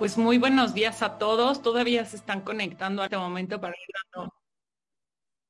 Pues 0.00 0.16
muy 0.16 0.38
buenos 0.38 0.72
días 0.72 1.02
a 1.02 1.18
todos. 1.18 1.60
Todavía 1.60 2.06
se 2.06 2.16
están 2.16 2.40
conectando 2.40 3.02
a 3.02 3.04
este 3.04 3.18
momento 3.18 3.60
para 3.60 3.74
ir 3.74 4.30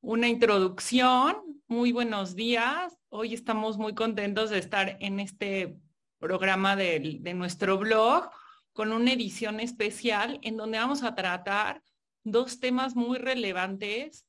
una 0.01 0.27
introducción. 0.27 1.62
Muy 1.69 1.93
buenos 1.93 2.34
días. 2.34 2.98
Hoy 3.11 3.33
estamos 3.33 3.79
muy 3.79 3.95
contentos 3.95 4.51
de 4.51 4.59
estar 4.59 4.97
en 4.98 5.21
este 5.21 5.79
programa 6.19 6.75
de 6.75 7.33
nuestro 7.33 7.79
blog 7.79 8.29
con 8.73 8.91
una 8.91 9.12
edición 9.12 9.61
especial 9.61 10.41
en 10.43 10.57
donde 10.57 10.79
vamos 10.79 11.05
a 11.05 11.14
tratar 11.14 11.80
dos 12.25 12.59
temas 12.59 12.96
muy 12.96 13.19
relevantes, 13.19 14.27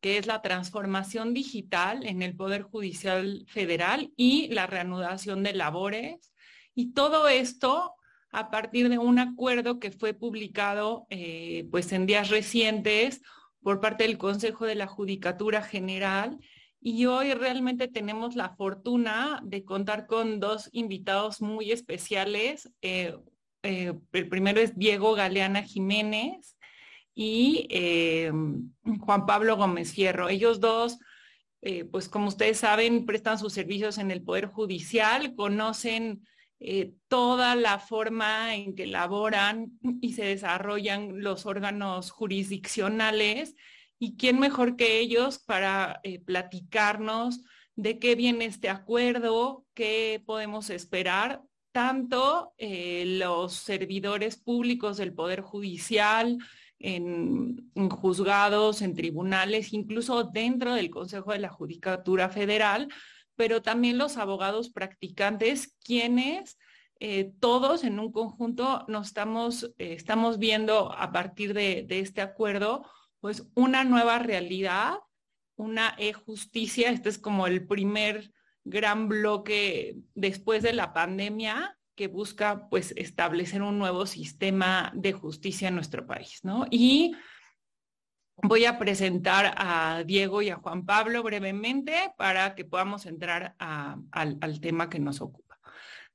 que 0.00 0.18
es 0.18 0.26
la 0.26 0.42
transformación 0.42 1.32
digital 1.32 2.04
en 2.04 2.22
el 2.22 2.34
Poder 2.34 2.62
Judicial 2.62 3.44
Federal 3.46 4.12
y 4.16 4.48
la 4.48 4.66
reanudación 4.66 5.44
de 5.44 5.52
labores. 5.52 6.32
Y 6.74 6.92
todo 6.92 7.28
esto 7.28 7.92
a 8.30 8.50
partir 8.50 8.88
de 8.88 8.98
un 8.98 9.18
acuerdo 9.18 9.78
que 9.78 9.90
fue 9.90 10.14
publicado 10.14 11.06
eh, 11.10 11.66
pues 11.70 11.92
en 11.92 12.06
días 12.06 12.30
recientes 12.30 13.22
por 13.62 13.80
parte 13.80 14.04
del 14.04 14.18
Consejo 14.18 14.66
de 14.66 14.74
la 14.74 14.86
Judicatura 14.86 15.62
General 15.62 16.38
y 16.80 17.06
hoy 17.06 17.34
realmente 17.34 17.88
tenemos 17.88 18.36
la 18.36 18.54
fortuna 18.54 19.40
de 19.42 19.64
contar 19.64 20.06
con 20.06 20.38
dos 20.38 20.68
invitados 20.72 21.40
muy 21.40 21.72
especiales. 21.72 22.70
Eh, 22.82 23.16
eh, 23.62 23.94
el 24.12 24.28
primero 24.28 24.60
es 24.60 24.76
Diego 24.76 25.14
Galeana 25.14 25.62
Jiménez 25.62 26.56
y 27.14 27.66
Juan 29.00 29.26
Pablo 29.26 29.56
Gómez 29.56 29.92
Fierro. 29.92 30.28
Ellos 30.28 30.60
dos, 30.60 30.98
pues 31.90 32.10
como 32.10 32.28
ustedes 32.28 32.58
saben, 32.58 33.06
prestan 33.06 33.38
sus 33.38 33.54
servicios 33.54 33.96
en 33.96 34.10
el 34.10 34.22
Poder 34.22 34.46
Judicial, 34.46 35.34
conocen 35.34 36.22
eh, 36.58 36.94
toda 37.08 37.54
la 37.54 37.78
forma 37.78 38.54
en 38.54 38.74
que 38.74 38.84
elaboran 38.84 39.78
y 40.00 40.14
se 40.14 40.24
desarrollan 40.24 41.22
los 41.22 41.46
órganos 41.46 42.10
jurisdiccionales 42.10 43.54
y 43.98 44.16
quién 44.16 44.38
mejor 44.38 44.76
que 44.76 44.98
ellos 44.98 45.38
para 45.38 46.00
eh, 46.02 46.18
platicarnos 46.18 47.42
de 47.74 47.98
qué 47.98 48.14
viene 48.14 48.46
este 48.46 48.70
acuerdo, 48.70 49.66
qué 49.74 50.22
podemos 50.24 50.70
esperar, 50.70 51.42
tanto 51.72 52.54
eh, 52.56 53.04
los 53.18 53.52
servidores 53.52 54.38
públicos 54.38 54.96
del 54.96 55.12
Poder 55.12 55.42
Judicial, 55.42 56.38
en, 56.78 57.70
juzgados, 57.90 58.82
en 58.82 58.94
tribunales, 58.94 59.72
incluso 59.72 60.24
dentro 60.24 60.74
del 60.74 60.90
Consejo 60.90 61.32
de 61.32 61.38
la 61.38 61.48
Judicatura 61.48 62.28
Federal, 62.28 62.88
pero 63.36 63.62
también 63.62 63.98
los 63.98 64.16
abogados 64.16 64.70
practicantes, 64.70 65.76
quienes 65.84 66.58
eh, 66.98 67.32
todos 67.40 67.84
en 67.84 68.00
un 68.00 68.10
conjunto 68.10 68.84
nos 68.88 69.08
estamos, 69.08 69.64
eh, 69.78 69.92
estamos 69.92 70.38
viendo 70.38 70.92
a 70.92 71.12
partir 71.12 71.52
de, 71.52 71.86
este 71.90 72.22
acuerdo, 72.22 72.88
pues 73.20 73.46
una 73.54 73.84
nueva 73.84 74.18
realidad, 74.18 74.94
una 75.56 75.94
e-justicia. 75.98 76.90
Este 76.90 77.10
es 77.10 77.18
como 77.18 77.46
el 77.46 77.66
primer 77.66 78.32
gran 78.64 79.08
bloque 79.08 79.96
después 80.14 80.62
de 80.62 80.72
la 80.72 80.92
pandemia 80.94 81.76
que 81.94 82.08
busca 82.08 82.68
pues 82.68 82.92
establecer 82.96 83.62
un 83.62 83.78
nuevo 83.78 84.06
sistema 84.06 84.92
de 84.94 85.12
justicia 85.12 85.68
en 85.68 85.74
nuestro 85.74 86.06
país, 86.06 86.40
¿no? 86.42 86.66
Y 86.70 87.14
Voy 88.42 88.66
a 88.66 88.78
presentar 88.78 89.54
a 89.56 90.02
Diego 90.04 90.42
y 90.42 90.50
a 90.50 90.56
Juan 90.56 90.84
Pablo 90.84 91.22
brevemente 91.22 92.12
para 92.18 92.54
que 92.54 92.66
podamos 92.66 93.06
entrar 93.06 93.56
al, 93.58 94.60
tema 94.60 94.90
que 94.90 94.98
nos 94.98 95.22
ocupa. 95.22 95.58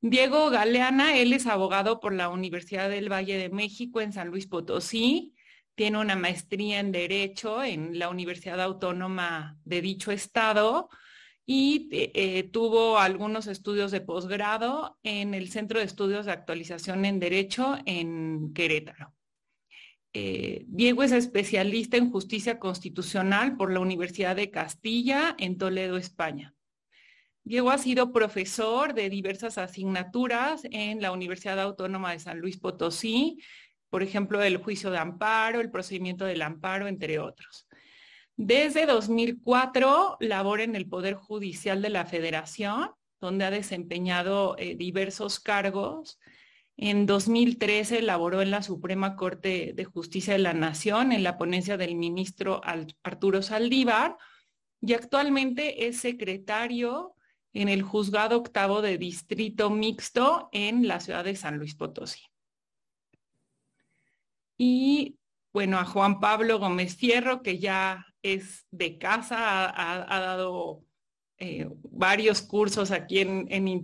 Diego 0.02 0.50
Galeana, 0.50 1.18
él 1.18 1.34
es 1.34 1.48
abogado 1.48 2.00
por 2.00 2.14
la 2.14 2.30
Universidad 2.30 2.90
del 2.90 3.12
Valle 3.12 3.38
de 3.38 3.50
México 3.50 4.02
en 4.02 4.14
San 4.14 4.28
Luis 4.30 4.48
Potosí. 4.48 5.34
Tiene 5.74 5.98
una 5.98 6.16
maestría 6.16 6.80
en 6.80 6.92
Derecho 6.92 7.64
en 7.64 7.98
la 7.98 8.10
Universidad 8.10 8.62
Autónoma 8.62 9.58
de 9.66 9.82
dicho 9.82 10.12
estado 10.12 10.90
y 11.46 11.90
eh, 11.92 12.44
tuvo 12.44 13.00
algunos 13.00 13.48
estudios 13.48 13.92
de 13.92 14.02
posgrado 14.02 15.00
en 15.02 15.34
el 15.34 15.50
Centro 15.50 15.80
de 15.80 15.86
Estudios 15.86 16.28
de 16.28 16.34
Actualización 16.34 17.04
en 17.06 17.20
Derecho 17.20 17.78
en 17.86 18.54
Querétaro. 18.54 19.14
Eh, 20.14 20.66
Diego 20.68 21.04
es 21.04 21.12
especialista 21.14 21.98
en 21.98 22.12
justicia 22.12 22.60
constitucional 22.60 23.56
por 23.56 23.72
la 23.72 23.80
Universidad 23.80 24.36
de 24.36 24.52
Castilla 24.52 25.36
en 25.40 25.58
Toledo, 25.58 25.98
España. 25.98 26.54
Diego 27.44 27.72
ha 27.72 27.78
sido 27.78 28.12
profesor 28.12 28.94
de 28.94 29.10
diversas 29.10 29.58
asignaturas 29.58 30.62
en 30.70 31.02
la 31.02 31.12
Universidad 31.12 31.60
Autónoma 31.60 32.12
de 32.12 32.20
San 32.20 32.40
Luis 32.40 32.58
Potosí, 32.58 33.40
por 33.90 34.04
ejemplo, 34.04 34.42
el 34.42 34.58
juicio 34.58 34.92
de 34.92 35.00
amparo, 35.00 35.60
el 35.60 35.72
procedimiento 35.72 36.26
del 36.26 36.42
amparo, 36.42 36.88
entre 36.88 37.20
otros. 37.20 37.68
Desde 38.38 38.86
2004 38.86 40.18
labora 40.20 40.64
en 40.64 40.76
el 40.76 40.88
Poder 40.88 41.16
Judicial 41.16 41.82
de 41.82 41.90
la 41.90 42.06
Federación, 42.06 42.92
donde 43.20 43.46
ha 43.46 43.52
desempeñado 43.52 44.56
eh, 44.58 44.76
diversos 44.76 45.40
cargos 45.40 46.20
en 46.78 47.06
2013 47.06 48.00
elaboró 48.00 48.42
en 48.42 48.52
la 48.52 48.64
Suprema 48.64 49.16
Corte 49.16 49.74
de 49.76 49.86
Justicia 49.86 50.34
de 50.34 50.40
la 50.40 50.54
Nación 50.54 51.12
en 51.12 51.24
la 51.24 51.38
ponencia 51.38 51.78
del 51.78 51.96
ministro 51.96 52.62
Arturo 53.04 53.42
Saldívar 53.42 54.18
y 54.82 54.94
actualmente 54.94 55.88
es 55.88 56.00
secretario 56.00 57.16
en 57.54 57.70
el 57.70 57.84
Juzgado 57.84 58.38
Octavo 58.38 58.82
de 58.82 58.98
Distrito 58.98 59.70
Mixto 59.70 60.50
en 60.52 60.88
la 60.88 61.00
ciudad 61.00 61.24
de 61.24 61.36
San 61.36 61.58
Luis 61.58 61.76
Potosí. 61.76 62.22
Y 64.58 65.18
bueno, 65.54 65.78
a 65.78 65.86
Juan 65.86 66.20
Pablo 66.20 66.60
Gómez 66.60 66.96
Fierro, 66.96 67.42
que 67.42 67.60
ya 67.60 68.06
es 68.22 68.66
de 68.72 68.98
casa, 68.98 69.66
ha, 69.70 70.20
dado 70.20 70.84
eh, 71.38 71.68
varios 71.90 72.42
cursos 72.42 72.92
aquí 72.92 73.20
en, 73.20 73.48
en 73.50 73.84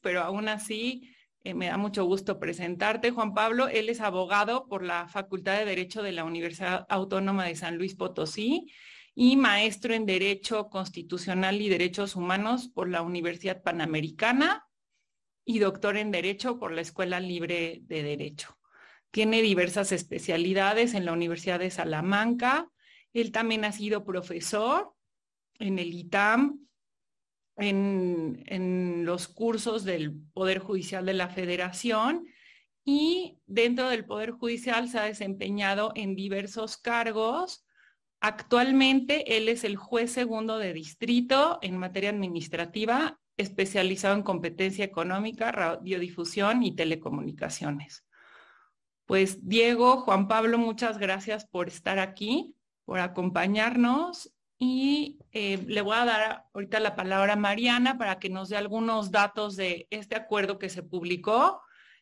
pero 0.00 0.22
aún 0.22 0.48
así 0.48 1.15
eh, 1.46 1.54
me 1.54 1.66
da 1.66 1.76
mucho 1.76 2.04
gusto 2.04 2.40
presentarte, 2.40 3.12
Juan 3.12 3.32
Pablo. 3.32 3.68
Él 3.68 3.88
es 3.88 4.00
abogado 4.00 4.66
por 4.66 4.82
la 4.82 5.06
Facultad 5.06 5.56
de 5.56 5.64
Derecho 5.64 6.02
de 6.02 6.10
la 6.10 6.24
Universidad 6.24 6.86
Autónoma 6.88 7.44
de 7.44 7.54
San 7.54 7.78
Luis 7.78 7.94
Potosí 7.94 8.66
y 9.14 9.36
maestro 9.36 9.94
en 9.94 10.06
Derecho 10.06 10.68
Constitucional 10.68 11.62
y 11.62 11.68
Derechos 11.68 12.16
Humanos 12.16 12.68
por 12.68 12.88
la 12.88 13.02
Universidad 13.02 13.62
Panamericana 13.62 14.66
y 15.44 15.60
doctor 15.60 15.96
en 15.96 16.10
Derecho 16.10 16.58
por 16.58 16.72
la 16.72 16.80
Escuela 16.80 17.20
Libre 17.20 17.78
de 17.82 18.02
Derecho. 18.02 18.58
Tiene 19.12 19.40
diversas 19.40 19.92
especialidades 19.92 20.94
en 20.94 21.04
la 21.04 21.12
Universidad 21.12 21.60
de 21.60 21.70
Salamanca. 21.70 22.68
Él 23.12 23.30
también 23.30 23.64
ha 23.64 23.70
sido 23.70 24.04
profesor 24.04 24.94
en 25.60 25.78
el 25.78 25.94
ITAM, 25.94 26.66
en, 27.56 29.04
los 29.04 29.28
cursos 29.28 29.84
del 29.84 30.14
Poder 30.32 30.58
Judicial 30.58 31.06
de 31.06 31.14
la 31.14 31.28
Federación 31.28 32.26
y 32.84 33.38
dentro 33.46 33.88
del 33.88 34.04
Poder 34.04 34.32
Judicial 34.32 34.88
se 34.88 34.98
ha 34.98 35.04
desempeñado 35.04 35.92
en 35.94 36.14
diversos 36.14 36.76
cargos. 36.76 37.64
Actualmente 38.20 39.36
él 39.36 39.48
es 39.48 39.64
el 39.64 39.76
juez 39.76 40.12
segundo 40.12 40.58
de 40.58 40.72
distrito 40.72 41.58
en 41.62 41.76
materia 41.76 42.10
administrativa, 42.10 43.18
especializado 43.36 44.14
en 44.14 44.22
competencia 44.22 44.84
económica, 44.84 45.52
radiodifusión 45.52 46.62
y 46.62 46.74
telecomunicaciones. 46.74 48.04
Pues 49.04 49.46
Diego, 49.46 49.98
Juan 49.98 50.26
Pablo, 50.26 50.58
muchas 50.58 50.98
gracias 50.98 51.46
por 51.46 51.68
estar 51.68 51.98
aquí, 51.98 52.56
por 52.84 52.98
acompañarnos 52.98 54.32
y 54.58 55.18
eh, 55.38 55.62
le 55.66 55.82
voy 55.82 55.94
a 55.94 56.06
dar 56.06 56.46
ahorita 56.54 56.80
la 56.80 56.96
palabra 56.96 57.34
a 57.34 57.36
Mariana 57.36 57.98
para 57.98 58.18
que 58.18 58.30
nos 58.30 58.48
dé 58.48 58.56
algunos 58.56 59.10
datos 59.10 59.54
de 59.54 59.86
este 59.90 60.16
acuerdo 60.16 60.58
que 60.58 60.70
se 60.70 60.82
publicó 60.82 61.60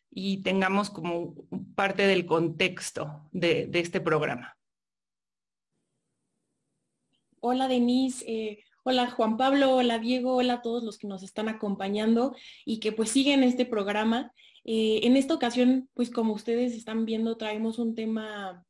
y 0.09 0.41
tengamos 0.43 0.89
como 0.89 1.35
parte 1.75 2.07
del 2.07 2.27
contexto 2.27 3.29
de, 3.33 3.69
este 3.73 4.01
programa. 4.01 4.57
Hola 7.41 7.67
Denise, 7.67 8.25
eh, 8.29 8.65
hola 8.85 9.11
Juan 9.11 9.37
Pablo, 9.37 9.75
hola 9.75 9.99
Diego, 9.99 10.37
hola 10.37 10.53
a 10.53 10.63
todos 10.63 10.85
los 10.85 10.97
que 10.97 11.09
nos 11.09 11.25
están 11.25 11.49
acompañando 11.49 12.37
y 12.65 12.79
que 12.79 12.93
pues 12.93 13.11
siguen 13.11 13.43
este 13.43 13.67
programa. 13.67 14.33
Eh, 14.63 15.01
en 15.03 15.17
esta 15.17 15.35
ocasión, 15.35 15.91
pues 15.95 16.09
como 16.09 16.35
ustedes 16.35 16.73
están 16.73 17.05
viendo, 17.05 17.37
traemos 17.37 17.81
un 17.81 17.97
tema 17.97 18.65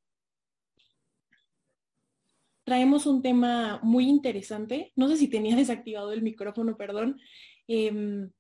traemos 2.64 3.06
un 3.06 3.22
tema 3.22 3.80
muy 3.82 4.08
interesante. 4.08 4.92
No 4.96 5.08
sé 5.08 5.16
si 5.16 5.28
tenía 5.28 5.56
desactivado 5.56 6.12
el 6.12 6.22
micrófono, 6.22 6.76
perdón. 6.76 7.20
Em, 7.68 8.30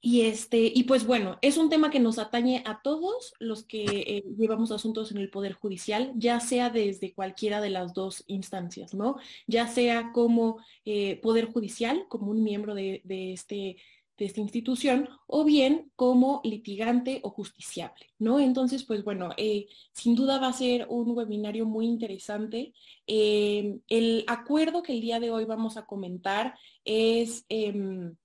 y 0.00 0.20
este, 0.20 0.70
y 0.72 0.84
pues 0.84 1.04
bueno, 1.04 1.36
es 1.42 1.56
un 1.56 1.68
tema 1.68 1.90
que 1.90 1.98
nos 1.98 2.20
atañe 2.20 2.62
a 2.64 2.80
todos 2.80 3.32
los 3.40 3.64
que 3.64 3.84
eh, 3.84 4.24
llevamos 4.38 4.70
asuntos 4.70 5.10
en 5.10 5.16
el 5.16 5.30
Poder 5.30 5.54
Judicial, 5.54 6.12
ya 6.14 6.38
sea 6.38 6.70
desde 6.70 7.12
cualquiera 7.12 7.60
de 7.60 7.70
las 7.70 7.92
dos 7.92 8.22
instancias, 8.28 8.94
¿no? 8.94 9.16
Ya 9.48 9.66
sea 9.66 10.12
como 10.12 10.58
eh, 10.84 11.16
Poder 11.22 11.46
Judicial, 11.46 12.06
como 12.08 12.30
un 12.30 12.44
miembro 12.44 12.76
de, 12.76 13.02
este, 13.32 13.78
de 14.18 14.24
esta 14.24 14.40
institución 14.40 15.08
o 15.26 15.44
bien 15.44 15.90
como 15.96 16.40
litigante 16.44 17.20
o 17.22 17.30
justiciable, 17.30 18.06
¿no? 18.18 18.40
Entonces, 18.40 18.84
pues 18.84 19.04
bueno, 19.04 19.30
eh, 19.36 19.66
sin 19.92 20.14
duda 20.14 20.38
va 20.38 20.48
a 20.48 20.52
ser 20.52 20.86
un 20.88 21.10
webinario 21.10 21.66
muy 21.66 21.86
interesante. 21.86 22.72
Eh, 23.06 23.78
el 23.88 24.24
acuerdo 24.26 24.82
que 24.82 24.92
el 24.92 25.00
día 25.00 25.20
de 25.20 25.30
hoy 25.30 25.44
vamos 25.44 25.76
a 25.76 25.86
comentar 25.86 26.58
es... 26.84 27.44
Em, 27.48 28.16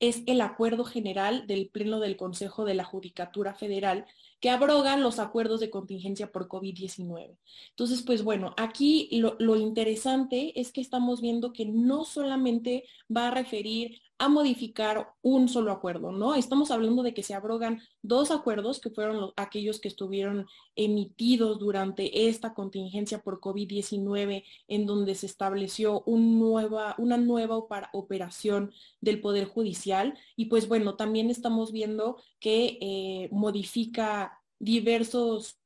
es 0.00 0.22
el 0.26 0.40
acuerdo 0.40 0.84
general 0.84 1.46
del 1.46 1.70
Pleno 1.70 1.98
del 1.98 2.16
Consejo 2.16 2.64
de 2.64 2.74
la 2.74 2.84
Judicatura 2.84 3.54
Federal 3.54 4.06
que 4.40 4.50
abrogan 4.50 5.02
los 5.02 5.18
acuerdos 5.18 5.58
de 5.60 5.70
contingencia 5.70 6.30
por 6.30 6.46
COVID-19. 6.48 7.36
Entonces, 7.70 8.02
pues 8.02 8.22
bueno, 8.22 8.54
aquí 8.56 9.08
lo, 9.12 9.56
interesante 9.56 10.58
es 10.60 10.72
que 10.72 10.80
estamos 10.80 11.20
viendo 11.20 11.52
que 11.52 11.66
no 11.66 12.04
solamente 12.04 12.84
va 13.14 13.28
a 13.28 13.30
referir 13.32 14.00
a 14.18 14.28
modificar 14.28 15.14
un 15.22 15.48
solo 15.48 15.70
acuerdo, 15.70 16.10
¿no? 16.10 16.34
Estamos 16.34 16.72
hablando 16.72 17.04
de 17.04 17.14
que 17.14 17.22
se 17.22 17.34
abrogan 17.34 17.80
dos 18.02 18.32
acuerdos 18.32 18.80
que 18.80 18.90
fueron 18.90 19.20
los, 19.20 19.32
aquellos 19.36 19.80
que 19.80 19.86
estuvieron 19.86 20.46
emitidos 20.74 21.58
durante 21.60 22.28
esta 22.28 22.52
contingencia 22.52 23.22
por 23.22 23.40
COVID-19, 23.40 24.44
en 24.66 24.86
donde 24.86 25.14
se 25.14 25.26
estableció 25.26 26.02
un 26.04 26.38
nueva, 26.40 26.96
una 26.98 27.16
nueva 27.16 27.56
operación 27.56 28.72
del 29.00 29.20
Poder 29.20 29.46
Judicial. 29.46 30.18
Y 30.34 30.46
pues 30.46 30.66
bueno, 30.66 30.96
también 30.96 31.30
estamos 31.30 31.70
viendo 31.70 32.16
que 32.40 32.78
eh, 32.80 33.28
modifica 33.30 34.40
diversos, 34.58 35.58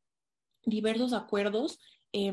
diversos 0.65 1.15
acuerdos. 1.15 1.79
Eh, 2.13 2.31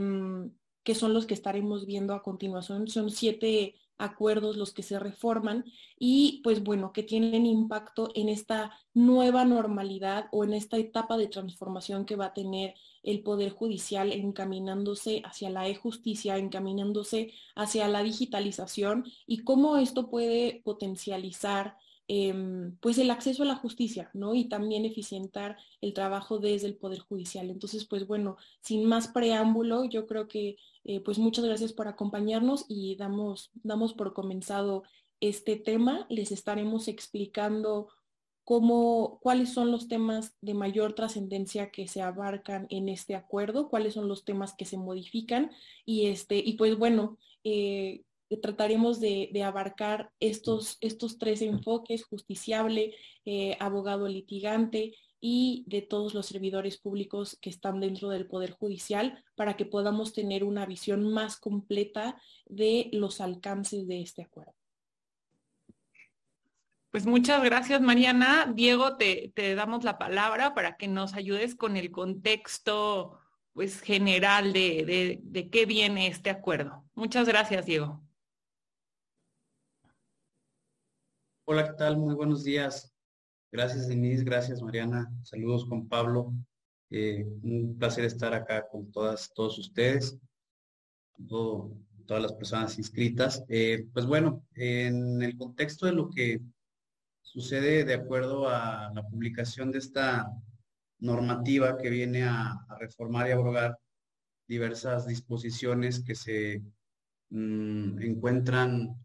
que 0.82 0.96
son 0.96 1.14
los 1.14 1.28
que 1.28 1.36
estaremos 1.36 1.86
viendo 1.86 2.16
a 2.16 2.24
continuación. 2.24 2.88
Son 2.88 3.12
siete 3.12 3.76
acuerdos 4.00 4.58
los 4.58 4.74
que 4.74 4.82
se 4.82 4.98
reforman 4.98 5.66
y 6.00 6.42
pues 6.44 6.64
bueno, 6.64 6.92
que 6.92 7.04
tienen 7.04 7.46
impacto 7.46 8.10
en 8.16 8.30
esta 8.30 8.72
nueva 8.94 9.46
normalidad 9.46 10.26
o 10.32 10.44
en 10.44 10.54
esta 10.54 10.78
etapa 10.78 11.18
de 11.18 11.28
transformación 11.28 12.06
que 12.06 12.16
va 12.16 12.28
a 12.28 12.34
tener 12.34 12.74
el 13.04 13.22
Poder 13.22 13.52
Judicial 13.52 14.12
encaminándose 14.12 15.22
hacia 15.26 15.50
la 15.50 15.68
e-justicia, 15.68 16.38
encaminándose 16.38 17.34
hacia 17.56 17.88
la 17.88 18.02
digitalización 18.02 19.06
y 19.28 19.44
cómo 19.44 19.78
esto 19.78 20.10
puede 20.10 20.62
potencializar 20.64 21.78
Em, 22.12 22.76
pues 22.80 22.98
el 22.98 23.12
acceso 23.12 23.44
a 23.44 23.46
la 23.46 23.56
justicia, 23.56 24.10
¿no? 24.16 24.34
Y 24.34 24.46
también 24.46 24.84
eficientar 24.84 25.58
el 25.80 25.94
trabajo 25.94 26.40
desde 26.40 26.66
el 26.66 26.76
Poder 26.76 27.02
Judicial. 27.02 27.52
Entonces, 27.52 27.86
pues 27.86 28.08
bueno, 28.08 28.36
sin 28.62 28.86
más 28.86 29.10
preámbulo, 29.10 29.86
yo 29.86 30.08
creo 30.08 30.28
que 30.28 30.58
eh, 30.86 31.02
pues 31.02 31.20
muchas 31.20 31.46
gracias 31.46 31.72
por 31.72 31.88
acompañarnos 31.88 32.66
y 32.68 32.96
damos, 32.96 33.52
damos 33.62 33.94
por 33.94 34.16
comenzado 34.16 34.82
este 35.22 35.56
tema. 35.56 36.08
Les 36.10 36.32
estaremos 36.32 36.88
explicando 36.88 37.90
cómo, 38.44 39.20
cuáles 39.22 39.54
son 39.54 39.70
los 39.70 39.88
temas 39.88 40.36
de 40.42 40.56
mayor 40.56 40.94
trascendencia 40.94 41.70
que 41.70 41.88
se 41.88 42.02
abarcan 42.02 42.66
en 42.72 42.90
este 42.90 43.14
acuerdo, 43.14 43.70
cuáles 43.70 43.94
son 43.94 44.08
los 44.08 44.26
temas 44.26 44.56
que 44.56 44.66
se 44.66 44.78
modifican 44.78 45.52
y 45.86 46.08
este, 46.08 46.40
y 46.40 46.54
pues 46.54 46.76
bueno, 46.76 47.20
eh, 47.44 48.02
trataremos 48.38 49.00
de, 49.00 49.32
abarcar 49.44 50.12
estos, 50.20 50.78
estos 50.82 51.18
tres 51.18 51.42
enfoques, 51.42 52.04
justiciable, 52.04 52.96
eh, 53.26 53.58
abogado 53.60 54.08
litigante 54.08 54.94
y 55.22 55.64
de 55.68 55.82
todos 55.82 56.14
los 56.14 56.28
servidores 56.28 56.78
públicos 56.78 57.38
que 57.42 57.50
están 57.50 57.80
dentro 57.80 58.10
del 58.10 58.28
Poder 58.28 58.52
Judicial 58.52 59.24
para 59.36 59.58
que 59.58 59.66
podamos 59.66 60.14
tener 60.14 60.44
una 60.44 60.66
visión 60.66 61.12
más 61.12 61.38
completa 61.38 62.22
de 62.46 62.90
los 62.94 63.20
alcances 63.20 63.88
de 63.88 64.02
este 64.02 64.24
acuerdo. 64.24 64.54
Pues 66.92 67.06
muchas 67.06 67.44
gracias, 67.44 67.82
Mariana. 67.82 68.52
Diego, 68.56 68.98
te, 68.98 69.32
damos 69.56 69.84
la 69.84 69.98
palabra 69.98 70.56
para 70.56 70.76
que 70.76 70.88
nos 70.88 71.14
ayudes 71.14 71.54
con 71.54 71.78
el 71.78 71.92
contexto 71.92 73.20
pues, 73.54 73.82
general 73.82 74.54
de, 74.54 75.20
de 75.22 75.50
qué 75.50 75.66
viene 75.66 76.08
este 76.08 76.32
acuerdo. 76.32 76.86
Muchas 76.96 77.28
gracias, 77.28 77.66
Diego. 77.66 78.09
Hola, 81.52 81.66
¿qué 81.66 81.74
tal? 81.74 81.98
Muy 81.98 82.14
buenos 82.14 82.44
días. 82.44 82.94
Gracias, 83.52 83.88
Denise. 83.88 84.24
Gracias, 84.24 84.62
Mariana. 84.62 85.12
Saludos 85.24 85.66
con 85.66 85.88
Pablo. 85.88 86.32
Eh, 86.92 87.26
un 87.42 87.76
placer 87.76 88.06
estar 88.06 88.36
acá 88.36 88.68
con 88.68 88.92
todas, 88.92 89.34
todos 89.34 89.58
ustedes, 89.58 90.16
todas 91.28 92.22
las 92.22 92.34
personas 92.34 92.78
inscritas. 92.78 93.44
Eh, 93.50 93.88
pues 93.92 94.06
bueno, 94.06 94.46
en 94.54 95.24
el 95.24 95.36
contexto 95.38 95.88
de 95.88 95.94
lo 95.94 96.12
que 96.12 96.40
sucede 97.24 97.84
de 97.84 97.96
acuerdo 97.96 98.48
a 98.48 98.92
la 98.94 99.02
publicación 99.02 99.72
de 99.72 99.80
esta 99.80 100.32
normativa 101.00 101.78
que 101.80 101.90
viene 101.90 102.26
a, 102.26 102.64
reformar 102.80 103.28
y 103.28 103.32
abrogar 103.32 103.76
diversas 104.48 105.08
disposiciones 105.08 106.04
que 106.04 106.14
se 106.14 106.62
mm, 107.32 108.04
encuentran 108.04 108.96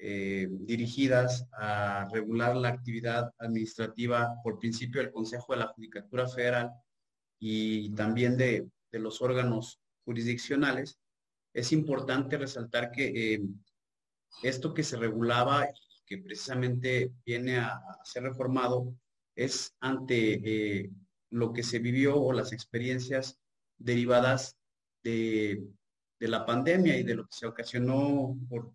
eh, 0.00 0.46
dirigidas 0.48 1.48
a 1.58 2.08
regular 2.12 2.54
la 2.54 2.68
actividad 2.68 3.32
administrativa 3.38 4.32
por 4.44 4.60
principio 4.60 5.00
del 5.00 5.10
Consejo 5.10 5.52
de 5.52 5.58
la 5.58 5.66
Judicatura 5.66 6.28
Federal 6.28 6.70
y 7.40 7.90
también 7.96 8.36
de, 8.36 8.68
los 8.92 9.20
órganos 9.20 9.80
jurisdiccionales, 10.04 11.00
es 11.52 11.72
importante 11.72 12.38
resaltar 12.38 12.92
que 12.92 13.34
eh, 13.34 13.40
esto 14.44 14.72
que 14.72 14.84
se 14.84 14.96
regulaba 14.96 15.66
y 15.66 16.04
que 16.06 16.18
precisamente 16.18 17.10
viene 17.26 17.58
a, 17.58 17.80
ser 18.04 18.22
reformado 18.22 18.94
es 19.34 19.74
ante 19.80 20.34
eh, 20.84 20.90
lo 21.30 21.52
que 21.52 21.64
se 21.64 21.80
vivió 21.80 22.20
o 22.20 22.32
las 22.32 22.52
experiencias 22.52 23.36
derivadas 23.78 24.56
de, 25.02 25.60
la 26.20 26.46
pandemia 26.46 26.96
y 26.96 27.02
de 27.02 27.16
lo 27.16 27.24
que 27.24 27.32
se 27.32 27.46
ocasionó 27.46 28.36
por 28.48 28.72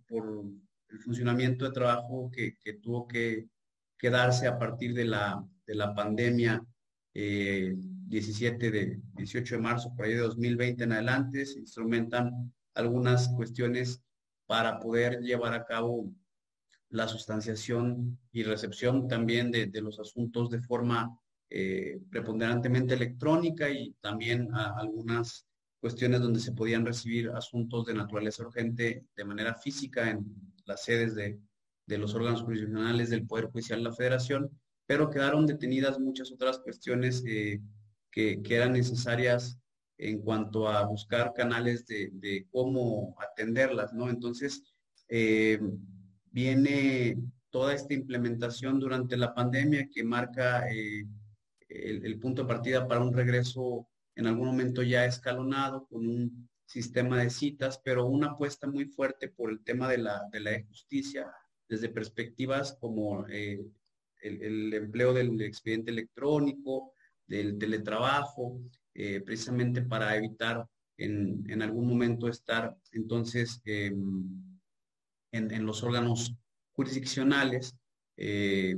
el 0.93 0.99
funcionamiento 0.99 1.65
de 1.65 1.71
trabajo 1.71 2.31
que, 2.31 2.55
tuvo 2.81 3.07
que, 3.07 3.47
quedarse 3.97 4.47
a 4.47 4.59
partir 4.59 4.93
de 4.93 5.05
la, 5.05 5.43
de 5.65 5.75
la 5.75 5.93
pandemia 5.93 6.63
17 7.13 8.67
eh, 8.67 8.71
de 8.71 9.01
18 9.15 9.55
de 9.55 9.61
marzo, 9.61 9.93
por 9.95 10.05
ahí 10.05 10.13
de 10.13 10.19
2020 10.19 10.83
en 10.83 10.91
adelante, 10.91 11.45
se 11.45 11.59
instrumentan 11.59 12.53
algunas 12.75 13.29
cuestiones 13.29 14.01
para 14.45 14.79
poder 14.79 15.19
llevar 15.21 15.53
a 15.53 15.65
cabo 15.65 16.11
la 16.89 17.07
sustanciación 17.07 18.19
y 18.31 18.43
recepción 18.43 19.07
también 19.07 19.51
de, 19.51 19.69
los 19.81 19.99
asuntos 19.99 20.49
de 20.51 20.61
forma 20.61 21.17
eh, 21.49 21.99
preponderantemente 22.11 22.93
electrónica 22.93 23.69
y 23.69 23.95
también 23.99 24.49
algunas 24.53 25.47
cuestiones 25.79 26.21
donde 26.21 26.39
se 26.39 26.51
podían 26.51 26.85
recibir 26.85 27.29
asuntos 27.31 27.85
de 27.85 27.95
naturaleza 27.95 28.43
urgente 28.43 29.05
de 29.15 29.25
manera 29.25 29.55
física 29.55 30.09
en 30.09 30.52
las 30.65 30.83
sedes 30.83 31.15
de, 31.15 31.39
los 31.97 32.15
órganos 32.15 32.41
jurisdiccionales 32.41 33.09
del 33.09 33.27
Poder 33.27 33.45
Judicial 33.45 33.79
de 33.79 33.89
la 33.89 33.95
Federación, 33.95 34.49
pero 34.85 35.09
quedaron 35.09 35.45
detenidas 35.45 35.99
muchas 35.99 36.31
otras 36.31 36.59
cuestiones 36.59 37.23
eh, 37.27 37.61
que, 38.11 38.41
eran 38.49 38.73
necesarias 38.73 39.59
en 39.97 40.21
cuanto 40.21 40.67
a 40.67 40.85
buscar 40.85 41.33
canales 41.33 41.85
de, 41.85 42.47
cómo 42.51 43.15
atenderlas, 43.19 43.93
¿no? 43.93 44.09
Entonces, 44.09 44.63
eh, 45.07 45.59
viene 46.31 47.17
toda 47.49 47.73
esta 47.73 47.93
implementación 47.93 48.79
durante 48.79 49.15
la 49.15 49.33
pandemia 49.33 49.87
que 49.93 50.03
marca 50.03 50.67
eh, 50.71 51.05
el, 51.69 52.19
punto 52.19 52.41
de 52.41 52.47
partida 52.47 52.87
para 52.87 53.01
un 53.01 53.13
regreso 53.13 53.87
en 54.15 54.27
algún 54.27 54.47
momento 54.47 54.81
ya 54.81 55.05
escalonado, 55.05 55.85
con 55.87 56.07
un 56.07 56.49
sistema 56.73 57.21
de 57.21 57.29
citas, 57.29 57.79
pero 57.83 58.07
una 58.07 58.31
apuesta 58.31 58.65
muy 58.65 58.85
fuerte 58.85 59.27
por 59.27 59.51
el 59.51 59.63
tema 59.63 59.87
de 59.87 59.99
la, 59.99 60.23
de 60.31 60.39
la 60.39 60.63
justicia 60.63 61.31
desde 61.69 61.89
perspectivas 61.89 62.75
como 62.81 63.27
eh, 63.27 63.63
el, 64.23 64.73
empleo 64.73 65.13
del 65.13 65.39
expediente 65.41 65.91
electrónico, 65.91 66.93
del 67.27 67.59
teletrabajo, 67.59 68.59
eh, 68.95 69.21
precisamente 69.21 69.83
para 69.83 70.15
evitar 70.15 70.65
en, 70.97 71.61
algún 71.61 71.87
momento 71.87 72.27
estar 72.27 72.75
entonces 72.91 73.61
em, 73.65 74.59
en, 75.31 75.65
los 75.65 75.83
órganos 75.83 76.33
jurisdiccionales 76.71 77.75
eh, 78.17 78.75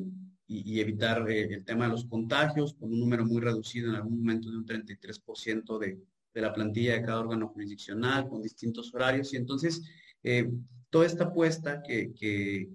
y, 0.48 0.82
evitar 0.82 1.30
el 1.30 1.64
tema 1.64 1.86
de 1.86 1.92
los 1.92 2.06
contagios 2.06 2.74
con 2.74 2.92
un 2.92 3.00
número 3.00 3.26
muy 3.26 3.40
reducido 3.40 3.90
en 3.90 3.96
algún 3.96 4.20
momento 4.20 4.50
de 4.50 4.58
un 4.58 4.66
33% 4.66 5.80
de, 5.80 5.98
de 6.36 6.42
la 6.42 6.54
plantilla 6.54 6.94
de 6.94 7.02
cada 7.02 7.22
órgano 7.22 7.48
jurisdiccional 7.48 8.28
con 8.28 8.42
distintos 8.42 8.94
horarios. 8.94 9.34
Y 9.34 9.38
entonces, 9.38 9.82
eh, 10.22 10.52
toda 10.90 11.06
esta 11.06 11.24
apuesta 11.26 11.82
que, 11.82 12.14
que, 12.14 12.70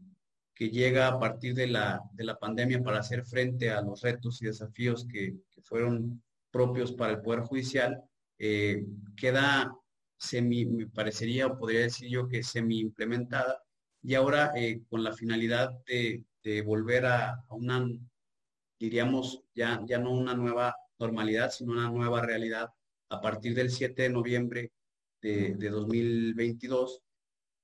llega 0.58 1.08
a 1.08 1.18
partir 1.18 1.54
de 1.54 1.66
la, 1.66 2.02
de 2.12 2.22
la, 2.22 2.38
pandemia 2.38 2.82
para 2.82 2.98
hacer 2.98 3.24
frente 3.24 3.70
a 3.70 3.80
los 3.80 4.02
retos 4.02 4.42
y 4.42 4.46
desafíos 4.46 5.06
que, 5.10 5.34
fueron 5.62 6.22
propios 6.50 6.92
para 6.92 7.12
el 7.12 7.22
Poder 7.22 7.40
Judicial, 7.40 8.02
eh, 8.38 8.84
queda 9.16 9.74
semi, 10.18 10.66
me 10.66 10.86
parecería, 10.86 11.46
o 11.46 11.56
podría 11.56 11.80
decir 11.80 12.10
yo 12.10 12.28
que 12.28 12.42
semi 12.42 12.80
implementada, 12.80 13.62
y 14.02 14.14
ahora 14.14 14.52
eh, 14.54 14.82
con 14.90 15.02
la 15.02 15.14
finalidad 15.14 15.70
de, 15.86 16.24
volver 16.62 17.06
a, 17.06 17.42
una, 17.48 17.86
diríamos, 18.78 19.42
ya, 19.54 19.80
ya 19.86 19.98
no 19.98 20.10
una 20.12 20.34
nueva 20.34 20.76
normalidad, 20.98 21.50
sino 21.50 21.72
una 21.72 21.88
nueva 21.90 22.20
realidad 22.20 22.70
a 23.10 23.20
partir 23.20 23.54
del 23.54 23.70
7 23.70 24.02
de 24.02 24.10
noviembre 24.10 24.72
de, 25.20 25.68
2022 25.68 27.02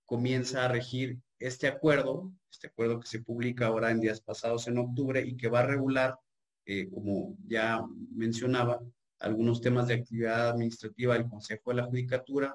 comienza 0.05 0.65
a 0.65 0.69
regir 0.69 1.19
este 1.39 1.69
acuerdo, 1.69 2.33
este 2.51 2.67
acuerdo 2.67 3.01
que 3.01 3.09
se 3.09 3.23
publica 3.23 3.67
ahora 3.67 3.91
en 3.91 4.01
días 4.01 4.21
pasados 4.21 4.67
en 4.69 4.79
octubre 4.79 5.23
y 5.25 5.37
que 5.37 5.49
va 5.49 5.61
a 5.61 5.67
regular, 5.67 6.19
eh, 6.67 6.89
como 6.91 7.37
ya 7.47 7.81
mencionaba, 8.15 8.81
algunos 9.21 9.61
temas 9.61 9.87
de 9.87 9.95
actividad 9.95 10.51
administrativa 10.51 11.15
del 11.15 11.29
Consejo 11.29 11.71
de 11.71 11.77
la 11.77 11.85
Judicatura, 11.85 12.55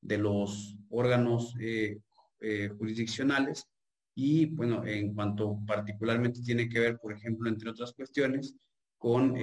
de 0.00 0.18
los 0.18 0.76
órganos 0.90 1.54
eh, 1.60 1.98
eh, 2.40 2.68
jurisdiccionales 2.76 3.66
y, 4.14 4.46
bueno, 4.46 4.84
en 4.84 5.14
cuanto 5.14 5.58
particularmente 5.66 6.42
tiene 6.42 6.68
que 6.68 6.80
ver, 6.80 6.98
por 6.98 7.12
ejemplo, 7.12 7.48
entre 7.48 7.70
otras 7.70 7.92
cuestiones, 7.92 8.54
con 8.98 9.36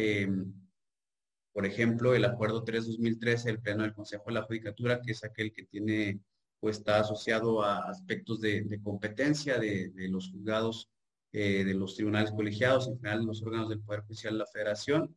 por 1.53 1.65
ejemplo, 1.65 2.15
el 2.15 2.25
Acuerdo 2.25 2.63
3-2013 2.63 3.43
del 3.43 3.59
Pleno 3.59 3.83
del 3.83 3.93
Consejo 3.93 4.25
de 4.27 4.33
la 4.33 4.43
Judicatura, 4.43 5.01
que 5.01 5.11
es 5.11 5.23
aquel 5.23 5.51
que 5.51 5.65
tiene 5.65 6.21
o 6.61 6.69
está 6.69 6.99
asociado 6.99 7.63
a 7.63 7.89
aspectos 7.89 8.39
de, 8.39 8.79
competencia 8.83 9.57
de, 9.59 9.91
los 10.09 10.29
juzgados, 10.31 10.89
eh, 11.33 11.63
de 11.63 11.73
los 11.73 11.95
tribunales 11.95 12.31
colegiados, 12.31 12.87
en 12.87 12.97
general 12.97 13.25
los 13.25 13.41
órganos 13.41 13.69
del 13.69 13.81
Poder 13.81 14.01
Judicial 14.01 14.33
de 14.33 14.39
la 14.39 14.45
Federación. 14.45 15.15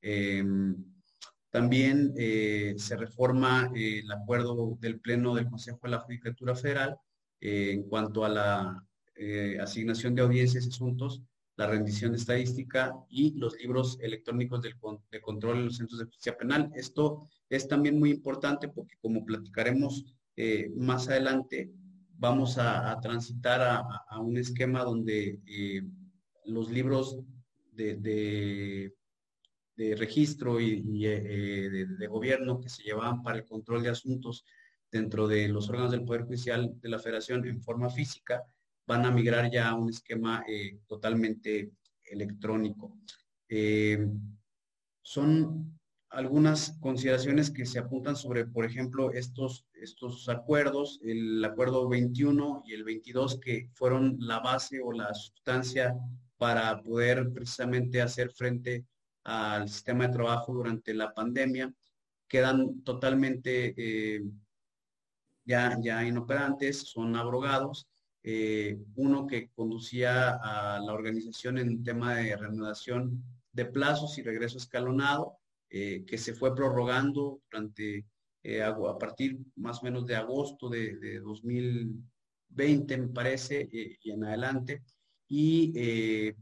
Em, 0.00 0.74
también 1.50 2.14
eh, 2.16 2.74
se 2.78 2.96
reforma 2.96 3.70
eh, 3.74 4.00
el 4.00 4.10
acuerdo 4.10 4.76
del 4.80 5.00
Pleno 5.00 5.34
del 5.34 5.48
Consejo 5.48 5.80
de 5.84 5.90
la 5.90 6.00
Judicatura 6.00 6.54
Federal 6.54 6.96
en 7.40 7.82
cuanto 7.84 8.24
a 8.24 8.28
la 8.30 8.82
asignación 9.60 10.14
de 10.14 10.22
audiencias 10.22 10.64
y 10.64 10.68
asuntos 10.68 11.22
la 11.56 11.66
rendición 11.66 12.12
de 12.12 12.18
estadística 12.18 12.94
y 13.08 13.38
los 13.38 13.56
libros 13.58 13.98
electrónicos 14.00 14.60
de 14.62 15.20
control 15.20 15.58
en 15.58 15.64
los 15.66 15.76
centros 15.76 15.98
de 15.98 16.04
justicia 16.04 16.36
penal. 16.36 16.70
Esto 16.74 17.28
es 17.48 17.66
también 17.66 17.98
muy 17.98 18.10
importante 18.10 18.68
porque 18.68 18.96
como 19.00 19.24
platicaremos 19.24 20.04
eh, 20.36 20.70
más 20.76 21.08
adelante, 21.08 21.72
vamos 22.18 22.58
a, 22.58 22.98
transitar 23.00 23.60
a, 23.62 24.20
un 24.20 24.36
esquema 24.36 24.84
donde 24.84 25.40
eh, 25.46 25.82
los 26.44 26.70
libros 26.70 27.18
de, 27.72 28.92
registro 29.76 30.60
y, 30.60 31.06
eh, 31.06 31.86
de, 31.98 32.06
gobierno 32.06 32.60
que 32.60 32.68
se 32.68 32.82
llevaban 32.82 33.22
para 33.22 33.38
el 33.38 33.44
control 33.44 33.82
de 33.82 33.90
asuntos 33.90 34.44
dentro 34.90 35.26
de 35.26 35.48
los 35.48 35.68
órganos 35.68 35.90
del 35.90 36.04
Poder 36.04 36.24
Judicial 36.24 36.78
de 36.80 36.88
la 36.88 36.98
Federación 36.98 37.46
en 37.46 37.62
forma 37.62 37.90
física, 37.90 38.44
van 38.86 39.04
a 39.04 39.10
migrar 39.10 39.50
ya 39.50 39.68
a 39.68 39.74
un 39.74 39.90
esquema 39.90 40.44
eh, 40.46 40.78
totalmente 40.86 41.72
electrónico. 42.04 42.96
Eh, 43.48 44.06
son 45.02 45.78
algunas 46.10 46.78
consideraciones 46.80 47.50
que 47.50 47.66
se 47.66 47.78
apuntan 47.78 48.16
sobre, 48.16 48.46
por 48.46 48.64
ejemplo, 48.64 49.12
estos, 49.12 49.66
estos 49.74 50.28
acuerdos, 50.28 51.00
el 51.02 51.44
acuerdo 51.44 51.88
21 51.88 52.62
y 52.64 52.74
el 52.74 52.84
22, 52.84 53.40
que 53.40 53.68
fueron 53.74 54.16
la 54.20 54.38
base 54.38 54.80
o 54.82 54.92
la 54.92 55.12
sustancia 55.14 55.94
para 56.38 56.80
poder 56.82 57.32
precisamente 57.32 58.00
hacer 58.00 58.30
frente 58.30 58.86
al 59.24 59.68
sistema 59.68 60.06
de 60.06 60.12
trabajo 60.12 60.54
durante 60.54 60.94
la 60.94 61.12
pandemia, 61.12 61.74
quedan 62.28 62.82
totalmente 62.82 63.74
eh, 63.76 64.22
ya, 65.44 65.76
ya 65.80 66.04
inoperantes, 66.04 66.82
son 66.82 67.16
abrogados 67.16 67.88
eh, 68.28 68.76
uno 68.96 69.24
que 69.24 69.50
conducía 69.54 70.30
a 70.42 70.80
la 70.80 70.92
organización 70.92 71.58
en 71.58 71.84
tema 71.84 72.16
de 72.16 72.36
reanudación 72.36 73.22
de 73.52 73.66
plazos 73.66 74.18
y 74.18 74.22
regreso 74.22 74.58
escalonado, 74.58 75.38
eh, 75.70 76.04
que 76.04 76.18
se 76.18 76.34
fue 76.34 76.52
prorrogando 76.52 77.40
durante, 77.48 78.04
eh, 78.42 78.62
a 78.64 78.98
partir 78.98 79.38
más 79.54 79.80
o 79.80 79.84
menos 79.84 80.06
de 80.06 80.16
agosto 80.16 80.68
de, 80.68 81.20
2020, 81.20 82.98
me 82.98 83.08
parece, 83.08 83.68
y 83.70 84.10
en 84.10 84.24
adelante. 84.24 84.82
Y 85.28 85.72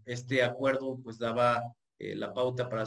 este 0.06 0.42
acuerdo 0.42 0.98
pues 1.02 1.18
daba 1.18 1.62
la 1.98 2.32
pauta 2.32 2.68
para 2.68 2.86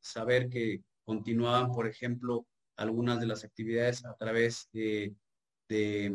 saber 0.00 0.48
que 0.48 0.82
continuaban, 1.04 1.72
por 1.72 1.88
ejemplo, 1.88 2.46
algunas 2.76 3.18
de 3.18 3.26
las 3.26 3.44
actividades 3.44 4.04
a 4.04 4.14
través 4.14 4.68
de 4.72 5.14
de, 5.68 6.12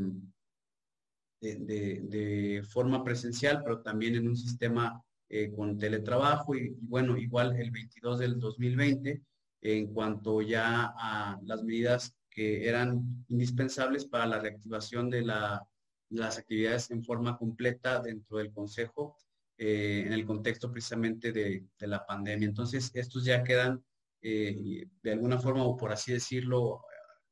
forma 2.70 3.04
presencial, 3.04 3.62
pero 3.64 3.82
también 3.82 4.16
en 4.16 4.28
un 4.28 4.38
sistema 4.38 5.04
eh, 5.34 5.50
con 5.56 5.78
teletrabajo 5.78 6.56
y, 6.56 6.76
bueno, 6.82 7.16
igual 7.16 7.56
el 7.56 7.72
22 7.72 8.20
del 8.20 8.38
2020 8.38 9.22
en 9.62 9.94
cuanto 9.94 10.42
ya 10.42 10.94
a 10.94 11.40
las 11.44 11.64
medidas 11.64 12.14
que 12.30 12.68
eran 12.68 13.26
indispensables 13.30 14.04
para 14.04 14.26
la 14.26 14.40
reactivación 14.40 15.10
de 15.10 15.22
las 15.22 16.38
actividades 16.38 16.92
en 16.92 17.02
forma 17.02 17.38
completa 17.38 18.02
dentro 18.02 18.40
del 18.40 18.52
Consejo 18.52 19.16
eh, 19.58 20.04
en 20.06 20.12
el 20.12 20.26
contexto 20.26 20.70
precisamente 20.70 21.32
de, 21.32 21.64
la 21.80 22.06
pandemia. 22.06 22.50
Entonces, 22.50 22.92
estos 22.94 23.24
ya 23.24 23.42
quedan 23.42 23.82
eh, 24.22 24.86
de 25.02 25.12
alguna 25.14 25.40
forma, 25.40 25.64
o 25.64 25.78
por 25.78 25.94
así 25.94 26.12
decirlo, 26.12 26.84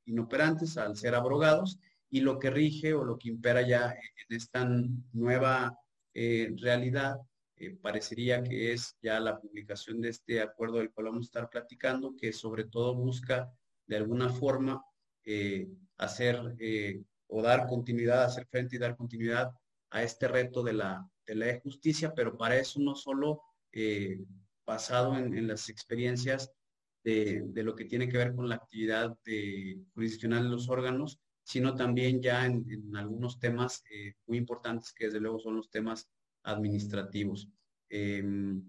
inoperantes 0.05 0.77
al 0.77 0.95
ser 0.95 1.15
abrogados 1.15 1.77
y 2.09 2.21
lo 2.21 2.39
que 2.39 2.49
rige 2.49 2.93
o 2.93 3.03
lo 3.03 3.17
que 3.17 3.29
impera 3.29 3.61
ya 3.61 3.91
en 3.91 4.35
esta 4.35 4.67
nueva 5.13 5.77
eh, 6.13 6.51
realidad 6.57 7.17
eh, 7.55 7.75
parecería 7.75 8.43
que 8.43 8.73
es 8.73 8.97
ya 9.01 9.19
la 9.19 9.39
publicación 9.39 10.01
de 10.01 10.09
este 10.09 10.41
acuerdo 10.41 10.77
del 10.77 10.91
cual 10.91 11.07
vamos 11.07 11.25
a 11.25 11.29
estar 11.29 11.49
platicando, 11.49 12.15
que 12.15 12.33
sobre 12.33 12.65
todo 12.65 12.95
busca 12.95 13.51
de 13.85 13.97
alguna 13.97 14.29
forma 14.29 14.83
eh, 15.25 15.67
hacer 15.97 16.55
o 17.27 17.41
dar 17.41 17.67
continuidad, 17.67 18.23
hacer 18.23 18.47
frente 18.47 18.75
y 18.75 18.79
dar 18.79 18.95
continuidad 18.95 19.51
a 19.91 20.03
este 20.03 20.27
reto 20.27 20.63
de 20.63 20.73
la, 20.73 21.07
de 21.25 21.35
la 21.35 21.59
justicia, 21.59 22.13
pero 22.15 22.37
para 22.37 22.57
eso 22.57 22.79
no 22.79 22.95
solo 22.95 23.41
basado 24.65 25.17
en, 25.17 25.47
las 25.47 25.69
experiencias 25.69 26.51
de, 27.03 27.43
de, 27.45 27.63
lo 27.63 27.75
que 27.75 27.85
tiene 27.85 28.07
que 28.07 28.17
ver 28.17 28.33
con 28.33 28.47
la 28.47 28.55
actividad 28.55 29.15
de, 29.25 29.79
jurisdiccional 29.93 30.43
de 30.43 30.49
los 30.49 30.69
órganos, 30.69 31.19
sino 31.49 31.73
también 31.73 32.21
ya 32.21 32.45
en, 32.45 32.63
algunos 32.95 33.39
temas 33.39 33.83
eh, 33.91 34.13
muy 34.27 34.37
importantes 34.37 34.93
que 34.93 35.05
desde 35.05 35.19
luego 35.19 35.39
son 35.39 35.55
los 35.55 35.71
temas 35.71 36.07
administrativos. 36.43 37.49
Em, 37.89 38.63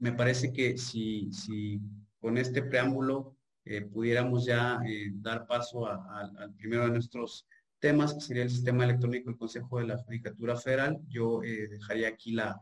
me 0.00 0.12
parece 0.12 0.52
que 0.52 0.76
si, 0.76 1.32
si 1.32 1.80
con 2.18 2.36
este 2.36 2.64
preámbulo 2.64 3.36
eh, 3.64 3.82
pudiéramos 3.82 4.44
ya 4.44 4.80
eh, 4.84 5.12
dar 5.14 5.46
paso 5.46 5.86
al 5.86 6.52
primero 6.56 6.86
de 6.86 6.90
nuestros 6.90 7.46
temas, 7.78 8.14
que 8.14 8.20
sería 8.22 8.42
el 8.42 8.50
sistema 8.50 8.82
electrónico 8.82 9.30
del 9.30 9.38
Consejo 9.38 9.78
de 9.78 9.86
la 9.86 9.98
Judicatura 9.98 10.56
Federal, 10.56 10.98
yo 11.06 11.42
dejaría 11.42 12.08
aquí 12.08 12.32
la, 12.32 12.60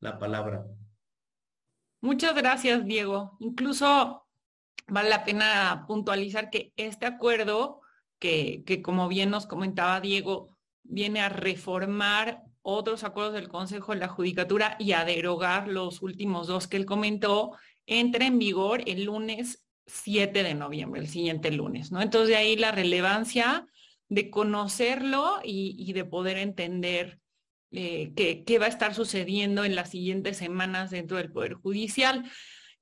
la 0.00 0.18
palabra. 0.18 0.62
Muchas 2.02 2.34
gracias, 2.34 2.84
Diego. 2.84 3.34
Incluso 3.40 4.26
vale 4.88 5.08
la 5.08 5.24
pena 5.24 5.84
puntualizar 5.86 6.50
que 6.50 6.74
este 6.76 7.06
acuerdo 7.06 7.81
que, 8.22 8.82
como 8.82 9.08
bien 9.08 9.30
nos 9.30 9.46
comentaba 9.46 10.00
Diego, 10.00 10.56
viene 10.84 11.20
a 11.20 11.28
reformar 11.28 12.44
otros 12.62 13.02
acuerdos 13.02 13.34
del 13.34 13.48
Consejo 13.48 13.92
de 13.92 13.98
la 13.98 14.06
Judicatura 14.06 14.76
y 14.78 14.92
a 14.92 15.04
derogar 15.04 15.66
los 15.66 16.02
últimos 16.02 16.46
dos 16.46 16.68
que 16.68 16.76
él 16.76 16.86
comentó, 16.86 17.56
entra 17.84 18.24
en 18.24 18.38
vigor 18.38 18.82
el 18.86 19.04
lunes 19.04 19.64
7 19.86 20.44
de 20.44 20.54
noviembre, 20.54 21.00
el 21.00 21.08
siguiente 21.08 21.50
lunes, 21.50 21.90
¿no? 21.90 22.00
Entonces 22.00 22.28
de 22.28 22.36
ahí 22.36 22.56
la 22.56 22.70
relevancia 22.70 23.66
de 24.08 24.30
conocerlo 24.30 25.40
y, 25.42 25.92
de 25.92 26.04
poder 26.04 26.36
entender 26.36 27.18
eh, 27.72 28.12
qué, 28.14 28.58
va 28.60 28.66
a 28.66 28.68
estar 28.68 28.94
sucediendo 28.94 29.64
en 29.64 29.74
las 29.74 29.90
siguientes 29.90 30.36
semanas 30.36 30.90
dentro 30.92 31.16
del 31.16 31.32
Poder 31.32 31.54
Judicial. 31.54 32.30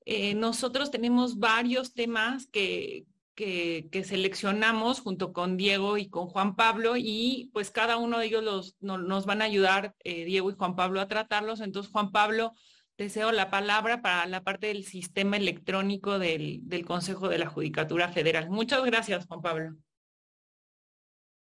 Eh, 0.05 0.35
nosotros 0.35 0.91
tenemos 0.91 1.39
varios 1.39 1.95
temas 1.95 2.45
que, 2.45 3.05
que, 3.35 3.89
seleccionamos 4.05 4.99
junto 4.99 5.33
con 5.33 5.57
Diego 5.57 5.97
y 5.97 6.09
con 6.09 6.27
Juan 6.27 6.55
Pablo 6.55 6.95
y 6.97 7.49
pues 7.53 7.71
cada 7.71 7.97
uno 7.97 8.19
de 8.19 8.25
ellos 8.25 8.43
los, 8.43 8.75
nos 8.81 9.25
van 9.25 9.41
a 9.41 9.45
ayudar, 9.45 9.95
eh, 10.03 10.25
Diego 10.25 10.49
y 10.49 10.55
Juan 10.55 10.75
Pablo, 10.75 11.01
a 11.01 11.07
tratarlos. 11.07 11.61
Entonces, 11.61 11.91
Juan 11.91 12.11
Pablo, 12.11 12.53
deseo 12.97 13.31
la 13.31 13.49
palabra 13.49 14.01
para 14.01 14.25
la 14.27 14.43
parte 14.43 14.67
del 14.67 14.83
sistema 14.83 15.37
electrónico 15.37 16.19
del, 16.19 16.63
Consejo 16.85 17.29
de 17.29 17.39
la 17.39 17.47
Judicatura 17.47 18.09
Federal. 18.09 18.49
Muchas 18.49 18.83
gracias, 18.83 19.25
Juan 19.25 19.41
Pablo. 19.41 19.75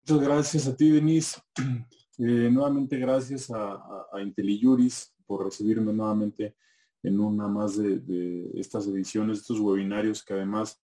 Muchas 0.05 0.25
gracias 0.25 0.67
a 0.67 0.75
ti, 0.75 0.89
Denise. 0.89 1.39
Eh, 2.19 2.47
nuevamente 2.51 2.95
gracias 2.97 3.49
a, 3.49 3.73
a, 4.13 4.21
IntelliJuris 4.21 5.15
por 5.25 5.45
recibirme 5.45 5.91
nuevamente 5.91 6.55
en 7.03 7.19
una 7.19 7.47
más 7.47 7.77
de, 7.77 8.51
estas 8.55 8.87
ediciones, 8.87 9.39
estos 9.39 9.59
webinarios 9.59 10.23
que 10.23 10.33
además 10.33 10.81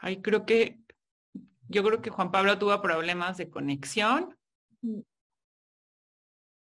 Ay, 0.00 0.22
creo 0.22 0.46
que, 0.46 0.80
yo 1.68 1.82
creo 1.84 2.00
que 2.00 2.10
Juan 2.10 2.30
Pablo 2.30 2.58
tuvo 2.58 2.80
problemas 2.80 3.36
de 3.36 3.50
conexión. 3.50 4.36
Mm. 4.82 5.00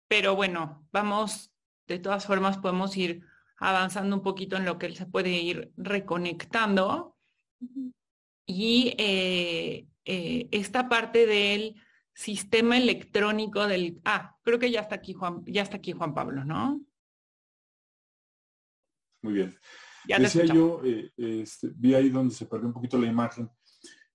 Pero 0.08 0.36
bueno, 0.36 0.88
vamos, 0.92 1.52
de 1.88 2.00
todas 2.00 2.26
formas 2.26 2.58
podemos 2.58 2.96
ir 2.96 3.24
avanzando 3.58 4.16
un 4.16 4.24
poquito 4.24 4.56
en 4.56 4.66
lo 4.66 4.78
que 4.78 4.86
él 4.86 4.96
se 4.96 5.06
puede 5.06 5.32
ir 5.32 5.72
reconectando. 5.76 7.18
Y 8.46 8.96
eh, 8.98 9.88
eh, 10.06 10.48
esta 10.52 10.88
parte 10.88 11.26
del 11.26 11.76
sistema 12.14 12.78
electrónico 12.78 13.68
del... 13.68 14.00
Ah, 14.06 14.38
creo 14.42 14.58
que 14.58 14.72
ya 14.72 14.82
está 14.82 14.96
aquí 14.96 15.14
Juan, 15.14 15.44
ya 15.46 15.64
está 15.64 15.78
aquí 15.78 15.92
Juan 15.92 16.14
Pablo, 16.14 16.46
¿no? 16.46 16.82
Muy 19.22 19.34
bien. 19.34 19.60
Ya 20.08 20.20
Decía 20.20 20.46
yo, 20.46 20.82
eh, 20.84 21.12
este, 21.18 21.72
vi 21.76 21.94
ahí 21.94 22.10
donde 22.10 22.34
se 22.34 22.46
perdió 22.46 22.68
un 22.68 22.74
poquito 22.74 22.98
la 22.98 23.08
imagen, 23.08 23.50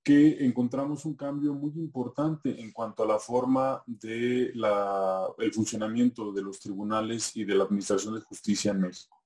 que 0.02 0.44
encontramos 0.44 1.04
un 1.04 1.14
cambio 1.14 1.54
muy 1.54 1.72
importante 1.76 2.60
en 2.60 2.72
cuanto 2.72 3.04
a 3.04 3.06
la 3.06 3.18
forma 3.18 3.82
de 3.86 4.50
la, 4.54 5.26
el 5.38 5.52
funcionamiento 5.52 6.32
de 6.32 6.42
los 6.42 6.58
tribunales 6.58 7.36
y 7.36 7.44
de 7.44 7.54
la 7.54 7.64
Administración 7.64 8.14
de 8.14 8.20
Justicia 8.20 8.72
en 8.72 8.80
México. 8.80 9.22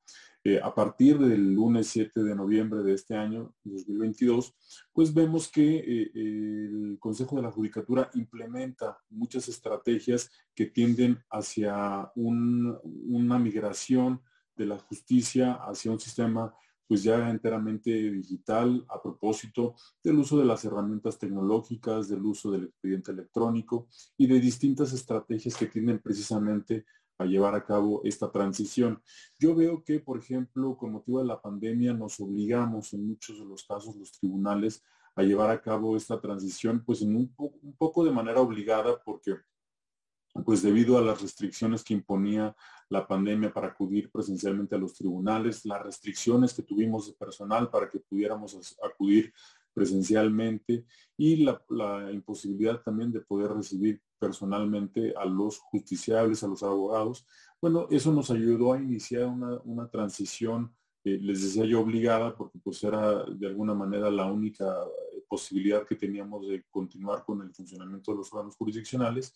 Eh, 0.49 0.61
a 0.63 0.73
partir 0.73 1.19
del 1.19 1.55
lunes 1.55 1.89
7 1.89 2.23
de 2.23 2.37
noviembre 2.37 2.85
de 2.85 2.95
este 2.95 3.17
año, 3.17 3.53
2022, 3.65 4.55
pues 4.93 5.13
vemos 5.13 5.49
que 5.49 5.79
eh, 5.79 6.11
el 6.15 6.99
Consejo 7.01 7.35
de 7.35 7.43
la 7.43 7.51
Judicatura 7.51 8.11
implementa 8.15 8.97
muchas 9.11 9.49
estrategias 9.49 10.31
que 10.55 10.67
tienden 10.67 11.19
hacia 11.31 12.13
una 12.15 13.39
migración 13.41 14.23
de 14.57 14.67
la 14.67 14.79
justicia 14.79 15.55
hacia 15.55 15.93
un 15.93 16.01
sistema 16.01 16.55
pues 16.89 17.03
ya 17.03 17.29
enteramente 17.31 17.91
digital 17.91 18.85
a 18.89 19.03
propósito 19.03 19.75
del 20.03 20.19
uso 20.19 20.39
de 20.39 20.45
las 20.45 20.65
herramientas 20.65 21.19
tecnológicas, 21.19 22.09
del 22.09 22.25
uso 22.25 22.53
del 22.53 22.65
expediente 22.65 23.11
electrónico 23.11 23.89
y 24.17 24.27
de 24.27 24.41
distintas 24.41 24.93
estrategias 24.93 25.57
que 25.57 25.67
tienen 25.67 25.99
precisamente 25.99 26.85
a 27.19 27.25
llevar 27.25 27.55
a 27.55 27.65
cabo 27.65 28.03
esta 28.05 28.31
transición. 28.31 29.03
Yo 29.39 29.55
veo 29.55 29.83
que, 29.83 30.01
por 30.01 30.19
ejemplo, 30.19 30.77
con 30.77 30.93
motivo 30.93 31.19
de 31.19 31.27
la 31.27 31.41
pandemia 31.41 31.93
nos 31.93 32.21
obligamos 32.21 32.93
en 32.93 33.07
muchos 33.07 33.39
de 33.39 33.47
los 33.47 33.65
casos 33.65 33.97
los 33.97 34.13
tribunales 34.13 34.85
a 35.15 35.23
llevar 35.23 35.51
a 35.51 35.63
cabo 35.63 35.97
esta 35.97 36.21
transición 36.21 36.85
pues 36.85 37.01
en 37.01 37.17
un, 37.17 37.35
un 37.39 37.77
poco 37.77 38.05
de 38.05 38.11
manera 38.11 38.41
obligada 38.41 39.03
porque 39.03 39.35
pues 40.45 40.63
debido 40.63 40.99
a 40.99 41.03
las 41.03 41.23
restricciones 41.23 41.83
que 41.83 41.95
imponía 41.95 42.55
la 42.89 43.07
pandemia 43.07 43.53
para 43.53 43.69
acudir 43.69 44.11
presencialmente 44.11 44.75
a 44.75 44.79
los 44.79 44.95
tribunales, 44.95 45.65
las 45.65 45.83
restricciones 45.83 46.55
que 46.55 46.63
tuvimos 46.63 47.07
de 47.07 47.15
personal 47.15 47.71
para 47.71 47.89
que 47.91 47.99
pudiéramos 47.99 48.77
acudir 48.83 49.33
presencialmente 49.77 50.87
y 51.19 51.45
la, 51.45 52.11
imposibilidad 52.11 52.81
también 52.81 53.13
de 53.13 53.21
poder 53.21 53.53
recibir 53.53 54.01
personalmente 54.19 55.13
a 55.15 55.27
los 55.27 55.59
justiciables, 55.59 56.43
a 56.43 56.49
los 56.49 56.63
abogados. 56.63 57.27
Bueno, 57.61 57.87
eso 57.91 58.11
nos 58.11 58.31
ayudó 58.31 58.73
a 58.73 58.81
iniciar 58.81 59.27
una, 59.27 59.89
transición, 59.89 60.75
eh, 61.07 61.21
les 61.23 61.41
decía 61.41 61.65
yo, 61.65 61.83
obligada, 61.83 62.35
porque 62.37 62.59
pues 62.59 62.83
era 62.83 63.25
de 63.25 63.47
alguna 63.47 63.75
manera 63.75 64.11
la 64.11 64.27
única 64.27 64.77
posibilidad 65.29 65.87
que 65.87 65.95
teníamos 65.95 66.49
de 66.49 66.65
continuar 66.69 67.25
con 67.25 67.43
el 67.43 67.55
funcionamiento 67.55 68.11
de 68.11 68.19
los 68.19 68.33
órganos 68.33 68.57
jurisdiccionales. 68.57 69.33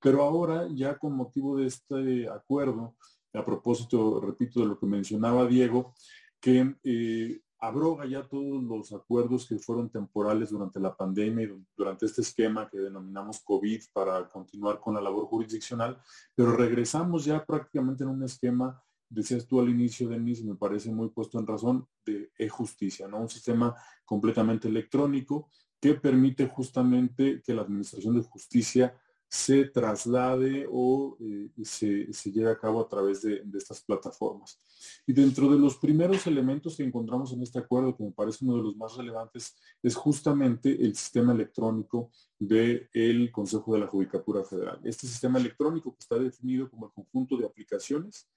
Pero 0.00 0.22
ahora, 0.22 0.66
ya 0.72 0.96
con 0.96 1.14
motivo 1.14 1.58
de 1.58 1.66
este 1.66 2.26
acuerdo, 2.26 2.96
a 3.34 3.44
propósito, 3.44 4.18
repito, 4.18 4.60
de 4.60 4.66
lo 4.66 4.78
que 4.78 4.86
mencionaba 4.86 5.46
Diego, 5.46 5.92
que 6.40 6.74
eh, 6.84 7.42
abroga 7.58 8.06
ya 8.06 8.26
todos 8.26 8.62
los 8.62 8.90
acuerdos 8.94 9.46
que 9.46 9.58
fueron 9.58 9.90
temporales 9.90 10.48
durante 10.48 10.80
la 10.80 10.96
pandemia 10.96 11.44
y 11.44 11.64
durante 11.76 12.06
este 12.06 12.22
esquema 12.22 12.66
que 12.70 12.78
denominamos 12.78 13.40
COVID 13.44 13.82
para 13.92 14.26
continuar 14.26 14.80
con 14.80 14.94
la 14.94 15.02
labor 15.02 15.26
jurisdiccional, 15.26 16.00
pero 16.34 16.56
regresamos 16.56 17.26
ya 17.26 17.44
prácticamente 17.44 18.04
en 18.04 18.10
un 18.10 18.22
esquema, 18.22 18.82
decías 19.10 19.46
tú 19.46 19.60
al 19.60 19.68
inicio, 19.68 20.08
Denis, 20.08 20.42
me 20.42 20.54
parece 20.54 20.90
muy 20.90 21.10
puesto 21.10 21.38
en 21.38 21.46
razón, 21.46 21.86
de 22.06 22.30
e-justicia, 22.38 23.08
¿no? 23.08 23.18
Un 23.18 23.28
sistema 23.28 23.74
completamente 24.04 24.68
electrónico 24.68 25.50
que 25.80 25.94
permite 25.94 26.46
justamente 26.46 27.42
que 27.44 27.54
la 27.54 27.62
Administración 27.62 28.14
de 28.14 28.22
Justicia 28.22 28.94
se 29.30 29.66
traslade 29.66 30.66
o 30.68 31.16
eh, 31.20 31.50
se, 31.62 32.12
se, 32.12 32.32
lleve 32.32 32.50
a 32.50 32.58
cabo 32.58 32.80
a 32.80 32.88
través 32.88 33.22
de, 33.22 33.44
estas 33.54 33.80
plataformas. 33.80 34.58
Y 35.06 35.12
dentro 35.12 35.48
de 35.48 35.56
los 35.56 35.76
primeros 35.76 36.26
elementos 36.26 36.76
que 36.76 36.82
encontramos 36.82 37.32
en 37.32 37.42
este 37.42 37.60
acuerdo, 37.60 37.96
que 37.96 38.02
me 38.02 38.10
parece 38.10 38.44
uno 38.44 38.56
de 38.56 38.64
los 38.64 38.76
más 38.76 38.96
relevantes, 38.96 39.56
es 39.84 39.94
justamente 39.94 40.84
el 40.84 40.96
sistema 40.96 41.32
electrónico 41.32 42.10
del 42.40 43.30
Consejo 43.30 43.72
de 43.74 43.80
la 43.80 43.86
Judicatura 43.86 44.42
Federal. 44.42 44.80
Este 44.82 45.06
sistema 45.06 45.38
electrónico 45.38 45.92
que 45.92 46.00
está 46.00 46.18
definido 46.18 46.68
como 46.68 46.86
el 46.86 46.92
conjunto 46.92 47.36
de 47.36 47.46
aplicaciones, 47.46 48.28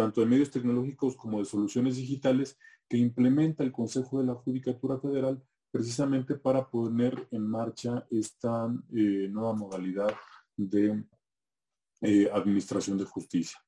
tanto 0.00 0.22
de 0.22 0.26
medios 0.26 0.50
tecnológicos 0.50 1.14
como 1.14 1.40
de 1.40 1.44
soluciones 1.44 1.96
digitales, 1.96 2.58
que 2.88 2.96
implementa 2.96 3.62
el 3.62 3.70
Consejo 3.70 4.18
de 4.18 4.24
la 4.24 4.34
Judicatura 4.34 4.98
Federal 4.98 5.42
precisamente 5.70 6.36
para 6.36 6.66
poner 6.70 7.28
en 7.30 7.46
marcha 7.46 8.06
esta 8.10 8.74
eh, 8.94 9.28
nueva 9.30 9.52
modalidad 9.52 10.10
de 10.56 11.04
eh, 12.00 12.30
Administración 12.32 12.96
de 12.96 13.04
Justicia. 13.04 13.58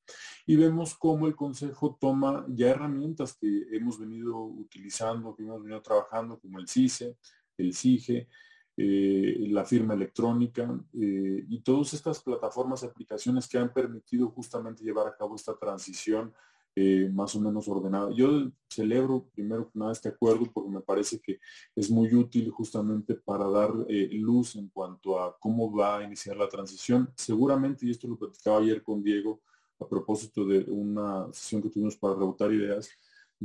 Y 0.47 0.55
vemos 0.55 0.95
cómo 0.95 1.27
el 1.27 1.35
Consejo 1.35 1.99
toma 2.01 2.47
ya 2.49 2.71
herramientas 2.71 3.37
que 3.39 3.67
hemos 3.71 3.99
venido 3.99 4.43
utilizando, 4.43 5.35
que 5.35 5.43
hemos 5.43 5.61
venido 5.61 5.83
trabajando, 5.83 6.39
como 6.39 6.57
el 6.57 6.67
CICE, 6.67 7.15
el 7.59 7.75
CIGE, 7.75 8.27
eh, 8.75 9.35
la 9.49 9.63
firma 9.63 9.93
electrónica 9.93 10.63
eh, 10.93 11.45
y 11.47 11.59
todas 11.59 11.93
estas 11.93 12.23
plataformas 12.23 12.81
y 12.81 12.87
aplicaciones 12.87 13.47
que 13.47 13.59
han 13.59 13.71
permitido 13.71 14.29
justamente 14.29 14.83
llevar 14.83 15.07
a 15.07 15.15
cabo 15.15 15.35
esta 15.35 15.55
transición 15.55 16.33
eh, 16.75 17.07
más 17.13 17.35
o 17.35 17.39
menos 17.39 17.67
ordenada. 17.67 18.09
Yo 18.15 18.51
celebro 18.67 19.29
primero 19.31 19.69
que 19.69 19.77
nada 19.77 19.91
este 19.91 20.09
acuerdo 20.09 20.49
porque 20.51 20.71
me 20.71 20.81
parece 20.81 21.19
que 21.19 21.39
es 21.75 21.91
muy 21.91 22.15
útil 22.15 22.49
justamente 22.49 23.13
para 23.13 23.47
dar 23.47 23.71
luz 24.11 24.55
en 24.55 24.69
cuanto 24.69 25.19
a 25.19 25.37
cómo 25.37 25.71
va 25.71 25.99
a 25.99 26.03
iniciar 26.03 26.35
la 26.35 26.49
transición. 26.49 27.11
Seguramente, 27.15 27.85
y 27.85 27.91
esto 27.91 28.07
lo 28.07 28.17
platicaba 28.17 28.57
ayer 28.57 28.81
con 28.81 29.03
Diego 29.03 29.41
a 29.79 29.87
propósito 29.87 30.45
de 30.45 30.65
una 30.67 31.31
sesión 31.31 31.61
que 31.61 31.69
tuvimos 31.69 31.95
para 31.95 32.15
rebotar 32.15 32.51
ideas, 32.51 32.89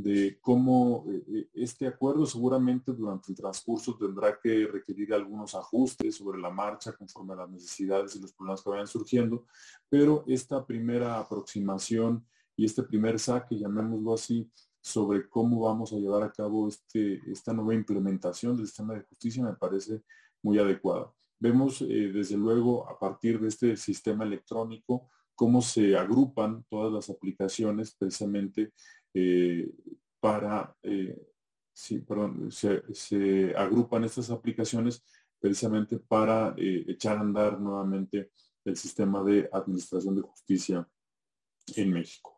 de 0.01 0.39
cómo 0.39 1.05
eh, 1.09 1.49
este 1.53 1.85
acuerdo 1.85 2.25
seguramente 2.25 2.93
durante 2.93 3.31
el 3.31 3.37
transcurso 3.37 3.97
tendrá 3.97 4.39
que 4.41 4.65
requerir 4.65 5.13
algunos 5.13 5.55
ajustes 5.55 6.15
sobre 6.15 6.39
la 6.39 6.49
marcha 6.49 6.93
conforme 6.93 7.33
a 7.33 7.37
las 7.37 7.49
necesidades 7.49 8.15
y 8.15 8.21
los 8.21 8.31
problemas 8.31 8.61
que 8.61 8.69
vayan 8.69 8.87
surgiendo, 8.87 9.45
pero 9.89 10.23
esta 10.25 10.65
primera 10.65 11.19
aproximación 11.19 12.25
y 12.55 12.65
este 12.65 12.83
primer 12.83 13.19
saque, 13.19 13.57
llamémoslo 13.57 14.13
así, 14.13 14.49
sobre 14.81 15.27
cómo 15.27 15.61
vamos 15.61 15.91
a 15.91 15.97
llevar 15.97 16.23
a 16.23 16.31
cabo 16.31 16.69
este, 16.69 17.21
esta 17.29 17.51
nueva 17.51 17.75
implementación 17.75 18.55
del 18.55 18.67
sistema 18.67 18.93
de 18.93 19.01
justicia 19.01 19.43
me 19.43 19.53
parece 19.53 20.01
muy 20.41 20.59
adecuada. 20.59 21.11
Vemos 21.39 21.81
eh, 21.81 22.11
desde 22.13 22.37
luego 22.37 22.89
a 22.89 22.97
partir 22.97 23.39
de 23.39 23.49
este 23.49 23.75
sistema 23.75 24.23
electrónico 24.23 25.09
cómo 25.35 25.61
se 25.61 25.97
agrupan 25.97 26.65
todas 26.69 26.91
las 26.91 27.09
aplicaciones 27.09 27.95
precisamente 27.97 28.73
eh, 29.13 29.69
para, 30.19 30.75
eh, 30.83 31.17
perdón, 32.07 32.51
se, 32.51 33.53
agrupan 33.55 34.03
estas 34.03 34.29
aplicaciones 34.29 35.03
precisamente 35.39 35.97
para 35.97 36.53
echar 36.57 37.17
a 37.17 37.21
andar 37.21 37.59
nuevamente 37.59 38.31
el 38.65 38.75
sistema 38.75 39.23
de 39.23 39.49
administración 39.51 40.15
de 40.15 40.21
justicia 40.21 40.87
en 41.75 41.91
México. 41.91 42.35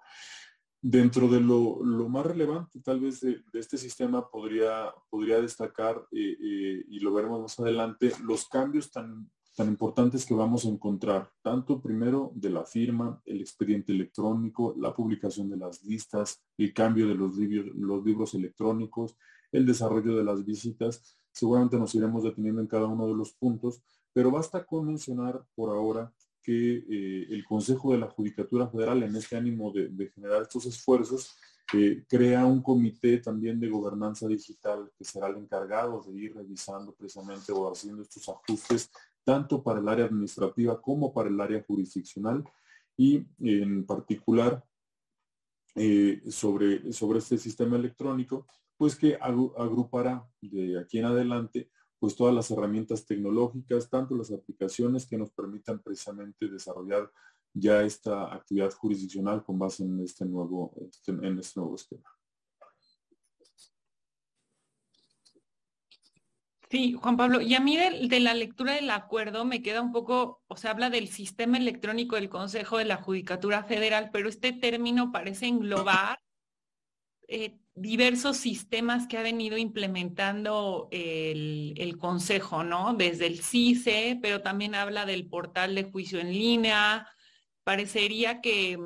Dentro 0.84 1.28
de 1.28 1.40
lo, 1.40 1.78
más 2.10 2.26
relevante 2.26 2.82
tal 2.82 3.00
vez 3.00 3.22
de, 3.22 3.44
este 3.54 3.78
sistema 3.78 4.28
podría, 4.30 4.92
podría 5.10 5.40
destacar, 5.40 6.08
eh, 6.12 6.38
eh, 6.42 6.86
y 6.88 7.00
lo 7.00 7.14
veremos 7.14 7.40
más 7.40 7.60
adelante, 7.60 8.12
los 8.24 8.48
cambios 8.48 8.90
tan, 8.90 9.30
tan 9.56 9.68
importantes 9.68 10.26
que 10.26 10.34
vamos 10.34 10.66
a 10.66 10.70
encontrar, 10.70 11.30
tanto 11.42 11.82
primero 11.82 12.32
de 12.36 12.50
la 12.50 12.64
firma, 12.64 13.22
el 13.26 13.42
expediente 13.42 13.92
electrónico, 13.92 14.74
la 14.78 14.94
publicación 14.94 15.50
de 15.50 15.58
las 15.58 15.84
listas, 15.84 16.42
el 16.58 16.74
cambio 16.74 17.08
de 17.08 17.16
los 17.16 17.36
libros, 17.36 17.76
los 17.76 18.06
libros 18.06 18.34
electrónicos, 18.34 19.16
el 19.52 19.66
desarrollo 19.66 20.16
de 20.16 20.24
las 20.24 20.46
visitas. 20.46 21.18
Seguramente 21.32 21.78
nos 21.78 21.94
iremos 21.96 22.24
deteniendo 22.24 22.62
en 22.62 22.68
cada 22.68 22.86
uno 22.86 23.08
de 23.08 23.16
los 23.16 23.34
puntos, 23.34 23.82
pero 24.14 24.32
basta 24.32 24.66
con 24.66 24.86
mencionar 24.86 25.44
por 25.56 25.70
ahora 25.70 26.12
que 26.42 26.78
eh, 26.78 27.28
el 27.30 27.46
Consejo 27.46 27.92
de 27.92 28.00
la 28.00 28.10
Judicatura 28.10 28.68
Federal, 28.68 29.04
en 29.04 29.16
este 29.16 29.38
ánimo 29.38 29.72
de, 29.72 30.12
generar 30.14 30.42
estos 30.42 30.66
esfuerzos, 30.66 31.36
eh, 31.74 32.04
crea 32.08 32.46
un 32.46 32.62
comité 32.62 33.18
también 33.20 33.60
de 33.60 33.70
gobernanza 33.70 34.28
digital 34.28 34.92
que 34.98 35.06
será 35.06 35.28
el 35.28 35.38
encargado 35.38 36.02
de 36.02 36.18
ir 36.20 36.36
revisando 36.36 36.94
precisamente 36.94 37.52
o 37.54 37.72
haciendo 37.72 38.02
estos 38.02 38.28
ajustes 38.28 38.90
tanto 39.24 39.64
para 39.64 39.80
el 39.80 39.88
área 39.88 40.06
administrativa 40.06 40.82
como 40.82 41.14
para 41.14 41.30
el 41.30 41.40
área 41.40 41.64
jurisdiccional 41.64 42.44
y 42.98 43.26
en 43.40 43.86
particular 43.86 44.64
eh, 45.76 46.22
sobre, 46.30 46.92
sobre 46.92 47.20
este 47.20 47.38
sistema 47.38 47.78
electrónico, 47.78 48.46
pues 48.78 48.96
que 48.96 49.16
agrupará 49.16 50.28
de 50.42 50.80
aquí 50.80 51.00
en 51.00 51.06
adelante 51.06 51.70
pues 52.00 52.16
todas 52.16 52.34
las 52.34 52.50
herramientas 52.50 53.06
tecnológicas, 53.06 53.90
tanto 53.90 54.16
las 54.16 54.32
aplicaciones 54.32 55.06
que 55.06 55.20
nos 55.20 55.30
permitan 55.30 55.80
precisamente 55.84 56.48
desarrollar 56.48 57.12
ya 57.54 57.84
esta 57.84 58.34
actividad 58.34 58.72
jurisdiccional 58.72 59.44
con 59.44 59.60
base 59.60 59.84
en 59.84 60.00
este 60.02 60.26
nuevo, 60.26 60.74
en 61.08 61.38
este 61.38 61.60
nuevo 61.60 61.76
esquema. 61.76 62.10
Sí, 66.72 66.94
Juan 66.94 67.18
Pablo, 67.18 67.42
y 67.42 67.54
a 67.54 67.60
mí 67.60 67.76
de, 67.76 68.20
la 68.22 68.34
lectura 68.34 68.76
del 68.76 68.90
acuerdo 68.92 69.44
me 69.44 69.62
queda 69.62 69.82
un 69.82 69.92
poco, 69.92 70.42
o 70.48 70.56
sea, 70.56 70.72
habla 70.72 70.90
del 70.90 71.10
sistema 71.10 71.58
electrónico 71.58 72.16
del 72.16 72.30
Consejo 72.30 72.78
de 72.78 72.86
la 72.86 72.96
Judicatura 72.96 73.66
Federal, 73.66 74.10
pero 74.14 74.30
este 74.30 74.54
término 74.54 75.12
parece 75.12 75.48
englobar 75.48 76.20
eh, 77.28 77.58
diversos 77.76 78.38
sistemas 78.38 79.06
que 79.08 79.18
ha 79.18 79.22
venido 79.22 79.58
implementando 79.58 80.88
el, 80.92 81.98
Consejo, 82.00 82.64
¿no? 82.64 82.94
Desde 82.94 83.28
el 83.28 83.42
CICE, 83.42 84.18
pero 84.22 84.42
también 84.42 84.74
habla 84.74 85.06
del 85.06 85.28
portal 85.28 85.76
de 85.76 85.84
juicio 85.84 86.22
en 86.22 86.32
línea. 86.32 87.06
Parecería 87.66 88.40
que, 88.40 88.80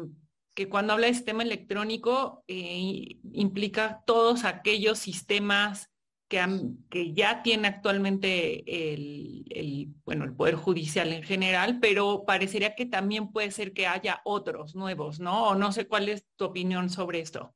que 0.56 0.68
cuando 0.70 0.94
habla 0.94 1.06
de 1.06 1.14
sistema 1.14 1.44
electrónico 1.44 2.44
eh, 2.48 3.20
implica 3.32 4.02
todos 4.08 4.44
aquellos 4.44 4.98
sistemas 4.98 5.92
que, 6.28 7.14
ya 7.14 7.44
tiene 7.44 7.68
actualmente 7.68 8.94
el, 8.94 9.94
bueno, 10.06 10.26
el 10.26 10.34
Poder 10.34 10.56
Judicial 10.56 11.14
en 11.14 11.24
general, 11.24 11.80
pero 11.80 12.26
parecería 12.26 12.76
que 12.76 12.86
también 12.86 13.32
puede 13.32 13.52
ser 13.52 13.74
que 13.74 13.88
haya 13.88 14.22
otros 14.26 14.76
nuevos, 14.76 15.20
¿no? 15.20 15.50
O 15.50 15.56
no 15.56 15.72
sé 15.72 15.88
cuál 15.88 16.10
es 16.10 16.26
tu 16.36 16.46
opinión 16.46 16.90
sobre 16.90 17.20
esto. 17.20 17.54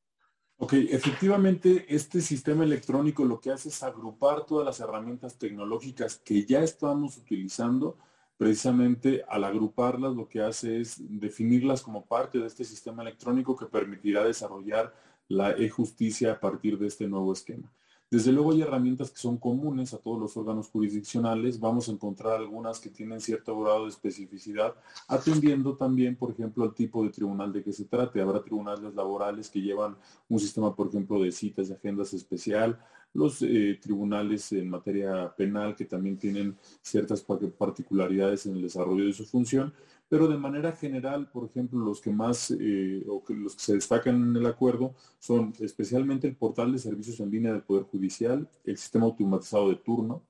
Ok, 0.57 0.73
efectivamente, 0.73 1.85
este 1.87 2.19
sistema 2.19 2.65
electrónico 2.65 3.23
lo 3.23 3.39
que 3.39 3.49
hace 3.49 3.69
es 3.69 3.81
agrupar 3.81 4.45
todas 4.45 4.65
las 4.65 4.79
herramientas 4.81 5.37
tecnológicas 5.37 6.17
que 6.17 6.45
ya 6.45 6.61
estamos 6.61 7.17
utilizando. 7.17 7.97
Precisamente 8.37 9.23
al 9.27 9.45
agruparlas 9.45 10.13
lo 10.15 10.27
que 10.27 10.41
hace 10.41 10.81
es 10.81 10.97
definirlas 10.99 11.81
como 11.81 12.05
parte 12.05 12.39
de 12.39 12.47
este 12.47 12.65
sistema 12.65 13.01
electrónico 13.01 13.55
que 13.55 13.65
permitirá 13.65 14.23
desarrollar 14.23 14.93
la 15.29 15.51
e-justicia 15.51 16.33
a 16.33 16.39
partir 16.39 16.77
de 16.77 16.87
este 16.87 17.07
nuevo 17.07 17.31
esquema. 17.31 17.71
Desde 18.11 18.31
luego 18.31 18.51
hay 18.51 18.63
herramientas 18.63 19.11
que 19.11 19.19
son 19.19 19.37
comunes 19.37 19.93
a 19.93 19.99
todos 19.99 20.19
los 20.19 20.35
órganos 20.35 20.67
jurisdiccionales. 20.69 21.59
Vamos 21.59 21.89
a 21.89 21.91
encontrar 21.91 22.37
algunas 22.37 22.79
que 22.79 22.89
tienen 22.89 23.21
cierto 23.21 23.59
grado 23.59 23.83
de 23.83 23.89
especificidad, 23.89 24.73
atendiendo 25.07 25.77
también, 25.77 26.15
por 26.15 26.31
ejemplo, 26.31 26.63
al 26.63 26.73
tipo 26.73 27.03
de 27.03 27.11
tribunal 27.11 27.53
de 27.53 27.63
que 27.63 27.71
se 27.71 27.85
trate. 27.85 28.19
Habrá 28.19 28.41
tribunales 28.41 28.95
laborales 28.95 29.47
que 29.51 29.61
llevan 29.61 29.95
un 30.27 30.39
sistema, 30.39 30.75
por 30.75 30.87
ejemplo, 30.87 31.21
de 31.21 31.31
citas 31.31 31.69
y 31.69 31.73
agendas 31.73 32.11
especial, 32.15 32.79
los 33.13 33.43
eh, 33.43 33.77
tribunales 33.79 34.51
en 34.53 34.69
materia 34.69 35.31
penal 35.35 35.75
que 35.75 35.85
también 35.85 36.17
tienen 36.17 36.57
ciertas 36.81 37.23
particularidades 37.23 38.47
en 38.47 38.55
el 38.55 38.63
desarrollo 38.63 39.05
de 39.05 39.13
su 39.13 39.25
función, 39.25 39.71
pero 40.09 40.27
de 40.27 40.37
manera 40.37 40.71
general, 40.71 41.29
por 41.29 41.45
ejemplo, 41.45 41.79
los 41.79 42.01
que 42.01 42.09
más 42.09 42.51
eh, 42.51 43.05
o 43.07 43.23
los 43.29 43.55
que 43.55 43.61
se 43.61 43.73
destacan 43.75 44.15
en 44.15 44.35
el 44.35 44.45
acuerdo 44.47 44.95
son 45.19 45.53
especialmente 45.59 46.27
el 46.27 46.35
portal 46.35 46.71
de 46.71 46.79
servicios 46.79 47.19
en 47.19 47.29
línea 47.29 47.53
del 47.53 47.61
Poder 47.61 47.83
Judicial, 47.83 48.49
el 48.65 48.77
sistema 48.77 49.05
automatizado 49.05 49.69
de 49.69 49.75
turno, 49.75 50.23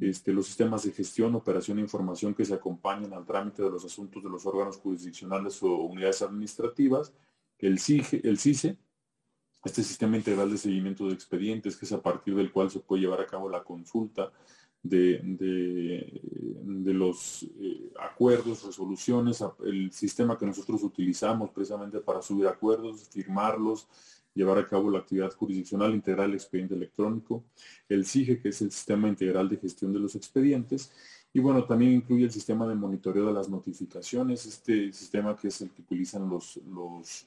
este, 0.00 0.32
los 0.32 0.46
sistemas 0.46 0.84
de 0.84 0.92
gestión, 0.92 1.34
operación 1.34 1.78
e 1.78 1.82
información 1.82 2.34
que 2.34 2.46
se 2.46 2.54
acompañan 2.54 3.12
al 3.12 3.26
trámite 3.26 3.62
de 3.62 3.70
los 3.70 3.84
asuntos 3.84 4.22
de 4.22 4.30
los 4.30 4.46
órganos 4.46 4.78
jurisdiccionales 4.78 5.62
o 5.62 5.74
unidades 5.82 6.22
administrativas, 6.22 7.12
el, 7.58 7.78
CIGE, 7.78 8.22
el 8.24 8.38
CICE, 8.38 8.78
este 9.64 9.82
sistema 9.82 10.16
integral 10.16 10.50
de 10.50 10.58
seguimiento 10.58 11.06
de 11.08 11.14
expedientes, 11.14 11.76
que 11.76 11.84
es 11.84 11.92
a 11.92 12.00
partir 12.00 12.34
del 12.34 12.52
cual 12.52 12.70
se 12.70 12.80
puede 12.80 13.02
llevar 13.02 13.20
a 13.20 13.26
cabo 13.26 13.50
la 13.50 13.64
consulta 13.64 14.32
de, 14.84 15.20
de, 15.24 16.94
los 16.94 17.42
eh, 17.58 17.90
acuerdos, 17.98 18.64
resoluciones, 18.64 19.42
el 19.64 19.90
sistema 19.90 20.38
que 20.38 20.46
nosotros 20.46 20.82
utilizamos 20.82 21.50
precisamente 21.50 21.98
para 21.98 22.22
subir 22.22 22.46
acuerdos, 22.46 23.08
firmarlos, 23.10 23.88
llevar 24.34 24.58
a 24.58 24.66
cabo 24.66 24.90
la 24.90 24.98
actividad 24.98 25.32
jurisdiccional 25.32 25.94
integral 25.94 26.28
del 26.28 26.36
expediente 26.36 26.74
electrónico, 26.74 27.44
el 27.88 28.04
SIGE, 28.04 28.40
que 28.40 28.50
es 28.50 28.60
el 28.60 28.70
sistema 28.70 29.08
integral 29.08 29.48
de 29.48 29.56
gestión 29.56 29.92
de 29.92 30.00
los 30.00 30.14
expedientes, 30.14 30.92
y 31.32 31.40
bueno, 31.40 31.64
también 31.64 31.92
incluye 31.92 32.24
el 32.24 32.30
sistema 32.30 32.66
de 32.68 32.74
monitoreo 32.74 33.26
de 33.26 33.32
las 33.32 33.48
notificaciones, 33.48 34.46
este 34.46 34.92
sistema 34.92 35.34
que 35.34 35.48
es 35.48 35.60
el 35.62 35.70
que 35.70 35.82
utilizan 35.82 36.28
los, 36.28 36.60
los 36.72 37.26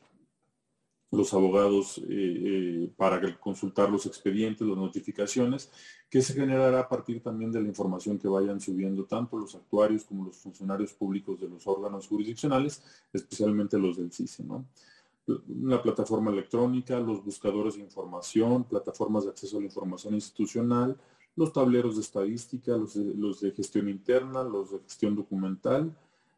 los 1.11 1.33
abogados 1.33 1.99
eh, 1.99 2.03
eh, 2.09 2.91
para 2.97 3.37
consultar 3.39 3.89
los 3.89 4.05
expedientes, 4.05 4.67
las 4.67 4.77
notificaciones, 4.77 5.71
que 6.09 6.21
se 6.21 6.33
generará 6.33 6.81
a 6.81 6.89
partir 6.89 7.21
también 7.21 7.51
de 7.51 7.61
la 7.61 7.67
información 7.67 8.17
que 8.17 8.27
vayan 8.27 8.59
subiendo 8.59 9.05
tanto 9.05 9.37
los 9.37 9.55
actuarios 9.55 10.03
como 10.03 10.25
los 10.25 10.37
funcionarios 10.37 10.93
públicos 10.93 11.39
de 11.39 11.47
los 11.47 11.65
órganos 11.65 12.07
jurisdiccionales, 12.07 12.83
especialmente 13.13 13.77
los 13.77 13.97
del 13.97 14.11
CICE. 14.11 14.43
¿no? 14.43 14.65
La 15.61 15.81
plataforma 15.81 16.31
electrónica, 16.31 16.99
los 16.99 17.23
buscadores 17.23 17.75
de 17.75 17.81
información, 17.81 18.63
plataformas 18.65 19.25
de 19.25 19.31
acceso 19.31 19.57
a 19.57 19.59
la 19.61 19.65
información 19.65 20.13
institucional, 20.13 20.97
los 21.35 21.53
tableros 21.53 21.95
de 21.95 22.01
estadística, 22.01 22.75
los 22.75 23.41
de 23.41 23.51
gestión 23.51 23.87
interna, 23.89 24.43
los 24.43 24.71
de 24.71 24.79
gestión 24.79 25.15
documental, 25.15 25.95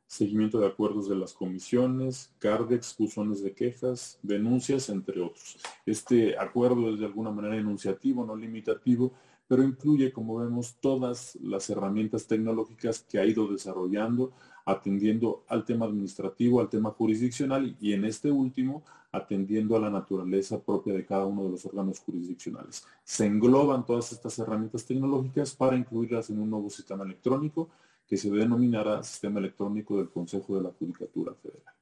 seguimiento 0.10 0.60
de 0.60 0.66
acuerdos 0.66 1.08
de 1.08 1.16
las 1.16 1.34
comisiones, 1.34 2.34
CARDEX, 2.40 2.96
buzones 2.98 3.44
de 3.44 3.54
quejas, 3.54 4.18
denuncias, 4.24 4.90
entre 4.90 5.22
otros. 5.22 5.60
Este 5.86 6.36
acuerdo 6.36 6.92
es 6.92 7.00
de 7.00 7.06
alguna 7.06 7.30
manera 7.30 7.56
enunciativo, 7.56 8.26
no 8.26 8.36
limitativo, 8.36 9.14
pero 9.48 9.62
incluye, 9.62 10.12
como 10.12 10.38
vemos, 10.38 10.78
todas 10.82 11.36
las 11.44 11.70
herramientas 11.70 12.26
tecnológicas 12.26 13.06
que 13.08 13.20
ha 13.20 13.26
ido 13.26 13.48
desarrollando, 13.48 14.32
atendiendo 14.66 15.44
al 15.48 15.64
tema 15.64 15.86
administrativo, 15.86 16.60
al 16.60 16.70
tema 16.70 16.90
jurisdiccional 16.90 17.78
y 17.80 17.94
en 17.94 18.04
este 18.04 18.32
último, 18.32 18.82
atendiendo 19.12 19.76
a 19.76 19.80
la 19.80 19.92
naturaleza 19.92 20.60
propia 20.60 20.94
de 20.96 21.06
cada 21.06 21.28
uno 21.28 21.44
de 21.44 21.52
los 21.52 21.66
órganos 21.68 22.00
jurisdiccionales. 22.00 22.84
Se 23.04 23.28
engloban 23.28 23.86
todas 23.86 24.12
estas 24.12 24.40
herramientas 24.40 24.86
tecnológicas 24.86 25.56
para 25.56 25.78
incluirlas 25.78 26.32
en 26.32 26.40
un 26.40 26.50
nuevo 26.50 26.70
sistema 26.72 27.04
electrónico 27.04 27.70
que 28.10 28.18
se 28.18 28.32
denominará 28.32 29.04
Sistema 29.04 29.40
Electrónico 29.40 29.98
del 29.98 30.10
Consejo 30.10 30.58
de 30.58 30.64
la 30.64 30.72
Judicatura 30.72 31.34
Federal. 31.36 31.74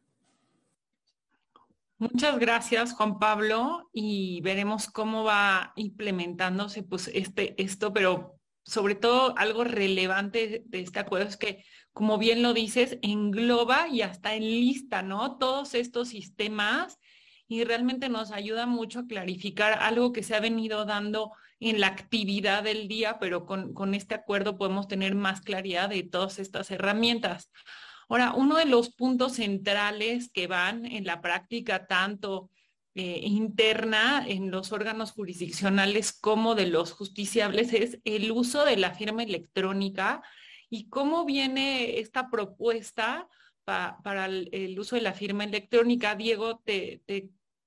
Muchas 1.99 2.37
gracias, 2.37 2.93
Juan 2.93 3.17
Pablo, 3.17 3.89
y 3.93 4.41
veremos 4.41 4.87
cómo 4.87 5.23
va 5.23 5.71
implementándose 5.77 6.83
pues 6.83 7.09
este, 7.13 7.59
esto, 7.61 7.93
pero 7.93 8.35
sobre 8.63 8.95
todo 8.95 9.35
algo 9.37 9.63
relevante 9.63 10.63
de 10.65 10.81
este 10.81 10.99
acuerdo 10.99 11.29
es 11.29 11.37
que, 11.37 11.63
como 11.93 12.17
bien 12.17 12.43
lo 12.43 12.53
dices, 12.53 12.99
engloba 13.01 13.87
y 13.87 14.01
hasta 14.01 14.35
enlista, 14.35 15.01
¿no? 15.01 15.37
Todos 15.37 15.73
estos 15.73 16.09
sistemas 16.09 16.99
y 17.47 17.63
realmente 17.63 18.09
nos 18.09 18.31
ayuda 18.31 18.67
mucho 18.67 18.99
a 18.99 19.07
clarificar 19.07 19.79
algo 19.81 20.11
que 20.11 20.21
se 20.21 20.35
ha 20.35 20.41
venido 20.41 20.83
dando 20.85 21.31
en 21.59 21.79
la 21.79 21.87
actividad 21.87 22.63
del 22.63 22.87
día, 22.87 23.17
pero 23.19 23.45
con, 23.45 23.93
este 23.93 24.15
acuerdo 24.15 24.57
podemos 24.57 24.87
tener 24.87 25.15
más 25.15 25.41
claridad 25.41 25.89
de 25.89 26.03
todas 26.03 26.39
estas 26.39 26.69
herramientas. 26.71 27.51
Ahora, 28.09 28.33
uno 28.33 28.57
de 28.57 28.65
los 28.65 28.93
puntos 28.93 29.33
centrales 29.33 30.29
que 30.31 30.47
van 30.47 30.85
en 30.85 31.05
la 31.05 31.21
práctica 31.21 31.87
tanto 31.87 32.49
eh, 32.95 33.19
interna 33.23 34.25
en 34.27 34.49
los 34.49 34.71
órganos 34.71 35.11
jurisdiccionales 35.11 36.13
como 36.13 36.55
de 36.55 36.67
los 36.67 36.93
justiciables 36.93 37.73
es 37.73 37.99
el 38.05 38.31
uso 38.31 38.65
de 38.65 38.77
la 38.77 38.93
firma 38.93 39.23
electrónica 39.23 40.21
y 40.69 40.89
cómo 40.89 41.25
viene 41.25 41.99
esta 41.99 42.29
propuesta 42.29 43.27
para 43.67 44.27
el, 44.27 44.79
uso 44.79 44.95
de 44.95 45.01
la 45.01 45.13
firma 45.13 45.43
electrónica. 45.43 46.15
Diego, 46.15 46.59
te, 46.59 47.01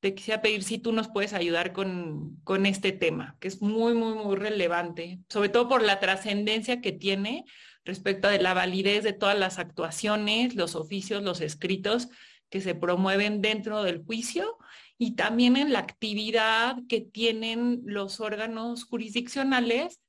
te 0.01 0.15
quisiera 0.15 0.43
pedir 0.43 0.63
si 0.63 0.79
tú 0.79 0.93
nos 0.93 1.09
puedes 1.09 1.33
ayudar 1.35 1.73
con, 1.73 2.37
con 2.43 2.67
este 2.67 2.93
tema, 2.93 3.37
que 3.39 3.49
es 3.49 3.61
muy, 3.61 3.95
muy, 3.95 4.15
muy 4.15 4.37
relevante, 4.37 5.21
sobre 5.29 5.51
todo 5.51 5.69
por 5.69 5.83
la 5.83 6.01
trascendencia 6.01 6.81
que 6.81 6.93
tiene 6.93 7.45
respecto 7.85 8.29
de 8.29 8.41
la 8.41 8.55
validez 8.55 9.05
de 9.05 9.13
todas 9.13 9.39
las 9.39 9.59
actuaciones, 9.59 10.55
los 10.55 10.75
oficios, 10.75 11.23
los 11.23 11.41
escritos 11.41 12.09
que 12.49 12.61
se 12.61 12.75
promueven 12.75 13.43
dentro 13.43 13.83
del 13.83 14.03
juicio 14.03 14.59
y 14.99 15.15
también 15.15 15.57
en 15.57 15.73
la 15.73 15.79
actividad 15.79 16.77
que 16.89 17.01
tienen 17.01 17.83
los 17.85 18.21
órganos 18.21 18.85
jurisdiccionales 18.85 20.01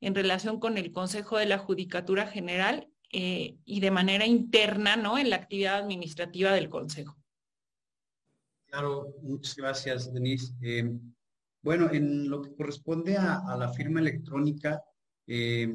en 0.00 0.14
relación 0.14 0.60
con 0.60 0.76
el 0.78 0.92
Consejo 0.92 1.38
de 1.38 1.46
la 1.46 1.58
Judicatura 1.58 2.26
General 2.26 2.88
eh, 3.12 3.56
y 3.64 3.80
de 3.80 3.90
manera 3.90 4.26
interna, 4.26 4.96
¿no? 4.96 5.18
En 5.18 5.30
la 5.30 5.36
actividad 5.36 5.78
administrativa 5.78 6.52
del 6.52 6.68
Consejo. 6.68 7.16
Claro, 8.76 9.14
muchas 9.22 9.56
gracias, 9.56 10.12
Denise. 10.12 10.52
Eh, 10.60 10.86
bueno, 11.62 11.90
en 11.90 12.28
lo 12.28 12.42
que 12.42 12.54
corresponde 12.54 13.16
a, 13.16 13.56
la 13.56 13.72
firma 13.72 14.00
electrónica, 14.00 14.82
eh, 15.26 15.74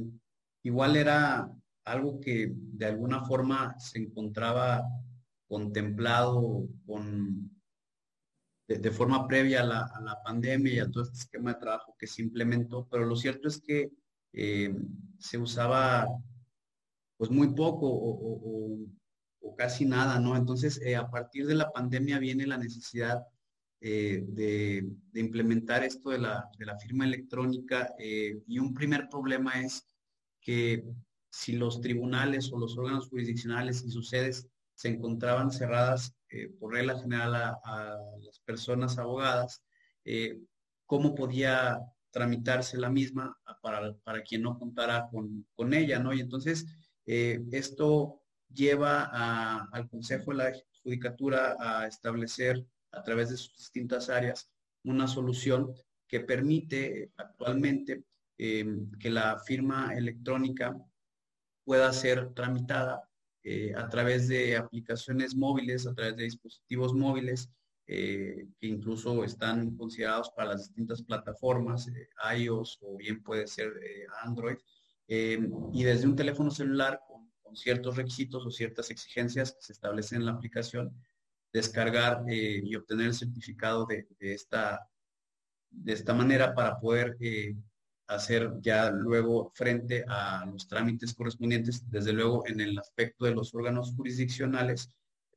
igual 0.62 0.96
era 0.96 1.52
algo 1.84 2.22
que 2.22 2.52
de 2.54 2.86
alguna 2.86 3.26
forma 3.26 3.74
se 3.80 3.98
encontraba 3.98 4.84
contemplado 5.48 6.68
con 6.86 7.50
de, 8.68 8.92
forma 8.92 9.28
previa 9.28 9.62
a 9.62 10.00
la, 10.00 10.22
pandemia 10.24 10.74
y 10.76 10.80
a 10.80 10.92
todo 10.92 11.02
este 11.06 11.18
esquema 11.18 11.56
de 11.56 11.60
trabajo 11.60 11.96
que 11.98 12.06
se 12.06 12.22
implementó, 12.22 12.88
pero 12.88 13.04
lo 13.06 13.16
cierto 13.16 13.48
es 13.48 13.60
que 13.60 13.90
eh, 14.32 14.76
se 15.18 15.40
usaba 15.40 16.06
pues 17.18 17.32
muy 17.32 17.48
poco 17.56 17.88
o, 17.90 18.78
casi 19.58 19.86
nada, 19.86 20.20
¿no? 20.20 20.36
Entonces, 20.36 20.82
eh, 20.84 20.96
a 20.96 21.10
partir 21.10 21.48
de 21.48 21.56
la 21.56 21.72
pandemia 21.72 22.20
viene 22.20 22.48
la 22.48 22.58
necesidad 22.58 23.26
eh, 23.80 24.24
de, 24.28 24.86
implementar 25.14 25.84
esto 25.84 26.12
de 26.12 26.20
la, 26.20 26.48
de 26.58 26.66
la 26.66 26.78
firma 26.78 27.06
electrónica 27.06 27.94
y 27.98 28.60
un 28.60 28.74
primer 28.74 29.10
problema 29.10 29.62
es 29.62 29.86
que 30.40 30.84
si 31.32 31.54
los 31.54 31.80
tribunales 31.80 32.52
o 32.52 32.60
los 32.60 32.78
órganos 32.78 33.08
jurisdiccionales 33.08 33.84
y 33.84 33.90
sus 33.90 34.10
sedes 34.10 34.48
se 34.76 34.90
encontraban 34.90 35.52
cerradas 35.52 36.14
eh, 36.30 36.50
por 36.60 36.74
regla 36.74 37.00
general 37.00 37.36
a, 37.36 37.98
las 38.20 38.40
personas 38.40 38.98
abogadas, 38.98 39.64
eh, 40.04 40.40
cómo 40.86 41.16
podía 41.16 41.80
tramitarse 42.10 42.78
la 42.78 42.90
misma 42.90 43.38
para, 43.62 43.94
para 44.04 44.22
quien 44.24 44.42
no 44.42 44.58
contara 44.58 45.08
con, 45.10 45.46
con, 45.56 45.74
ella, 45.74 46.00
¿no? 46.00 46.14
Y 46.14 46.20
entonces 46.20 46.66
eh, 47.06 47.42
esto 47.52 48.21
lleva 48.54 49.66
al 49.72 49.90
Consejo 49.90 50.32
de 50.32 50.38
la 50.38 50.54
Judicatura 50.84 51.56
a 51.60 51.88
establecer 51.88 52.66
a 52.92 53.04
través 53.04 53.30
de 53.30 53.38
sus 53.38 53.56
distintas 53.56 54.10
áreas 54.10 54.50
una 54.84 55.08
solución 55.08 55.74
que 56.08 56.20
permite 56.22 57.12
actualmente 57.18 58.04
que 58.38 59.10
la 59.10 59.38
firma 59.38 59.96
electrónica 59.96 60.76
pueda 61.64 61.94
ser 61.94 62.34
tramitada 62.34 63.08
eh, 63.44 63.74
a 63.76 63.90
través 63.90 64.28
de 64.28 64.56
aplicaciones 64.56 65.36
móviles, 65.36 65.88
a 65.88 65.94
través 65.94 66.16
de 66.16 66.24
dispositivos 66.24 66.94
móviles, 66.94 67.50
eh, 67.88 68.48
que 68.60 68.68
incluso 68.68 69.24
están 69.24 69.76
considerados 69.76 70.30
para 70.36 70.52
las 70.52 70.68
distintas 70.68 71.02
plataformas, 71.02 71.88
eh, 71.88 72.08
iOS 72.38 72.78
o 72.82 72.98
bien 72.98 73.24
puede 73.24 73.48
ser 73.48 73.74
Android, 74.24 74.58
y 75.08 75.84
desde 75.84 76.08
un 76.08 76.16
teléfono 76.16 76.52
celular 76.52 77.02
ciertos 77.56 77.98
requisitos 77.98 78.46
o 78.46 78.52
ciertas 78.52 78.92
exigencias 78.92 79.52
que 79.52 79.62
se 79.62 79.74
establecen 79.74 80.20
en 80.20 80.26
la 80.26 80.34
aplicación, 80.34 80.96
descargar 81.54 82.24
y 82.28 82.76
obtener 82.76 83.08
el 83.08 83.14
certificado 83.14 83.86
de, 83.86 84.08
esta, 84.20 84.88
de 85.70 85.94
esta 85.94 86.14
manera 86.14 86.54
para 86.56 86.80
poder 86.80 87.18
hacer 88.12 88.52
ya 88.62 88.92
luego 88.92 89.52
frente 89.56 90.04
a 90.08 90.46
los 90.46 90.68
trámites 90.68 91.14
correspondientes, 91.14 91.90
desde 91.90 92.14
luego 92.14 92.46
en 92.46 92.60
el 92.60 92.78
aspecto 92.78 93.26
de 93.26 93.34
los 93.34 93.54
órganos 93.54 93.94
jurisdiccionales, 93.96 94.90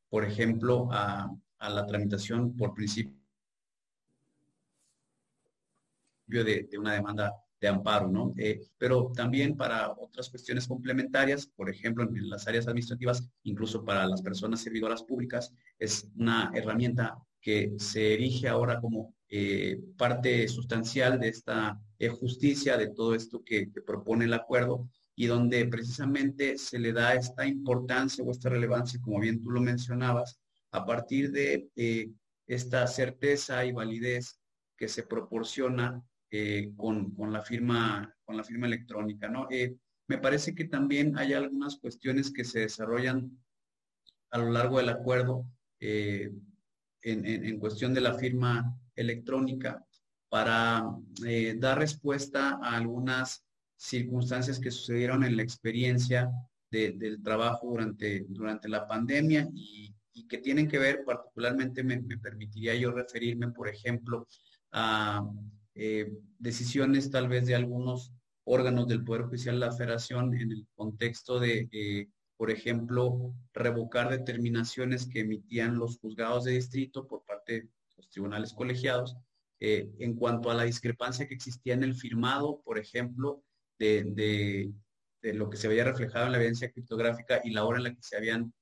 por 0.08 0.24
ejemplo, 0.24 0.88
a, 0.90 1.30
la 1.60 1.86
tramitación 1.86 2.54
por 2.54 2.74
principio 2.74 3.14
de, 6.26 6.68
una 6.78 6.92
demanda 6.92 7.32
de 7.64 7.70
amparo, 7.70 8.08
¿no? 8.08 8.34
Eh, 8.36 8.60
pero 8.76 9.10
también 9.16 9.56
para 9.56 9.90
otras 9.92 10.28
cuestiones 10.28 10.68
complementarias, 10.68 11.46
por 11.46 11.70
ejemplo, 11.70 12.04
en 12.04 12.28
las 12.28 12.46
áreas 12.46 12.68
administrativas, 12.68 13.26
incluso 13.42 13.82
para 13.82 14.06
las 14.06 14.20
personas 14.20 14.60
servidoras 14.60 15.02
públicas, 15.02 15.50
es 15.78 16.06
una 16.14 16.50
herramienta 16.54 17.16
que 17.40 17.72
se 17.78 18.12
erige 18.12 18.48
ahora 18.48 18.82
como 18.82 19.14
eh, 19.30 19.80
parte 19.96 20.46
sustancial 20.46 21.18
de 21.18 21.28
esta 21.28 21.80
eh, 21.98 22.08
justicia, 22.08 22.76
de 22.76 22.88
todo 22.88 23.14
esto 23.14 23.42
que, 23.42 23.70
propone 23.86 24.26
el 24.26 24.34
acuerdo 24.34 24.86
y 25.16 25.24
donde 25.24 25.64
precisamente 25.64 26.58
se 26.58 26.78
le 26.78 26.92
da 26.92 27.14
esta 27.14 27.46
importancia 27.46 28.22
o 28.22 28.30
esta 28.30 28.50
relevancia, 28.50 29.00
como 29.00 29.20
bien 29.20 29.40
tú 29.40 29.50
lo 29.50 29.62
mencionabas, 29.62 30.38
a 30.70 30.84
partir 30.84 31.30
de 31.30 31.70
esta 32.46 32.86
certeza 32.86 33.64
y 33.64 33.72
validez 33.72 34.38
que 34.76 34.88
se 34.88 35.04
proporciona 35.04 36.02
con, 36.76 37.14
la 37.32 37.42
firma, 37.42 38.14
con 38.24 38.36
la 38.36 38.44
firma 38.44 38.66
electrónica. 38.66 39.28
¿no? 39.28 39.48
me 40.06 40.18
parece 40.18 40.54
que 40.54 40.64
también 40.64 41.18
hay 41.18 41.32
algunas 41.32 41.76
cuestiones 41.76 42.30
que 42.30 42.44
se 42.44 42.60
desarrollan 42.60 43.30
a 44.30 44.38
lo 44.38 44.50
largo 44.50 44.78
del 44.78 44.88
acuerdo 44.88 45.46
en, 45.80 47.58
cuestión 47.58 47.94
de 47.94 48.00
la 48.00 48.14
firma 48.14 48.76
electrónica 48.96 49.84
para 50.28 50.84
eh, 51.24 51.54
dar 51.58 51.78
respuesta 51.78 52.58
a 52.62 52.76
algunas 52.76 53.44
circunstancias 53.76 54.58
que 54.58 54.70
sucedieron 54.70 55.24
en 55.24 55.36
la 55.36 55.42
experiencia 55.42 56.30
del 56.70 57.22
trabajo 57.22 57.68
durante, 57.68 58.26
durante 58.28 58.68
la 58.68 58.86
pandemia 58.88 59.48
y, 59.54 59.94
que 60.28 60.38
tienen 60.38 60.66
que 60.66 60.78
ver 60.78 61.04
particularmente, 61.04 61.84
me, 61.84 62.00
permitiría 62.18 62.74
yo 62.74 62.90
referirme, 62.90 63.52
por 63.52 63.68
ejemplo, 63.68 64.26
a 64.72 65.22
eh, 65.76 66.12
decisiones 66.38 67.10
tal 67.10 67.28
vez 67.28 67.46
de 67.46 67.54
algunos 67.56 68.12
órganos 68.44 68.86
del 68.86 69.02
Poder 69.02 69.22
Judicial 69.22 69.58
de 69.58 69.66
la 69.66 69.72
Federación 69.72 70.34
en 70.34 70.52
el 70.52 70.66
contexto 70.74 71.40
de, 71.40 71.68
eh, 71.72 72.08
por 72.36 72.50
ejemplo, 72.50 73.34
revocar 73.52 74.10
determinaciones 74.10 75.06
que 75.06 75.20
emitían 75.20 75.78
los 75.78 75.98
juzgados 75.98 76.44
de 76.44 76.52
distrito 76.52 77.08
por 77.08 77.24
parte 77.24 77.52
de 77.52 77.68
los 77.96 78.08
tribunales 78.08 78.52
colegiados 78.52 79.16
eh, 79.58 79.90
en 79.98 80.14
cuanto 80.14 80.50
a 80.50 80.54
la 80.54 80.64
discrepancia 80.64 81.26
que 81.26 81.34
existía 81.34 81.74
en 81.74 81.82
el 81.82 81.94
firmado, 81.94 82.60
por 82.64 82.78
ejemplo, 82.78 83.42
de, 83.78 84.72
lo 85.22 85.50
que 85.50 85.56
se 85.56 85.66
había 85.66 85.84
reflejado 85.84 86.26
en 86.26 86.32
la 86.32 86.38
evidencia 86.38 86.70
criptográfica 86.70 87.40
y 87.42 87.50
la 87.50 87.64
hora 87.64 87.78
en 87.78 87.84
la 87.84 87.94
que 87.94 88.02
se 88.02 88.16
habían 88.16 88.52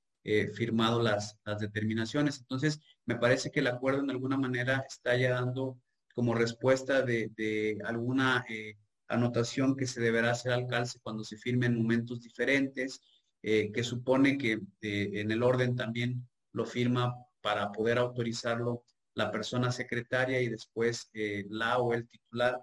firmado 0.55 1.01
las, 1.01 1.37
determinaciones. 1.59 2.39
Entonces, 2.39 2.79
me 3.05 3.15
parece 3.15 3.51
que 3.51 3.59
el 3.59 3.67
acuerdo 3.67 4.01
en 4.01 4.09
alguna 4.09 4.37
manera 4.37 4.83
está 4.87 5.15
ya 5.17 5.31
dando 5.33 5.77
como 6.13 6.35
respuesta 6.35 7.01
de, 7.01 7.77
alguna 7.85 8.45
eh, 8.49 8.75
anotación 9.07 9.75
que 9.75 9.87
se 9.87 10.01
deberá 10.01 10.31
hacer 10.31 10.53
al 10.53 10.67
calce 10.67 10.99
cuando 11.01 11.23
se 11.23 11.37
firme 11.37 11.65
en 11.65 11.77
momentos 11.77 12.21
diferentes, 12.21 13.01
que 13.41 13.83
supone 13.83 14.37
que 14.37 14.61
en 14.81 15.29
el 15.29 15.43
orden 15.43 15.75
también 15.75 16.25
lo 16.53 16.65
firma 16.65 17.13
para 17.41 17.73
poder 17.73 17.97
autorizarlo 17.97 18.85
la 19.15 19.31
persona 19.31 19.71
secretaria 19.71 20.41
y 20.41 20.49
después 20.49 21.09
eh, 21.13 21.45
la 21.49 21.77
o 21.79 21.93
el 21.93 22.07
titular 22.07 22.59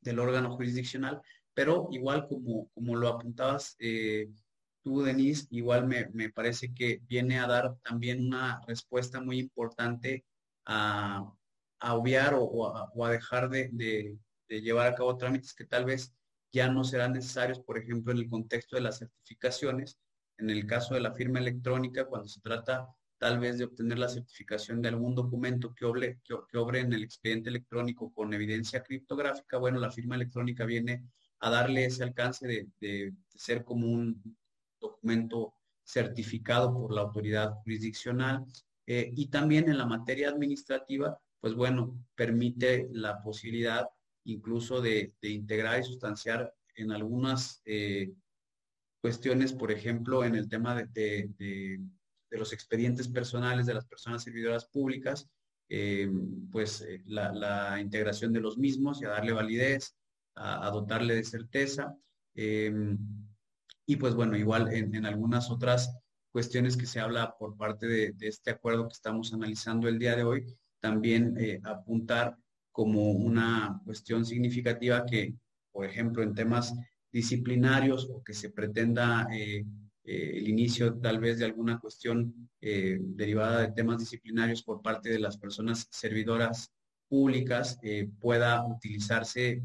del 0.00 0.18
órgano 0.18 0.54
jurisdiccional, 0.54 1.20
pero 1.52 1.88
igual 1.90 2.26
como, 2.28 2.68
como 2.68 2.96
lo 2.96 3.08
apuntabas 3.08 3.76
eh, 3.80 4.28
tú, 4.82 5.02
Denise, 5.02 5.46
igual 5.50 5.86
me, 5.86 6.30
parece 6.30 6.72
que 6.72 7.00
viene 7.06 7.38
a 7.38 7.46
dar 7.46 7.76
también 7.82 8.24
una 8.24 8.60
respuesta 8.66 9.20
muy 9.20 9.38
importante 9.38 10.24
a, 10.64 11.30
obviar 11.80 12.34
o, 12.36 13.04
a, 13.04 13.10
dejar 13.10 13.48
de, 13.48 14.18
llevar 14.48 14.86
a 14.88 14.94
cabo 14.94 15.16
trámites 15.16 15.54
que 15.54 15.64
tal 15.64 15.84
vez 15.84 16.12
ya 16.52 16.68
no 16.68 16.84
serán 16.84 17.12
necesarios, 17.12 17.60
por 17.60 17.78
ejemplo, 17.78 18.12
en 18.12 18.18
el 18.18 18.28
contexto 18.28 18.76
de 18.76 18.82
las 18.82 18.98
certificaciones, 18.98 19.98
en 20.38 20.50
el 20.50 20.66
caso 20.66 20.94
de 20.94 21.00
la 21.00 21.12
firma 21.12 21.38
electrónica, 21.38 22.06
cuando 22.06 22.28
se 22.28 22.40
trata 22.40 22.88
tal 23.18 23.40
vez 23.40 23.58
de 23.58 23.64
obtener 23.64 23.98
la 23.98 24.08
certificación 24.08 24.80
de 24.80 24.88
algún 24.88 25.14
documento 25.14 25.74
que 25.74 25.84
obre, 25.84 26.20
que, 26.24 26.56
obre 26.56 26.80
en 26.80 26.92
el 26.92 27.02
expediente 27.02 27.50
electrónico 27.50 28.12
con 28.12 28.32
evidencia 28.32 28.82
criptográfica, 28.82 29.58
bueno, 29.58 29.80
la 29.80 29.90
firma 29.90 30.14
electrónica 30.14 30.64
viene 30.64 31.04
a 31.40 31.50
darle 31.50 31.84
ese 31.84 32.04
alcance 32.04 32.68
de, 32.78 33.12
ser 33.34 33.64
como 33.64 33.88
un 33.88 34.36
documento 34.80 35.54
certificado 35.84 36.72
por 36.72 36.92
la 36.92 37.02
autoridad 37.02 37.54
jurisdiccional. 37.64 38.44
Eh, 38.86 39.12
y 39.14 39.28
también 39.28 39.68
en 39.68 39.78
la 39.78 39.86
materia 39.86 40.30
administrativa, 40.30 41.20
pues 41.40 41.54
bueno, 41.54 41.98
permite 42.14 42.88
la 42.92 43.22
posibilidad 43.22 43.86
incluso 44.24 44.80
de, 44.80 45.14
integrar 45.22 45.80
y 45.80 45.84
sustanciar 45.84 46.52
en 46.74 46.92
algunas 46.92 47.62
eh, 47.64 48.12
cuestiones, 49.00 49.52
por 49.52 49.72
ejemplo, 49.72 50.24
en 50.24 50.34
el 50.34 50.48
tema 50.48 50.74
de 50.74 51.78
de 52.30 52.38
los 52.38 52.52
expedientes 52.52 53.08
personales 53.08 53.66
de 53.66 53.74
las 53.74 53.86
personas 53.86 54.22
servidoras 54.22 54.66
públicas, 54.66 55.28
eh, 55.68 56.10
pues 56.50 56.80
eh, 56.82 57.02
la, 57.06 57.78
integración 57.80 58.32
de 58.32 58.40
los 58.40 58.58
mismos 58.58 59.00
y 59.00 59.04
a 59.04 59.10
darle 59.10 59.32
validez, 59.32 59.96
a, 60.34 60.70
dotarle 60.70 61.14
de 61.14 61.24
certeza. 61.24 61.96
Y 62.34 63.96
pues 63.96 64.14
bueno, 64.14 64.36
igual 64.36 64.72
en, 64.72 65.04
algunas 65.06 65.50
otras 65.50 65.98
cuestiones 66.30 66.76
que 66.76 66.86
se 66.86 67.00
habla 67.00 67.36
por 67.38 67.56
parte 67.56 67.86
de, 67.86 68.14
este 68.20 68.50
acuerdo 68.50 68.86
que 68.86 68.92
estamos 68.92 69.32
analizando 69.32 69.88
el 69.88 69.98
día 69.98 70.14
de 70.14 70.24
hoy, 70.24 70.56
también 70.80 71.36
apuntar 71.64 72.36
como 72.70 73.10
una 73.10 73.80
cuestión 73.84 74.24
significativa 74.24 75.04
que, 75.04 75.34
por 75.72 75.84
ejemplo, 75.84 76.22
en 76.22 76.34
temas 76.34 76.74
disciplinarios 77.10 78.08
o 78.10 78.22
que 78.22 78.34
se 78.34 78.50
pretenda 78.50 79.26
eh, 79.32 79.64
el 80.04 80.48
inicio 80.48 80.94
tal 80.98 81.18
vez 81.18 81.38
de 81.38 81.44
alguna 81.44 81.78
cuestión 81.78 82.48
eh, 82.60 82.98
derivada 83.00 83.60
de 83.60 83.72
temas 83.72 83.98
disciplinarios 83.98 84.62
por 84.62 84.80
parte 84.80 85.10
de 85.10 85.18
las 85.18 85.36
personas 85.36 85.86
servidoras 85.90 86.72
públicas 87.08 87.78
eh, 87.82 88.08
pueda 88.20 88.64
utilizarse 88.64 89.62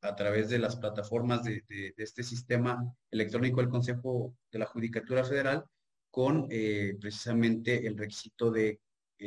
a 0.00 0.14
través 0.14 0.48
de 0.48 0.58
las 0.58 0.76
plataformas 0.76 1.44
de, 1.44 1.62
este 1.96 2.22
sistema 2.22 2.84
electrónico 3.10 3.60
del 3.60 3.70
Consejo 3.70 4.34
de 4.50 4.58
la 4.58 4.66
Judicatura 4.66 5.24
Federal 5.24 5.64
con 6.10 6.48
precisamente 6.48 7.86
el 7.86 7.96
requisito 7.96 8.50
de 8.50 8.80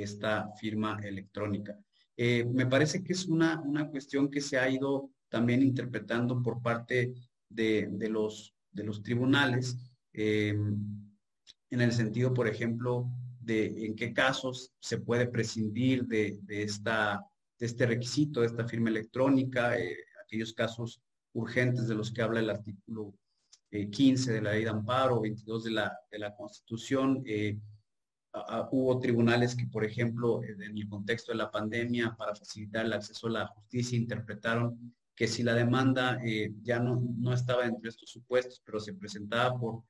esta 0.03 0.51
firma 0.59 0.99
electrónica. 1.03 1.77
Eh, 2.15 2.45
me 2.45 2.65
parece 2.65 3.03
que 3.03 3.13
es 3.13 3.25
una, 3.25 3.61
una 3.61 3.87
cuestión 3.89 4.29
que 4.29 4.41
se 4.41 4.57
ha 4.57 4.67
ido 4.69 5.11
también 5.29 5.61
interpretando 5.61 6.41
por 6.41 6.61
parte 6.61 7.13
de, 7.47 7.89
los, 8.09 8.55
de 8.71 8.83
los 8.83 9.03
tribunales, 9.03 9.77
em, 10.13 10.75
en 11.69 11.81
el 11.81 11.91
sentido, 11.91 12.33
por 12.33 12.47
ejemplo, 12.47 13.07
de 13.39 13.85
en 13.85 13.95
qué 13.95 14.13
casos 14.13 14.73
se 14.79 14.97
puede 14.97 15.27
prescindir 15.27 16.05
de, 16.05 16.39
esta, 16.47 17.23
de 17.59 17.65
este 17.65 17.85
requisito, 17.85 18.41
de 18.41 18.47
esta 18.47 18.67
firma 18.67 18.89
electrónica, 18.89 19.77
eh, 19.77 19.97
aquellos 20.23 20.53
casos 20.53 21.01
urgentes 21.33 21.87
de 21.87 21.95
los 21.95 22.11
que 22.11 22.21
habla 22.21 22.39
el 22.39 22.49
artículo 22.49 23.13
15 23.69 24.31
eh, 24.31 24.33
de 24.33 24.41
la 24.41 24.51
ley 24.53 24.63
de 24.63 24.69
amparo, 24.69 25.21
22 25.21 25.65
de 25.65 25.71
la, 25.71 25.97
de 26.11 26.19
la 26.19 26.35
Constitución. 26.35 27.23
Eh, 28.33 28.39
hubo 28.71 28.99
tribunales 28.99 29.55
que, 29.55 29.67
por 29.67 29.83
ejemplo, 29.85 30.43
en 30.43 30.61
el 30.61 30.87
contexto 30.87 31.31
de 31.31 31.37
la 31.37 31.51
pandemia, 31.51 32.15
para 32.17 32.35
facilitar 32.35 32.85
el 32.85 32.93
acceso 32.93 33.27
a 33.27 33.31
la 33.31 33.47
justicia, 33.47 33.97
interpretaron 33.97 34.95
que 35.15 35.27
si 35.27 35.43
la 35.43 35.53
demanda 35.53 36.19
eh, 36.23 36.53
ya 36.61 36.79
no, 36.79 37.01
no 37.17 37.33
estaba 37.33 37.65
entre 37.65 37.89
estos 37.89 38.09
supuestos, 38.11 38.61
pero 38.65 38.79
se 38.79 38.93
presentaba 38.93 39.57
por 39.57 39.83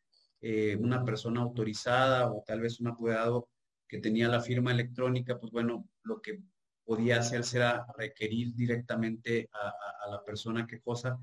una 0.80 1.04
persona 1.04 1.42
autorizada 1.42 2.32
o 2.32 2.44
tal 2.46 2.62
vez 2.62 2.80
un 2.80 2.88
apoderado 2.88 3.50
que 3.88 3.98
tenía 3.98 4.28
la 4.28 4.40
firma 4.40 4.72
electrónica, 4.72 5.40
pues 5.40 5.52
bueno, 5.52 5.90
lo 6.04 6.22
que 6.22 6.42
podía 6.88 7.20
hacerse 7.20 7.58
era 7.58 7.86
requerir 7.98 8.56
directamente 8.56 9.50
a, 9.52 10.10
la 10.10 10.24
persona 10.24 10.66
que 10.66 10.80
cosa 10.80 11.20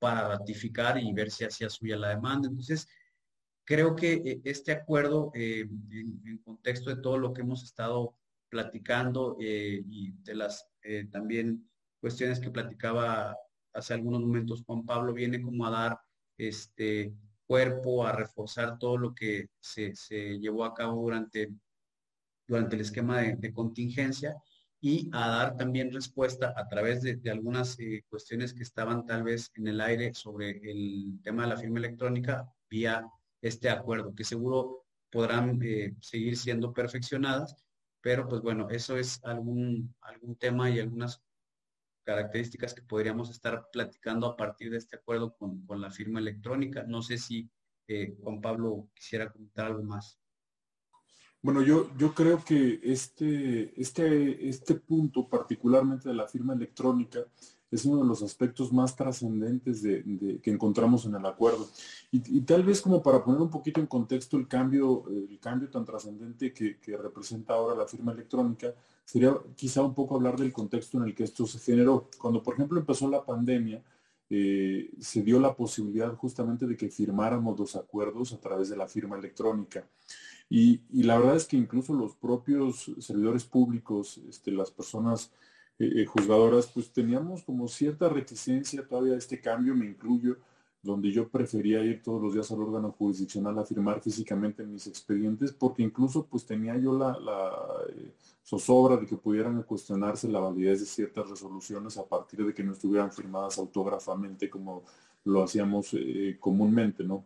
para 0.00 0.26
ratificar 0.26 0.98
y 0.98 1.12
ver 1.12 1.30
si 1.30 1.44
hacía 1.44 1.70
suya 1.70 1.96
la 1.96 2.08
demanda. 2.08 2.48
Entonces, 2.48 2.88
creo 3.64 3.96
que 3.96 4.14
eh, 4.14 4.40
este 4.44 4.72
acuerdo, 4.72 5.30
eh, 5.34 5.66
en, 5.90 6.38
contexto 6.44 6.90
de 6.90 7.02
todo 7.02 7.18
lo 7.18 7.32
que 7.32 7.42
hemos 7.42 7.62
estado 7.62 8.14
platicando 8.48 9.36
eh, 9.40 9.82
y 9.88 10.12
de 10.22 10.34
las 10.34 10.70
también 11.10 11.66
cuestiones 11.98 12.38
que 12.38 12.50
platicaba 12.50 13.34
hace 13.72 13.94
algunos 13.94 14.20
momentos 14.20 14.62
Juan 14.66 14.84
Pablo, 14.84 15.14
viene 15.14 15.40
como 15.40 15.66
a 15.66 15.70
dar 15.70 15.98
este 16.36 17.14
cuerpo, 17.46 18.06
a 18.06 18.12
reforzar 18.12 18.78
todo 18.78 18.98
lo 18.98 19.14
que 19.14 19.48
se, 19.60 19.94
llevó 20.38 20.66
a 20.66 20.74
cabo 20.74 21.00
durante, 21.00 21.50
durante 22.46 22.76
el 22.76 22.82
esquema 22.82 23.22
de 23.22 23.52
contingencia 23.54 24.36
y 24.78 25.08
a 25.14 25.28
dar 25.28 25.56
también 25.56 25.90
respuesta 25.90 26.52
a 26.54 26.68
través 26.68 27.00
de, 27.00 27.18
algunas 27.30 27.78
cuestiones 28.10 28.52
que 28.52 28.62
estaban 28.62 29.06
tal 29.06 29.22
vez 29.22 29.50
en 29.54 29.68
el 29.68 29.80
aire 29.80 30.12
sobre 30.12 30.50
el 30.70 31.18
tema 31.22 31.44
de 31.44 31.48
la 31.48 31.56
firma 31.56 31.78
electrónica 31.78 32.46
vía 32.68 33.10
este 33.44 33.68
acuerdo, 33.68 34.14
que 34.14 34.24
seguro 34.24 34.86
podrán 35.10 35.60
eh, 35.62 35.94
seguir 36.00 36.36
siendo 36.36 36.72
perfeccionadas, 36.72 37.56
pero 38.00 38.26
pues 38.26 38.40
bueno, 38.40 38.70
eso 38.70 38.96
es 38.96 39.22
algún, 39.22 39.94
algún 40.00 40.36
tema 40.36 40.70
y 40.70 40.80
algunas 40.80 41.22
características 42.04 42.72
que 42.72 42.82
podríamos 42.82 43.30
estar 43.30 43.68
platicando 43.70 44.26
a 44.26 44.36
partir 44.36 44.70
de 44.70 44.78
este 44.78 44.96
acuerdo 44.96 45.36
con, 45.36 45.62
la 45.80 45.90
firma 45.90 46.20
electrónica. 46.20 46.84
No 46.84 47.02
sé 47.02 47.18
si 47.18 47.50
eh, 47.86 48.16
Juan 48.22 48.40
Pablo 48.40 48.88
quisiera 48.94 49.30
comentar 49.30 49.66
algo 49.66 49.82
más. 49.82 50.18
Bueno, 51.42 51.62
yo, 51.62 51.94
yo 51.98 52.14
creo 52.14 52.42
que 52.42 52.80
este, 52.82 53.78
este, 53.78 54.48
este 54.48 54.76
punto, 54.76 55.28
particularmente 55.28 56.08
de 56.08 56.14
la 56.14 56.26
firma 56.26 56.54
electrónica, 56.54 57.20
es 57.74 57.84
uno 57.84 58.02
de 58.02 58.08
los 58.08 58.22
aspectos 58.22 58.72
más 58.72 58.94
trascendentes 58.94 59.82
de, 59.82 60.38
que 60.40 60.50
encontramos 60.50 61.04
en 61.06 61.16
el 61.16 61.26
acuerdo. 61.26 61.68
Y, 62.12 62.40
tal 62.42 62.62
vez 62.62 62.80
como 62.80 63.02
para 63.02 63.24
poner 63.24 63.40
un 63.40 63.50
poquito 63.50 63.80
en 63.80 63.86
contexto 63.86 64.36
el 64.36 64.46
cambio, 64.46 65.04
el 65.08 65.38
cambio 65.40 65.68
tan 65.68 65.84
trascendente 65.84 66.52
que, 66.52 66.78
representa 66.96 67.54
ahora 67.54 67.74
la 67.74 67.88
firma 67.88 68.12
electrónica, 68.12 68.72
sería 69.04 69.36
quizá 69.56 69.82
un 69.82 69.92
poco 69.92 70.14
hablar 70.14 70.38
del 70.38 70.52
contexto 70.52 70.98
en 70.98 71.04
el 71.04 71.14
que 71.14 71.24
esto 71.24 71.46
se 71.46 71.58
generó. 71.58 72.08
Cuando, 72.18 72.42
por 72.42 72.54
ejemplo, 72.54 72.78
empezó 72.78 73.08
la 73.10 73.24
pandemia, 73.24 73.82
eh, 74.30 74.90
se 75.00 75.22
dio 75.22 75.40
la 75.40 75.54
posibilidad 75.54 76.14
justamente 76.14 76.66
de 76.66 76.76
que 76.76 76.88
firmáramos 76.88 77.58
los 77.58 77.74
acuerdos 77.74 78.32
a 78.32 78.40
través 78.40 78.68
de 78.68 78.76
la 78.76 78.86
firma 78.86 79.18
electrónica. 79.18 79.84
Y, 80.48 80.80
la 81.02 81.18
verdad 81.18 81.36
es 81.36 81.46
que 81.46 81.56
incluso 81.56 81.92
los 81.92 82.14
propios 82.14 82.92
servidores 83.00 83.44
públicos, 83.44 84.20
este, 84.28 84.52
las 84.52 84.70
personas 84.70 85.32
eh, 85.78 86.02
eh, 86.02 86.06
juzgadoras, 86.06 86.66
pues 86.68 86.92
teníamos 86.92 87.42
como 87.42 87.66
cierta 87.66 88.08
reticencia 88.08 88.86
todavía 88.86 89.14
a 89.14 89.18
este 89.18 89.40
cambio, 89.40 89.74
me 89.74 89.86
incluyo, 89.86 90.36
donde 90.82 91.10
yo 91.10 91.28
prefería 91.28 91.82
ir 91.82 92.02
todos 92.02 92.22
los 92.22 92.34
días 92.34 92.50
al 92.52 92.60
órgano 92.60 92.92
jurisdiccional 92.92 93.58
a 93.58 93.64
firmar 93.64 94.00
físicamente 94.00 94.64
mis 94.64 94.86
expedientes, 94.86 95.52
porque 95.52 95.82
incluso 95.82 96.26
pues 96.26 96.44
tenía 96.46 96.76
yo 96.76 96.96
la, 96.96 97.16
eh, 97.88 98.12
zozobra 98.44 98.96
de 98.98 99.06
que 99.06 99.16
pudieran 99.16 99.62
cuestionarse 99.62 100.28
la 100.28 100.40
validez 100.40 100.80
de 100.80 100.86
ciertas 100.86 101.28
resoluciones 101.30 101.96
a 101.96 102.06
partir 102.06 102.44
de 102.44 102.52
que 102.54 102.62
no 102.62 102.72
estuvieran 102.72 103.10
firmadas 103.10 103.58
autógrafamente 103.58 104.50
como 104.50 104.84
lo 105.24 105.42
hacíamos 105.42 105.96
comúnmente, 106.38 107.02
¿no? 107.02 107.24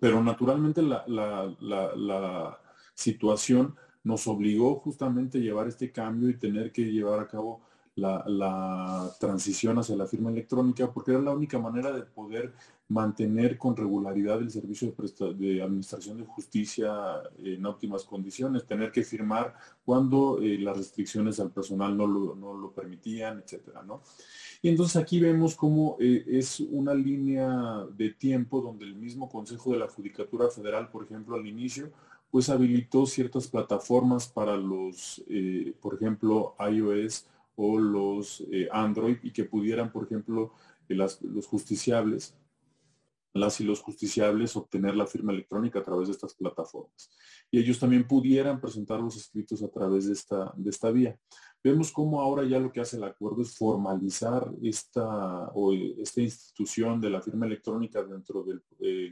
Pero 0.00 0.22
naturalmente 0.22 0.82
la, 0.82 2.58
situación 2.94 3.76
nos 4.08 4.26
obligó 4.26 4.76
justamente 4.76 5.36
a 5.36 5.40
llevar 5.42 5.68
este 5.68 5.92
cambio 5.92 6.30
y 6.30 6.38
tener 6.38 6.72
que 6.72 6.82
llevar 6.90 7.20
a 7.20 7.28
cabo 7.28 7.60
la, 7.94 9.14
transición 9.20 9.78
hacia 9.78 9.96
la 9.96 10.06
firma 10.06 10.30
electrónica, 10.30 10.90
porque 10.90 11.10
era 11.10 11.20
la 11.20 11.32
única 11.32 11.58
manera 11.58 11.92
de 11.92 12.04
poder 12.04 12.54
mantener 12.88 13.58
con 13.58 13.76
regularidad 13.76 14.40
el 14.40 14.50
servicio 14.50 14.94
de, 15.36 15.62
administración 15.62 16.16
de 16.16 16.24
justicia 16.24 16.90
en 17.36 17.66
óptimas 17.66 18.04
condiciones, 18.04 18.64
tener 18.64 18.90
que 18.90 19.02
firmar 19.02 19.54
cuando 19.84 20.40
eh, 20.40 20.56
las 20.58 20.78
restricciones 20.78 21.38
al 21.38 21.50
personal 21.50 21.94
no 21.94 22.06
lo, 22.06 22.34
no 22.34 22.54
lo 22.54 22.70
permitían, 22.72 23.40
etcétera, 23.40 23.82
¿no? 23.82 24.00
Y 24.62 24.70
entonces 24.70 24.96
aquí 24.96 25.20
vemos 25.20 25.54
cómo 25.54 25.98
eh, 26.00 26.24
es 26.26 26.60
una 26.60 26.94
línea 26.94 27.84
de 27.94 28.10
tiempo 28.10 28.62
donde 28.62 28.86
el 28.86 28.94
mismo 28.94 29.28
Consejo 29.28 29.72
de 29.72 29.80
la 29.80 29.88
Judicatura 29.88 30.48
Federal, 30.48 30.88
por 30.88 31.04
ejemplo, 31.04 31.36
al 31.36 31.46
inicio, 31.46 31.90
pues 32.30 32.48
habilitó 32.48 33.06
ciertas 33.06 33.48
plataformas 33.48 34.28
para 34.28 34.56
los, 34.56 35.22
eh, 35.28 35.74
por 35.80 35.94
ejemplo, 35.94 36.54
iOS 36.58 37.26
o 37.56 37.78
los 37.78 38.44
eh, 38.52 38.68
Android 38.70 39.18
y 39.22 39.32
que 39.32 39.44
pudieran, 39.44 39.90
por 39.90 40.04
ejemplo, 40.04 40.52
los 40.88 41.46
justiciables, 41.46 42.34
las 43.34 43.60
y 43.60 43.64
los 43.64 43.80
justiciables 43.80 44.56
obtener 44.56 44.94
la 44.96 45.06
firma 45.06 45.32
electrónica 45.32 45.80
a 45.80 45.84
través 45.84 46.08
de 46.08 46.12
estas 46.12 46.34
plataformas. 46.34 47.10
Y 47.50 47.60
ellos 47.60 47.78
también 47.78 48.06
pudieran 48.06 48.60
presentar 48.60 49.00
los 49.00 49.16
escritos 49.16 49.62
a 49.62 49.68
través 49.68 50.06
de 50.06 50.12
esta, 50.12 50.52
de 50.56 50.70
esta 50.70 50.90
vía. 50.90 51.18
Vemos 51.62 51.90
cómo 51.90 52.20
ahora 52.20 52.44
ya 52.44 52.58
lo 52.58 52.70
que 52.70 52.80
hace 52.80 52.96
el 52.96 53.04
acuerdo 53.04 53.42
es 53.42 53.56
formalizar 53.56 54.52
esta, 54.62 55.48
o 55.54 55.72
esta 55.72 56.20
institución 56.20 57.00
de 57.00 57.10
la 57.10 57.20
firma 57.20 57.46
electrónica 57.46 58.02
dentro 58.02 58.44
del 58.44 58.62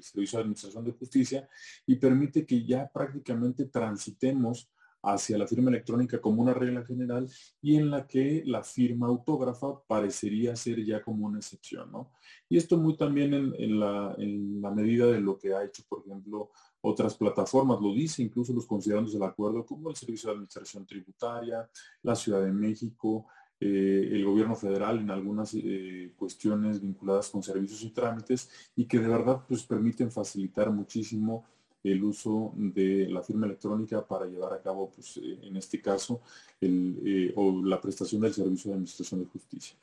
Servicio 0.03 0.39
de 0.39 0.43
Administración 0.43 0.85
de 0.85 0.93
Justicia 0.93 1.49
y 1.87 1.97
permite 1.97 2.47
que 2.47 2.65
ya 2.65 2.89
prácticamente 2.93 3.65
transitemos 3.65 4.71
hacia 5.03 5.39
la 5.39 5.47
firma 5.47 5.71
electrónica 5.71 6.21
como 6.21 6.43
una 6.43 6.53
regla 6.53 6.85
general 6.85 7.29
y 7.63 7.77
en 7.77 7.91
la 7.91 8.07
que 8.07 8.43
la 8.45 8.63
firma 8.63 9.07
autógrafa 9.07 9.81
parecería 9.87 10.57
ser 10.57 10.85
ya 10.85 11.03
como 11.03 11.27
una 11.27 11.39
excepción, 11.39 11.93
¿no? 11.93 12.13
Y 12.49 12.57
esto 12.57 12.77
muy 12.77 12.97
también 12.97 13.33
en, 13.35 13.81
la, 13.81 14.15
en 14.19 14.61
la 14.61 14.71
medida 14.71 15.07
de 15.07 15.21
lo 15.21 15.39
que 15.39 15.55
ha 15.55 15.65
hecho, 15.65 15.85
por 15.89 16.03
ejemplo, 16.05 16.51
otras 16.87 17.17
plataformas, 17.17 17.81
lo 17.81 17.93
dice 17.93 18.23
incluso 18.23 18.53
los 18.53 18.67
considerandos 18.67 19.13
del 19.13 19.23
acuerdo, 19.25 19.67
como 19.67 19.91
el 19.91 19.97
Servicio 19.97 20.29
de 20.29 20.35
Administración 20.35 20.87
Tributaria, 20.87 21.69
la 22.03 22.15
Ciudad 22.15 22.43
de 22.43 22.53
México, 22.53 23.27
eh, 23.59 24.11
el 24.13 24.25
gobierno 24.25 24.55
federal 24.55 25.01
en 25.01 25.11
algunas 25.11 25.55
eh, 25.55 26.13
cuestiones 26.17 26.81
vinculadas 26.81 27.31
con 27.31 27.43
servicios 27.43 27.83
y 27.83 27.91
trámites 27.91 28.51
y 28.77 28.85
que 28.87 28.99
de 28.99 29.09
verdad 29.09 29.41
pues 29.49 29.65
permiten 29.65 30.13
facilitar 30.13 30.71
muchísimo 30.71 31.45
el 31.83 32.03
uso 32.03 32.53
de 32.57 33.09
la 33.09 33.23
firma 33.23 33.47
electrónica 33.47 34.05
para 34.05 34.27
llevar 34.27 34.53
a 34.53 34.61
cabo, 34.61 34.91
pues, 34.91 35.19
eh, 35.19 35.39
en 35.43 35.57
este 35.57 35.81
caso, 35.81 36.21
el, 36.61 37.33
o 37.37 37.63
la 37.65 37.81
prestación 37.81 38.23
del 38.23 38.35
servicio 38.35 38.71
de 38.71 38.75
administración 38.75 39.21
de 39.21 39.27
justicia. 39.27 39.77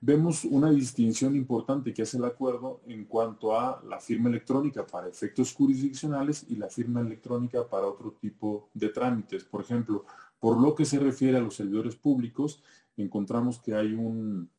Vemos 0.00 0.44
una 0.44 0.70
distinción 0.70 1.34
importante 1.34 1.94
que 1.94 2.02
hace 2.02 2.18
el 2.18 2.24
acuerdo 2.24 2.80
en 2.86 3.04
cuanto 3.04 3.58
a 3.58 3.82
la 3.88 4.00
firma 4.00 4.28
electrónica 4.28 4.86
para 4.86 5.08
efectos 5.08 5.54
jurisdiccionales 5.54 6.44
y 6.48 6.56
la 6.56 6.68
firma 6.68 7.00
electrónica 7.00 7.66
para 7.66 7.86
otro 7.86 8.12
tipo 8.20 8.68
de 8.74 8.88
trámites. 8.90 9.44
Por 9.44 9.62
ejemplo, 9.62 10.04
por 10.38 10.60
lo 10.60 10.74
que 10.74 10.84
se 10.84 10.98
refiere 10.98 11.38
a 11.38 11.40
los 11.40 11.54
servidores 11.54 11.96
públicos, 11.96 12.62
encontramos 12.96 13.58
que 13.60 13.74
hay 13.74 13.92
un 13.94 14.50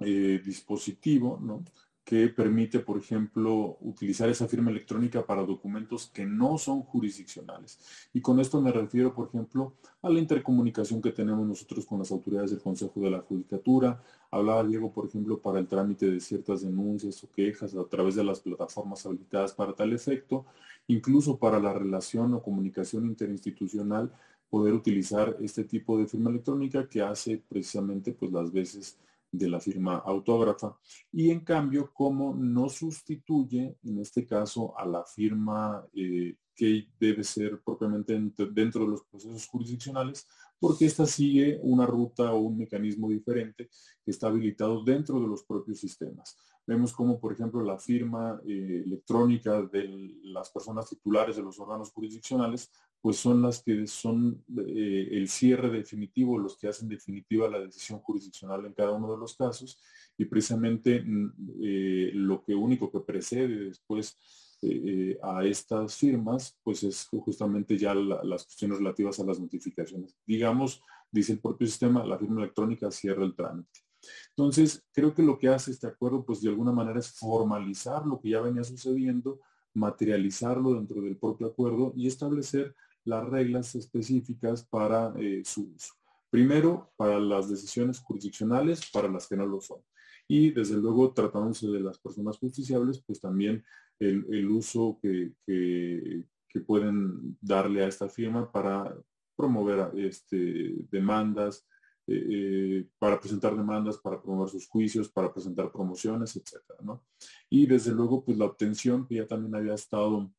eh, 0.00 0.40
dispositivo 0.44 1.38
¿no? 1.40 1.64
Que 2.04 2.28
permite, 2.28 2.80
por 2.80 2.98
ejemplo, 2.98 3.78
utilizar 3.80 4.28
esa 4.28 4.48
firma 4.48 4.70
electrónica 4.70 5.24
para 5.24 5.44
documentos 5.44 6.10
que 6.12 6.26
no 6.26 6.58
son 6.58 6.82
jurisdiccionales. 6.82 7.78
Y 8.12 8.20
con 8.20 8.40
esto 8.40 8.60
me 8.60 8.72
refiero, 8.72 9.14
por 9.14 9.28
ejemplo, 9.28 9.74
a 10.02 10.10
la 10.10 10.18
intercomunicación 10.18 11.00
que 11.00 11.12
tenemos 11.12 11.46
nosotros 11.46 11.86
con 11.86 12.00
las 12.00 12.10
autoridades 12.10 12.50
del 12.50 12.60
Consejo 12.60 13.00
de 13.00 13.10
la 13.10 13.20
Judicatura. 13.20 14.02
Hablaba 14.32 14.64
Diego, 14.64 14.92
por 14.92 15.06
ejemplo, 15.06 15.40
para 15.40 15.60
el 15.60 15.68
trámite 15.68 16.10
de 16.10 16.20
ciertas 16.20 16.62
denuncias 16.62 17.22
o 17.22 17.30
quejas 17.30 17.74
a 17.74 17.84
través 17.84 18.16
de 18.16 18.24
las 18.24 18.40
plataformas 18.40 19.06
habilitadas 19.06 19.52
para 19.52 19.72
tal 19.72 19.92
efecto, 19.92 20.44
incluso 20.88 21.38
para 21.38 21.60
la 21.60 21.72
relación 21.72 22.34
o 22.34 22.42
comunicación 22.42 23.06
interinstitucional 23.06 24.12
poder 24.50 24.74
utilizar 24.74 25.36
este 25.40 25.64
tipo 25.64 25.96
de 25.96 26.06
firma 26.06 26.28
electrónica 26.30 26.86
que 26.86 27.00
hace 27.00 27.42
precisamente 27.48 28.12
pues 28.12 28.30
las 28.32 28.52
veces 28.52 28.98
de 29.32 29.48
la 29.48 29.58
firma 29.58 29.96
autógrafa 30.04 30.78
y 31.10 31.30
en 31.30 31.40
cambio 31.40 31.90
como 31.92 32.34
no 32.34 32.68
sustituye 32.68 33.76
en 33.82 33.98
este 33.98 34.26
caso 34.26 34.78
a 34.78 34.84
la 34.84 35.04
firma 35.04 35.84
eh, 35.94 36.36
que 36.54 36.86
debe 37.00 37.24
ser 37.24 37.60
propiamente 37.62 38.20
dentro 38.52 38.84
de 38.84 38.90
los 38.90 39.02
procesos 39.04 39.46
jurisdiccionales 39.46 40.28
porque 40.60 40.84
ésta 40.84 41.06
sigue 41.06 41.58
una 41.62 41.86
ruta 41.86 42.32
o 42.32 42.40
un 42.40 42.58
mecanismo 42.58 43.08
diferente 43.08 43.70
que 44.04 44.10
está 44.10 44.28
habilitado 44.28 44.84
dentro 44.84 45.18
de 45.18 45.26
los 45.26 45.42
propios 45.42 45.80
sistemas. 45.80 46.36
Vemos 46.64 46.92
como, 46.92 47.18
por 47.18 47.32
ejemplo, 47.32 47.62
la 47.64 47.78
firma 47.78 48.40
eh, 48.46 48.82
electrónica 48.86 49.62
de 49.62 50.12
las 50.22 50.48
personas 50.50 50.88
titulares 50.88 51.36
de 51.36 51.42
los 51.42 51.58
órganos 51.58 51.90
jurisdiccionales, 51.90 52.70
pues 53.00 53.16
son 53.16 53.42
las 53.42 53.62
que 53.62 53.84
son 53.88 54.44
eh, 54.68 55.08
el 55.10 55.28
cierre 55.28 55.70
definitivo, 55.70 56.38
los 56.38 56.56
que 56.56 56.68
hacen 56.68 56.88
definitiva 56.88 57.48
la 57.48 57.58
decisión 57.58 57.98
jurisdiccional 57.98 58.64
en 58.64 58.74
cada 58.74 58.92
uno 58.92 59.10
de 59.10 59.18
los 59.18 59.36
casos. 59.36 59.76
Y 60.16 60.24
precisamente 60.26 61.02
mm, 61.02 61.32
eh, 61.62 62.10
lo 62.14 62.44
que 62.44 62.54
único 62.54 62.92
que 62.92 63.00
precede 63.00 63.64
después 63.64 64.16
a 65.22 65.44
estas 65.44 65.96
firmas, 65.96 66.56
pues 66.62 66.84
es 66.84 67.08
justamente 67.10 67.76
ya 67.76 67.94
las 67.94 68.44
cuestiones 68.44 68.78
relativas 68.78 69.18
a 69.18 69.24
las 69.24 69.40
notificaciones. 69.40 70.16
Digamos, 70.24 70.80
dice 71.10 71.32
el 71.32 71.40
propio 71.40 71.66
sistema, 71.66 72.06
la 72.06 72.16
firma 72.16 72.42
electrónica 72.42 72.88
cierra 72.92 73.24
el 73.24 73.34
trámite. 73.34 73.80
Entonces, 74.30 74.84
creo 74.92 75.14
que 75.14 75.22
lo 75.22 75.38
que 75.38 75.48
hace 75.48 75.70
este 75.70 75.86
acuerdo, 75.86 76.24
pues 76.24 76.40
de 76.40 76.48
alguna 76.48 76.72
manera 76.72 76.98
es 76.98 77.12
formalizar 77.12 78.06
lo 78.06 78.20
que 78.20 78.30
ya 78.30 78.40
venía 78.40 78.64
sucediendo, 78.64 79.40
materializarlo 79.74 80.74
dentro 80.74 81.00
del 81.00 81.16
propio 81.16 81.46
acuerdo 81.46 81.92
y 81.96 82.06
establecer 82.06 82.74
las 83.04 83.24
reglas 83.28 83.74
específicas 83.74 84.64
para 84.64 85.12
eh, 85.18 85.42
su 85.44 85.72
uso. 85.74 85.94
Primero, 86.30 86.92
para 86.96 87.18
las 87.18 87.48
decisiones 87.48 87.98
jurisdiccionales, 88.00 88.90
para 88.90 89.08
las 89.08 89.26
que 89.28 89.36
no 89.36 89.46
lo 89.46 89.60
son. 89.60 89.80
Y 90.28 90.50
desde 90.50 90.76
luego, 90.76 91.12
tratándose 91.12 91.66
de 91.68 91.80
las 91.80 91.98
personas 91.98 92.38
justiciables, 92.38 93.02
pues 93.06 93.20
también 93.20 93.62
el, 93.98 94.50
uso 94.50 94.98
que, 95.02 95.32
que, 95.46 96.24
pueden 96.66 97.36
darle 97.40 97.82
a 97.82 97.88
esta 97.88 98.08
firma 98.08 98.50
para 98.50 98.94
promover 99.36 99.90
este, 99.96 100.74
demandas, 100.90 101.66
eh, 102.08 102.26
eh, 102.30 102.88
para 102.98 103.20
presentar 103.20 103.56
demandas, 103.56 103.96
para 103.98 104.20
promover 104.20 104.50
sus 104.50 104.66
juicios, 104.66 105.08
para 105.08 105.32
presentar 105.32 105.70
promociones, 105.70 106.34
etcétera, 106.34 106.80
¿no? 106.82 107.04
Y 107.48 107.64
desde 107.66 107.92
luego, 107.92 108.24
pues 108.24 108.36
la 108.36 108.46
obtención 108.46 109.06
que 109.06 109.16
ya 109.16 109.26
también 109.26 109.54
había 109.54 109.74
estado 109.74 110.32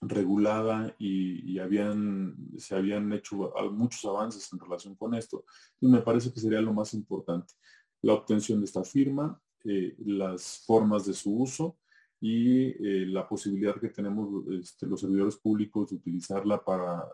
regulada 0.00 0.94
y, 0.98 1.58
habían, 1.58 2.36
se 2.58 2.76
habían 2.76 3.12
hecho 3.12 3.52
muchos 3.72 4.04
avances 4.04 4.52
en 4.52 4.60
relación 4.60 4.94
con 4.94 5.14
esto. 5.14 5.44
Entonces 5.74 5.98
me 5.98 6.04
parece 6.04 6.32
que 6.32 6.40
sería 6.40 6.60
lo 6.60 6.72
más 6.72 6.94
importante. 6.94 7.54
La 8.02 8.12
obtención 8.12 8.60
de 8.60 8.66
esta 8.66 8.84
firma, 8.84 9.40
eh, 9.64 9.96
las 10.04 10.62
formas 10.66 11.06
de 11.06 11.14
su 11.14 11.34
uso 11.40 11.78
y 12.20 13.04
la 13.06 13.28
posibilidad 13.28 13.80
que 13.80 13.88
tenemos 13.88 14.46
este, 14.48 14.86
los 14.86 15.00
servidores 15.00 15.36
públicos 15.36 15.90
de 15.90 15.96
utilizarla 15.96 16.62
para 16.64 17.04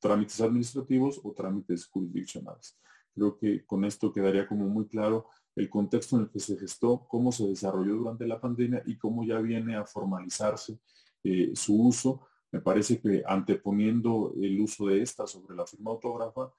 trámites 0.00 0.40
administrativos 0.40 1.20
o 1.22 1.32
trámites 1.32 1.86
jurisdiccionales. 1.86 2.78
Creo 3.14 3.36
que 3.36 3.64
con 3.66 3.84
esto 3.84 4.12
quedaría 4.12 4.46
como 4.46 4.66
muy 4.66 4.86
claro 4.86 5.26
el 5.56 5.68
contexto 5.68 6.16
en 6.16 6.22
el 6.22 6.30
que 6.30 6.40
se 6.40 6.56
gestó, 6.56 7.06
cómo 7.08 7.32
se 7.32 7.46
desarrolló 7.46 7.96
durante 7.96 8.26
la 8.26 8.40
pandemia 8.40 8.82
y 8.86 8.96
cómo 8.96 9.24
ya 9.24 9.38
viene 9.40 9.76
a 9.76 9.84
formalizarse 9.84 10.78
eh, 11.24 11.50
su 11.54 11.86
uso. 11.86 12.26
Me 12.52 12.60
parece 12.60 13.00
que 13.00 13.22
anteponiendo 13.26 14.34
el 14.40 14.60
uso 14.60 14.86
de 14.86 15.02
esta 15.02 15.26
sobre 15.26 15.54
la 15.54 15.66
firma 15.66 15.90
autógrafa, 15.90 16.52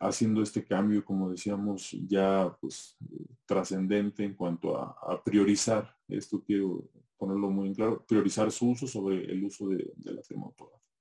haciendo 0.00 0.42
este 0.42 0.64
cambio, 0.64 1.04
como 1.04 1.30
decíamos, 1.30 1.90
ya 2.06 2.56
pues 2.60 2.96
trascendente 3.44 4.24
en 4.24 4.34
cuanto 4.34 4.76
a, 4.76 5.22
priorizar, 5.22 5.94
esto 6.08 6.42
quiero 6.42 6.88
ponerlo 7.16 7.50
muy 7.50 7.68
en 7.68 7.74
claro, 7.74 8.04
priorizar 8.06 8.50
su 8.50 8.70
uso 8.70 8.86
sobre 8.86 9.24
el 9.30 9.44
uso 9.44 9.68
de 9.68 10.12
la 10.12 10.22
firma 10.22 10.46
autógrafa. 10.46 10.91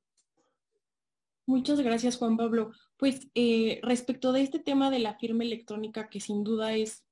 Muchas 1.45 1.81
gracias, 1.81 2.17
Juan 2.17 2.37
Pablo. 2.37 2.71
Pues 2.97 3.27
eh, 3.35 3.79
respecto 3.83 4.31
de 4.31 4.41
este 4.41 4.59
tema 4.59 4.89
de 4.89 4.99
la 4.99 5.17
firma 5.17 5.43
electrónica, 5.43 6.09
que 6.09 6.19
sin 6.19 6.43
duda 6.43 6.75
es 6.75 7.03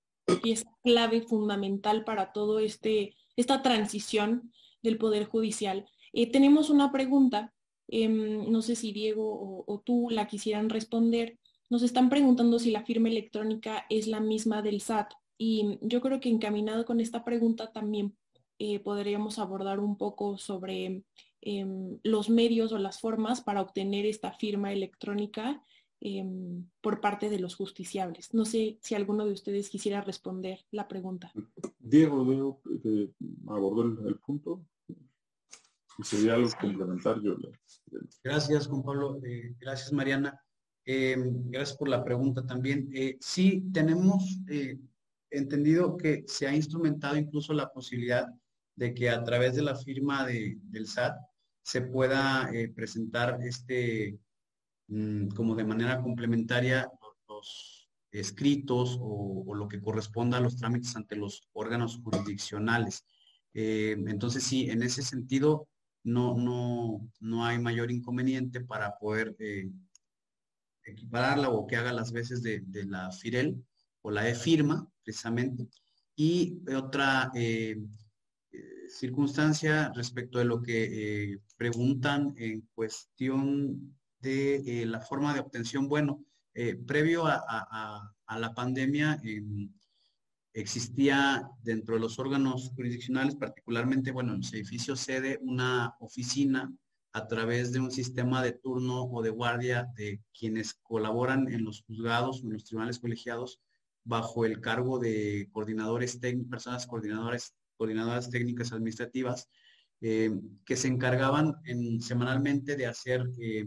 clave 0.83 1.21
fundamental 1.21 2.03
para 2.03 2.31
todo 2.31 2.59
este 2.59 3.15
esta 3.35 3.61
transición 3.61 4.51
del 4.81 4.97
poder 4.97 5.25
judicial, 5.25 5.85
eh, 6.13 6.31
tenemos 6.31 6.69
una 6.69 6.91
pregunta. 6.91 7.53
Em, 7.87 8.51
no 8.51 8.61
sé 8.61 8.75
si 8.75 8.91
Diego 8.91 9.23
o, 9.23 9.63
o 9.65 9.79
tú 9.79 10.09
la 10.09 10.27
quisieran 10.27 10.69
responder. 10.69 11.39
Nos 11.69 11.81
están 11.83 12.09
preguntando 12.09 12.59
si 12.59 12.71
la 12.71 12.85
firma 12.85 13.09
electrónica 13.09 13.85
es 13.89 14.07
la 14.07 14.19
misma 14.19 14.61
del 14.61 14.81
SAT. 14.81 15.13
Y 15.37 15.79
yo 15.81 16.01
creo 16.01 16.19
que 16.19 16.29
encaminado 16.29 16.85
con 16.85 16.99
esta 16.99 17.23
pregunta 17.23 17.71
también 17.71 18.15
eh, 18.59 18.79
podríamos 18.79 19.39
abordar 19.39 19.79
un 19.79 19.97
poco 19.97 20.37
sobre 20.37 21.03
em, 21.41 21.99
los 22.03 22.29
medios 22.29 22.71
o 22.71 22.77
las 22.77 22.99
formas 22.99 23.41
para 23.41 23.61
obtener 23.61 24.05
esta 24.05 24.31
firma 24.33 24.73
electrónica 24.73 25.63
em, 26.01 26.65
por 26.81 27.01
parte 27.01 27.29
de 27.29 27.39
los 27.39 27.55
justiciables. 27.55 28.33
No 28.33 28.45
sé 28.45 28.77
si 28.81 28.95
alguno 28.95 29.25
de 29.25 29.33
ustedes 29.33 29.69
quisiera 29.69 30.01
responder 30.01 30.65
la 30.71 30.87
pregunta. 30.87 31.31
Diego, 31.79 32.23
Diego 32.25 32.61
eh, 32.83 33.11
abordó 33.47 33.83
el, 34.07 34.15
punto. 34.17 34.65
Sería 36.01 36.35
algo 36.35 36.49
complementario. 36.59 37.37
Gracias, 38.23 38.67
Juan 38.67 38.83
Pablo. 38.83 39.19
Eh, 39.25 39.55
gracias, 39.59 39.91
Mariana. 39.91 40.39
Em, 40.85 41.49
gracias 41.51 41.77
por 41.77 41.89
la 41.89 42.03
pregunta 42.03 42.45
también. 42.45 42.89
sí, 43.19 43.63
tenemos 43.73 44.39
entendido 45.29 45.97
que 45.97 46.23
se 46.27 46.47
ha 46.47 46.55
instrumentado 46.55 47.17
incluso 47.17 47.53
la 47.53 47.71
posibilidad 47.71 48.27
de 48.79 48.93
que 48.93 49.09
a 49.09 49.21
través 49.25 49.55
de 49.55 49.61
la 49.61 49.75
firma 49.75 50.25
del 50.25 50.87
SAT 50.87 51.17
se 51.61 51.81
pueda 51.81 52.49
eh, 52.53 52.69
presentar 52.69 53.37
este, 53.43 54.17
mm, 54.87 55.27
como 55.29 55.53
de 55.53 55.65
manera 55.65 56.01
complementaria, 56.01 56.89
los, 57.27 57.89
escritos 58.11 58.97
o, 58.99 59.53
lo 59.53 59.67
que 59.67 59.79
corresponda 59.79 60.37
a 60.37 60.41
los 60.41 60.55
trámites 60.55 60.95
ante 60.95 61.15
los 61.15 61.47
órganos 61.53 61.99
jurisdiccionales. 62.03 63.05
Eh, 63.53 63.95
entonces, 64.07 64.43
sí, 64.43 64.69
en 64.69 64.81
ese 64.81 65.03
sentido, 65.03 65.67
no, 66.03 66.35
no, 66.35 67.07
no 67.19 67.45
hay 67.45 67.59
mayor 67.59 67.91
inconveniente 67.91 68.61
para 68.61 68.97
poder 68.97 69.35
eh, 69.37 69.69
equipararla 70.85 71.49
o 71.49 71.67
que 71.67 71.75
haga 71.75 71.93
las 71.93 72.11
veces 72.11 72.41
de, 72.41 72.63
la 72.85 73.11
FIREL 73.11 73.63
o 74.01 74.09
la 74.09 74.27
e-firma, 74.27 74.89
precisamente. 75.03 75.67
Y 76.15 76.63
otra 76.75 77.31
circunstancia 78.89 79.91
respecto 79.95 80.39
de 80.39 80.45
lo 80.45 80.61
que 80.61 81.33
eh, 81.33 81.39
preguntan 81.57 82.33
en 82.37 82.67
cuestión 82.73 83.97
de 84.19 84.81
eh, 84.81 84.85
la 84.85 84.99
forma 84.99 85.33
de 85.33 85.39
obtención. 85.39 85.87
Bueno, 85.87 86.25
eh, 86.53 86.75
previo 86.75 87.25
a, 87.25 88.13
la 88.37 88.53
pandemia 88.53 89.19
em, 89.23 89.71
existía 90.53 91.49
dentro 91.63 91.95
de 91.95 92.01
los 92.01 92.19
órganos 92.19 92.71
jurisdiccionales, 92.75 93.35
particularmente, 93.35 94.11
bueno, 94.11 94.33
en 94.33 94.39
los 94.39 94.53
edificios 94.53 94.99
sede, 94.99 95.39
una 95.41 95.95
oficina 95.99 96.71
a 97.13 97.27
través 97.27 97.71
de 97.71 97.79
un 97.79 97.91
sistema 97.91 98.43
de 98.43 98.51
turno 98.51 99.03
o 99.03 99.21
de 99.21 99.29
guardia 99.29 99.87
de 99.95 100.21
quienes 100.37 100.75
colaboran 100.75 101.51
en 101.51 101.63
los 101.63 101.81
juzgados 101.81 102.41
o 102.43 102.47
en 102.47 102.53
los 102.53 102.65
tribunales 102.65 102.99
colegiados 102.99 103.59
bajo 104.03 104.45
el 104.45 104.61
cargo 104.61 104.99
de 104.99 105.49
coordinadores 105.51 106.19
personas 106.49 106.85
coordinadoras 106.85 107.55
coordinadoras 107.79 108.29
técnicas 108.29 108.73
administrativas, 108.73 109.47
eh, 110.01 110.31
que 110.65 110.75
se 110.75 110.89
encargaban 110.89 111.55
en, 111.63 112.01
semanalmente 112.01 112.75
de 112.75 112.85
hacer 112.87 113.25
eh, 113.39 113.65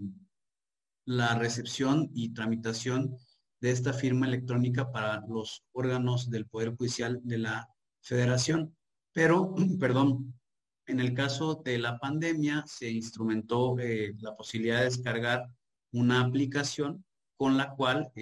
la 1.07 1.35
recepción 1.35 2.11
y 2.15 2.35
tramitación 2.35 3.17
de 3.61 3.71
esta 3.71 3.95
firma 3.95 4.27
electrónica 4.27 4.93
para 4.93 5.25
los 5.27 5.65
órganos 5.73 6.29
del 6.29 6.47
Poder 6.47 6.77
Judicial 6.77 7.21
de 7.25 7.39
la 7.39 7.69
Federación. 8.03 8.77
Pero, 9.13 9.55
perdón, 9.81 10.35
en 10.87 11.01
el 11.01 11.15
caso 11.15 11.63
de 11.65 11.79
la 11.79 11.99
pandemia 11.99 12.65
se 12.67 12.91
instrumentó 12.91 13.79
eh, 13.79 14.15
la 14.21 14.37
posibilidad 14.37 14.81
de 14.81 14.85
descargar 14.85 15.47
una 15.93 16.21
aplicación 16.21 17.03
con 17.37 17.57
la 17.57 17.75
cual 17.75 18.13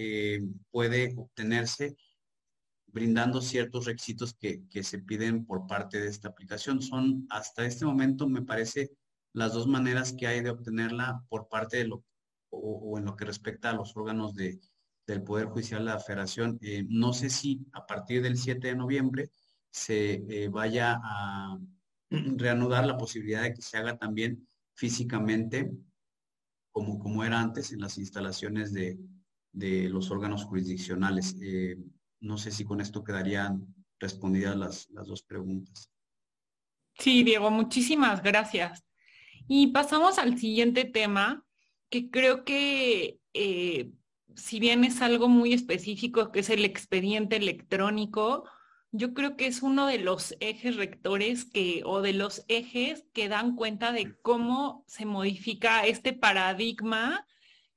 puede 0.71 1.15
obtenerse 1.17 1.95
brindando 2.93 3.41
ciertos 3.41 3.87
requisitos 3.87 4.35
que, 4.35 4.63
se 4.83 4.99
piden 4.99 5.45
por 5.45 5.67
parte 5.67 6.01
de 6.01 6.09
esta 6.09 6.29
aplicación. 6.29 6.83
Son 6.83 7.27
hasta 7.31 7.65
este 7.65 7.85
momento, 7.85 8.29
me 8.29 8.43
parece, 8.43 8.91
las 9.33 9.53
dos 9.53 9.67
maneras 9.67 10.13
que 10.13 10.27
hay 10.27 10.43
de 10.43 10.51
obtenerla 10.51 11.25
por 11.29 11.49
parte 11.49 11.79
de 11.79 11.85
lo 11.87 12.05
o, 12.51 12.99
en 12.99 13.05
lo 13.05 13.17
que 13.17 13.25
respecta 13.25 13.71
a 13.71 13.75
los 13.75 13.97
órganos 13.97 14.35
de, 14.35 14.61
del 15.07 15.23
Poder 15.23 15.47
Judicial 15.47 15.85
de 15.85 15.93
la 15.93 16.01
Federación. 16.01 16.59
Eh, 16.63 16.85
no 16.89 17.13
sé 17.13 17.31
si 17.31 17.67
a 17.73 17.87
partir 17.87 18.23
del 18.23 18.37
7 18.37 18.69
de 18.69 18.77
noviembre 18.77 19.31
se 19.71 20.25
eh, 20.29 20.49
vaya 20.49 21.01
a 21.03 21.59
reanudar 22.11 22.87
la 22.87 22.97
posibilidad 22.97 23.43
de 23.43 23.55
que 23.55 23.63
se 23.63 23.77
haga 23.77 23.97
también 23.97 24.47
físicamente 24.75 25.71
como, 26.73 26.99
como 26.99 27.25
era 27.25 27.41
antes 27.41 27.73
en 27.73 27.81
las 27.81 27.99
instalaciones 27.99 28.73
de, 28.73 28.99
los 29.53 30.11
órganos 30.11 30.45
jurisdiccionales. 30.45 31.37
Eh, 31.43 31.77
no 32.21 32.39
sé 32.39 32.51
si 32.51 32.65
con 32.65 32.81
esto 32.81 33.03
quedarían 33.03 33.75
respondidas 33.99 34.57
las, 34.57 35.07
dos 35.07 35.23
preguntas. 35.23 35.91
Sí, 36.99 37.23
Diego, 37.23 37.51
muchísimas 37.51 38.23
gracias. 38.23 38.85
Y 39.49 39.69
pasamos 39.69 40.19
al 40.19 40.39
siguiente 40.39 40.85
tema, 40.85 41.45
que 41.89 42.11
creo 42.11 42.45
que 42.45 43.19
eh, 43.35 43.91
si 44.37 44.61
bien 44.61 44.85
es 44.85 45.03
algo 45.03 45.29
muy 45.29 45.53
específico, 45.53 46.31
que 46.31 46.41
es 46.41 46.51
el 46.51 46.65
expediente 46.65 47.37
electrónico, 47.37 48.45
yo 48.93 49.15
creo 49.15 49.37
que 49.37 49.47
es 49.47 49.63
uno 49.63 49.87
de 49.87 49.99
los 49.99 50.37
ejes 50.41 50.77
rectores 50.77 51.45
que, 51.45 51.83
o 51.85 52.03
de 52.03 52.13
los 52.13 52.45
ejes 52.49 53.07
que 53.13 53.29
dan 53.29 53.55
cuenta 53.55 53.93
de 53.93 54.17
cómo 54.21 54.85
se 54.89 55.05
modifica 55.05 55.87
este 55.87 56.13
paradigma 56.13 57.27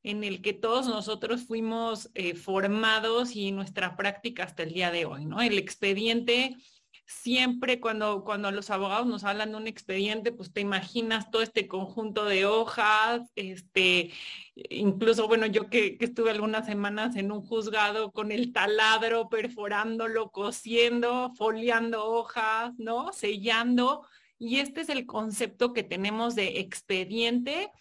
en 0.04 0.24
el 0.24 0.42
que 0.42 0.54
todos 0.54 0.88
nosotros 0.88 1.46
fuimos 1.46 2.12
eh, 2.14 2.36
formados 2.36 3.36
y 3.36 3.52
nuestra 3.52 3.96
práctica 3.96 4.44
hasta 4.44 4.64
el 4.64 4.74
día 4.74 4.92
de 4.92 5.06
hoy, 5.06 5.26
¿no? 5.26 5.42
El 5.42 5.58
expediente 5.58 6.58
siempre 7.06 7.80
cuando, 7.80 8.24
cuando 8.24 8.52
los 8.52 8.70
abogados 8.70 9.08
nos 9.08 9.24
hablan 9.24 9.52
de 9.52 9.58
un 9.58 9.68
expediente, 9.68 10.32
pues 10.32 10.54
te 10.54 10.62
imaginas 10.62 11.32
todo 11.32 11.42
este 11.42 11.68
conjunto 11.68 12.26
de 12.26 12.46
hojas, 12.46 13.22
este, 13.36 14.12
incluso, 14.56 15.28
bueno, 15.28 15.46
yo 15.46 15.70
que, 15.70 15.98
estuve 16.00 16.32
algunas 16.32 16.66
semanas 16.66 17.16
en 17.16 17.32
un 17.32 17.42
juzgado 17.42 18.12
con 18.12 18.32
el 18.32 18.54
taladro, 18.54 19.30
perforándolo, 19.30 20.32
cosiendo, 20.32 21.32
foliando 21.36 22.06
hojas, 22.06 22.74
¿no? 22.78 23.12
Sellando. 23.14 24.06
Y 24.38 24.60
este 24.60 24.82
es 24.82 24.90
el 24.90 25.06
concepto 25.06 25.74
que 25.74 25.84
tenemos 25.84 26.36
de 26.36 26.60
expediente 26.60 27.72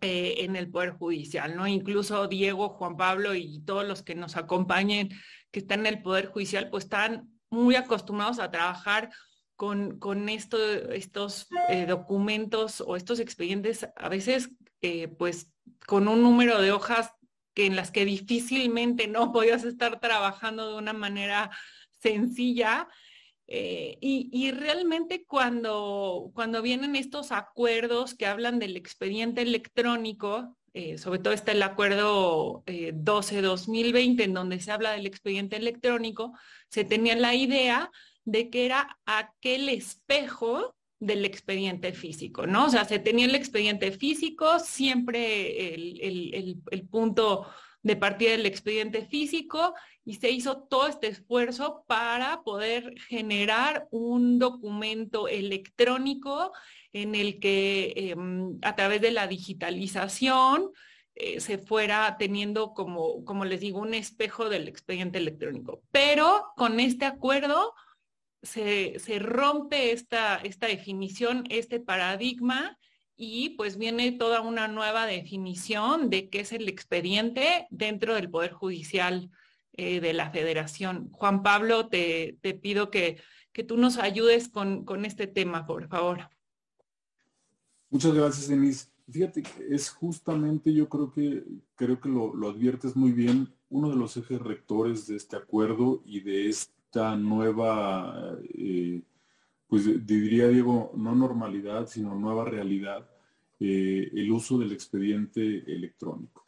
eh, 0.00 0.36
en 0.38 0.56
el 0.56 0.70
Poder 0.70 0.90
Judicial, 0.90 1.56
¿no? 1.56 1.66
Incluso 1.66 2.26
Diego, 2.26 2.70
Juan 2.70 2.96
Pablo 2.96 3.34
y 3.34 3.60
todos 3.64 3.86
los 3.86 4.02
que 4.02 4.14
nos 4.14 4.36
acompañen 4.36 5.10
que 5.50 5.60
están 5.60 5.80
en 5.80 5.94
el 5.94 6.02
Poder 6.02 6.26
Judicial, 6.26 6.70
pues 6.70 6.84
están 6.84 7.30
muy 7.50 7.74
acostumbrados 7.74 8.38
a 8.38 8.50
trabajar 8.50 9.10
con, 9.56 9.98
con 9.98 10.30
estos 10.30 11.48
eh, 11.68 11.84
documentos 11.86 12.80
o 12.80 12.96
estos 12.96 13.20
expedientes, 13.20 13.86
a 13.94 14.08
veces 14.08 14.50
eh, 14.80 15.08
pues 15.08 15.52
con 15.86 16.08
un 16.08 16.22
número 16.22 16.62
de 16.62 16.72
hojas 16.72 17.12
que 17.52 17.66
en 17.66 17.76
las 17.76 17.90
que 17.90 18.06
difícilmente 18.06 19.06
no 19.06 19.32
podías 19.32 19.64
estar 19.64 20.00
trabajando 20.00 20.70
de 20.70 20.78
una 20.78 20.94
manera 20.94 21.50
sencilla. 21.90 22.88
Eh, 23.52 23.98
y, 24.00 24.52
realmente 24.52 25.24
cuando, 25.26 26.30
cuando 26.34 26.62
vienen 26.62 26.94
estos 26.94 27.32
acuerdos 27.32 28.14
que 28.14 28.26
hablan 28.26 28.60
del 28.60 28.76
expediente 28.76 29.42
electrónico, 29.42 30.56
sobre 30.98 31.18
todo 31.18 31.32
está 31.32 31.50
el 31.50 31.64
acuerdo 31.64 32.62
12-2020 32.66 34.22
en 34.22 34.34
donde 34.34 34.60
se 34.60 34.70
habla 34.70 34.92
del 34.92 35.06
expediente 35.06 35.56
electrónico, 35.56 36.32
se 36.68 36.84
tenía 36.84 37.16
la 37.16 37.34
idea 37.34 37.90
de 38.24 38.50
que 38.50 38.66
era 38.66 39.00
aquel 39.04 39.68
espejo 39.68 40.76
del 41.00 41.24
expediente 41.24 41.92
físico, 41.92 42.46
¿no? 42.46 42.66
O 42.66 42.68
sea, 42.68 42.84
se 42.84 42.98
tenía 42.98 43.24
el 43.24 43.34
expediente 43.34 43.90
físico, 43.90 44.58
siempre 44.58 45.74
el, 45.74 46.62
punto 46.90 47.46
de 47.82 47.96
partida 47.96 48.32
del 48.32 48.46
expediente 48.46 49.06
físico 49.06 49.74
y 50.04 50.14
se 50.14 50.30
hizo 50.30 50.62
todo 50.62 50.86
este 50.86 51.08
esfuerzo 51.08 51.84
para 51.86 52.42
poder 52.42 52.94
generar 53.08 53.88
un 53.90 54.38
documento 54.38 55.28
electrónico 55.28 56.52
en 56.92 57.14
el 57.14 57.38
que 57.40 57.92
em, 57.96 58.58
a 58.62 58.76
través 58.76 59.00
de 59.00 59.12
la 59.12 59.26
digitalización 59.26 60.70
eh, 61.14 61.40
se 61.40 61.58
fuera 61.58 62.16
teniendo 62.18 62.72
como, 62.74 63.24
como 63.24 63.44
les 63.44 63.60
digo, 63.60 63.78
un 63.78 63.94
espejo 63.94 64.48
del 64.48 64.68
expediente 64.68 65.18
electrónico. 65.18 65.82
Pero 65.90 66.52
con 66.56 66.80
este 66.80 67.04
acuerdo 67.04 67.74
se, 68.42 68.98
rompe 69.18 69.92
esta, 69.92 70.36
esta 70.36 70.66
definición, 70.66 71.44
este 71.50 71.80
paradigma 71.80 72.78
y 73.22 73.50
pues 73.50 73.76
viene 73.76 74.12
toda 74.12 74.40
una 74.40 74.66
nueva 74.66 75.04
definición 75.04 76.08
de 76.08 76.30
qué 76.30 76.40
es 76.40 76.52
el 76.52 76.70
expediente 76.70 77.66
dentro 77.68 78.14
del 78.14 78.30
Poder 78.30 78.54
Judicial 78.54 79.30
eh, 79.74 80.00
de 80.00 80.14
la 80.14 80.30
Federación. 80.30 81.10
Juan 81.12 81.42
Pablo, 81.42 81.88
te, 81.88 82.38
pido 82.62 82.90
que, 82.90 83.20
que, 83.52 83.62
tú 83.62 83.76
nos 83.76 83.98
ayudes 83.98 84.48
con, 84.48 84.86
con, 84.86 85.04
este 85.04 85.26
tema, 85.26 85.66
por 85.66 85.86
favor. 85.88 86.30
Muchas 87.90 88.14
gracias, 88.14 88.48
Denise. 88.48 88.86
Fíjate, 89.10 89.42
es 89.68 89.90
justamente, 89.90 90.72
yo 90.72 90.88
creo 90.88 91.12
que, 91.12 91.44
creo 91.74 92.00
que 92.00 92.08
lo, 92.08 92.32
adviertes 92.48 92.96
muy 92.96 93.12
bien, 93.12 93.52
uno 93.68 93.90
de 93.90 93.96
los 93.96 94.16
ejes 94.16 94.40
rectores 94.40 95.06
de 95.06 95.16
este 95.16 95.36
acuerdo 95.36 96.00
y 96.06 96.20
de 96.20 96.48
esta 96.48 97.16
nueva, 97.16 98.38
eh, 98.54 99.02
pues 99.66 100.06
diría 100.06 100.48
Diego, 100.48 100.92
no 100.96 101.14
normalidad, 101.14 101.86
sino 101.86 102.14
nueva 102.14 102.46
realidad, 102.46 103.09
eh, 103.60 104.10
el 104.12 104.32
uso 104.32 104.58
del 104.58 104.72
expediente 104.72 105.40
electrónico. 105.72 106.42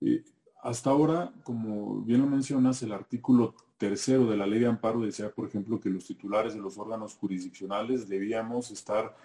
Eh, 0.00 0.24
hasta 0.62 0.90
ahora, 0.90 1.32
como 1.42 2.02
bien 2.02 2.20
lo 2.20 2.26
mencionas, 2.26 2.82
el 2.82 2.92
artículo 2.92 3.54
tercero 3.78 4.26
de 4.26 4.36
la 4.36 4.46
ley 4.46 4.60
de 4.60 4.66
amparo 4.66 5.00
decía, 5.00 5.30
por 5.30 5.48
ejemplo, 5.48 5.80
que 5.80 5.90
los 5.90 6.06
titulares 6.06 6.54
de 6.54 6.60
los 6.60 6.78
órganos 6.78 7.14
jurisdiccionales 7.14 8.08
debíamos 8.08 8.70
estar 8.70 9.16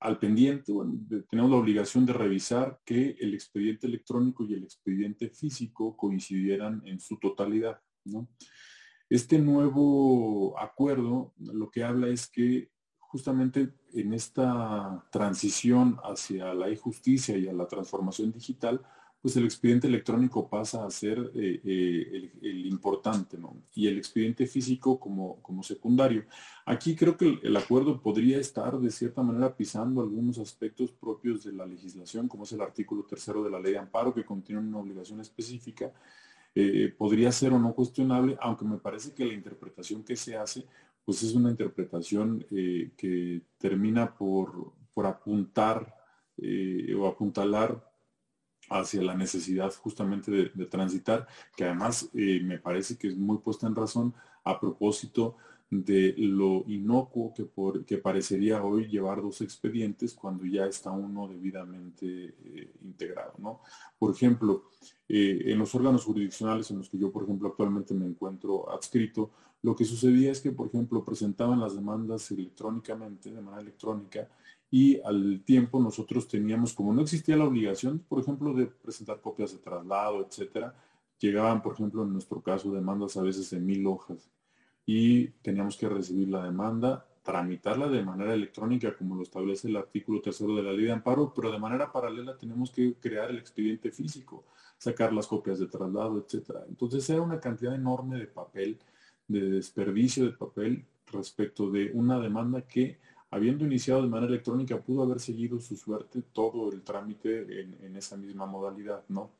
al 0.00 0.18
pendiente, 0.18 0.70
bueno, 0.70 0.94
tenemos 1.28 1.50
la 1.50 1.56
obligación 1.56 2.06
de 2.06 2.12
revisar 2.12 2.80
que 2.84 3.16
el 3.18 3.34
expediente 3.34 3.86
electrónico 3.86 4.44
y 4.44 4.54
el 4.54 4.62
expediente 4.62 5.28
físico 5.30 5.96
coincidieran 5.96 6.82
en 6.84 7.00
su 7.00 7.18
totalidad. 7.18 7.80
Este 9.10 9.38
nuevo 9.38 10.58
acuerdo 10.58 11.34
lo 11.38 11.70
que 11.70 11.82
habla 11.82 12.08
es 12.08 12.28
que 12.28 12.70
justamente 13.08 13.70
en 13.94 14.12
esta 14.12 15.04
transición 15.10 15.98
hacia 16.04 16.54
la 16.54 16.68
e-justicia 16.68 17.36
y 17.36 17.48
a 17.48 17.52
la 17.52 17.66
transformación 17.66 18.30
digital, 18.30 18.80
pues 19.20 19.36
el 19.36 19.44
expediente 19.44 19.88
electrónico 19.88 20.48
pasa 20.48 20.84
a 20.84 20.90
ser 20.90 21.18
eh, 21.34 21.60
eh, 21.64 22.30
el, 22.40 22.66
importante, 22.66 23.36
¿no? 23.36 23.56
Y 23.74 23.88
el 23.88 23.98
expediente 23.98 24.46
físico 24.46 25.00
como, 25.00 25.42
como 25.42 25.62
secundario. 25.62 26.24
Aquí 26.66 26.94
creo 26.94 27.16
que 27.16 27.40
el, 27.42 27.56
acuerdo 27.56 28.00
podría 28.00 28.38
estar 28.38 28.78
de 28.78 28.90
cierta 28.90 29.22
manera 29.22 29.56
pisando 29.56 30.02
algunos 30.02 30.38
aspectos 30.38 30.92
propios 30.92 31.42
de 31.44 31.52
la 31.52 31.66
legislación, 31.66 32.28
como 32.28 32.44
es 32.44 32.52
el 32.52 32.60
artículo 32.60 33.04
tercero 33.04 33.42
de 33.42 33.50
la 33.50 33.58
ley 33.58 33.72
de 33.72 33.78
amparo, 33.78 34.14
que 34.14 34.24
contiene 34.24 34.60
una 34.60 34.78
obligación 34.78 35.20
específica. 35.20 35.92
Eh, 36.54 36.94
podría 36.96 37.32
ser 37.32 37.52
o 37.52 37.58
no 37.58 37.74
cuestionable, 37.74 38.36
aunque 38.40 38.64
me 38.64 38.78
parece 38.78 39.14
que 39.14 39.24
la 39.24 39.34
interpretación 39.34 40.04
que 40.04 40.16
se 40.16 40.36
hace, 40.36 40.66
pues 41.08 41.22
es 41.22 41.32
una 41.32 41.48
interpretación 41.48 42.44
que 42.50 43.40
termina 43.56 44.14
por, 44.14 44.74
por 44.92 45.06
apuntar 45.06 45.96
o 46.98 47.06
apuntalar 47.06 47.82
hacia 48.70 49.02
la 49.02 49.14
necesidad 49.14 49.72
justamente 49.74 50.30
de, 50.30 50.66
transitar, 50.66 51.26
que 51.56 51.64
además 51.64 52.10
eh, 52.14 52.40
me 52.42 52.58
parece 52.58 52.96
que 52.96 53.08
es 53.08 53.16
muy 53.16 53.38
puesta 53.38 53.66
en 53.66 53.74
razón 53.74 54.14
a 54.44 54.60
propósito 54.60 55.36
de 55.70 56.14
lo 56.16 56.64
inocuo 56.66 57.32
que, 57.34 57.44
por, 57.44 57.84
que 57.84 57.98
parecería 57.98 58.62
hoy 58.62 58.88
llevar 58.88 59.20
dos 59.20 59.42
expedientes 59.42 60.14
cuando 60.14 60.46
ya 60.46 60.66
está 60.66 60.90
uno 60.90 61.28
debidamente 61.28 62.34
eh, 62.42 62.72
integrado. 62.82 63.34
¿no? 63.38 63.60
Por 63.98 64.14
ejemplo, 64.14 64.64
eh, 65.08 65.42
en 65.46 65.58
los 65.58 65.74
órganos 65.74 66.04
jurisdiccionales 66.04 66.70
en 66.70 66.78
los 66.78 66.88
que 66.88 66.98
yo, 66.98 67.12
por 67.12 67.24
ejemplo, 67.24 67.48
actualmente 67.48 67.92
me 67.92 68.06
encuentro 68.06 68.70
adscrito, 68.70 69.30
lo 69.62 69.74
que 69.74 69.84
sucedía 69.84 70.30
es 70.30 70.40
que, 70.40 70.52
por 70.52 70.68
ejemplo, 70.68 71.04
presentaban 71.04 71.60
las 71.60 71.74
demandas 71.74 72.30
electrónicamente, 72.30 73.30
de 73.30 73.40
manera 73.40 73.62
electrónica, 73.62 74.28
y 74.70 75.00
al 75.00 75.42
tiempo 75.44 75.80
nosotros 75.80 76.28
teníamos, 76.28 76.74
como 76.74 76.92
no 76.92 77.02
existía 77.02 77.36
la 77.36 77.44
obligación, 77.46 78.00
por 78.00 78.20
ejemplo, 78.20 78.52
de 78.52 78.66
presentar 78.66 79.20
copias 79.20 79.52
de 79.52 79.58
traslado, 79.58 80.26
etcétera, 80.26 80.74
llegaban, 81.18 81.62
por 81.62 81.74
ejemplo, 81.74 82.02
en 82.02 82.12
nuestro 82.12 82.42
caso, 82.42 82.72
demandas 82.72 83.16
a 83.16 83.22
veces 83.22 83.50
de 83.50 83.58
mil 83.58 83.86
hojas 83.86 84.30
y 84.86 85.28
teníamos 85.42 85.76
que 85.76 85.88
recibir 85.88 86.28
la 86.28 86.44
demanda, 86.44 87.06
tramitarla 87.22 87.88
de 87.88 88.02
manera 88.02 88.32
electrónica, 88.32 88.96
como 88.96 89.16
lo 89.16 89.22
establece 89.22 89.68
el 89.68 89.76
artículo 89.76 90.22
tercero 90.22 90.56
de 90.56 90.62
la 90.62 90.72
ley 90.72 90.86
de 90.86 90.92
amparo, 90.92 91.32
pero 91.34 91.52
de 91.52 91.58
manera 91.58 91.92
paralela 91.92 92.38
tenemos 92.38 92.70
que 92.70 92.94
crear 92.94 93.28
el 93.30 93.38
expediente 93.38 93.90
físico, 93.90 94.44
sacar 94.78 95.12
las 95.12 95.26
copias 95.26 95.58
de 95.58 95.66
traslado, 95.66 96.24
etcétera. 96.24 96.64
Entonces 96.68 97.08
era 97.10 97.20
una 97.20 97.38
cantidad 97.38 97.74
enorme 97.74 98.16
de 98.16 98.28
papel, 98.28 98.78
de 99.28 99.50
desperdicio 99.50 100.24
de 100.24 100.32
papel 100.32 100.84
respecto 101.12 101.70
de 101.70 101.90
una 101.92 102.18
demanda 102.18 102.62
que 102.62 102.98
habiendo 103.30 103.64
iniciado 103.64 104.02
de 104.02 104.08
manera 104.08 104.32
electrónica, 104.32 104.80
pudo 104.80 105.02
haber 105.02 105.20
seguido 105.20 105.60
su 105.60 105.76
suerte 105.76 106.22
todo 106.32 106.72
el 106.72 106.82
trámite 106.82 107.60
en, 107.60 107.96
esa 107.96 108.16
misma 108.16 108.46
modalidad, 108.46 109.04
¿no? 109.08 109.30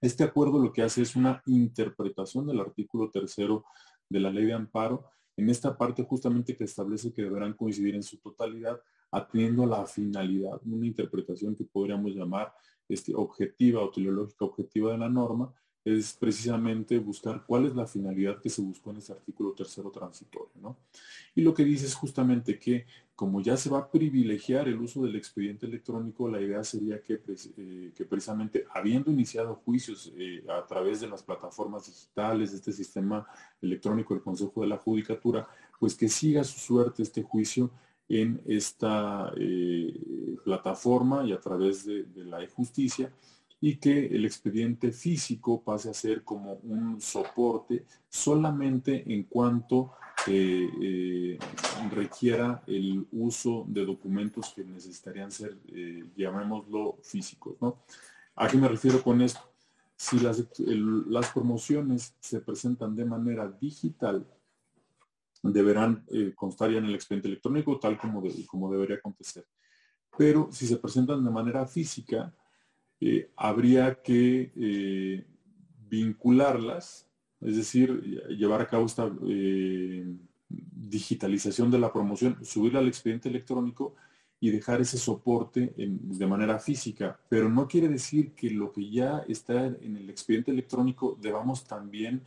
Este 0.00 0.24
acuerdo 0.24 0.58
lo 0.58 0.72
que 0.72 0.82
hace 0.82 1.02
es 1.02 1.16
una 1.16 1.42
interpretación 1.46 2.46
del 2.46 2.60
artículo 2.60 3.10
tercero 3.10 3.64
de 4.08 4.20
la 4.20 4.30
ley 4.30 4.46
de 4.46 4.54
amparo, 4.54 5.04
en 5.36 5.50
esta 5.50 5.76
parte 5.76 6.04
justamente 6.04 6.56
que 6.56 6.64
establece 6.64 7.12
que 7.12 7.22
deberán 7.22 7.52
coincidir 7.52 7.94
en 7.94 8.02
su 8.02 8.18
totalidad, 8.18 8.80
atendiendo 9.10 9.64
a 9.64 9.66
la 9.66 9.86
finalidad, 9.86 10.60
una 10.64 10.86
interpretación 10.86 11.54
que 11.54 11.64
podríamos 11.64 12.14
llamar 12.14 12.54
este, 12.88 13.14
objetiva 13.14 13.82
o 13.82 13.90
teleológica 13.90 14.44
objetiva 14.44 14.92
de 14.92 14.98
la 14.98 15.08
norma, 15.08 15.52
es 15.86 16.14
precisamente 16.14 16.98
buscar 16.98 17.44
cuál 17.46 17.66
es 17.66 17.76
la 17.76 17.86
finalidad 17.86 18.40
que 18.40 18.50
se 18.50 18.60
buscó 18.60 18.90
en 18.90 18.96
ese 18.96 19.12
artículo 19.12 19.52
tercero 19.52 19.88
transitorio. 19.92 20.50
¿no? 20.60 20.76
Y 21.36 21.42
lo 21.42 21.54
que 21.54 21.64
dice 21.64 21.86
es 21.86 21.94
justamente 21.94 22.58
que 22.58 22.86
como 23.14 23.40
ya 23.40 23.56
se 23.56 23.70
va 23.70 23.78
a 23.78 23.90
privilegiar 23.90 24.66
el 24.66 24.80
uso 24.80 25.04
del 25.04 25.14
expediente 25.14 25.64
electrónico, 25.64 26.28
la 26.28 26.40
idea 26.40 26.64
sería 26.64 27.00
que, 27.00 27.20
eh, 27.56 27.92
que 27.94 28.04
precisamente 28.04 28.66
habiendo 28.74 29.12
iniciado 29.12 29.54
juicios 29.64 30.12
eh, 30.16 30.44
a 30.48 30.66
través 30.66 31.00
de 31.00 31.08
las 31.08 31.22
plataformas 31.22 31.86
digitales, 31.86 32.50
de 32.50 32.56
este 32.56 32.72
sistema 32.72 33.24
electrónico 33.62 34.12
del 34.12 34.24
Consejo 34.24 34.62
de 34.62 34.66
la 34.66 34.78
Judicatura, 34.78 35.48
pues 35.78 35.94
que 35.94 36.08
siga 36.08 36.42
su 36.42 36.58
suerte 36.58 37.04
este 37.04 37.22
juicio 37.22 37.70
en 38.08 38.42
esta 38.44 39.32
eh, 39.38 40.36
plataforma 40.44 41.24
y 41.24 41.32
a 41.32 41.40
través 41.40 41.86
de, 41.86 42.02
de 42.02 42.24
la 42.24 42.42
e-justicia 42.42 43.12
y 43.60 43.76
que 43.76 44.06
el 44.06 44.24
expediente 44.24 44.92
físico 44.92 45.62
pase 45.62 45.90
a 45.90 45.94
ser 45.94 46.22
como 46.22 46.54
un 46.62 47.00
soporte 47.00 47.86
solamente 48.08 49.04
en 49.12 49.24
cuanto 49.24 49.92
eh, 50.26 50.68
eh, 50.80 51.38
requiera 51.90 52.62
el 52.66 53.06
uso 53.12 53.64
de 53.68 53.84
documentos 53.84 54.52
que 54.54 54.64
necesitarían 54.64 55.30
ser, 55.30 55.56
eh, 55.68 56.04
llamémoslo, 56.16 56.98
físicos. 57.02 57.56
¿no? 57.60 57.78
¿A 58.34 58.48
qué 58.48 58.56
me 58.56 58.68
refiero 58.68 59.02
con 59.02 59.20
esto? 59.22 59.40
Si 59.96 60.18
las, 60.18 60.44
las 60.58 61.30
promociones 61.30 62.14
se 62.20 62.40
presentan 62.40 62.94
de 62.94 63.04
manera 63.04 63.48
digital, 63.48 64.26
deberán 65.42 66.04
constar 66.34 66.70
ya 66.70 66.78
en 66.78 66.86
el 66.86 66.94
expediente 66.94 67.28
electrónico 67.28 67.78
tal 67.78 67.96
como, 67.96 68.22
como 68.46 68.70
debería 68.70 68.96
acontecer. 68.96 69.46
Pero 70.18 70.48
si 70.50 70.66
se 70.66 70.76
presentan 70.76 71.24
de 71.24 71.30
manera 71.30 71.66
física, 71.66 72.34
eh, 73.00 73.30
habría 73.36 74.00
que 74.02 74.52
eh, 74.56 75.26
vincularlas, 75.88 77.06
es 77.40 77.56
decir, 77.56 78.02
llevar 78.28 78.62
a 78.62 78.66
cabo 78.66 78.86
esta 78.86 79.12
eh, 79.28 80.06
digitalización 80.48 81.70
de 81.70 81.78
la 81.78 81.92
promoción, 81.92 82.38
subirla 82.42 82.78
al 82.78 82.88
expediente 82.88 83.28
electrónico 83.28 83.94
y 84.40 84.50
dejar 84.50 84.80
ese 84.80 84.96
soporte 84.96 85.74
de 85.76 86.26
manera 86.26 86.58
física. 86.58 87.18
Pero 87.28 87.48
no 87.48 87.66
quiere 87.68 87.88
decir 87.88 88.32
que 88.32 88.50
lo 88.50 88.72
que 88.72 88.90
ya 88.90 89.24
está 89.28 89.66
en 89.66 89.96
el 89.96 90.08
expediente 90.10 90.50
electrónico 90.50 91.18
debamos 91.20 91.64
también 91.64 92.22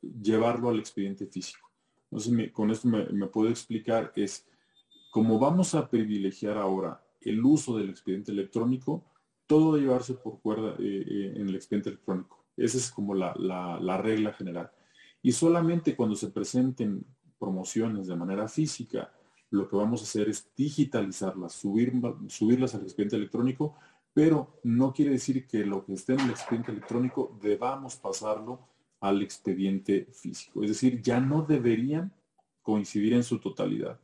llevarlo 0.00 0.70
al 0.70 0.78
expediente 0.78 1.26
físico. 1.26 1.68
Entonces, 2.10 2.52
con 2.52 2.70
esto 2.70 2.86
me, 2.88 3.06
me 3.06 3.26
puedo 3.26 3.50
explicar, 3.50 4.12
es 4.14 4.46
como 5.10 5.38
vamos 5.38 5.74
a 5.74 5.88
privilegiar 5.88 6.58
ahora 6.58 7.03
el 7.24 7.44
uso 7.44 7.76
del 7.76 7.90
expediente 7.90 8.32
electrónico, 8.32 9.04
todo 9.46 9.74
debe 9.74 9.86
llevarse 9.86 10.14
por 10.14 10.40
cuerda 10.40 10.74
eh, 10.78 11.04
eh, 11.06 11.32
en 11.36 11.48
el 11.48 11.54
expediente 11.54 11.90
electrónico. 11.90 12.44
Esa 12.56 12.78
es 12.78 12.90
como 12.90 13.14
la, 13.14 13.98
regla 13.98 14.32
general. 14.32 14.70
Y 15.22 15.32
solamente 15.32 15.96
cuando 15.96 16.16
se 16.16 16.30
presenten 16.30 17.04
promociones 17.38 18.06
de 18.06 18.16
manera 18.16 18.48
física, 18.48 19.12
lo 19.50 19.68
que 19.68 19.76
vamos 19.76 20.00
a 20.00 20.04
hacer 20.04 20.28
es 20.28 20.48
digitalizarlas, 20.56 21.52
subir, 21.52 21.92
subirlas 22.28 22.74
al 22.74 22.82
expediente 22.82 23.16
electrónico, 23.16 23.76
pero 24.12 24.60
no 24.62 24.92
quiere 24.92 25.12
decir 25.12 25.46
que 25.46 25.64
lo 25.64 25.84
que 25.84 25.94
esté 25.94 26.14
en 26.14 26.20
el 26.20 26.30
expediente 26.30 26.70
electrónico 26.70 27.36
debamos 27.42 27.96
pasarlo 27.96 28.60
al 29.00 29.22
expediente 29.22 30.06
físico. 30.12 30.62
Es 30.62 30.70
decir, 30.70 31.02
ya 31.02 31.20
no 31.20 31.42
deberían 31.42 32.12
coincidir 32.62 33.12
en 33.14 33.24
su 33.24 33.38
totalidad 33.38 33.98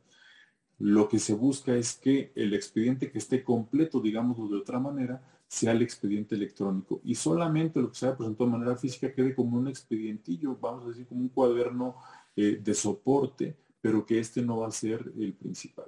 lo 0.81 1.07
que 1.07 1.19
se 1.19 1.35
busca 1.35 1.75
es 1.75 1.95
que 1.95 2.31
el 2.33 2.55
expediente 2.55 3.11
que 3.11 3.19
esté 3.19 3.43
completo, 3.43 3.99
digámoslo 3.99 4.47
de 4.47 4.57
otra 4.57 4.79
manera, 4.79 5.21
sea 5.47 5.73
el 5.73 5.83
expediente 5.83 6.33
electrónico. 6.33 7.01
Y 7.03 7.13
solamente 7.13 7.79
lo 7.79 7.89
que 7.89 7.95
se 7.95 8.07
haya 8.07 8.17
presentado 8.17 8.49
de 8.49 8.57
manera 8.57 8.75
física 8.75 9.13
quede 9.13 9.35
como 9.35 9.57
un 9.57 9.67
expedientillo, 9.67 10.57
vamos 10.59 10.85
a 10.85 10.87
decir 10.89 11.05
como 11.05 11.21
un 11.21 11.29
cuaderno 11.29 11.97
eh, 12.35 12.59
de 12.63 12.73
soporte, 12.73 13.55
pero 13.79 14.03
que 14.03 14.17
este 14.17 14.41
no 14.41 14.57
va 14.57 14.69
a 14.69 14.71
ser 14.71 15.11
el 15.19 15.33
principal. 15.33 15.85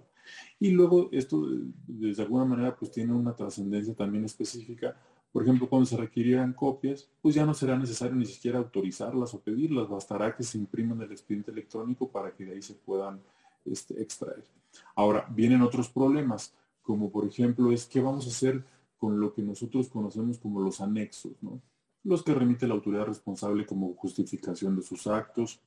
Y 0.59 0.69
luego 0.69 1.09
esto, 1.11 1.43
de 1.87 2.21
alguna 2.21 2.45
manera, 2.45 2.75
pues 2.75 2.91
tiene 2.91 3.13
una 3.13 3.35
trascendencia 3.35 3.95
también 3.95 4.25
específica. 4.25 4.95
Por 5.31 5.41
ejemplo, 5.41 5.67
cuando 5.67 5.87
se 5.87 5.97
requirieran 5.97 6.53
copias, 6.53 7.09
pues 7.19 7.33
ya 7.33 7.47
no 7.47 7.55
será 7.55 7.79
necesario 7.79 8.15
ni 8.15 8.27
siquiera 8.27 8.59
autorizarlas 8.59 9.33
o 9.33 9.39
pedirlas, 9.39 9.89
bastará 9.89 10.35
que 10.35 10.43
se 10.43 10.59
impriman 10.59 11.01
el 11.01 11.11
expediente 11.11 11.49
electrónico 11.49 12.11
para 12.11 12.31
que 12.31 12.45
de 12.45 12.53
ahí 12.53 12.61
se 12.61 12.75
puedan 12.75 13.19
este, 13.65 13.99
extraer. 13.99 14.43
Ahora, 14.95 15.27
vienen 15.29 15.61
otros 15.61 15.89
problemas, 15.89 16.53
como 16.81 17.11
por 17.11 17.25
ejemplo 17.25 17.71
es 17.71 17.85
qué 17.85 18.01
vamos 18.01 18.25
a 18.25 18.29
hacer 18.29 18.65
con 18.97 19.19
lo 19.19 19.33
que 19.33 19.41
nosotros 19.41 19.89
conocemos 19.89 20.37
como 20.37 20.61
los 20.61 20.81
anexos, 20.81 21.33
los 22.03 22.23
que 22.23 22.33
remite 22.33 22.67
la 22.67 22.73
autoridad 22.73 23.05
responsable 23.05 23.65
como 23.65 23.93
justificación 23.95 24.75
de 24.75 24.81
sus 24.81 25.07
actos, 25.07 25.59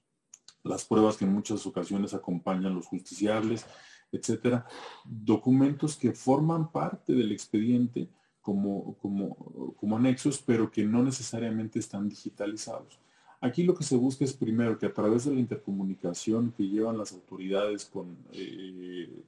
las 0.62 0.84
pruebas 0.84 1.16
que 1.16 1.24
en 1.24 1.32
muchas 1.32 1.66
ocasiones 1.66 2.14
acompañan 2.14 2.74
los 2.74 2.86
justiciables, 2.86 3.66
etcétera, 4.12 4.66
documentos 5.04 5.96
que 5.96 6.12
forman 6.12 6.70
parte 6.70 7.12
del 7.12 7.32
expediente 7.32 8.08
como, 8.40 8.96
como, 8.98 9.74
como 9.76 9.96
anexos, 9.96 10.42
pero 10.44 10.70
que 10.70 10.84
no 10.84 11.02
necesariamente 11.02 11.78
están 11.78 12.08
digitalizados. 12.08 13.00
Aquí 13.46 13.62
lo 13.62 13.74
que 13.74 13.84
se 13.84 13.96
busca 13.96 14.24
es 14.24 14.32
primero 14.32 14.76
que 14.76 14.86
a 14.86 14.92
través 14.92 15.24
de 15.24 15.32
la 15.32 15.38
intercomunicación 15.38 16.52
que 16.56 16.64
llevan 16.64 16.98
las 16.98 17.12
autoridades 17.12 17.84
con, 17.84 18.16
eh, 18.32 19.22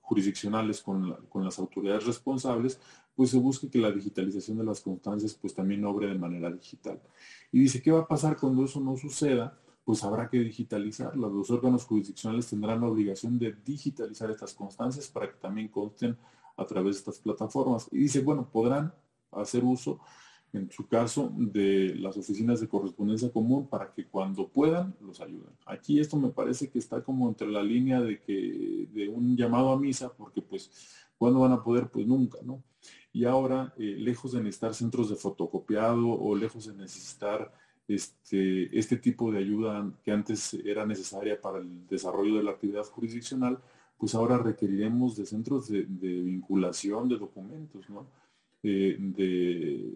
jurisdiccionales 0.00 0.82
con, 0.82 1.16
las 1.34 1.58
autoridades 1.60 2.04
responsables, 2.04 2.80
pues 3.14 3.30
se 3.30 3.38
busque 3.38 3.70
que 3.70 3.78
la 3.78 3.92
digitalización 3.92 4.58
de 4.58 4.64
las 4.64 4.80
constancias 4.80 5.38
pues 5.40 5.54
también 5.54 5.84
obre 5.84 6.08
de 6.08 6.16
manera 6.16 6.50
digital. 6.50 7.00
Y 7.52 7.60
dice, 7.60 7.80
¿qué 7.80 7.92
va 7.92 8.00
a 8.00 8.08
pasar 8.08 8.36
cuando 8.36 8.64
eso 8.64 8.80
no 8.80 8.96
suceda? 8.96 9.56
Pues 9.84 10.02
habrá 10.02 10.28
que 10.28 10.40
digitalizarlas. 10.40 11.30
Los 11.30 11.48
órganos 11.52 11.84
jurisdiccionales 11.84 12.48
tendrán 12.48 12.80
la 12.80 12.88
obligación 12.88 13.38
de 13.38 13.54
digitalizar 13.64 14.32
estas 14.32 14.52
constancias 14.52 15.06
para 15.06 15.28
que 15.28 15.36
también 15.36 15.68
consten 15.68 16.16
a 16.56 16.66
través 16.66 16.96
de 16.96 16.98
estas 16.98 17.20
plataformas. 17.20 17.86
Y 17.92 17.98
dice, 17.98 18.20
bueno, 18.20 18.48
podrán 18.50 18.92
hacer 19.30 19.62
uso 19.62 20.00
en 20.52 20.70
su 20.70 20.86
caso, 20.88 21.32
de 21.36 21.94
las 21.96 22.16
oficinas 22.16 22.60
de 22.60 22.68
correspondencia 22.68 23.30
común 23.30 23.68
para 23.68 23.92
que 23.92 24.06
cuando 24.06 24.48
puedan 24.48 24.94
los 25.00 25.20
ayuden. 25.20 25.52
Aquí 25.64 26.00
esto 26.00 26.16
me 26.16 26.30
parece 26.30 26.68
que 26.68 26.78
está 26.78 27.02
como 27.02 27.28
entre 27.28 27.48
la 27.48 27.62
línea 27.62 28.00
de 28.00 28.20
que 28.20 28.88
de 28.92 29.08
un 29.08 29.36
llamado 29.36 29.70
a 29.70 29.78
misa, 29.78 30.12
porque 30.12 30.42
pues, 30.42 30.70
¿cuándo 31.18 31.40
van 31.40 31.52
a 31.52 31.62
poder? 31.62 31.88
Pues 31.88 32.06
nunca, 32.06 32.38
¿no? 32.42 32.62
Y 33.12 33.24
ahora, 33.24 33.74
eh, 33.76 33.96
lejos 33.98 34.32
de 34.32 34.42
necesitar 34.42 34.74
centros 34.74 35.08
de 35.08 35.16
fotocopiado 35.16 36.08
o 36.08 36.34
lejos 36.34 36.66
de 36.66 36.74
necesitar 36.74 37.52
este, 37.86 38.76
este 38.76 38.96
tipo 38.96 39.32
de 39.32 39.38
ayuda 39.38 39.92
que 40.04 40.12
antes 40.12 40.54
era 40.54 40.86
necesaria 40.86 41.40
para 41.40 41.58
el 41.58 41.86
desarrollo 41.88 42.36
de 42.36 42.44
la 42.44 42.52
actividad 42.52 42.84
jurisdiccional, 42.84 43.58
pues 43.98 44.14
ahora 44.14 44.38
requeriremos 44.38 45.16
de 45.16 45.26
centros 45.26 45.68
de, 45.68 45.84
de 45.84 46.20
vinculación 46.22 47.08
de 47.08 47.18
documentos, 47.18 47.88
¿no? 47.90 48.06
De 48.62 49.94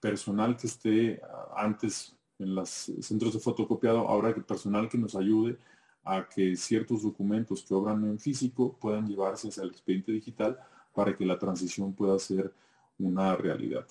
personal 0.00 0.56
que 0.56 0.66
esté 0.68 1.20
antes 1.56 2.16
en 2.38 2.54
los 2.54 2.68
centros 3.00 3.32
de 3.32 3.40
fotocopiado, 3.40 4.06
ahora 4.08 4.34
que 4.34 4.40
personal 4.40 4.88
que 4.88 4.98
nos 4.98 5.16
ayude 5.16 5.58
a 6.04 6.28
que 6.28 6.54
ciertos 6.56 7.02
documentos 7.02 7.64
que 7.64 7.74
obran 7.74 8.04
en 8.04 8.20
físico 8.20 8.76
puedan 8.80 9.08
llevarse 9.08 9.48
hacia 9.48 9.64
el 9.64 9.70
expediente 9.70 10.12
digital 10.12 10.56
para 10.94 11.16
que 11.16 11.26
la 11.26 11.38
transición 11.38 11.92
pueda 11.94 12.18
ser 12.18 12.54
una 12.98 13.34
realidad. 13.34 13.86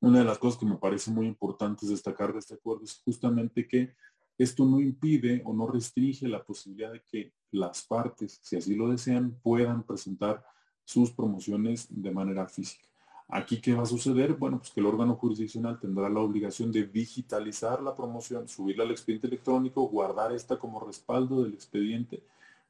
Una 0.00 0.20
de 0.20 0.24
las 0.24 0.38
cosas 0.38 0.60
que 0.60 0.66
me 0.66 0.76
parece 0.76 1.10
muy 1.10 1.26
importante 1.26 1.86
destacar 1.86 2.32
de 2.32 2.38
este 2.38 2.54
acuerdo 2.54 2.84
es 2.84 3.02
justamente 3.04 3.66
que 3.66 3.94
esto 4.38 4.64
no 4.64 4.80
impide 4.80 5.42
o 5.44 5.52
no 5.52 5.66
restringe 5.66 6.28
la 6.28 6.44
posibilidad 6.44 6.92
de 6.92 7.02
que 7.02 7.32
las 7.50 7.82
partes, 7.82 8.38
si 8.40 8.54
así 8.54 8.76
lo 8.76 8.88
desean, 8.88 9.36
puedan 9.42 9.82
presentar 9.82 10.44
sus 10.84 11.10
promociones 11.10 11.88
de 11.90 12.12
manera 12.12 12.46
física. 12.46 12.86
Aquí, 13.30 13.60
¿qué 13.60 13.74
va 13.74 13.82
a 13.82 13.86
suceder? 13.86 14.34
Bueno, 14.34 14.58
pues 14.58 14.70
que 14.70 14.80
el 14.80 14.86
órgano 14.86 15.14
jurisdiccional 15.14 15.78
tendrá 15.78 16.08
la 16.08 16.20
obligación 16.20 16.72
de 16.72 16.86
digitalizar 16.86 17.82
la 17.82 17.94
promoción, 17.94 18.48
subirla 18.48 18.84
al 18.84 18.90
expediente 18.90 19.26
electrónico, 19.26 19.86
guardar 19.86 20.32
esta 20.32 20.58
como 20.58 20.80
respaldo 20.80 21.42
del 21.42 21.52
expediente, 21.52 22.22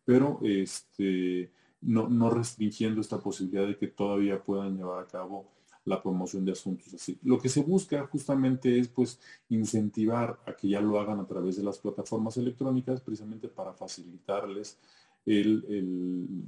pero 0.05 0.41
este, 0.43 1.51
no, 1.81 2.09
no 2.09 2.31
restringiendo 2.31 3.01
esta 3.01 3.21
posibilidad 3.21 3.69
de 3.69 3.77
que 3.77 3.87
todavía 3.87 4.43
puedan 4.43 4.77
llevar 4.77 5.05
a 5.05 5.07
cabo 5.07 5.47
la 5.85 6.03
promoción 6.03 6.45
de 6.45 6.53
asuntos 6.53 6.93
así. 6.93 7.19
Lo 7.23 7.39
que 7.39 7.49
se 7.49 7.63
busca 7.63 8.07
justamente 8.07 8.79
es 8.79 8.89
pues 8.89 9.21
incentivar 9.49 10.39
a 10.45 10.55
que 10.55 10.69
ya 10.69 10.81
lo 10.81 11.01
hagan 11.01 11.21
a 11.21 11.27
través 11.27 11.57
de 11.57 11.63
las 11.63 11.79
plataformas 11.79 12.37
electrónicas 12.37 13.01
precisamente 13.01 13.49
para 13.49 13.73
facilitarles 13.73 14.79
el, 15.25 16.45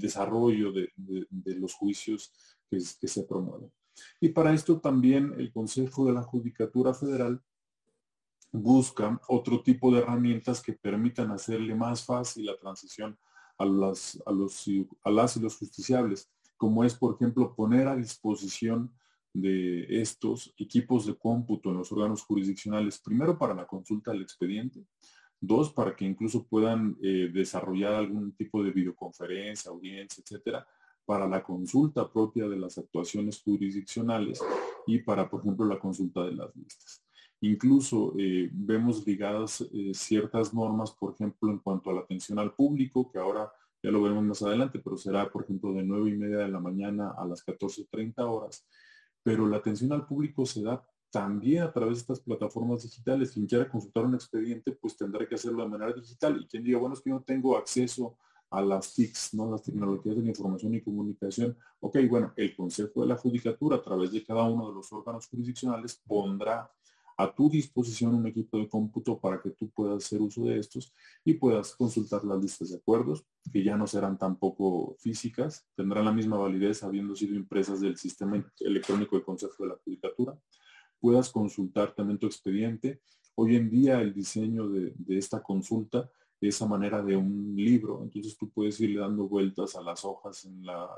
desarrollo 0.00 0.72
de, 0.72 0.90
los 1.56 1.74
juicios 1.74 2.32
que, 2.70 2.80
se 2.80 3.22
promueven. 3.24 3.72
Y 4.20 4.30
para 4.30 4.52
esto 4.52 4.80
también 4.80 5.34
el 5.38 5.52
Consejo 5.52 6.06
de 6.06 6.12
la 6.12 6.22
Judicatura 6.22 6.94
Federal 6.94 7.40
busca 8.50 9.20
otro 9.28 9.62
tipo 9.62 9.92
de 9.92 10.00
herramientas 10.00 10.62
que 10.62 10.72
permitan 10.72 11.30
hacerle 11.30 11.74
más 11.74 12.04
fácil 12.04 12.46
la 12.46 12.56
transición 12.56 13.18
a, 13.58 13.64
las, 13.64 14.20
a, 14.26 14.32
los, 14.32 14.66
a 15.02 15.10
las 15.10 15.36
y 15.36 15.40
los 15.40 15.56
justiciables, 15.56 16.30
como 16.56 16.84
es, 16.84 16.94
por 16.94 17.14
ejemplo, 17.14 17.54
poner 17.54 17.88
a 17.88 17.96
disposición 17.96 18.92
de 19.32 20.00
estos 20.00 20.54
equipos 20.56 21.06
de 21.06 21.16
cómputo 21.16 21.70
en 21.70 21.78
los 21.78 21.90
órganos 21.90 22.22
jurisdiccionales, 22.22 23.00
primero 23.00 23.36
para 23.36 23.54
la 23.54 23.66
consulta 23.66 24.12
del 24.12 24.22
expediente, 24.22 24.86
dos, 25.46 25.72
para 25.72 25.94
que 25.94 26.04
incluso 26.04 26.44
puedan 26.44 26.96
eh, 27.02 27.30
desarrollar 27.32 27.94
algún 27.94 28.32
tipo 28.32 28.62
de 28.62 28.70
videoconferencia, 28.70 29.70
audiencia, 29.70 30.22
etcétera, 30.22 30.66
para 31.04 31.28
la 31.28 31.42
consulta 31.42 32.10
propia 32.10 32.48
de 32.48 32.56
las 32.56 32.78
actuaciones 32.78 33.42
jurisdiccionales 33.42 34.40
y 34.86 34.98
para, 34.98 35.28
por 35.28 35.40
ejemplo, 35.40 35.66
la 35.66 35.78
consulta 35.78 36.24
de 36.24 36.32
las 36.32 36.54
listas. 36.56 37.02
Incluso 37.40 38.14
eh, 38.18 38.48
vemos 38.52 39.06
ligadas 39.06 39.60
eh, 39.60 39.92
ciertas 39.92 40.54
normas, 40.54 40.92
por 40.92 41.12
ejemplo, 41.12 41.50
en 41.50 41.58
cuanto 41.58 41.90
a 41.90 41.94
la 41.94 42.00
atención 42.00 42.38
al 42.38 42.54
público, 42.54 43.10
que 43.10 43.18
ahora 43.18 43.52
ya 43.82 43.90
lo 43.90 44.02
veremos 44.02 44.24
más 44.24 44.42
adelante, 44.42 44.78
pero 44.78 44.96
será, 44.96 45.30
por 45.30 45.44
ejemplo, 45.44 45.74
de 45.74 45.82
9 45.82 46.08
y 46.08 46.14
media 46.14 46.38
de 46.38 46.48
la 46.48 46.58
mañana 46.58 47.14
a 47.18 47.26
las 47.26 47.44
14.30 47.44 48.14
horas. 48.20 48.66
Pero 49.22 49.46
la 49.46 49.58
atención 49.58 49.92
al 49.92 50.06
público 50.06 50.46
se 50.46 50.62
da 50.62 50.82
también 51.14 51.62
a 51.62 51.72
través 51.72 51.98
de 51.98 52.00
estas 52.00 52.18
plataformas 52.18 52.82
digitales. 52.82 53.30
Quien 53.30 53.46
quiera 53.46 53.68
consultar 53.68 54.04
un 54.04 54.16
expediente, 54.16 54.72
pues 54.72 54.96
tendrá 54.96 55.24
que 55.28 55.36
hacerlo 55.36 55.62
de 55.62 55.68
manera 55.68 55.92
digital. 55.92 56.40
Y 56.40 56.46
quien 56.48 56.64
diga, 56.64 56.78
bueno, 56.78 56.94
es 56.94 57.00
que 57.00 57.10
yo 57.10 57.14
no 57.14 57.22
tengo 57.22 57.56
acceso 57.56 58.16
a 58.50 58.60
las 58.60 58.92
TICs, 58.94 59.34
¿no? 59.34 59.48
las 59.48 59.62
tecnologías 59.62 60.16
de 60.16 60.22
la 60.22 60.30
información 60.30 60.74
y 60.74 60.80
comunicación. 60.80 61.56
Ok, 61.78 61.98
bueno, 62.10 62.32
el 62.36 62.56
Consejo 62.56 63.02
de 63.02 63.06
la 63.06 63.16
Judicatura, 63.16 63.76
a 63.76 63.82
través 63.82 64.10
de 64.10 64.24
cada 64.24 64.42
uno 64.42 64.68
de 64.68 64.74
los 64.74 64.92
órganos 64.92 65.28
jurisdiccionales, 65.28 66.02
pondrá 66.04 66.68
a 67.16 67.32
tu 67.32 67.48
disposición 67.48 68.16
un 68.16 68.26
equipo 68.26 68.58
de 68.58 68.68
cómputo 68.68 69.20
para 69.20 69.40
que 69.40 69.50
tú 69.50 69.70
puedas 69.70 70.04
hacer 70.04 70.20
uso 70.20 70.42
de 70.46 70.58
estos 70.58 70.92
y 71.24 71.34
puedas 71.34 71.76
consultar 71.76 72.24
las 72.24 72.42
listas 72.42 72.70
de 72.70 72.78
acuerdos, 72.78 73.24
que 73.52 73.62
ya 73.62 73.76
no 73.76 73.86
serán 73.86 74.18
tampoco 74.18 74.96
físicas, 74.98 75.64
tendrán 75.76 76.06
la 76.06 76.12
misma 76.12 76.38
validez 76.38 76.82
habiendo 76.82 77.14
sido 77.14 77.36
impresas 77.36 77.80
del 77.80 77.96
sistema 77.98 78.44
electrónico 78.58 79.14
del 79.14 79.24
Consejo 79.24 79.62
de 79.62 79.68
la 79.68 79.76
Judicatura. 79.84 80.36
Puedas 81.04 81.28
consultar 81.28 81.92
también 81.92 82.18
tu 82.18 82.26
expediente. 82.26 83.02
Hoy 83.34 83.56
en 83.56 83.68
día 83.68 84.00
el 84.00 84.14
diseño 84.14 84.70
de, 84.70 84.94
esta 85.08 85.42
consulta 85.42 86.10
es 86.40 86.62
a 86.62 86.66
manera 86.66 87.02
de 87.02 87.14
un 87.14 87.54
libro, 87.54 88.00
entonces 88.02 88.38
tú 88.38 88.48
puedes 88.48 88.80
irle 88.80 89.00
dando 89.00 89.28
vueltas 89.28 89.76
a 89.76 89.82
las 89.82 90.02
hojas 90.06 90.46
en 90.46 90.64
la, 90.64 90.88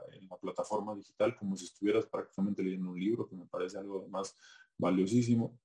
plataforma 0.41 0.95
digital 0.95 1.35
como 1.37 1.57
si 1.57 1.65
estuvieras 1.65 2.07
prácticamente 2.07 2.63
leyendo 2.63 2.91
un 2.91 3.01
libro, 3.01 3.29
que 3.29 3.35
me 3.35 3.47
parece 3.47 3.79
algo 3.79 4.07
más 4.09 4.37
valiosísimo 4.79 5.59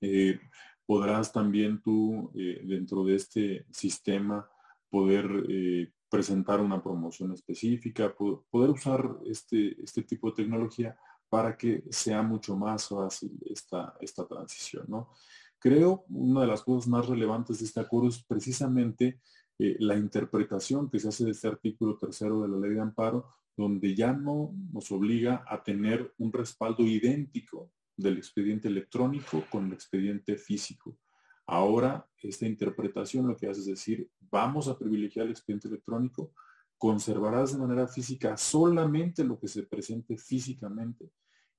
eh, 0.00 0.38
podrás 0.86 1.32
también 1.32 1.82
tú, 1.82 2.30
eh, 2.36 2.60
dentro 2.62 3.02
de 3.02 3.16
este 3.16 3.66
sistema, 3.72 4.48
poder 4.88 5.44
eh, 5.48 5.92
presentar 6.08 6.60
una 6.60 6.80
promoción 6.80 7.32
específica, 7.32 8.14
poder 8.14 8.70
usar 8.70 9.16
este, 9.26 9.82
este 9.82 10.04
tipo 10.04 10.30
de 10.30 10.36
tecnología 10.36 10.96
para 11.28 11.56
que 11.56 11.84
sea 11.90 12.22
mucho 12.22 12.56
más 12.56 12.88
fácil 12.88 13.32
esta, 13.50 13.94
esta 14.00 14.26
transición. 14.26 14.84
¿no? 14.88 15.10
Creo 15.58 16.04
una 16.08 16.42
de 16.42 16.46
las 16.46 16.62
cosas 16.62 16.88
más 16.88 17.06
relevantes 17.06 17.58
de 17.58 17.64
este 17.64 17.80
acuerdo 17.80 18.08
es 18.08 18.22
precisamente 18.24 19.20
la 19.58 19.96
interpretación 19.96 20.90
que 20.90 20.98
se 20.98 21.08
hace 21.08 21.24
de 21.24 21.30
este 21.30 21.48
artículo 21.48 21.96
tercero 21.96 22.42
de 22.42 22.48
la 22.48 22.58
ley 22.58 22.74
de 22.74 22.80
amparo, 22.80 23.26
donde 23.56 23.94
ya 23.94 24.12
no 24.12 24.52
nos 24.72 24.92
obliga 24.92 25.44
a 25.48 25.62
tener 25.62 26.12
un 26.18 26.32
respaldo 26.32 26.82
idéntico 26.82 27.72
del 27.96 28.18
expediente 28.18 28.68
electrónico 28.68 29.44
con 29.50 29.66
el 29.66 29.72
expediente 29.72 30.36
físico. 30.36 30.98
Ahora, 31.46 32.06
esta 32.22 32.46
interpretación 32.46 33.26
lo 33.26 33.36
que 33.36 33.48
hace 33.48 33.60
es 33.60 33.66
decir, 33.66 34.10
vamos 34.20 34.68
a 34.68 34.78
privilegiar 34.78 35.26
el 35.26 35.32
expediente 35.32 35.68
electrónico, 35.68 36.32
conservarás 36.78 37.52
de 37.52 37.58
manera 37.58 37.86
física 37.86 38.36
solamente 38.36 39.24
lo 39.24 39.38
que 39.38 39.48
se 39.48 39.62
presente 39.64 40.16
físicamente 40.16 41.10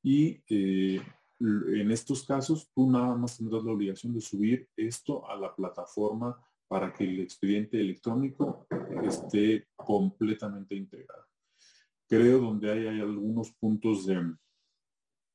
y 0.04 0.42
eh, 0.50 1.02
en 1.40 1.92
estos 1.92 2.24
casos 2.24 2.70
tú 2.74 2.90
nada 2.90 3.16
más 3.16 3.38
tendrás 3.38 3.64
la 3.64 3.72
obligación 3.72 4.14
de 4.14 4.22
subir 4.22 4.70
esto 4.76 5.28
a 5.30 5.36
la 5.36 5.56
plataforma 5.56 6.40
para 6.68 6.94
que 6.94 7.04
el 7.04 7.22
expediente 7.22 7.80
electrónico 7.80 8.68
esté 9.04 9.68
completamente 9.76 10.76
integrado. 10.76 11.26
Creo 12.08 12.40
donde 12.40 12.72
hay 12.72 13.00
algunos 13.00 13.52
puntos 13.54 14.06
de, 14.06 14.16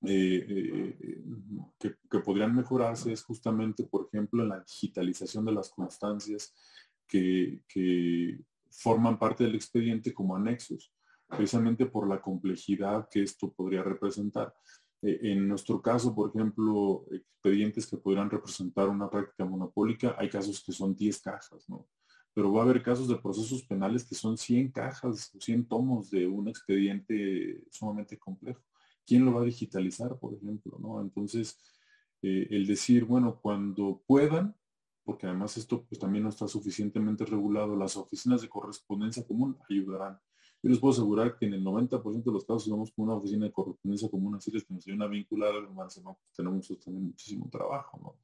eh, 0.04 0.96
eh, 1.00 1.26
que, 1.78 2.18
podrían 2.20 2.54
mejorarse 2.54 3.12
es 3.12 3.22
justamente, 3.22 3.84
por 3.84 4.08
ejemplo, 4.08 4.42
en 4.42 4.48
la 4.48 4.60
digitalización 4.60 5.44
de 5.44 5.52
las 5.52 5.70
constancias 5.70 6.54
que, 7.06 7.62
forman 8.72 9.18
parte 9.18 9.44
del 9.44 9.54
expediente 9.54 10.12
como 10.12 10.36
anexos, 10.36 10.92
precisamente 11.28 11.86
por 11.86 12.08
la 12.08 12.20
complejidad 12.20 13.08
que 13.10 13.22
esto 13.22 13.52
podría 13.52 13.82
representar. 13.82 14.54
Eh, 15.02 15.18
en 15.22 15.48
nuestro 15.48 15.80
caso, 15.80 16.14
por 16.14 16.30
ejemplo, 16.30 17.04
expedientes 17.10 17.86
que 17.86 17.96
podrían 17.96 18.30
representar 18.30 18.88
una 18.88 19.08
práctica 19.08 19.44
monopólica, 19.44 20.16
hay 20.18 20.28
casos 20.28 20.62
que 20.64 20.72
son 20.72 20.94
10 20.94 21.20
cajas, 21.20 21.68
¿no? 21.68 21.86
Pero 22.34 22.52
va 22.52 22.60
a 22.60 22.64
haber 22.64 22.82
casos 22.82 23.08
de 23.08 23.16
procesos 23.16 23.62
penales 23.64 24.04
que 24.04 24.14
son 24.14 24.38
100 24.38 24.72
cajas, 24.72 25.32
100 25.38 25.68
tomos 25.68 26.10
de 26.10 26.26
un 26.26 26.48
expediente 26.48 27.62
sumamente 27.70 28.18
complejo. 28.18 28.62
¿quién 29.06 29.24
lo 29.24 29.34
va 29.34 29.42
a 29.42 29.44
digitalizar, 29.44 30.18
por 30.18 30.34
ejemplo? 30.34 30.78
¿no? 30.80 31.00
Entonces, 31.00 31.58
eh, 32.22 32.48
el 32.50 32.66
decir, 32.66 33.04
bueno, 33.04 33.38
cuando 33.40 34.02
puedan, 34.06 34.54
porque 35.04 35.26
además 35.26 35.56
esto 35.56 35.84
pues 35.84 35.98
también 35.98 36.24
no 36.24 36.30
está 36.30 36.46
suficientemente 36.48 37.24
regulado, 37.24 37.76
las 37.76 37.96
oficinas 37.96 38.42
de 38.42 38.48
correspondencia 38.48 39.26
común 39.26 39.56
ayudarán. 39.68 40.18
Yo 40.62 40.70
les 40.70 40.78
puedo 40.78 40.92
asegurar 40.92 41.36
que 41.36 41.46
en 41.46 41.54
el 41.54 41.64
90% 41.64 42.22
de 42.22 42.32
los 42.32 42.44
casos, 42.44 42.68
vamos 42.68 42.92
con 42.92 43.06
una 43.06 43.14
oficina 43.14 43.46
de 43.46 43.52
correspondencia 43.52 44.08
común, 44.08 44.36
así 44.36 44.52
les 44.52 44.64
que 44.64 44.74
nos 44.74 44.86
ayudan 44.86 45.02
a 45.02 45.10
vincular 45.10 45.54
al 45.54 45.74
no, 45.74 45.84
pues 45.84 46.36
tenemos 46.36 46.68
también 46.84 47.06
muchísimo 47.06 47.48
trabajo. 47.50 48.16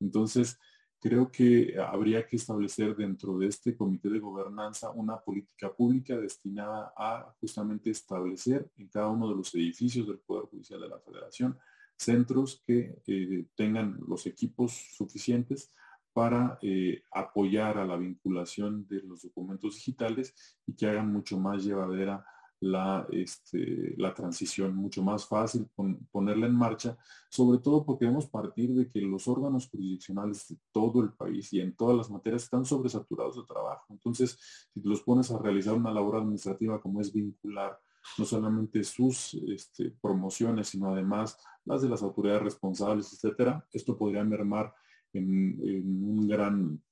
Entonces, 0.00 0.58
creo 0.98 1.30
que 1.30 1.76
habría 1.78 2.26
que 2.26 2.36
establecer 2.36 2.96
dentro 2.96 3.36
de 3.36 3.48
este 3.48 3.76
comité 3.76 4.08
de 4.08 4.20
gobernanza 4.20 4.90
una 4.90 5.18
política 5.18 5.70
pública 5.74 6.16
destinada 6.16 6.94
a 6.96 7.34
justamente 7.40 7.90
establecer 7.90 8.70
en 8.78 8.88
cada 8.88 9.08
uno 9.08 9.28
de 9.28 9.36
los 9.36 9.54
edificios 9.54 10.06
del 10.06 10.20
Poder 10.20 10.46
Judicial 10.46 10.80
de 10.80 10.88
la 10.88 10.98
Federación 10.98 11.58
centros 12.02 12.62
que 12.66 13.00
eh, 13.06 13.46
tengan 13.54 13.98
los 14.06 14.26
equipos 14.26 14.72
suficientes 14.96 15.70
para 16.12 16.58
eh, 16.62 17.02
apoyar 17.10 17.78
a 17.78 17.86
la 17.86 17.96
vinculación 17.96 18.86
de 18.88 19.02
los 19.02 19.22
documentos 19.22 19.76
digitales 19.76 20.34
y 20.66 20.74
que 20.74 20.86
hagan 20.86 21.12
mucho 21.12 21.38
más 21.38 21.64
llevadera 21.64 22.24
la, 22.62 23.06
este, 23.10 23.94
la 23.96 24.14
transición 24.14 24.76
mucho 24.76 25.02
más 25.02 25.26
fácil, 25.26 25.68
ponerla 26.12 26.46
en 26.46 26.54
marcha, 26.54 26.96
sobre 27.28 27.58
todo 27.58 27.84
porque 27.84 28.04
debemos 28.04 28.28
partir 28.28 28.72
de 28.72 28.88
que 28.88 29.00
los 29.00 29.26
órganos 29.26 29.68
jurisdiccionales 29.68 30.46
de 30.48 30.56
todo 30.70 31.02
el 31.02 31.12
país 31.12 31.52
y 31.52 31.60
en 31.60 31.74
todas 31.74 31.96
las 31.96 32.08
materias 32.08 32.44
están 32.44 32.64
sobresaturados 32.64 33.36
de 33.36 33.42
trabajo. 33.52 33.86
Entonces, 33.90 34.38
si 34.72 34.80
te 34.80 34.88
los 34.88 35.02
pones 35.02 35.30
a 35.32 35.38
realizar 35.38 35.74
una 35.74 35.92
labor 35.92 36.16
administrativa 36.16 36.80
como 36.80 37.00
es 37.00 37.12
vincular 37.12 37.80
no 38.18 38.24
solamente 38.24 38.84
sus 38.84 39.34
este, 39.48 39.90
promociones, 40.00 40.68
sino 40.68 40.92
además 40.92 41.38
las 41.64 41.82
de 41.82 41.88
las 41.88 42.02
autoridades 42.02 42.42
responsables, 42.42 43.12
etcétera, 43.12 43.66
esto 43.72 43.96
podría 43.96 44.24
mermar 44.24 44.72
en, 45.12 46.04
un 46.04 46.28
gran, 46.28 46.82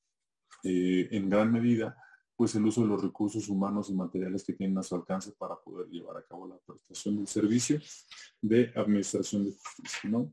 eh, 0.64 1.08
en 1.10 1.30
gran 1.30 1.52
medida 1.52 1.96
pues 2.40 2.54
el 2.54 2.64
uso 2.64 2.80
de 2.80 2.86
los 2.86 3.02
recursos 3.02 3.50
humanos 3.50 3.90
y 3.90 3.94
materiales 3.94 4.42
que 4.42 4.54
tienen 4.54 4.78
a 4.78 4.82
su 4.82 4.94
alcance 4.94 5.30
para 5.32 5.56
poder 5.56 5.88
llevar 5.88 6.16
a 6.16 6.22
cabo 6.22 6.48
la 6.48 6.56
prestación 6.56 7.18
del 7.18 7.26
servicio 7.26 7.78
de 8.40 8.72
administración 8.74 9.44
de 9.44 9.50
justicia. 9.52 10.08
¿no? 10.08 10.32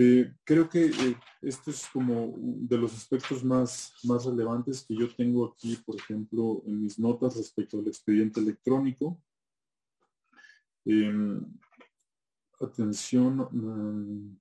Eh, 0.00 0.32
creo 0.44 0.68
que 0.68 0.84
eh, 0.86 1.16
esto 1.42 1.72
es 1.72 1.88
como 1.92 2.32
de 2.36 2.78
los 2.78 2.94
aspectos 2.94 3.42
más, 3.42 3.92
más 4.04 4.24
relevantes 4.24 4.84
que 4.86 4.94
yo 4.94 5.12
tengo 5.12 5.46
aquí, 5.46 5.74
por 5.84 5.96
ejemplo, 5.96 6.62
en 6.64 6.80
mis 6.80 6.96
notas 7.00 7.36
respecto 7.36 7.80
al 7.80 7.88
expediente 7.88 8.38
electrónico. 8.38 9.20
Em, 10.84 11.44
atención, 12.60 14.38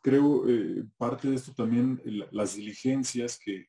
creo 0.00 0.48
eh, 0.48 0.84
parte 0.96 1.28
de 1.28 1.36
esto 1.36 1.52
también 1.52 2.00
las 2.30 2.56
diligencias 2.56 3.38
que, 3.38 3.68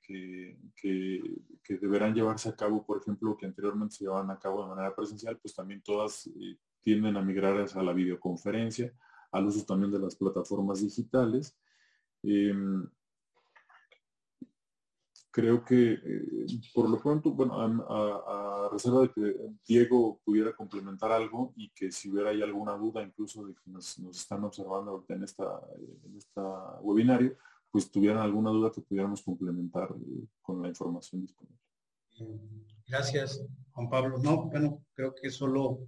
deberán 1.67 2.13
llevarse 2.13 2.49
a 2.49 2.55
cabo, 2.55 2.86
por 2.86 3.01
ejemplo, 3.01 3.38
que 3.38 3.45
anteriormente 3.45 3.95
se 3.95 4.03
llevaban 4.03 4.29
a 4.32 4.39
cabo 4.39 4.63
de 4.63 4.69
manera 4.69 4.95
presencial, 4.95 5.38
pues 5.39 5.53
también 5.53 5.82
todas 5.82 6.27
eh, 6.27 6.57
tienden 6.82 7.17
a 7.17 7.21
migrar 7.21 7.67
a 7.73 7.84
la 7.84 7.93
videoconferencia, 7.93 8.93
al 9.32 9.45
uso 9.45 9.65
también 9.65 9.91
de 9.91 9.99
las 9.99 10.15
plataformas 10.15 10.82
digitales. 10.82 11.57
Em, 12.23 12.88
creo 15.32 15.63
que 15.63 15.93
eh, 15.93 16.45
por 16.73 16.89
lo 16.89 16.99
pronto, 16.99 17.32
bueno, 17.32 17.55
a, 17.57 18.69
reserva 18.71 19.01
de 19.01 19.11
que 19.11 19.36
Diego 19.65 20.21
pudiera 20.23 20.53
complementar 20.53 21.11
algo 21.11 21.53
y 21.57 21.69
que 21.71 21.91
si 21.91 22.09
hubiera 22.09 22.29
alguna 22.29 22.73
duda 22.73 23.03
incluso 23.03 23.45
de 23.45 23.53
que 23.53 23.69
nos, 23.69 23.97
están 23.97 24.43
observando 24.43 24.91
ahorita 24.91 25.15
en 25.15 25.23
esta, 25.23 25.61
en 26.05 26.19
webinario, 26.82 27.36
pues 27.69 27.89
tuvieran 27.89 28.19
alguna 28.19 28.49
duda 28.49 28.71
que 28.71 28.82
pudiéramos 28.82 29.21
complementar 29.23 29.89
eh, 29.91 30.27
con 30.41 30.61
la 30.61 30.67
información 30.67 31.21
disponible. 31.21 31.59
Gracias, 32.88 33.43
Juan 33.71 33.89
Pablo. 33.89 34.17
No, 34.19 34.45
bueno, 34.45 34.84
creo 34.93 35.15
que 35.15 35.29
solo 35.29 35.79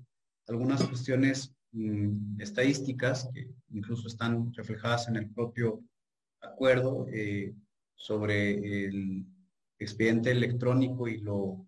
algunas 0.48 0.84
cuestiones 0.86 1.56
mm, 1.72 2.42
estadísticas 2.42 3.30
que 3.34 3.50
incluso 3.70 4.08
están 4.08 4.54
reflejadas 4.54 5.08
en 5.08 5.18
el 5.18 5.30
propio 5.30 5.82
acuerdo 6.42 7.06
eh, 7.10 7.54
sobre 7.96 8.86
el 8.86 9.26
expediente 9.84 10.32
electrónico 10.32 11.08
y 11.08 11.20
lo, 11.20 11.66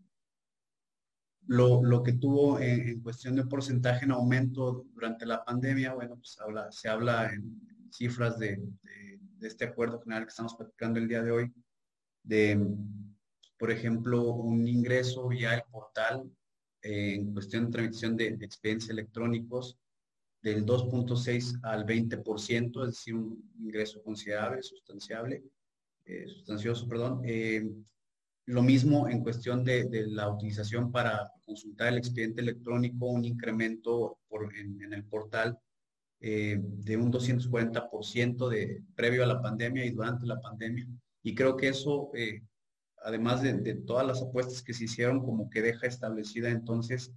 lo, 1.47 2.03
que 2.03 2.13
tuvo 2.13 2.59
en, 2.59 3.01
cuestión 3.01 3.35
de 3.35 3.45
porcentaje 3.45 4.05
en 4.05 4.11
aumento 4.11 4.85
durante 4.93 5.25
la 5.25 5.43
pandemia. 5.43 5.93
Bueno, 5.93 6.15
pues 6.15 6.37
habla, 6.39 6.71
se 6.71 6.89
habla 6.89 7.31
en 7.31 7.61
cifras 7.91 8.39
de 8.39 8.61
este 9.41 9.65
acuerdo 9.65 10.01
general 10.01 10.23
que 10.23 10.29
estamos 10.29 10.55
platicando 10.55 10.99
el 10.99 11.07
día 11.07 11.21
de 11.21 11.31
hoy, 11.31 11.53
de, 12.23 12.59
por 13.57 13.71
ejemplo, 13.71 14.33
un 14.33 14.67
ingreso 14.67 15.27
vía 15.27 15.55
el 15.55 15.63
portal 15.71 16.23
eh, 16.81 17.15
en 17.15 17.33
cuestión 17.33 17.65
de 17.65 17.71
transmisión 17.71 18.17
de, 18.17 18.27
expedientes 18.41 18.89
electrónicos 18.89 19.77
del 20.41 20.65
2.6 20.65 21.59
al 21.63 21.85
20%, 21.85 22.83
es 22.83 22.87
decir, 22.87 23.15
un 23.15 23.51
ingreso 23.59 24.03
considerable, 24.03 24.61
sustanciable, 24.61 25.43
eh, 26.05 26.27
sustancioso, 26.27 26.87
perdón. 26.87 27.21
Eh, 27.25 27.67
lo 28.47 28.61
mismo 28.61 29.07
en 29.07 29.21
cuestión 29.21 29.63
de, 29.63 29.87
la 30.07 30.29
utilización 30.29 30.91
para 30.91 31.31
consultar 31.45 31.87
el 31.87 31.97
expediente 31.97 32.41
electrónico, 32.41 33.07
un 33.07 33.25
incremento 33.25 34.19
en, 34.55 34.93
el 34.93 35.03
portal 35.05 35.57
eh, 36.19 36.59
de 36.61 36.97
un 36.97 37.11
240% 37.11 38.49
de, 38.49 38.83
previo 38.95 39.23
a 39.23 39.27
la 39.27 39.41
pandemia 39.41 39.85
y 39.85 39.91
durante 39.91 40.27
la 40.27 40.39
pandemia. 40.39 40.87
Y 41.23 41.33
creo 41.33 41.57
que 41.57 41.69
eso, 41.69 42.11
eh, 42.13 42.43
además 43.03 43.41
de, 43.41 43.75
todas 43.85 44.05
las 44.05 44.21
apuestas 44.21 44.61
que 44.61 44.73
se 44.73 44.85
hicieron, 44.85 45.25
como 45.25 45.49
que 45.49 45.63
deja 45.63 45.87
establecida 45.87 46.49
entonces 46.49 47.11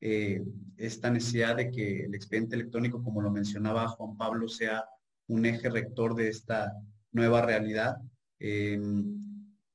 eh, 0.00 0.42
esta 0.78 1.10
necesidad 1.10 1.56
de 1.56 1.70
que 1.70 2.04
el 2.04 2.14
expediente 2.14 2.56
electrónico, 2.56 3.02
como 3.02 3.20
lo 3.20 3.30
mencionaba 3.30 3.86
Juan 3.88 4.16
Pablo, 4.16 4.48
sea 4.48 4.86
un 5.26 5.44
eje 5.44 5.68
rector 5.68 6.14
de 6.14 6.28
esta 6.28 6.72
nueva 7.12 7.42
realidad. 7.42 7.96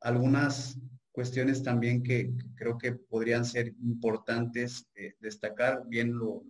algunas 0.02 0.80
cuestiones 1.16 1.64
también 1.64 2.04
que 2.04 2.32
creo 2.56 2.78
que 2.78 2.92
podrían 2.92 3.46
ser 3.46 3.74
importantes 3.82 4.88
destacar, 5.20 5.84
bien 5.88 6.16
lo 6.16 6.44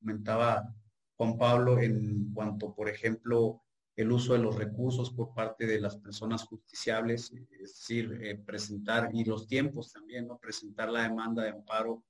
comentaba 0.00 0.74
Juan 1.16 1.36
Pablo 1.36 1.78
en 1.80 2.32
cuanto, 2.32 2.74
por 2.74 2.88
ejemplo, 2.88 3.62
el 3.96 4.12
uso 4.12 4.34
de 4.34 4.38
los 4.38 4.54
recursos 4.54 5.10
por 5.10 5.34
parte 5.34 5.66
de 5.66 5.80
las 5.80 5.96
personas 5.96 6.44
justiciables, 6.44 7.32
es 7.50 7.72
decir, 7.74 8.16
eh, 8.22 8.36
presentar, 8.36 9.10
y 9.12 9.24
los 9.24 9.48
tiempos 9.48 9.92
también, 9.92 10.28
¿no? 10.28 10.38
Presentar 10.38 10.88
la 10.88 11.02
demanda 11.02 11.42
de 11.42 11.50
amparo 11.50 12.04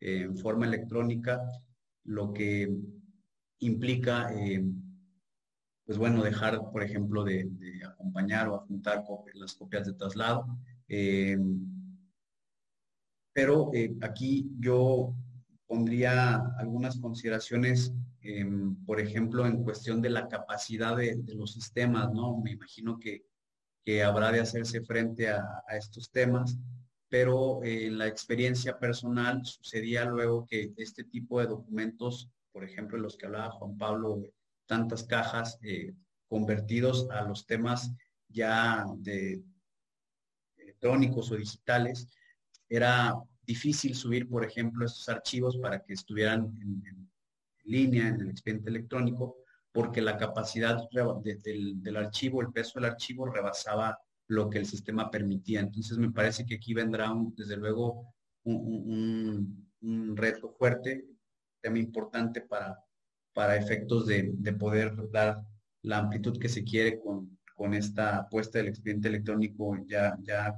eh, 0.00 0.22
en 0.22 0.38
forma 0.38 0.64
electrónica, 0.64 1.42
lo 2.04 2.32
que 2.32 2.74
implica, 3.58 4.32
eh, 4.34 4.64
pues 5.84 5.98
bueno, 5.98 6.22
dejar, 6.22 6.58
por 6.72 6.82
ejemplo, 6.82 7.24
de, 7.24 7.50
acompañar 7.86 8.48
o 8.48 8.56
adjuntar 8.56 9.04
las 9.34 9.52
copias 9.52 9.86
de 9.86 9.92
traslado. 9.92 10.46
Pero 13.32 13.70
aquí 14.02 14.50
yo 14.60 15.14
pondría 15.66 16.36
algunas 16.58 16.98
consideraciones 17.00 17.92
Em, 18.26 18.74
por 18.86 19.00
ejemplo, 19.00 19.46
en 19.46 19.62
cuestión 19.62 20.00
de 20.00 20.08
la 20.08 20.28
capacidad 20.28 20.96
de, 20.96 21.22
los 21.34 21.52
sistemas, 21.52 22.10
¿no? 22.10 22.38
Me 22.38 22.52
imagino 22.52 22.98
que, 22.98 23.22
habrá 24.02 24.32
de 24.32 24.40
hacerse 24.40 24.80
frente 24.80 25.28
a, 25.28 25.44
estos 25.76 26.10
temas, 26.10 26.56
pero 27.10 27.62
eh, 27.62 27.86
en 27.88 27.98
la 27.98 28.06
experiencia 28.06 28.78
personal 28.78 29.44
sucedía 29.44 30.06
luego 30.06 30.46
que 30.46 30.72
este 30.78 31.04
tipo 31.04 31.38
de 31.38 31.48
documentos, 31.48 32.30
por 32.50 32.64
ejemplo, 32.64 32.96
los 32.96 33.18
que 33.18 33.26
hablaba 33.26 33.50
Juan 33.50 33.76
Pablo, 33.76 34.22
tantas 34.66 35.04
cajas 35.04 35.58
eh, 35.62 35.92
convertidos 36.26 37.10
a 37.10 37.28
los 37.28 37.44
temas 37.44 37.92
ya 38.28 38.86
de 38.96 39.42
electrónicos 40.84 41.30
o 41.30 41.36
digitales, 41.36 42.08
era 42.68 43.14
difícil 43.46 43.94
subir, 43.94 44.28
por 44.28 44.44
ejemplo, 44.44 44.84
estos 44.84 45.08
archivos 45.08 45.56
para 45.58 45.80
que 45.80 45.94
estuvieran 45.94 46.54
en 46.60 47.10
línea, 47.64 48.08
en 48.08 48.20
el 48.20 48.30
expediente 48.30 48.70
electrónico, 48.70 49.36
porque 49.72 50.02
la 50.02 50.16
capacidad 50.16 50.88
del, 50.92 51.96
archivo, 51.96 52.42
el 52.42 52.52
peso 52.52 52.78
del 52.78 52.90
archivo 52.90 53.26
rebasaba 53.26 53.98
lo 54.28 54.48
que 54.48 54.58
el 54.58 54.66
sistema 54.66 55.10
permitía. 55.10 55.60
Entonces 55.60 55.98
me 55.98 56.10
parece 56.10 56.44
que 56.44 56.56
aquí 56.56 56.74
vendrá 56.74 57.12
desde 57.36 57.56
luego 57.56 58.14
un, 58.44 59.66
reto 60.16 60.50
fuerte, 60.50 61.04
tema 61.60 61.78
importante 61.78 62.40
para, 62.40 62.78
para 63.32 63.56
efectos 63.56 64.06
de, 64.06 64.34
poder 64.58 64.94
dar 65.10 65.42
la 65.82 65.98
amplitud 65.98 66.38
que 66.38 66.48
se 66.48 66.64
quiere 66.64 67.00
con, 67.00 67.38
con 67.54 67.74
esta 67.74 68.18
apuesta 68.18 68.58
del 68.58 68.68
expediente 68.68 69.08
electrónico 69.08 69.76
ya, 69.86 70.16
ya 70.22 70.54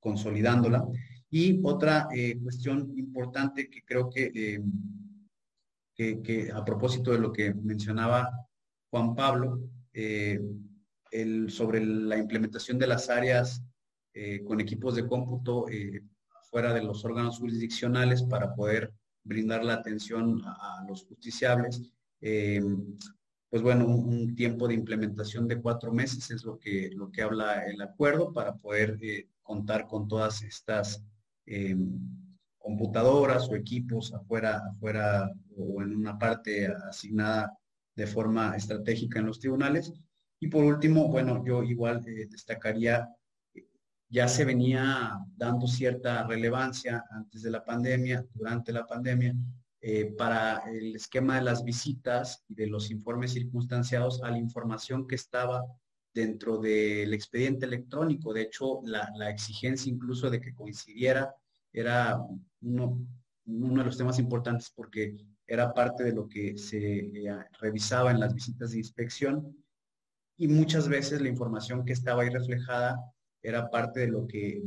consolidándola. 0.00 0.84
Y 1.30 1.60
otra 1.62 2.08
eh, 2.12 2.38
cuestión 2.42 2.92
importante 2.98 3.70
que 3.70 3.82
creo 3.82 4.10
que 4.10 4.32
eh, 4.34 4.60
que, 5.94 6.50
a 6.52 6.64
propósito 6.64 7.12
de 7.12 7.18
lo 7.18 7.30
que 7.30 7.52
mencionaba 7.52 8.30
Juan 8.90 9.14
Pablo, 9.14 9.60
eh, 9.92 10.40
el, 11.10 11.50
sobre 11.50 11.84
la 11.84 12.16
implementación 12.16 12.78
de 12.78 12.86
las 12.86 13.10
áreas 13.10 13.62
con 14.44 14.60
equipos 14.60 14.96
de 14.96 15.06
cómputo 15.06 15.66
fuera 16.50 16.74
de 16.74 16.82
los 16.82 17.04
órganos 17.04 17.38
jurisdiccionales 17.38 18.24
para 18.24 18.54
poder 18.54 18.92
brindar 19.22 19.64
la 19.64 19.74
atención 19.74 20.42
a, 20.44 20.84
los 20.88 21.04
justiciables. 21.04 21.92
pues 22.18 23.62
bueno, 23.62 23.86
un, 23.86 24.34
tiempo 24.34 24.66
de 24.66 24.74
implementación 24.74 25.46
de 25.46 25.60
cuatro 25.60 25.92
meses 25.92 26.30
es 26.30 26.44
lo 26.44 26.58
que, 26.58 26.90
lo 26.92 27.10
que 27.10 27.22
habla 27.22 27.64
el 27.66 27.80
acuerdo 27.80 28.32
para 28.32 28.56
poder 28.56 28.98
contar 29.50 29.88
con 29.88 30.06
todas 30.06 30.42
estas 30.42 31.04
computadoras 32.60 33.48
o 33.48 33.56
equipos 33.56 34.14
afuera, 34.14 34.62
afuera 34.70 35.28
o 35.56 35.82
en 35.82 35.96
una 35.96 36.16
parte 36.16 36.68
asignada 36.88 37.52
de 37.96 38.06
forma 38.06 38.54
estratégica 38.54 39.18
en 39.18 39.26
los 39.26 39.40
tribunales. 39.40 39.92
Y 40.38 40.46
por 40.46 40.62
último, 40.62 41.08
bueno, 41.08 41.44
yo 41.44 41.64
igual 41.64 42.06
eh, 42.06 42.28
destacaría, 42.30 43.08
ya 44.08 44.28
se 44.28 44.44
venía 44.44 45.18
dando 45.36 45.66
cierta 45.66 46.24
relevancia 46.26 47.04
antes 47.10 47.42
de 47.42 47.50
la 47.50 47.64
pandemia, 47.64 48.24
durante 48.34 48.72
la 48.72 48.86
pandemia, 48.86 49.34
eh, 49.80 50.14
para 50.16 50.62
el 50.70 50.94
esquema 50.94 51.36
de 51.36 51.42
las 51.42 51.64
visitas 51.64 52.44
y 52.48 52.54
de 52.54 52.68
los 52.68 52.90
informes 52.90 53.32
circunstanciados 53.32 54.22
a 54.22 54.30
la 54.30 54.38
información 54.38 55.08
que 55.08 55.16
estaba 55.16 55.64
dentro 56.12 56.58
del 56.58 57.12
expediente 57.14 57.66
electrónico. 57.66 58.32
De 58.32 58.42
hecho, 58.42 58.80
la, 58.84 59.30
exigencia 59.30 59.90
incluso 59.90 60.30
de 60.30 60.40
que 60.40 60.54
coincidiera 60.54 61.34
era 61.72 62.20
uno, 62.62 63.06
de 63.44 63.84
los 63.84 63.96
temas 63.96 64.18
importantes 64.18 64.72
porque 64.74 65.16
era 65.46 65.72
parte 65.72 66.04
de 66.04 66.12
lo 66.12 66.28
que 66.28 66.56
se 66.56 66.98
eh, 66.98 67.44
revisaba 67.60 68.10
en 68.10 68.20
las 68.20 68.34
visitas 68.34 68.70
de 68.70 68.78
inspección 68.78 69.56
y 70.36 70.46
muchas 70.48 70.88
veces 70.88 71.20
la 71.20 71.28
información 71.28 71.84
que 71.84 71.92
estaba 71.92 72.22
ahí 72.22 72.30
reflejada 72.30 72.98
era 73.42 73.68
parte 73.70 74.00
de 74.00 74.08
lo 74.08 74.26
que 74.26 74.62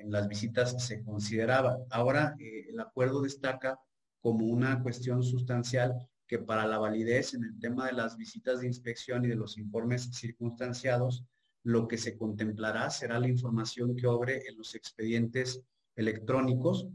en 0.00 0.10
las 0.10 0.28
visitas 0.28 0.84
se 0.84 1.02
consideraba. 1.02 1.78
Ahora 1.90 2.34
eh, 2.38 2.66
el 2.70 2.80
acuerdo 2.80 3.20
destaca 3.20 3.78
como 4.20 4.46
una 4.46 4.82
cuestión 4.82 5.22
sustancial 5.22 5.94
que 6.28 6.38
para 6.38 6.66
la 6.66 6.78
validez 6.78 7.34
en 7.34 7.42
el 7.42 7.58
tema 7.58 7.86
de 7.86 7.94
las 7.94 8.16
visitas 8.16 8.60
de 8.60 8.66
inspección 8.66 9.24
y 9.24 9.28
de 9.28 9.34
los 9.34 9.56
informes 9.56 10.10
circunstanciados, 10.12 11.24
lo 11.64 11.88
que 11.88 11.98
se 11.98 12.16
contemplará 12.16 12.90
será 12.90 13.18
la 13.18 13.28
información 13.28 13.96
que 13.96 14.06
obre 14.06 14.46
en 14.46 14.56
los 14.58 14.74
expedientes 14.74 15.62
electrónicos 15.96 16.86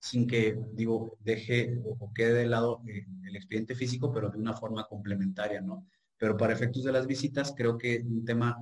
sin 0.00 0.26
que, 0.26 0.58
digo, 0.72 1.18
deje 1.20 1.78
o, 1.84 2.12
quede 2.12 2.34
de 2.34 2.46
lado 2.46 2.82
eh, 2.86 3.06
el 3.24 3.36
expediente 3.36 3.74
físico, 3.74 4.12
pero 4.12 4.30
de 4.30 4.38
una 4.38 4.54
forma 4.54 4.86
complementaria, 4.86 5.60
¿no? 5.60 5.86
Pero 6.16 6.36
para 6.36 6.52
efectos 6.52 6.84
de 6.84 6.92
las 6.92 7.06
visitas, 7.06 7.52
creo 7.56 7.76
que 7.76 8.02
un 8.06 8.24
tema 8.24 8.56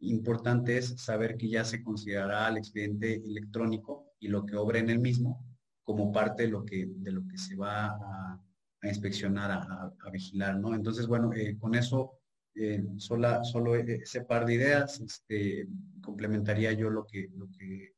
importante 0.00 0.76
es 0.78 0.94
saber 0.98 1.36
que 1.36 1.48
ya 1.48 1.64
se 1.64 1.82
considerará 1.82 2.48
el 2.48 2.58
expediente 2.58 3.14
electrónico 3.14 4.12
y 4.20 4.28
lo 4.28 4.44
que 4.44 4.56
obra 4.56 4.78
en 4.78 4.90
el 4.90 4.98
mismo 4.98 5.44
como 5.82 6.12
parte 6.12 6.44
de 6.44 6.48
lo 6.48 6.64
que, 6.64 6.86
de 6.88 7.12
lo 7.12 7.26
que 7.26 7.38
se 7.38 7.56
va 7.56 7.86
a, 7.86 8.40
inspeccionar, 8.88 9.50
a, 9.50 10.10
vigilar, 10.10 10.58
¿no? 10.58 10.74
Entonces, 10.74 11.06
bueno, 11.06 11.32
eh, 11.32 11.56
con 11.58 11.74
eso, 11.74 12.18
eh, 12.54 12.82
solo 12.96 13.76
ese 13.76 14.22
par 14.22 14.44
de 14.44 14.54
ideas, 14.54 15.00
este, 15.00 15.66
complementaría 16.02 16.72
yo 16.72 16.90
lo 16.90 17.06
que, 17.06 17.28
lo 17.34 17.48
que 17.50 17.94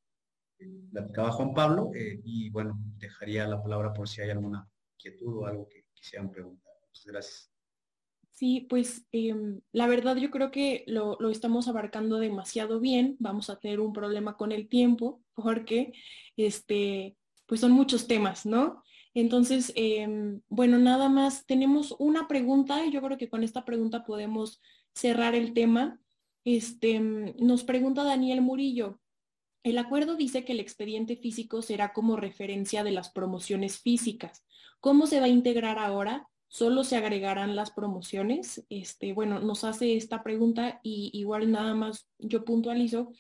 platicaba 0.93 1.33
Juan 1.33 1.55
Pablo 1.55 1.91
eh, 1.95 2.21
y 2.25 2.51
bueno, 2.51 2.79
dejaría 2.99 3.47
la 3.47 3.63
palabra 3.63 3.93
por 3.93 4.09
si 4.09 4.23
hay 4.23 4.31
alguna 4.31 4.69
inquietud 4.95 5.39
o 5.39 5.47
algo 5.47 5.69
que 5.69 5.85
quisieran 5.93 6.31
preguntar. 6.31 6.73
Gracias. 7.07 7.51
Sí, 8.31 8.67
pues 8.69 9.07
em, 9.13 9.61
la 9.73 9.87
verdad 9.87 10.17
yo 10.17 10.31
creo 10.31 10.51
que 10.51 10.85
lo, 10.87 11.19
estamos 11.31 11.69
abarcando 11.69 12.19
demasiado 12.19 12.81
bien. 12.81 13.17
Vamos 13.19 13.51
a 13.51 13.59
tener 13.59 13.81
un 13.81 13.93
problema 13.93 14.37
con 14.37 14.53
el 14.53 14.69
tiempo 14.69 15.23
porque 15.35 15.93
este, 16.37 17.17
pues 17.47 17.61
son 17.61 17.73
muchos 17.73 18.07
temas, 18.07 18.47
¿no? 18.47 18.84
Entonces, 19.15 19.73
em, 19.77 20.41
bueno, 20.49 20.79
nada 20.79 21.09
más 21.09 21.47
tenemos 21.47 21.95
una 21.99 22.29
pregunta 22.29 22.85
y 22.85 22.91
yo 22.91 23.01
creo 23.01 23.17
que 23.17 23.29
con 23.29 23.43
esta 23.45 23.65
pregunta 23.65 24.05
podemos 24.05 24.61
cerrar 24.95 25.35
el 25.35 25.55
tema. 25.55 26.01
Este, 26.45 27.01
nos 27.01 27.65
pregunta 27.65 28.05
Daniel 28.05 28.43
Murillo. 28.43 29.01
El 29.63 29.79
acuerdo 29.79 30.17
dice 30.17 30.45
que 30.45 30.53
el 30.53 30.61
expediente 30.61 31.17
físico 31.17 31.63
será 31.63 31.93
como 31.93 32.17
referencia 32.17 32.85
de 32.85 32.91
las 32.91 33.11
promociones 33.11 33.79
físicas. 33.79 34.45
¿Cómo 34.81 35.07
se 35.07 35.21
va 35.21 35.27
a 35.27 35.29
integrar 35.29 35.79
ahora? 35.79 36.29
solo 36.55 36.85
se 36.85 36.97
agregarán 36.97 37.57
las 37.57 37.73
promociones. 37.73 38.65
Este, 38.69 39.13
bueno, 39.13 39.41
nos 39.41 39.65
hace 39.65 39.97
esta 39.97 40.23
pregunta 40.23 40.79
y 40.85 41.11
igual 41.13 41.51
nada 41.51 41.75
más 41.75 42.09
yo 42.21 42.45
puntualizo, 42.45 43.11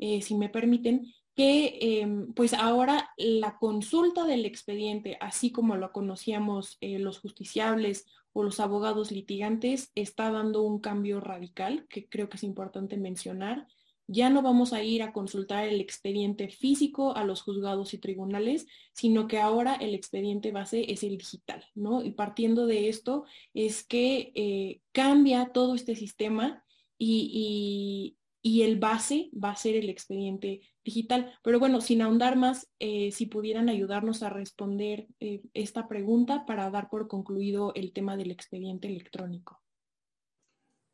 eh, 0.00 0.22
si 0.22 0.34
me 0.34 0.48
permiten, 0.48 1.06
que 1.40 1.78
em, 1.80 2.34
pues 2.34 2.52
ahora 2.52 3.14
la 3.16 3.56
consulta 3.56 4.26
del 4.26 4.44
expediente, 4.44 5.16
así 5.22 5.50
como 5.50 5.74
lo 5.76 5.90
conocíamos 5.90 6.76
eh, 6.82 6.98
los 6.98 7.18
justiciables 7.18 8.04
o 8.34 8.42
los 8.42 8.60
abogados 8.60 9.10
litigantes, 9.10 9.90
está 9.94 10.30
dando 10.30 10.60
un 10.60 10.80
cambio 10.80 11.18
radical 11.18 11.86
que 11.88 12.10
creo 12.10 12.28
que 12.28 12.36
es 12.36 12.44
importante 12.44 12.98
mencionar 12.98 13.66
ya 14.06 14.28
no 14.28 14.42
vamos 14.42 14.72
a 14.72 14.82
ir 14.82 15.02
a 15.02 15.12
consultar 15.12 15.68
el 15.68 15.80
expediente 15.80 16.48
físico 16.48 17.16
a 17.16 17.22
los 17.22 17.42
juzgados 17.42 17.94
y 17.94 17.98
tribunales, 17.98 18.66
sino 18.92 19.28
que 19.28 19.38
ahora 19.38 19.76
el 19.76 19.94
expediente 19.94 20.50
base 20.50 20.92
es 20.92 21.04
el 21.04 21.16
digital, 21.16 21.64
¿no? 21.76 22.02
Y 22.02 22.10
partiendo 22.10 22.66
de 22.66 22.88
esto 22.88 23.24
es 23.54 23.84
que 23.84 24.32
eh, 24.34 24.80
cambia 24.90 25.52
todo 25.52 25.76
este 25.76 25.94
sistema 25.94 26.64
y, 26.98 28.16
el 28.42 28.78
base 28.78 29.30
va 29.32 29.50
a 29.50 29.56
ser 29.56 29.76
el 29.76 29.88
expediente 29.88 30.62
digital. 30.84 31.32
Pero 31.42 31.58
bueno, 31.58 31.80
sin 31.80 32.02
ahondar 32.02 32.36
más, 32.36 32.68
eh, 32.78 33.12
si 33.12 33.26
pudieran 33.26 33.68
ayudarnos 33.68 34.22
a 34.22 34.30
responder 34.30 35.08
eh, 35.20 35.42
esta 35.54 35.88
pregunta 35.88 36.46
para 36.46 36.70
dar 36.70 36.88
por 36.88 37.08
concluido 37.08 37.72
el 37.74 37.92
tema 37.92 38.16
del 38.16 38.30
expediente 38.30 38.88
electrónico. 38.88 39.60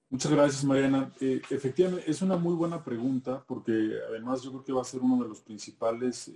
Muchas 0.08 0.32
gracias, 0.32 0.64
Mariana. 0.64 1.12
Eh, 1.20 1.40
efectivamente, 1.50 2.08
es 2.10 2.22
una 2.22 2.36
muy 2.36 2.54
buena 2.54 2.82
pregunta 2.82 3.44
porque 3.46 3.72
además 4.08 4.42
yo 4.42 4.50
creo 4.50 4.64
que 4.64 4.72
va 4.72 4.82
a 4.82 4.84
ser 4.84 5.00
uno 5.00 5.22
de 5.22 5.28
los 5.28 5.40
principales 5.40 6.32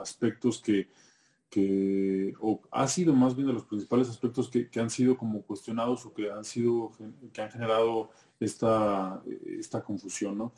aspectos 0.00 0.60
que, 0.60 0.88
o 2.40 2.60
ha 2.70 2.88
sido 2.88 3.14
más 3.14 3.36
bien 3.36 3.46
de 3.46 3.52
los 3.52 3.64
principales 3.64 4.08
aspectos 4.08 4.48
que, 4.48 4.80
han 4.80 4.90
sido 4.90 5.16
como 5.16 5.42
cuestionados 5.42 6.04
o 6.04 6.12
que 6.12 6.30
han 6.30 6.44
sido, 6.44 6.90
que 7.32 7.42
han 7.42 7.50
generado 7.50 8.10
esta, 8.44 9.22
esta 9.58 9.82
confusión, 9.82 10.38
¿no? 10.38 10.52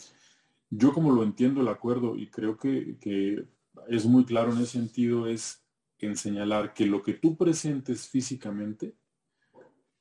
Yo 0.70 0.92
como 0.92 1.12
lo 1.12 1.22
entiendo 1.22 1.60
el 1.60 1.68
acuerdo 1.68 2.16
y 2.16 2.28
creo 2.28 2.56
que, 2.56 2.96
que 3.00 3.44
es 3.88 4.06
muy 4.06 4.24
claro 4.24 4.52
en 4.52 4.58
ese 4.58 4.72
sentido 4.72 5.26
es 5.26 5.64
en 6.06 6.16
señalar 6.16 6.74
que 6.74 6.86
lo 6.86 7.02
que 7.02 7.14
tú 7.14 7.36
presentes 7.36 8.08
físicamente 8.08 8.94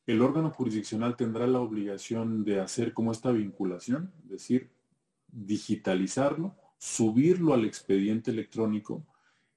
el 0.06 0.22
órgano 0.22 0.50
jurisdiccional 0.52 1.16
tendrá 1.16 1.48
la 1.48 1.62
obligación 1.62 2.44
de 2.44 2.60
hacer 2.60 2.94
como 2.94 3.12
esta 3.14 3.32
vinculación, 3.32 4.12
es 4.26 4.32
decir, 4.32 4.70
digitalizarlo, 5.30 6.56
subirlo 6.78 7.54
al 7.54 7.64
expediente 7.64 8.30
electrónico 8.32 9.06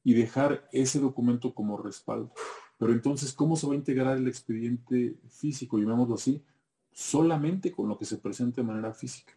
y 0.04 0.14
dejar 0.14 0.68
ese 0.70 1.00
documento 1.00 1.52
como 1.52 1.76
respaldo. 1.76 2.32
Pero 2.78 2.92
entonces, 2.92 3.32
¿cómo 3.32 3.56
se 3.56 3.66
va 3.66 3.72
a 3.72 3.76
integrar 3.76 4.16
el 4.18 4.28
expediente 4.28 5.16
físico, 5.28 5.78
llamémoslo 5.78 6.14
así? 6.14 6.40
Solamente 6.96 7.72
con 7.72 7.90
lo 7.90 7.98
que 7.98 8.06
se 8.06 8.16
presente 8.16 8.62
de 8.62 8.66
manera 8.66 8.94
física. 8.94 9.34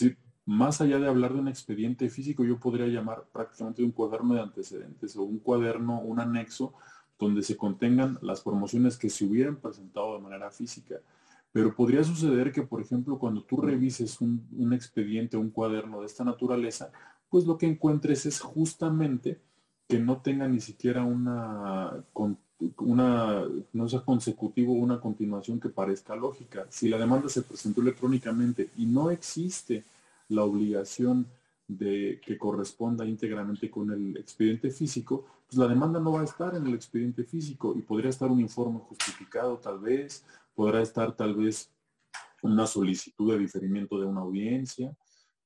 Es 0.00 0.14
más 0.46 0.80
allá 0.80 1.00
de 1.00 1.08
hablar 1.08 1.32
de 1.32 1.40
un 1.40 1.48
expediente 1.48 2.08
físico, 2.08 2.44
yo 2.44 2.60
podría 2.60 2.86
llamar 2.86 3.24
prácticamente 3.32 3.82
un 3.82 3.90
cuaderno 3.90 4.34
de 4.34 4.42
antecedentes 4.42 5.16
o 5.16 5.24
un 5.24 5.40
cuaderno, 5.40 6.00
un 6.00 6.20
anexo 6.20 6.72
donde 7.18 7.42
se 7.42 7.56
contengan 7.56 8.16
las 8.22 8.42
promociones 8.42 8.96
que 8.96 9.10
se 9.10 9.24
hubieran 9.24 9.56
presentado 9.56 10.14
de 10.14 10.20
manera 10.20 10.52
física. 10.52 11.00
Pero 11.50 11.74
podría 11.74 12.04
suceder 12.04 12.52
que, 12.52 12.62
por 12.62 12.80
ejemplo, 12.80 13.18
cuando 13.18 13.42
tú 13.42 13.56
revises 13.56 14.20
un, 14.20 14.72
expediente 14.72 15.36
un 15.36 15.50
cuaderno 15.50 15.98
de 15.98 16.06
esta 16.06 16.22
naturaleza, 16.22 16.92
pues 17.28 17.44
lo 17.44 17.58
que 17.58 17.66
encuentres 17.66 18.24
es 18.24 18.38
justamente 18.38 19.40
que 19.88 19.98
no 19.98 20.18
tenga 20.18 20.46
ni 20.46 20.60
siquiera 20.60 21.02
una, 21.02 22.04
una 22.78 23.44
no 23.72 23.88
sea 23.88 24.00
consecutivo, 24.00 24.72
una 24.72 25.00
continuación 25.00 25.60
que 25.60 25.68
parezca 25.68 26.14
lógica. 26.14 26.66
Si 26.70 26.88
la 26.88 26.98
demanda 26.98 27.28
se 27.28 27.42
presentó 27.42 27.80
electrónicamente 27.80 28.70
y 28.76 28.86
no 28.86 29.10
existe 29.10 29.84
la 30.28 30.44
obligación 30.44 31.26
de 31.66 32.20
que 32.24 32.38
corresponda 32.38 33.06
íntegramente 33.06 33.70
con 33.70 33.90
el 33.90 34.16
expediente 34.16 34.70
físico, 34.70 35.24
pues 35.46 35.58
la 35.58 35.66
demanda 35.66 35.98
no 35.98 36.12
va 36.12 36.20
a 36.20 36.24
estar 36.24 36.54
en 36.54 36.66
el 36.66 36.74
expediente 36.74 37.24
físico 37.24 37.74
y 37.76 37.82
podría 37.82 38.10
estar 38.10 38.30
un 38.30 38.40
informe 38.40 38.80
justificado 38.80 39.56
tal 39.56 39.78
vez, 39.78 40.24
podrá 40.54 40.82
estar 40.82 41.16
tal 41.16 41.34
vez 41.34 41.70
una 42.42 42.66
solicitud 42.66 43.32
de 43.32 43.38
diferimiento 43.38 43.98
de 43.98 44.06
una 44.06 44.20
audiencia, 44.20 44.94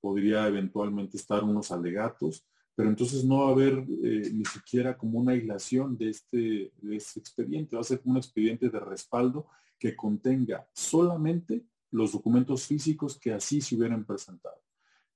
podría 0.00 0.46
eventualmente 0.46 1.16
estar 1.16 1.44
unos 1.44 1.70
alegatos, 1.70 2.44
pero 2.78 2.90
entonces 2.90 3.24
no 3.24 3.40
va 3.40 3.48
a 3.48 3.50
haber 3.50 3.84
eh, 4.04 4.30
ni 4.32 4.44
siquiera 4.44 4.96
como 4.96 5.18
una 5.18 5.32
aislación 5.32 5.98
de 5.98 6.10
este, 6.10 6.72
expediente, 7.16 7.74
va 7.74 7.80
a 7.80 7.84
ser 7.84 8.00
un 8.04 8.16
expediente 8.16 8.68
de 8.68 8.78
respaldo 8.78 9.48
que 9.80 9.96
contenga 9.96 10.64
solamente 10.72 11.66
los 11.90 12.12
documentos 12.12 12.68
físicos 12.68 13.18
que 13.18 13.32
así 13.32 13.60
se 13.60 13.74
hubieran 13.74 14.04
presentado. 14.04 14.62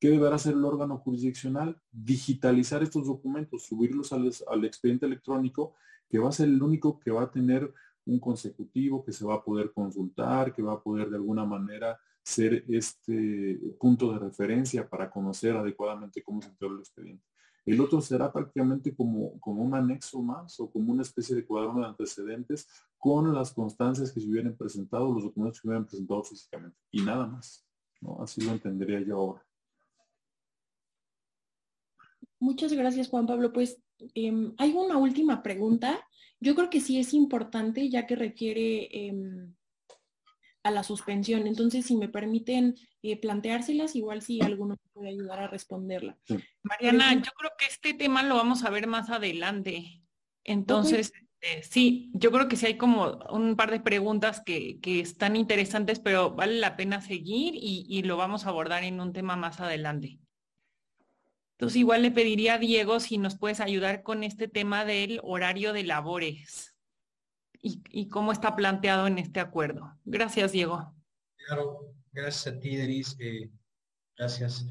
¿Qué 0.00 0.10
deberá 0.10 0.34
hacer 0.34 0.54
el 0.54 0.64
órgano 0.64 0.98
jurisdiccional? 0.98 1.80
Digitalizar 1.92 2.82
estos 2.82 3.06
documentos, 3.06 3.62
subirlos 3.62 4.12
al, 4.12 4.64
expediente 4.64 5.06
electrónico, 5.06 5.76
que 6.08 6.18
va 6.18 6.30
a 6.30 6.32
ser 6.32 6.48
el 6.48 6.60
único 6.60 6.98
que 6.98 7.12
va 7.12 7.22
a 7.22 7.30
tener 7.30 7.72
un 8.06 8.18
consecutivo, 8.18 9.04
que 9.04 9.12
se 9.12 9.24
va 9.24 9.34
a 9.34 9.44
poder 9.44 9.70
consultar, 9.72 10.52
que 10.52 10.62
va 10.62 10.72
a 10.72 10.82
poder 10.82 11.10
de 11.10 11.16
alguna 11.16 11.44
manera 11.44 11.96
ser 12.24 12.64
este 12.66 13.60
punto 13.78 14.12
de 14.12 14.18
referencia 14.18 14.88
para 14.88 15.08
conocer 15.08 15.54
adecuadamente 15.56 16.24
cómo 16.24 16.42
se 16.42 16.48
integró 16.48 16.74
el 16.74 16.80
expediente. 16.80 17.31
El 17.64 17.80
otro 17.80 18.00
será 18.00 18.32
prácticamente 18.32 18.94
como, 18.94 19.38
como 19.40 19.62
un 19.62 19.74
anexo 19.74 20.20
más 20.20 20.58
o 20.58 20.70
como 20.70 20.92
una 20.92 21.02
especie 21.02 21.36
de 21.36 21.46
cuaderno 21.46 21.80
de 21.80 21.86
antecedentes 21.86 22.68
con 22.98 23.32
las 23.34 23.52
constancias 23.52 24.12
que 24.12 24.20
se 24.20 24.28
hubieran 24.28 24.56
presentado, 24.56 25.12
los 25.12 25.24
documentos 25.24 25.58
que 25.58 25.62
se 25.62 25.68
hubieran 25.68 25.86
presentado 25.86 26.24
físicamente. 26.24 26.76
Y 26.90 27.02
nada 27.02 27.26
más. 27.26 27.64
¿no? 28.00 28.20
Así 28.20 28.40
lo 28.42 28.52
entendería 28.52 29.00
yo 29.00 29.16
ahora. 29.16 29.46
Muchas 32.40 32.72
gracias, 32.72 33.08
Juan 33.08 33.26
Pablo. 33.26 33.52
Pues 33.52 33.80
em, 34.14 34.52
hay 34.58 34.72
una 34.72 34.98
última 34.98 35.42
pregunta. 35.42 36.04
Yo 36.40 36.56
creo 36.56 36.70
que 36.70 36.80
sí 36.80 36.98
es 36.98 37.14
importante 37.14 37.88
ya 37.88 38.04
que 38.06 38.16
refiere 38.16 38.88
em, 38.90 39.54
a 40.62 40.70
la 40.70 40.82
suspensión. 40.82 41.46
Entonces, 41.46 41.86
si 41.86 41.96
me 41.96 42.08
permiten 42.08 42.76
eh, 43.02 43.20
planteárselas, 43.20 43.96
igual 43.96 44.22
si 44.22 44.40
alguno 44.40 44.76
puede 44.92 45.10
ayudar 45.10 45.40
a 45.40 45.48
responderla. 45.48 46.18
Mariana, 46.62 47.14
yo 47.14 47.32
creo 47.32 47.50
que 47.58 47.66
este 47.66 47.94
tema 47.94 48.22
lo 48.22 48.36
vamos 48.36 48.64
a 48.64 48.70
ver 48.70 48.86
más 48.86 49.10
adelante. 49.10 50.02
Entonces, 50.44 51.12
eh, 51.40 51.62
sí, 51.62 52.10
yo 52.14 52.30
creo 52.30 52.48
que 52.48 52.56
sí 52.56 52.66
hay 52.66 52.76
como 52.76 53.18
un 53.30 53.56
par 53.56 53.70
de 53.70 53.80
preguntas 53.80 54.42
que, 54.44 54.78
están 54.84 55.36
interesantes, 55.36 56.00
pero 56.00 56.32
vale 56.32 56.58
la 56.58 56.76
pena 56.76 57.00
seguir 57.00 57.54
y 57.56 58.02
lo 58.02 58.16
vamos 58.16 58.46
a 58.46 58.50
abordar 58.50 58.84
en 58.84 59.00
un 59.00 59.12
tema 59.12 59.36
más 59.36 59.60
adelante. 59.60 60.18
Entonces 61.62 61.76
igual 61.76 62.02
le 62.02 62.10
pediría 62.10 62.54
a 62.54 62.58
Diego 62.58 62.98
si 62.98 63.18
nos 63.18 63.38
puedes 63.38 63.60
ayudar 63.60 64.02
con 64.02 64.24
este 64.24 64.48
tema 64.48 64.84
del 64.84 65.20
horario 65.22 65.72
de 65.72 65.84
labores 65.84 66.71
y, 67.62 68.08
cómo 68.08 68.32
está 68.32 68.56
planteado 68.56 69.06
en 69.06 69.18
este 69.18 69.40
acuerdo. 69.40 69.96
Gracias, 70.04 70.52
Diego. 70.52 70.92
Claro, 71.46 71.94
gracias 72.12 72.54
a 72.54 72.58
ti, 72.58 72.76
Denise. 72.76 73.16
Eh, 73.20 73.50
gracias. 74.16 74.66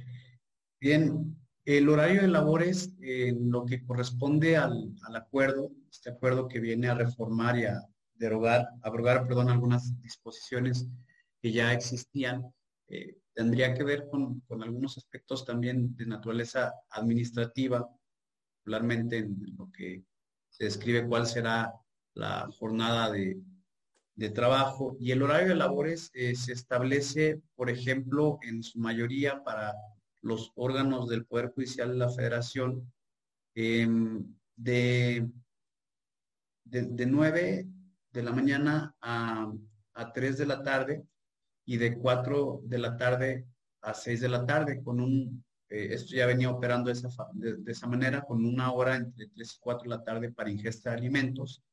Bien, 0.79 1.37
el 1.65 1.89
horario 1.89 2.21
de 2.21 2.27
labores, 2.27 2.93
en 3.01 3.49
lo 3.49 3.65
que 3.65 3.85
corresponde 3.85 4.57
al, 4.57 4.93
acuerdo, 5.15 5.71
este 5.89 6.09
acuerdo 6.09 6.47
que 6.47 6.59
viene 6.59 6.89
a 6.89 6.95
reformar 6.95 7.57
y 7.57 7.65
a 7.65 7.81
derogar, 8.15 8.67
abrogar, 8.81 9.25
perdón, 9.25 9.49
algunas 9.49 9.99
disposiciones 10.01 10.87
que 11.41 11.51
ya 11.51 11.73
existían, 11.73 12.53
eh, 12.89 13.17
tendría 13.33 13.73
que 13.73 13.83
ver 13.83 14.07
con, 14.09 14.43
algunos 14.61 14.97
aspectos 14.97 15.45
también 15.45 15.95
de 15.95 16.05
naturaleza 16.05 16.73
administrativa, 16.89 17.87
particularmente 18.63 19.19
en 19.19 19.55
lo 19.57 19.71
que 19.71 20.03
se 20.49 20.65
describe 20.65 21.07
cuál 21.07 21.25
será 21.25 21.73
la 22.13 22.49
jornada 22.59 23.11
de, 23.11 23.39
trabajo. 24.35 24.95
Y 24.99 25.11
el 25.11 25.23
horario 25.23 25.49
de 25.49 25.55
labores 25.55 26.11
eh, 26.13 26.35
se 26.35 26.53
establece, 26.53 27.41
por 27.55 27.71
ejemplo, 27.71 28.37
en 28.43 28.61
su 28.61 28.77
mayoría 28.77 29.43
para 29.43 29.73
los 30.21 30.51
órganos 30.53 31.09
del 31.09 31.25
Poder 31.25 31.49
Judicial 31.49 31.89
de 31.89 31.97
la 31.97 32.09
Federación, 32.09 32.93
em, 33.55 34.23
de, 34.55 35.27
de, 36.65 37.05
9 37.07 37.65
de 38.11 38.23
la 38.23 38.31
mañana 38.31 38.95
a, 39.01 39.51
a 39.95 40.13
3 40.13 40.37
de 40.37 40.45
la 40.45 40.61
tarde 40.61 41.03
y 41.65 41.77
de 41.77 41.97
4 41.97 42.61
de 42.63 42.77
la 42.77 42.97
tarde 42.97 43.47
a 43.81 43.93
6 43.93 44.21
de 44.21 44.29
la 44.29 44.45
tarde, 44.45 44.83
con 44.83 44.99
un, 44.99 45.43
eh, 45.69 45.93
esto 45.93 46.15
ya 46.15 46.25
venía 46.25 46.49
operando 46.49 46.87
de 46.87 46.93
esa, 46.93 47.09
de, 47.33 47.71
esa, 47.71 47.87
manera, 47.87 48.21
con 48.21 48.45
una 48.45 48.71
hora 48.71 48.95
entre 48.95 49.27
3 49.27 49.53
y 49.55 49.59
4 49.59 49.83
de 49.83 49.97
la 49.97 50.03
tarde 50.03 50.31
para 50.31 50.49
ingesta 50.51 50.91
de 50.91 50.97
alimentos. 50.97 51.63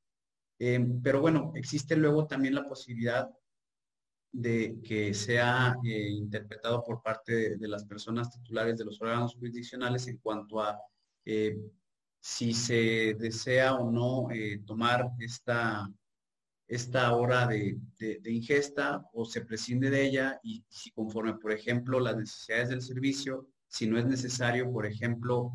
Em, 0.58 1.00
pero 1.02 1.20
bueno, 1.20 1.52
existe 1.54 1.96
luego 1.96 2.26
también 2.26 2.54
la 2.54 2.66
posibilidad 2.66 3.28
de 4.32 4.78
que 4.82 5.14
sea 5.14 5.76
eh, 5.84 6.08
interpretado 6.10 6.84
por 6.84 7.02
parte 7.02 7.56
de, 7.56 7.68
las 7.68 7.84
personas 7.84 8.30
titulares 8.30 8.76
de 8.76 8.84
los 8.84 9.00
órganos 9.00 9.34
jurisdiccionales 9.34 10.06
en 10.08 10.18
cuanto 10.18 10.60
a 10.60 10.78
eh, 11.24 11.56
si 12.20 12.52
se 12.52 13.14
desea 13.18 13.74
o 13.74 13.90
no 13.90 14.28
tomar 14.66 15.10
esta 15.18 15.88
esta 16.68 17.16
hora 17.16 17.46
de, 17.46 17.78
ingesta 18.26 19.02
o 19.14 19.24
se 19.24 19.40
prescinde 19.40 19.88
de 19.88 20.04
ella 20.04 20.38
y 20.42 20.62
si 20.68 20.90
conforme, 20.90 21.34
por 21.34 21.50
ejemplo, 21.50 21.98
las 21.98 22.16
necesidades 22.16 22.68
del 22.68 22.82
servicio, 22.82 23.48
si 23.66 23.86
no 23.86 23.98
es 23.98 24.04
necesario, 24.04 24.70
por 24.70 24.84
ejemplo, 24.84 25.52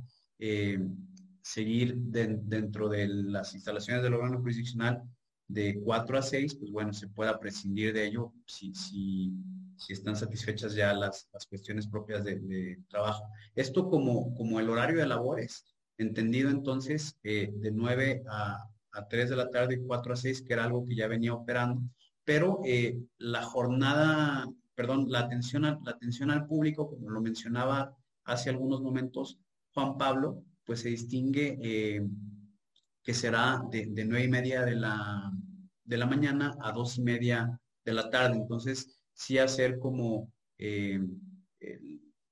seguir 1.43 1.95
dentro 1.97 2.87
de 2.87 3.07
las 3.07 3.53
instalaciones 3.53 4.01
del 4.01 4.13
órgano 4.13 4.39
jurisdiccional 4.39 5.03
de 5.47 5.79
4 5.83 6.17
a 6.17 6.21
6, 6.21 6.55
pues 6.55 6.71
bueno, 6.71 6.93
se 6.93 7.09
pueda 7.09 7.37
prescindir 7.37 7.93
de 7.93 8.07
ello 8.07 8.33
si, 8.47 8.73
si, 8.73 9.33
si 9.75 9.93
están 9.93 10.15
satisfechas 10.15 10.73
ya 10.73 10.93
las, 10.93 11.27
cuestiones 11.49 11.87
propias 11.87 12.23
de, 12.23 12.79
trabajo. 12.87 13.25
Esto 13.55 13.89
como, 13.89 14.33
como 14.35 14.59
el 14.61 14.69
horario 14.69 14.97
de 14.97 15.05
labores, 15.05 15.65
entendido 15.97 16.49
entonces 16.49 17.19
eh, 17.23 17.51
de 17.53 17.71
9 17.71 18.23
a, 18.29 18.57
a 18.93 19.07
3 19.07 19.29
de 19.29 19.35
la 19.35 19.49
tarde 19.49 19.75
y 19.75 19.85
4 19.85 20.13
a 20.13 20.15
6, 20.15 20.43
que 20.43 20.53
era 20.53 20.63
algo 20.63 20.85
que 20.85 20.95
ya 20.95 21.07
venía 21.07 21.33
operando, 21.33 21.81
pero 22.23 22.61
eh, 22.65 22.97
la 23.17 23.43
jornada, 23.43 24.47
perdón, 24.75 25.07
la 25.09 25.19
atención, 25.19 25.63
la 25.63 25.91
atención 25.91 26.31
al 26.31 26.47
público, 26.47 26.89
como 26.89 27.09
lo 27.09 27.21
mencionaba 27.21 27.93
hace 28.23 28.49
algunos 28.49 28.81
momentos 28.81 29.37
Juan 29.73 29.97
Pablo, 29.97 30.43
pues 30.65 30.81
se 30.81 30.89
distingue 30.89 31.57
eh, 31.61 32.01
que 33.03 33.13
será 33.13 33.61
de, 33.69 33.87
9 34.05 34.23
y 34.23 34.27
media 34.29 34.63
de 34.63 34.75
la, 34.75 35.31
de 35.83 35.97
la 35.97 36.05
mañana 36.05 36.55
a 36.61 36.71
2 36.71 36.99
y 36.99 37.01
media 37.01 37.59
de 37.83 37.93
la 37.93 38.09
tarde. 38.09 38.37
Entonces, 38.37 38.97
sí 39.13 39.37
hacer 39.37 39.77
como 39.79 40.31
eh, 40.57 41.01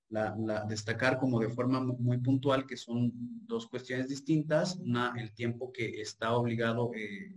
la, 0.10 0.66
destacar 0.68 1.20
como 1.20 1.40
de 1.40 1.50
forma 1.50 1.82
muy 1.82 2.20
puntual 2.20 2.66
que 2.66 2.78
son 2.78 3.12
dos 3.14 3.68
cuestiones 3.68 4.08
distintas. 4.08 4.78
Una, 4.78 5.14
el 5.18 5.34
tiempo 5.34 5.72
que 5.74 6.02
está 6.02 6.34
obligado 6.36 6.92
eh, 6.96 7.36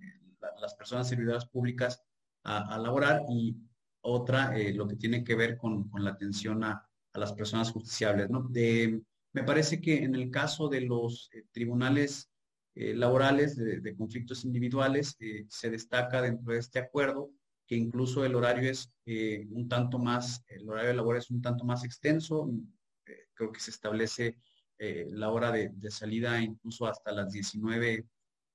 las 0.60 0.74
personas 0.74 1.08
servidoras 1.08 1.46
públicas 1.46 2.04
a, 2.44 2.78
laborar 2.78 3.22
y 3.28 3.56
otra, 4.02 4.52
lo 4.74 4.86
que 4.86 4.96
tiene 4.96 5.24
que 5.24 5.34
ver 5.34 5.56
con, 5.56 5.90
la 5.98 6.10
atención 6.10 6.62
a, 6.62 6.86
las 7.14 7.32
personas 7.32 7.70
justiciables. 7.70 8.28
¿no? 8.28 8.48
Me 9.34 9.44
parece 9.44 9.80
que 9.80 10.02
en 10.02 10.14
el 10.14 10.30
caso 10.30 10.68
de 10.68 10.80
los 10.80 11.28
eh, 11.32 11.44
tribunales 11.52 12.30
laborales 12.76 13.56
de, 13.56 13.96
conflictos 13.96 14.44
individuales, 14.44 15.16
se 15.48 15.70
destaca 15.70 16.20
dentro 16.20 16.52
de 16.52 16.58
este 16.58 16.80
acuerdo 16.80 17.30
que 17.66 17.76
incluso 17.76 18.24
el 18.24 18.34
horario 18.34 18.70
es 18.70 18.92
eh, 19.06 19.46
un 19.50 19.68
tanto 19.68 19.98
más, 19.98 20.44
el 20.48 20.68
horario 20.68 20.90
de 20.90 20.96
labor 20.96 21.16
es 21.16 21.30
un 21.30 21.40
tanto 21.40 21.64
más 21.64 21.84
extenso, 21.84 22.50
eh, 23.06 23.28
creo 23.34 23.52
que 23.52 23.60
se 23.60 23.70
establece 23.70 24.36
eh, 24.78 25.06
la 25.10 25.30
hora 25.30 25.50
de, 25.50 25.72
salida 25.90 26.40
incluso 26.40 26.86
hasta 26.86 27.12
las 27.12 27.32
19 27.32 28.06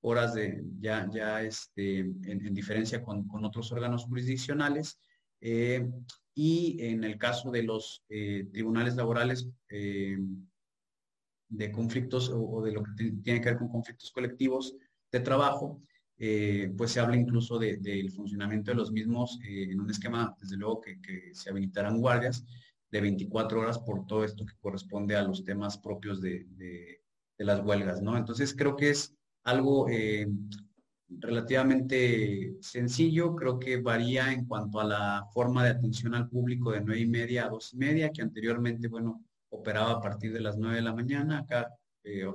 horas 0.02 0.34
de 0.34 0.64
ya, 0.80 1.10
ya 1.12 1.42
este, 1.42 2.00
en, 2.00 2.54
diferencia 2.54 3.02
con, 3.02 3.28
otros 3.44 3.72
órganos 3.72 4.06
jurisdiccionales. 4.06 5.00
y 6.36 6.78
en 6.82 7.04
el 7.04 7.18
caso 7.18 7.52
de 7.52 7.64
los 7.64 8.04
tribunales 8.08 8.96
laborales 8.96 9.50
de 11.50 11.72
conflictos 11.72 12.32
o, 12.34 12.62
de 12.62 12.72
lo 12.72 12.84
que 12.84 12.92
tiene 13.24 13.42
que 13.42 13.50
ver 13.50 13.58
con 13.58 13.70
conflictos 13.70 14.12
colectivos 14.12 14.76
de 15.12 15.20
trabajo, 15.20 15.82
eh, 16.18 16.72
pues 16.78 16.92
se 16.92 17.00
habla 17.00 17.16
incluso 17.16 17.58
del 17.58 18.12
funcionamiento 18.12 18.72
de 18.72 18.78
los 18.78 18.92
mismos 18.92 19.40
eh, 19.44 19.70
en 19.72 19.80
un 19.80 19.90
esquema, 19.90 20.36
desde 20.40 20.58
luego 20.58 20.82
que, 20.82 21.00
se 21.34 21.50
habilitarán 21.50 22.00
guardias 22.00 22.46
de 22.92 23.02
24 23.02 23.62
horas 23.62 23.80
por 23.80 24.06
todo 24.06 24.24
esto 24.24 24.46
que 24.46 24.56
corresponde 24.60 25.16
a 25.16 25.24
los 25.24 25.44
temas 25.44 25.78
propios 25.78 26.22
de, 26.22 26.46
las 27.38 27.62
huelgas, 27.62 28.02
¿no? 28.02 28.18
Entonces 28.18 28.54
creo 28.54 28.76
que 28.76 28.90
es 28.90 29.16
algo 29.46 29.88
eh, 29.90 30.28
relativamente 31.08 32.58
sencillo, 32.60 33.34
creo 33.36 33.58
que 33.58 33.78
varía 33.78 34.34
en 34.34 34.46
cuanto 34.46 34.82
a 34.82 34.84
la 34.84 35.26
forma 35.34 35.64
de 35.64 35.72
atención 35.72 36.14
al 36.14 36.28
público 36.28 36.72
de 36.72 36.82
9 36.82 37.00
y 37.00 37.08
media 37.08 37.46
a 37.46 37.50
2 37.50 37.74
y 37.74 37.78
media, 37.78 38.12
que 38.12 38.22
anteriormente, 38.22 38.90
bueno, 38.90 39.24
operaba 39.50 39.92
a 39.92 40.02
partir 40.02 40.34
de 40.34 40.42
las 40.42 40.58
9 40.58 40.78
de 40.78 40.82
la 40.82 40.94
mañana. 40.94 41.40
Acá 41.40 41.74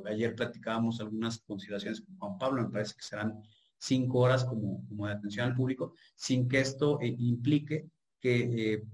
ayer 0.07 0.35
platicábamos 0.35 1.01
algunas 1.01 1.41
consideraciones 1.41 2.01
con 2.01 2.17
Juan 2.17 2.39
Pablo, 2.39 2.63
me 2.63 2.71
parece 2.71 2.95
que 2.95 3.03
serán 3.03 3.43
cinco 3.79 4.21
horas 4.21 4.45
como, 4.45 4.87
como 4.89 5.07
de 5.07 5.13
atención 5.13 5.47
al 5.47 5.55
público, 5.55 5.95
sin 6.15 6.49
que 6.49 6.61
esto 6.61 7.01
eh, 7.01 7.15
implique 7.19 7.87
que 8.21 8.75
eh, 8.75 8.85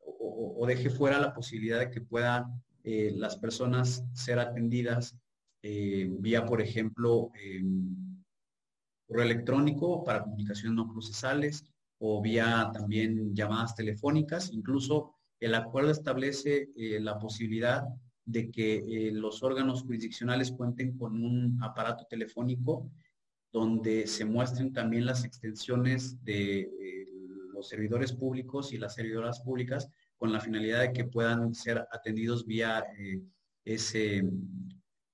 o, 0.00 0.64
deje 0.66 0.90
fuera 0.90 1.18
la 1.18 1.34
posibilidad 1.34 1.80
de 1.80 1.90
que 1.90 2.00
puedan 2.00 2.62
eh, 2.84 3.12
las 3.14 3.36
personas 3.36 4.04
ser 4.12 4.38
atendidas 4.38 5.16
vía, 5.60 6.46
por 6.46 6.60
ejemplo, 6.60 7.30
correo 9.06 9.24
electrónico 9.24 10.04
para 10.04 10.22
comunicaciones 10.22 10.76
no 10.76 10.88
procesales 10.88 11.64
o 11.98 12.22
vía 12.22 12.70
también 12.72 13.34
llamadas 13.34 13.74
telefónicas. 13.74 14.52
Incluso 14.52 15.17
el 15.40 15.54
acuerdo 15.54 15.90
establece 15.90 16.68
la 16.76 17.18
posibilidad 17.18 17.84
de 18.24 18.50
que 18.50 19.10
los 19.12 19.42
órganos 19.42 19.82
jurisdiccionales 19.82 20.52
cuenten 20.52 20.96
con 20.98 21.22
un 21.24 21.58
aparato 21.62 22.06
telefónico 22.06 22.90
donde 23.52 24.06
se 24.06 24.24
muestren 24.24 24.72
también 24.72 25.06
las 25.06 25.24
extensiones 25.24 26.22
de 26.24 26.60
eh, 26.60 27.08
los 27.52 27.68
servidores 27.68 28.12
públicos 28.12 28.72
y 28.72 28.78
las 28.78 28.94
servidoras 28.94 29.40
públicas 29.40 29.90
con 30.16 30.32
la 30.32 30.40
finalidad 30.40 30.80
de 30.80 30.92
que 30.92 31.04
puedan 31.04 31.54
ser 31.54 31.86
atendidos 31.90 32.46
vía 32.46 32.84
eh, 32.98 33.22
ese, 33.64 34.22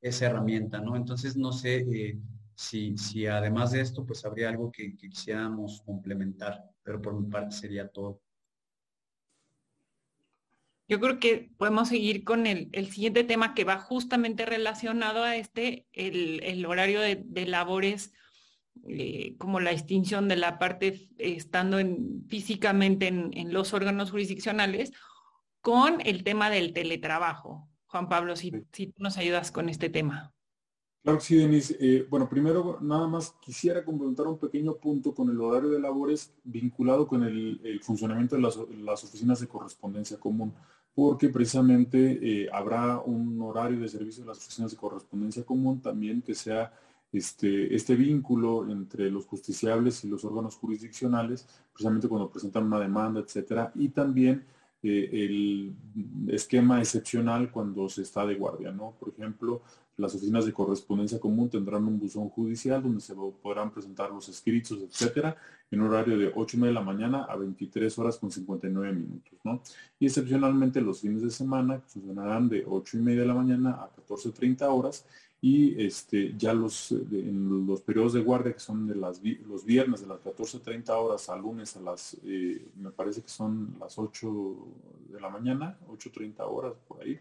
esa 0.01 0.27
herramienta, 0.27 0.81
¿no? 0.81 0.97
Entonces, 0.97 1.37
no 1.37 1.53
sé 1.53 1.87
eh, 1.91 2.19
si, 2.55 2.97
si, 2.97 3.27
además 3.27 3.73
de 3.73 3.81
esto, 3.81 4.05
pues 4.05 4.25
habría 4.25 4.49
algo 4.49 4.71
que, 4.71 4.97
quisiéramos 4.97 5.83
complementar, 5.83 6.63
pero 6.83 7.01
por 7.01 7.21
mi 7.21 7.29
parte 7.29 7.55
sería 7.55 7.89
todo. 7.89 8.21
Yo 10.87 11.01
creo 11.01 11.19
que 11.19 11.51
podemos 11.57 11.89
seguir 11.89 12.25
con 12.25 12.47
el, 12.47 12.71
siguiente 12.91 13.25
tema 13.25 13.55
que 13.55 13.65
va 13.65 13.79
justamente 13.79 14.45
relacionado 14.45 15.23
a 15.23 15.37
este, 15.37 15.87
el, 15.93 16.65
horario 16.67 17.01
de, 17.01 17.23
de 17.25 17.47
labores 17.47 18.13
eh, 18.87 19.37
como 19.39 19.61
la 19.61 19.71
extinción 19.71 20.29
de 20.29 20.37
la 20.37 20.59
parte 20.59 21.09
estando 21.17 21.79
en, 21.79 22.27
físicamente 22.29 23.07
en, 23.07 23.53
los 23.53 23.73
órganos 23.73 24.11
jurisdiccionales 24.11 24.93
con 25.61 26.03
el 26.05 26.25
tema 26.25 26.51
del 26.51 26.73
teletrabajo. 26.73 27.71
Juan 27.87 28.09
Pablo, 28.09 28.37
si, 28.37 28.53
si 28.73 28.89
tú 28.89 29.03
nos 29.03 29.17
ayudas 29.17 29.53
con 29.53 29.69
este 29.69 29.89
tema. 29.89 30.34
Claro 31.05 31.19
que 31.19 31.25
sí, 31.27 31.37
Denise. 31.37 31.77
Eh, 31.81 32.07
bueno, 32.09 32.27
primero 32.27 32.79
nada 32.81 33.07
más 33.07 33.35
quisiera 33.39 33.85
complementar 33.85 34.27
un 34.27 34.39
pequeño 34.39 34.75
punto 34.77 35.15
con 35.15 35.29
el 35.29 35.39
horario 35.39 35.69
de 35.69 35.79
labores 35.79 36.33
vinculado 36.45 37.07
con 37.07 37.23
el, 37.25 37.79
funcionamiento 37.83 38.37
de 38.37 38.41
las, 38.41 39.05
oficinas 39.05 39.39
de 39.39 39.47
correspondencia 39.47 40.19
común, 40.19 40.55
porque 40.95 41.29
precisamente 41.29 41.99
eh, 42.23 42.49
habrá 42.51 43.01
un 43.01 43.39
horario 43.43 43.81
de 43.81 43.89
servicio 43.89 44.23
de 44.23 44.29
las 44.29 44.39
oficinas 44.39 44.71
de 44.71 44.79
correspondencia 44.79 45.45
común 45.45 45.83
también 45.83 46.23
que 46.23 46.35
sea 46.35 46.73
este, 47.13 47.75
este 47.75 47.97
vínculo 47.97 48.67
entre 48.71 49.11
los 49.11 49.27
justiciables 49.27 50.05
y 50.05 50.09
los 50.09 50.25
órganos 50.25 50.57
jurisdiccionales, 50.57 51.47
precisamente 51.75 52.09
cuando 52.09 52.31
presentan 52.31 52.65
una 52.65 52.81
demanda, 52.81 53.21
etcétera, 53.21 53.71
y 53.75 53.91
también 53.91 54.47
eh, 54.83 55.09
el 55.13 55.75
esquema 56.29 56.79
excepcional 56.79 57.51
cuando 57.51 57.89
se 57.89 58.03
está 58.03 58.27
de 58.27 58.35
guardia, 58.35 58.71
¿no? 58.71 58.95
Por 59.01 59.11
ejemplo, 59.11 59.63
las 59.97 60.15
oficinas 60.15 60.47
de 60.47 60.53
correspondencia 60.53 61.21
común 61.21 61.49
tendrán 61.49 61.85
un 61.85 61.99
buzón 61.99 62.29
judicial 62.29 62.83
donde 62.83 63.01
se 63.01 63.15
podrán 63.15 63.71
presentar 63.71 64.11
los 64.11 64.29
escritos, 64.29 64.79
etcétera, 64.81 65.37
en 65.71 65.81
horario 65.81 66.19
de 66.19 66.33
8 66.35 66.59
de 66.59 66.73
la 66.73 66.81
mañana 66.81 67.25
a 67.25 67.37
23 67.37 67.99
horas 67.99 68.19
con 68.19 68.31
59 68.31 68.93
minutos, 68.93 69.39
¿no? 69.45 69.63
Y 69.99 70.07
excepcionalmente 70.07 70.81
los 70.81 71.01
fines 71.01 71.23
de 71.23 71.31
semana 71.31 71.81
funcionarán 71.87 72.49
de 72.49 72.65
8 72.67 72.99
y 72.99 73.01
media 73.01 73.21
de 73.23 73.27
la 73.29 73.35
mañana 73.35 73.71
a 73.71 73.91
14.30 73.97 74.63
horas 74.63 75.07
y 75.41 75.79
este, 75.85 76.35
ya 76.39 76.55
los, 76.55 76.91
en 76.93 77.67
los 77.67 77.83
periodos 77.83 78.15
de 78.15 78.23
guardia 78.23 78.55
que 78.55 78.61
son 78.61 78.87
de 78.87 78.95
las, 78.95 79.21
los 79.47 79.65
viernes 79.65 80.01
de 80.01 80.07
las 80.07 80.21
14.30 80.21 80.89
horas 80.91 81.29
a 81.29 81.37
lunes 81.37 81.77
a 81.77 81.81
las, 81.81 82.17
eh, 82.25 82.67
me 82.77 82.91
parece 82.91 83.21
que 83.21 83.29
son 83.29 83.77
las 83.79 83.99
8 83.99 84.57
de 85.11 85.21
la 85.21 85.29
mañana, 85.29 85.79
8.30 85.89 86.37
horas 86.41 86.73
por 86.89 87.03
ahí, 87.03 87.21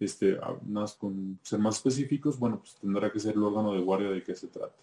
este, 0.00 0.38
más 0.66 0.94
con 0.94 1.38
ser 1.42 1.58
más 1.58 1.76
específicos, 1.76 2.38
bueno, 2.38 2.58
pues 2.58 2.74
tendrá 2.76 3.10
que 3.10 3.20
ser 3.20 3.34
el 3.34 3.42
órgano 3.42 3.72
de 3.72 3.80
guardia 3.80 4.10
de 4.10 4.22
qué 4.22 4.34
se 4.34 4.48
trate. 4.48 4.76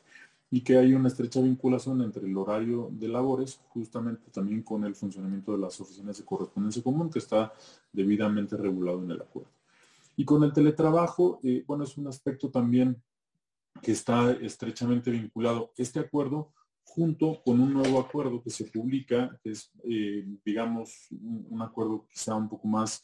y 0.51 0.61
que 0.61 0.77
hay 0.77 0.93
una 0.93 1.07
estrecha 1.07 1.41
vinculación 1.41 2.01
entre 2.01 2.27
el 2.27 2.37
horario 2.37 2.89
de 2.91 3.07
labores 3.07 3.59
justamente 3.69 4.29
también 4.31 4.61
con 4.61 4.85
el 4.85 4.95
funcionamiento 4.95 5.51
de 5.51 5.57
las 5.57 5.81
oficinas 5.81 6.17
de 6.17 6.23
correspondencia 6.23 6.83
común 6.83 7.09
que 7.09 7.19
está 7.19 7.51
debidamente 7.91 8.55
regulado 8.55 9.03
en 9.03 9.11
el 9.11 9.21
acuerdo. 9.21 9.49
Y 10.15 10.23
con 10.23 10.43
el 10.43 10.53
teletrabajo, 10.53 11.39
eh, 11.43 11.63
bueno, 11.67 11.83
es 11.83 11.97
un 11.97 12.07
aspecto 12.07 12.49
también 12.49 13.01
que 13.81 13.91
está 13.91 14.31
estrechamente 14.31 15.11
vinculado. 15.11 15.71
Este 15.77 15.99
acuerdo 15.99 16.51
junto 16.83 17.41
con 17.43 17.59
un 17.59 17.73
nuevo 17.73 17.99
acuerdo 17.99 18.41
que 18.41 18.49
se 18.49 18.65
publica, 18.65 19.37
que 19.43 19.51
es, 19.51 19.71
eh, 19.83 20.25
digamos, 20.45 21.07
un, 21.11 21.61
acuerdo 21.61 22.05
quizá 22.09 22.35
un 22.35 22.47
poco 22.47 22.67
más 22.67 23.03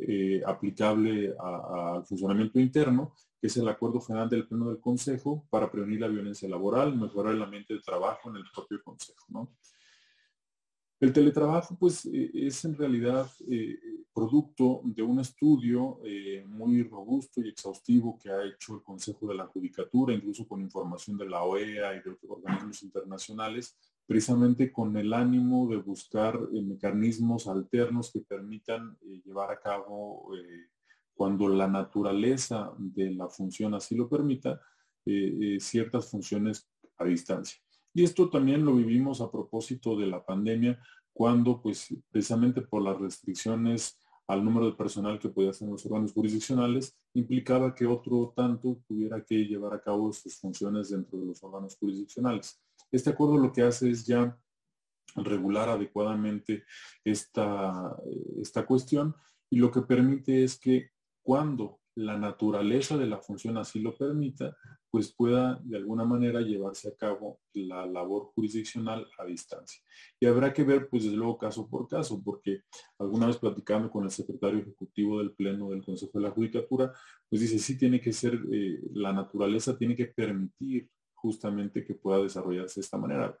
eh, 0.00 0.42
aplicable 0.46 1.34
al 1.38 2.04
funcionamiento 2.06 2.58
interno, 2.58 3.14
que 3.40 3.48
es 3.48 3.56
el 3.56 3.68
Acuerdo 3.68 4.00
General 4.00 4.28
del 4.28 4.46
Pleno 4.46 4.68
del 4.68 4.80
Consejo 4.80 5.46
para 5.50 5.70
prevenir 5.70 6.00
la 6.00 6.08
violencia 6.08 6.48
laboral, 6.48 6.96
mejorar 6.96 7.34
el 7.34 7.42
ambiente 7.42 7.74
de 7.74 7.80
trabajo 7.80 8.30
en 8.30 8.36
el 8.36 8.44
propio 8.54 8.82
Consejo. 8.82 9.48
El 11.00 11.12
teletrabajo, 11.12 11.76
pues, 11.78 12.06
eh, 12.06 12.30
es 12.32 12.64
en 12.64 12.76
realidad 12.76 13.30
eh, 13.46 13.78
producto 14.14 14.80
de 14.84 15.02
un 15.02 15.20
estudio 15.20 15.98
eh, 16.04 16.44
muy 16.46 16.82
robusto 16.84 17.42
y 17.42 17.48
exhaustivo 17.48 18.18
que 18.18 18.30
ha 18.30 18.44
hecho 18.44 18.76
el 18.76 18.82
Consejo 18.82 19.26
de 19.26 19.34
la 19.34 19.46
Judicatura, 19.46 20.14
incluso 20.14 20.46
con 20.46 20.62
información 20.62 21.18
de 21.18 21.28
la 21.28 21.42
OEA 21.42 21.96
y 21.96 22.02
de 22.02 22.16
organismos 22.28 22.82
internacionales, 22.84 23.76
precisamente 24.06 24.72
con 24.72 24.96
el 24.96 25.12
ánimo 25.12 25.68
de 25.68 25.76
buscar 25.76 26.38
mecanismos 26.50 27.46
alternos 27.48 28.12
que 28.12 28.20
permitan 28.20 28.96
llevar 29.24 29.50
a 29.50 29.60
cabo, 29.60 30.30
cuando 31.14 31.48
la 31.48 31.68
naturaleza 31.68 32.72
de 32.78 33.12
la 33.12 33.28
función 33.28 33.74
así 33.74 33.94
lo 33.94 34.08
permita, 34.08 34.60
ciertas 35.58 36.10
funciones 36.10 36.68
a 36.98 37.04
distancia. 37.04 37.58
Y 37.94 38.02
esto 38.02 38.28
también 38.28 38.64
lo 38.64 38.74
vivimos 38.74 39.20
a 39.20 39.30
propósito 39.30 39.96
de 39.96 40.06
la 40.06 40.24
pandemia, 40.24 40.78
cuando 41.12 41.62
pues 41.62 41.94
precisamente 42.10 42.60
por 42.60 42.82
las 42.82 42.98
restricciones 42.98 44.00
al 44.26 44.44
número 44.44 44.66
de 44.66 44.72
personal 44.72 45.18
que 45.18 45.28
podía 45.28 45.50
hacer 45.50 45.68
los 45.68 45.84
órganos 45.86 46.12
jurisdiccionales, 46.12 46.96
implicaba 47.12 47.74
que 47.74 47.86
otro 47.86 48.32
tanto 48.34 48.80
tuviera 48.88 49.22
que 49.22 49.44
llevar 49.44 49.74
a 49.74 49.82
cabo 49.82 50.12
sus 50.12 50.36
funciones 50.40 50.88
dentro 50.88 51.18
de 51.18 51.26
los 51.26 51.42
órganos 51.44 51.76
jurisdiccionales. 51.76 52.60
Este 52.94 53.10
acuerdo 53.10 53.38
lo 53.38 53.52
que 53.52 53.62
hace 53.62 53.90
es 53.90 54.06
ya 54.06 54.38
regular 55.16 55.68
adecuadamente 55.68 56.64
esta, 57.04 57.96
esta 58.40 58.64
cuestión 58.64 59.16
y 59.50 59.56
lo 59.56 59.72
que 59.72 59.82
permite 59.82 60.44
es 60.44 60.58
que 60.60 60.90
cuando 61.20 61.80
la 61.96 62.16
naturaleza 62.16 62.96
de 62.96 63.06
la 63.06 63.18
función 63.18 63.58
así 63.58 63.80
lo 63.80 63.96
permita, 63.96 64.56
pues 64.90 65.12
pueda 65.12 65.60
de 65.64 65.76
alguna 65.76 66.04
manera 66.04 66.40
llevarse 66.40 66.88
a 66.88 66.94
cabo 66.94 67.40
la 67.52 67.84
labor 67.84 68.30
jurisdiccional 68.32 69.08
a 69.18 69.24
distancia. 69.24 69.82
Y 70.20 70.26
habrá 70.26 70.52
que 70.52 70.62
ver, 70.62 70.88
pues 70.88 71.02
desde 71.02 71.16
luego, 71.16 71.36
caso 71.36 71.68
por 71.68 71.88
caso, 71.88 72.22
porque 72.24 72.62
alguna 72.98 73.26
vez 73.26 73.38
platicando 73.38 73.90
con 73.90 74.04
el 74.04 74.10
secretario 74.10 74.60
ejecutivo 74.60 75.18
del 75.18 75.32
Pleno 75.32 75.70
del 75.70 75.84
Consejo 75.84 76.18
de 76.18 76.28
la 76.28 76.30
Judicatura, 76.30 76.92
pues 77.28 77.42
dice, 77.42 77.58
sí 77.58 77.76
tiene 77.76 78.00
que 78.00 78.12
ser, 78.12 78.34
eh, 78.52 78.80
la 78.92 79.12
naturaleza 79.12 79.76
tiene 79.76 79.96
que 79.96 80.06
permitir 80.06 80.88
justamente 81.24 81.82
que 81.82 81.94
pueda 81.94 82.22
desarrollarse 82.22 82.80
de 82.80 82.84
esta 82.84 82.98
manera. 82.98 83.34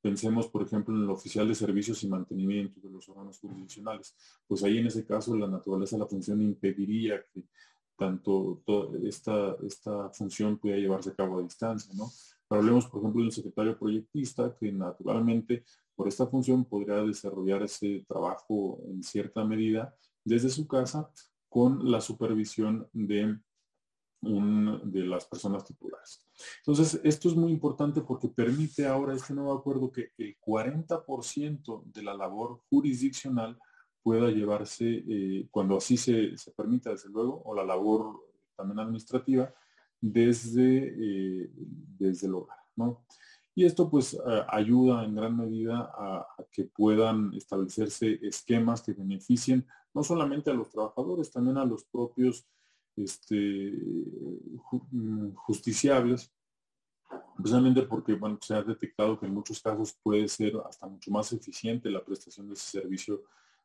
Pensemos, 0.00 0.46
por 0.46 0.62
ejemplo, 0.62 0.94
en 0.94 1.02
el 1.02 1.10
oficial 1.10 1.48
de 1.48 1.56
servicios 1.56 2.04
y 2.04 2.08
mantenimiento 2.08 2.80
de 2.80 2.88
los 2.88 3.08
órganos 3.08 3.40
jurisdiccionales. 3.40 4.14
Pues 4.46 4.62
ahí 4.62 4.78
en 4.78 4.86
ese 4.86 5.04
caso 5.04 5.36
la 5.36 5.48
naturaleza 5.48 5.96
de 5.96 6.02
la 6.02 6.06
función 6.06 6.40
impediría 6.40 7.20
que 7.34 7.42
tanto 7.98 8.62
esta, 9.02 9.56
esta 9.66 10.08
función 10.10 10.56
pueda 10.56 10.76
llevarse 10.76 11.10
a 11.10 11.14
cabo 11.14 11.40
a 11.40 11.42
distancia, 11.42 11.92
¿no? 11.94 12.08
Pero 12.48 12.60
hablemos, 12.60 12.86
por 12.86 13.00
ejemplo, 13.00 13.22
del 13.22 13.32
secretario 13.32 13.76
proyectista, 13.76 14.56
que 14.58 14.70
naturalmente 14.70 15.64
por 15.96 16.06
esta 16.06 16.28
función 16.28 16.64
podría 16.64 17.02
desarrollar 17.02 17.62
ese 17.64 18.04
trabajo 18.08 18.80
en 18.86 19.02
cierta 19.02 19.44
medida 19.44 19.94
desde 20.24 20.48
su 20.48 20.66
casa 20.68 21.10
con 21.48 21.90
la 21.90 22.00
supervisión 22.00 22.88
de, 22.92 23.36
de 24.22 25.00
las 25.06 25.24
personas 25.24 25.64
titulares. 25.64 26.26
Entonces, 26.58 27.00
esto 27.04 27.28
es 27.28 27.34
muy 27.34 27.52
importante 27.52 28.02
porque 28.02 28.28
permite 28.28 28.86
ahora 28.86 29.14
este 29.14 29.32
nuevo 29.32 29.52
acuerdo 29.52 29.90
que 29.90 30.12
el 30.18 30.36
40% 30.38 31.84
de 31.84 32.02
la 32.02 32.14
labor 32.14 32.60
jurisdiccional 32.68 33.58
pueda 34.02 34.30
llevarse, 34.30 35.04
eh, 35.08 35.48
cuando 35.50 35.76
así 35.78 35.96
se, 35.96 36.34
permita, 36.56 36.90
desde 36.90 37.08
luego, 37.08 37.42
o 37.44 37.54
la 37.54 37.64
labor 37.64 38.20
también 38.56 38.80
administrativa, 38.80 39.52
desde, 40.00 40.94
eh, 41.44 41.50
desde 41.54 42.26
el 42.26 42.34
hogar. 42.34 42.58
¿no? 42.76 43.04
Y 43.54 43.64
esto 43.64 43.90
pues 43.90 44.18
ayuda 44.48 45.04
en 45.04 45.14
gran 45.14 45.36
medida 45.36 45.90
a, 45.94 46.26
que 46.50 46.64
puedan 46.64 47.34
establecerse 47.34 48.18
esquemas 48.22 48.82
que 48.82 48.92
beneficien 48.92 49.66
no 49.92 50.02
solamente 50.02 50.50
a 50.50 50.54
los 50.54 50.70
trabajadores, 50.70 51.30
también 51.30 51.58
a 51.58 51.64
los 51.64 51.84
propios 51.84 52.46
este, 53.04 53.72
mm, 54.92 55.34
justiciables, 55.34 56.32
precisamente 57.36 57.82
porque 57.82 58.14
bueno, 58.14 58.38
se 58.40 58.54
ha 58.54 58.62
detectado 58.62 59.18
que 59.18 59.26
en 59.26 59.34
muchos 59.34 59.60
casos 59.60 59.98
puede 60.02 60.28
ser 60.28 60.54
hasta 60.68 60.86
mucho 60.86 61.10
más 61.10 61.32
eficiente 61.32 61.90
la 61.90 62.04
prestación 62.04 62.48
de 62.48 62.54
ese 62.54 62.80
servicio 62.80 63.24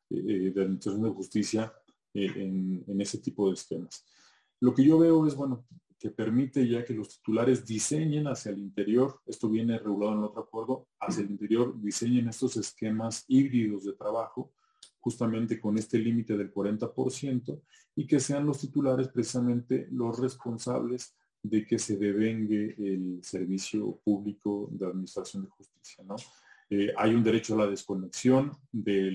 eh, 0.10 0.52
de 0.54 0.62
administración 0.62 1.04
de 1.04 1.10
justicia 1.10 1.74
eh, 2.14 2.32
en, 2.88 3.02
ese 3.02 3.18
tipo 3.20 3.48
de 3.48 3.56
esquemas. 3.56 4.06
Lo 4.62 4.74
que 4.74 4.86
yo 4.86 5.00
veo 5.00 5.28
es, 5.28 5.36
bueno, 5.36 5.66
que 6.00 6.12
permite 6.12 6.68
ya 6.68 6.84
que 6.84 6.94
los 6.94 7.10
titulares 7.10 7.66
diseñen 7.66 8.28
hacia 8.28 8.52
el 8.52 8.60
interior, 8.60 9.20
esto 9.26 9.50
viene 9.50 9.80
regulado 9.80 10.14
en 10.14 10.24
otro 10.24 10.44
acuerdo, 10.44 10.88
hacia 11.00 11.24
el 11.24 11.32
interior 11.32 11.74
diseñen 11.82 12.30
estos 12.30 12.56
esquemas 12.58 13.26
híbridos 13.28 13.86
de 13.86 13.94
trabajo, 13.94 14.54
justamente 15.06 15.60
con 15.62 15.78
este 15.78 16.00
límite 16.00 16.36
del 16.36 16.52
40%, 16.52 17.62
y 17.96 18.08
que 18.08 18.20
sean 18.20 18.44
los 18.44 18.60
titulares 18.60 19.08
precisamente 19.10 19.88
los 19.92 20.20
responsables 20.20 21.16
de 21.44 21.64
que 21.64 21.78
se 21.78 21.96
devengue 21.96 22.74
el 22.80 23.20
servicio 23.24 24.00
público 24.04 24.68
de 24.72 24.88
administración 24.88 25.44
de 25.44 25.50
justicia. 25.50 26.04
¿no? 26.04 26.16
Eh, 26.72 26.92
hay 26.98 27.14
un 27.14 27.24
derecho 27.24 27.54
a 27.54 27.60
la 27.60 27.68
desconexión 27.68 28.58
de 28.72 29.12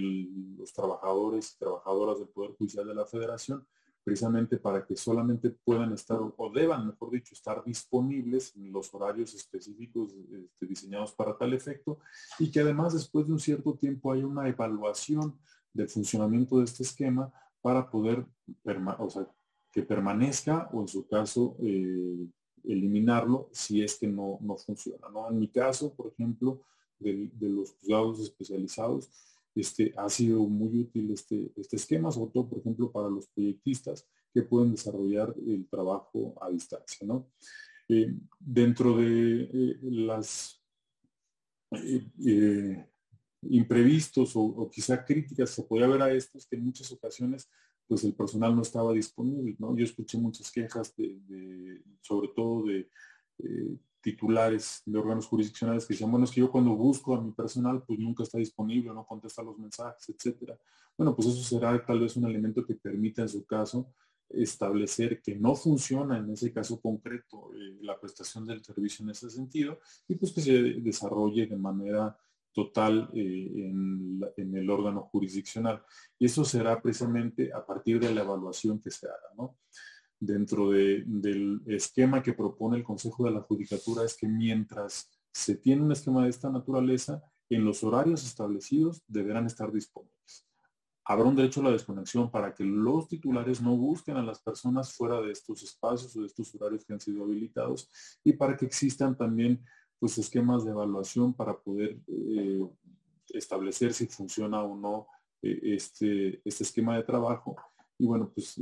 los 0.56 0.72
trabajadores 0.72 1.54
y 1.54 1.58
trabajadoras 1.58 2.20
del 2.20 2.28
Poder 2.28 2.52
Judicial 2.52 2.86
de 2.86 2.94
la 2.94 3.04
Federación, 3.04 3.66
precisamente 4.04 4.58
para 4.58 4.86
que 4.86 4.96
solamente 4.96 5.50
puedan 5.50 5.92
estar, 5.92 6.20
o 6.20 6.52
deban, 6.52 6.86
mejor 6.86 7.10
dicho, 7.10 7.34
estar 7.34 7.64
disponibles 7.64 8.54
en 8.54 8.70
los 8.72 8.94
horarios 8.94 9.34
específicos 9.34 10.14
este, 10.14 10.66
diseñados 10.66 11.12
para 11.12 11.36
tal 11.36 11.52
efecto, 11.52 11.98
y 12.38 12.48
que 12.48 12.60
además 12.60 12.92
después 12.92 13.26
de 13.26 13.32
un 13.32 13.40
cierto 13.40 13.74
tiempo 13.74 14.12
hay 14.12 14.22
una 14.22 14.48
evaluación 14.48 15.36
del 15.72 15.88
funcionamiento 15.88 16.58
de 16.58 16.64
este 16.64 16.82
esquema 16.82 17.32
para 17.60 17.90
poder, 17.90 18.24
que 19.72 19.82
permanezca 19.82 20.68
o 20.72 20.80
en 20.80 20.88
su 20.88 21.06
caso 21.06 21.56
eh, 21.60 22.26
eliminarlo 22.64 23.48
si 23.52 23.82
es 23.82 23.98
que 23.98 24.06
no, 24.06 24.38
no 24.40 24.56
funciona. 24.56 25.08
¿no? 25.12 25.30
En 25.30 25.38
mi 25.38 25.48
caso, 25.48 25.94
por 25.94 26.08
ejemplo, 26.08 26.62
de, 26.98 27.30
los 27.40 27.72
juzgados 27.72 28.20
especializados, 28.20 29.10
este, 29.54 29.92
ha 29.96 30.08
sido 30.08 30.40
muy 30.46 30.80
útil 30.80 31.10
este, 31.12 31.52
este 31.56 31.76
esquema, 31.76 32.10
sobre 32.10 32.32
todo, 32.32 32.48
por 32.48 32.58
ejemplo, 32.58 32.90
para 32.90 33.08
los 33.08 33.26
proyectistas 33.28 34.06
que 34.32 34.42
pueden 34.42 34.72
desarrollar 34.72 35.34
el 35.46 35.68
trabajo 35.68 36.34
a 36.40 36.50
distancia. 36.50 37.06
¿no? 37.06 37.30
Eh, 37.88 38.14
dentro 38.38 38.96
de 38.96 39.42
eh, 39.42 39.78
las 39.82 40.60
imprevistos 43.42 44.32
o, 44.34 44.68
quizá 44.70 45.04
críticas 45.04 45.50
se 45.50 45.62
podía 45.62 45.86
ver 45.86 46.02
a 46.02 46.12
esto 46.12 46.38
es 46.38 46.46
que 46.46 46.56
en 46.56 46.64
muchas 46.64 46.90
ocasiones 46.92 47.48
pues 47.86 48.04
el 48.04 48.14
personal 48.14 48.54
no 48.54 48.62
estaba 48.62 48.92
disponible. 48.92 49.56
¿no? 49.58 49.76
Yo 49.76 49.84
escuché 49.84 50.16
muchas 50.18 50.50
quejas 50.52 50.94
de, 50.96 51.82
sobre 52.02 52.28
todo 52.28 52.64
de 52.66 52.88
titulares 54.00 54.82
de 54.86 54.98
órganos 54.98 55.26
jurisdiccionales 55.26 55.86
que 55.86 55.94
decían, 55.94 56.10
bueno, 56.10 56.24
es 56.24 56.30
que 56.30 56.40
yo 56.40 56.50
cuando 56.50 56.74
busco 56.74 57.14
a 57.14 57.20
mi 57.20 57.32
personal, 57.32 57.82
pues 57.86 57.98
nunca 57.98 58.22
está 58.22 58.38
disponible, 58.38 58.92
no 58.94 59.04
contesta 59.04 59.42
los 59.42 59.58
mensajes, 59.58 60.08
etcétera. 60.08 60.58
Bueno, 60.96 61.14
pues 61.14 61.28
eso 61.28 61.42
será 61.42 61.84
tal 61.84 62.00
vez 62.00 62.16
un 62.16 62.24
elemento 62.24 62.64
que 62.64 62.74
permita 62.74 63.22
en 63.22 63.28
su 63.28 63.44
caso 63.44 63.92
establecer 64.28 65.20
que 65.20 65.34
no 65.34 65.54
funciona 65.56 66.18
en 66.18 66.30
ese 66.30 66.52
caso 66.52 66.80
concreto 66.80 67.50
eh, 67.52 67.78
la 67.82 67.98
prestación 67.98 68.46
del 68.46 68.64
servicio 68.64 69.02
en 69.02 69.10
ese 69.10 69.28
sentido 69.28 69.80
y 70.06 70.14
pues 70.14 70.32
que 70.32 70.40
se 70.40 70.52
desarrolle 70.52 71.46
de 71.46 71.56
manera 71.56 72.16
total 72.52 73.10
eh, 73.14 73.70
en, 74.36 74.56
el 74.56 74.70
órgano 74.70 75.02
jurisdiccional. 75.02 75.82
Y 76.18 76.26
eso 76.26 76.44
será 76.44 76.80
precisamente 76.80 77.52
a 77.52 77.64
partir 77.64 78.00
de 78.00 78.14
la 78.14 78.22
evaluación 78.22 78.80
que 78.80 78.90
se 78.90 79.06
haga, 79.06 79.34
¿no? 79.36 79.56
dentro 80.22 80.70
del 80.70 81.62
esquema 81.66 82.22
que 82.22 82.34
propone 82.34 82.76
el 82.76 82.84
Consejo 82.84 83.24
de 83.24 83.30
la 83.30 83.40
Judicatura 83.40 84.04
es 84.04 84.14
que 84.16 84.28
mientras 84.28 85.10
se 85.32 85.56
tiene 85.56 85.82
un 85.82 85.92
esquema 85.92 86.24
de 86.24 86.30
esta 86.30 86.50
naturaleza, 86.50 87.22
en 87.48 87.64
los 87.64 87.82
horarios 87.82 88.24
establecidos 88.24 89.02
deberán 89.08 89.46
estar 89.46 89.72
disponibles. 89.72 90.46
Habrá 91.04 91.24
un 91.24 91.34
derecho 91.34 91.60
a 91.60 91.64
la 91.64 91.70
desconexión 91.72 92.30
para 92.30 92.54
que 92.54 92.64
los 92.64 93.08
titulares 93.08 93.60
no 93.60 93.76
busquen 93.76 94.16
a 94.16 94.22
las 94.22 94.40
personas 94.40 94.92
fuera 94.94 95.20
de 95.20 95.32
estos 95.32 95.62
espacios 95.62 96.14
o 96.14 96.20
de 96.20 96.26
estos 96.26 96.54
horarios 96.54 96.84
que 96.84 96.92
han 96.92 97.00
sido 97.00 97.24
habilitados 97.24 97.90
y 98.22 98.34
para 98.34 98.56
que 98.56 98.66
existan 98.66 99.16
también 99.16 99.64
pues 100.00 100.16
esquemas 100.18 100.64
de 100.64 100.70
evaluación 100.70 101.34
para 101.34 101.56
poder 101.56 102.00
eh, 102.08 102.66
establecer 103.28 103.92
si 103.92 104.06
funciona 104.06 104.62
o 104.62 104.74
no 104.74 105.06
eh, 105.42 105.60
este, 105.74 106.40
este 106.44 106.64
esquema 106.64 106.96
de 106.96 107.04
trabajo. 107.04 107.54
Y 107.98 108.06
bueno, 108.06 108.30
pues 108.34 108.60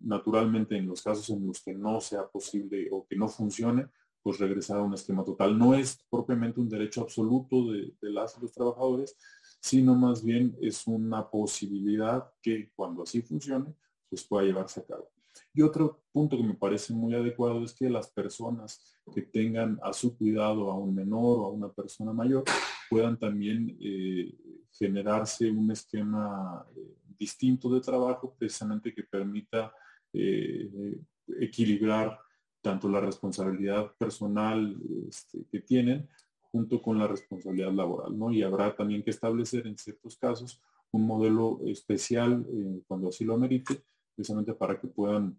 naturalmente 0.00 0.76
en 0.76 0.88
los 0.88 1.00
casos 1.00 1.30
en 1.30 1.46
los 1.46 1.62
que 1.62 1.72
no 1.72 2.00
sea 2.00 2.26
posible 2.26 2.88
o 2.90 3.06
que 3.06 3.16
no 3.16 3.28
funcione, 3.28 3.86
pues 4.22 4.38
regresar 4.38 4.78
a 4.78 4.82
un 4.82 4.94
esquema 4.94 5.24
total. 5.24 5.56
No 5.56 5.72
es 5.72 6.04
propiamente 6.10 6.60
un 6.60 6.68
derecho 6.68 7.02
absoluto 7.02 7.70
de, 7.70 7.94
de 8.02 8.10
las 8.10 8.36
los 8.42 8.52
trabajadores, 8.52 9.16
sino 9.60 9.94
más 9.94 10.24
bien 10.24 10.56
es 10.60 10.84
una 10.88 11.30
posibilidad 11.30 12.28
que 12.42 12.72
cuando 12.74 13.04
así 13.04 13.22
funcione, 13.22 13.72
pues 14.08 14.24
pueda 14.24 14.44
llevarse 14.44 14.80
a 14.80 14.84
cabo. 14.84 15.15
Y 15.54 15.62
otro 15.62 16.02
punto 16.12 16.36
que 16.36 16.42
me 16.42 16.54
parece 16.54 16.92
muy 16.92 17.14
adecuado 17.14 17.62
es 17.64 17.74
que 17.74 17.88
las 17.88 18.10
personas 18.10 18.96
que 19.14 19.22
tengan 19.22 19.78
a 19.82 19.92
su 19.92 20.16
cuidado 20.16 20.70
a 20.70 20.78
un 20.78 20.94
menor 20.94 21.40
o 21.40 21.44
a 21.46 21.50
una 21.50 21.68
persona 21.68 22.12
mayor 22.12 22.44
puedan 22.88 23.18
también 23.18 23.76
eh, 23.80 24.34
generarse 24.72 25.50
un 25.50 25.70
esquema 25.70 26.66
eh, 26.76 26.94
distinto 27.18 27.70
de 27.70 27.80
trabajo 27.80 28.34
precisamente 28.38 28.94
que 28.94 29.02
permita 29.02 29.72
eh, 30.12 30.98
equilibrar 31.40 32.18
tanto 32.60 32.88
la 32.88 33.00
responsabilidad 33.00 33.92
personal 33.96 34.76
este, 35.08 35.44
que 35.50 35.60
tienen 35.60 36.08
junto 36.50 36.80
con 36.80 36.98
la 36.98 37.06
responsabilidad 37.06 37.72
laboral, 37.72 38.18
¿no? 38.18 38.32
Y 38.32 38.42
habrá 38.42 38.74
también 38.74 39.02
que 39.02 39.10
establecer 39.10 39.66
en 39.66 39.76
ciertos 39.76 40.16
casos 40.16 40.60
un 40.90 41.06
modelo 41.06 41.60
especial 41.66 42.46
cuando 42.86 43.08
así 43.08 43.24
lo 43.24 43.34
amerite, 43.34 43.82
precisamente 44.16 44.54
para 44.54 44.80
que 44.80 44.88
puedan 44.88 45.38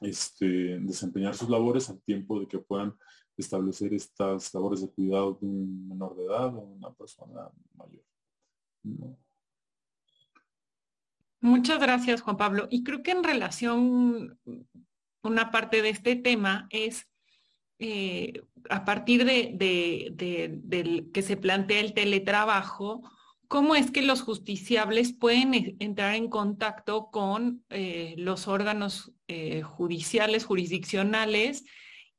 este, 0.00 0.78
desempeñar 0.80 1.34
sus 1.34 1.50
labores 1.50 1.90
al 1.90 2.00
tiempo 2.02 2.40
de 2.40 2.46
que 2.46 2.58
puedan 2.58 2.94
establecer 3.36 3.92
estas 3.92 4.54
labores 4.54 4.80
de 4.80 4.90
cuidado 4.90 5.38
de 5.40 5.46
un 5.46 5.88
menor 5.88 6.16
de 6.16 6.24
edad 6.24 6.54
o 6.54 6.60
una 6.60 6.92
persona 6.92 7.50
mayor. 7.74 8.04
Muchas 11.40 11.78
gracias, 11.78 12.20
Juan 12.20 12.36
Pablo. 12.36 12.66
Y 12.70 12.82
creo 12.82 13.02
que 13.02 13.12
en 13.12 13.22
relación, 13.22 14.38
una 15.22 15.50
parte 15.50 15.82
de 15.82 15.90
este 15.90 16.16
tema 16.16 16.66
es 16.70 17.06
eh, 17.80 18.42
a 18.70 18.84
partir 18.84 19.24
de, 19.24 20.10
del 20.64 21.12
que 21.12 21.22
se 21.22 21.36
plantea 21.36 21.80
el 21.80 21.94
teletrabajo, 21.94 23.02
¿Cómo 23.48 23.74
es 23.74 23.90
que 23.90 24.02
los 24.02 24.20
justiciables 24.20 25.14
pueden 25.14 25.54
e, 25.54 25.76
entrar 25.80 26.14
en 26.14 26.28
contacto 26.28 27.10
con 27.10 27.64
eh, 27.70 28.14
los 28.18 28.46
órganos 28.46 29.12
eh, 29.26 29.62
judiciales, 29.62 30.44
jurisdiccionales 30.44 31.64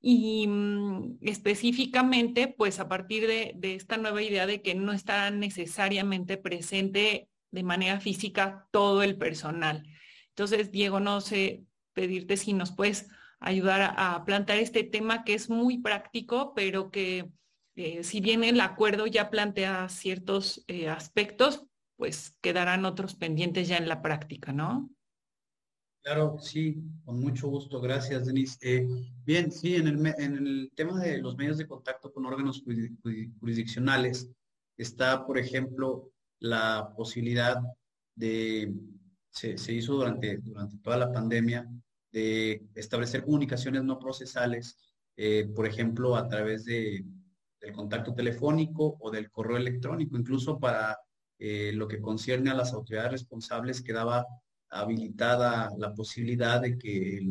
y 0.02 0.48
mm, 0.48 1.20
específicamente, 1.22 2.48
pues 2.48 2.80
a 2.80 2.90
partir 2.90 3.28
de, 3.28 3.56
esta 3.62 3.98
nueva 3.98 4.24
idea 4.24 4.48
de 4.48 4.64
que 4.64 4.74
no 4.74 4.92
está 4.92 5.30
necesariamente 5.30 6.38
presente 6.38 7.30
de 7.52 7.64
manera 7.64 8.00
física 8.00 8.68
todo 8.72 9.04
el 9.04 9.16
personal? 9.18 9.84
Entonces, 10.30 10.72
Diego, 10.72 11.00
no 11.00 11.22
sé 11.22 11.64
pedirte 11.94 12.38
si 12.38 12.54
nos 12.54 12.72
puedes 12.72 13.08
ayudar 13.40 13.82
a, 13.82 14.16
a 14.16 14.26
plantear 14.26 14.58
este 14.58 14.84
tema 14.84 15.24
que 15.24 15.36
es 15.36 15.50
muy 15.50 15.78
práctico, 15.78 16.54
pero 16.56 16.90
que 16.90 17.30
eh, 17.82 18.04
si 18.04 18.20
bien 18.20 18.44
el 18.44 18.60
acuerdo 18.60 19.08
ya 19.08 19.30
plantea 19.30 19.88
ciertos 19.88 20.66
eh, 20.68 20.90
aspectos, 20.90 21.66
pues 21.96 22.36
quedarán 22.42 22.84
otros 22.84 23.16
pendientes 23.16 23.70
ya 23.70 23.78
en 23.78 23.88
la 23.88 24.02
práctica, 24.02 24.52
¿no? 24.52 24.90
Claro, 26.02 26.40
sí, 26.42 26.84
con 27.06 27.22
mucho 27.22 27.48
gusto. 27.48 27.80
Gracias, 27.80 28.26
Denise. 28.26 28.58
Eh, 28.62 28.86
bien, 29.24 29.50
sí, 29.50 29.78
en 29.78 29.88
el, 29.88 30.70
tema 30.76 31.00
de 31.00 31.20
los 31.20 31.38
medios 31.38 31.58
de 31.58 31.68
contacto 31.68 32.12
con 32.12 32.26
órganos 32.26 32.62
jurisdiccionales 33.40 34.30
está, 34.76 35.26
por 35.26 35.38
ejemplo, 35.38 36.12
la 36.40 36.94
posibilidad 36.98 37.62
de, 38.14 38.74
se, 39.30 39.58
se 39.58 39.74
hizo 39.74 39.94
durante, 39.94 40.40
durante 40.40 40.78
toda 40.80 40.98
la 40.98 41.14
pandemia, 41.14 41.66
de 42.12 42.62
establecer 42.76 43.24
comunicaciones 43.24 43.86
no 43.86 44.00
procesales, 44.00 44.78
por 45.56 45.66
ejemplo, 45.66 46.16
a 46.16 46.28
través 46.28 46.66
de 46.66 47.06
del 47.60 47.74
contacto 47.74 48.14
telefónico 48.14 48.98
o 49.00 49.12
del 49.12 49.30
correo 49.30 49.58
electrónico, 49.58 50.18
incluso 50.18 50.60
para 50.60 50.98
eh, 51.38 51.72
lo 51.74 51.88
que 51.88 52.02
concierne 52.02 52.50
a 52.50 52.56
las 52.56 52.74
autoridades 52.74 53.12
responsables 53.12 53.82
quedaba 53.82 54.26
habilitada 54.70 55.70
la 55.78 55.94
posibilidad 55.94 56.62
de 56.62 56.78
que 56.78 57.22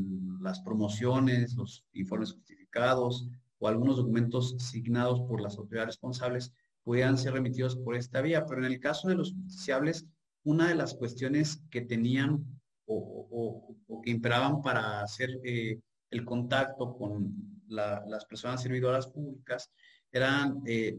las 0.40 0.60
promociones, 0.60 1.54
los 1.54 1.84
informes 1.92 2.32
justificados 2.32 3.28
o 3.58 3.68
algunos 3.68 3.96
documentos 3.96 4.56
signados 4.58 5.20
por 5.20 5.40
las 5.40 5.56
autoridades 5.56 5.88
responsables 5.88 6.52
pudieran 6.82 7.18
ser 7.18 7.34
remitidos 7.34 7.76
por 7.76 7.96
esta 7.96 8.22
vía. 8.22 8.44
Pero 8.46 8.64
en 8.64 8.72
el 8.72 8.80
caso 8.80 9.08
de 9.08 9.14
los 9.14 9.32
justiciables, 9.32 10.06
una 10.44 10.68
de 10.68 10.74
las 10.74 10.94
cuestiones 10.94 11.62
que 11.70 11.82
tenían 11.82 12.44
o, 12.86 13.76
que 14.02 14.10
imperaban 14.10 14.62
para 14.62 15.02
hacer 15.02 15.28
eh, 15.44 15.78
el 16.10 16.24
contacto 16.24 16.96
con 16.96 17.34
las 17.68 18.24
personas 18.24 18.62
servidoras 18.62 19.06
públicas 19.08 19.70
eran 20.12 20.62
eh, 20.66 20.96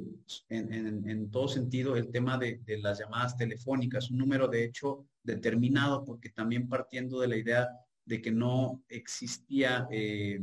en, 0.50 1.32
todo 1.32 1.48
sentido 1.48 1.96
el 1.96 2.12
tema 2.12 2.38
de, 2.38 2.62
las 2.82 3.00
llamadas 3.00 3.36
telefónicas, 3.38 4.12
un 4.12 4.20
número 4.20 4.48
de 4.48 4.64
hecho 4.64 5.08
determinado, 5.24 6.06
porque 6.06 6.30
también 6.30 6.68
partiendo 6.68 7.20
de 7.20 7.28
la 7.28 7.38
idea 7.38 7.70
de 8.06 8.22
que 8.22 8.32
no 8.32 8.84
existía 8.88 9.88
eh, 9.92 10.42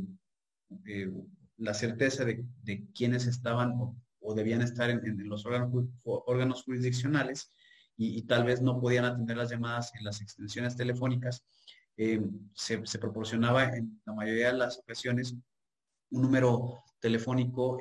eh, 0.85 1.11
la 1.57 1.73
certeza 1.73 2.25
de, 2.25 2.43
de 2.63 2.85
quiénes 2.93 3.25
estaban 3.25 3.73
o, 3.77 3.95
debían 4.35 4.61
estar 4.61 4.89
en, 4.89 5.29
los 5.29 5.45
órganos, 5.45 6.63
jurisdiccionales 6.63 7.49
y, 7.95 8.21
tal 8.23 8.43
vez 8.43 8.61
no 8.61 8.77
podían 8.77 9.05
atender 9.05 9.37
las 9.37 9.49
llamadas 9.49 9.93
en 9.95 10.03
las 10.03 10.21
extensiones 10.21 10.75
telefónicas, 10.75 11.45
se, 12.53 12.99
proporcionaba 12.99 13.63
en 13.75 14.01
la 14.05 14.13
mayoría 14.13 14.51
de 14.51 14.57
las 14.57 14.79
ocasiones 14.79 15.33
un 16.11 16.21
número 16.21 16.83
telefónico 16.99 17.77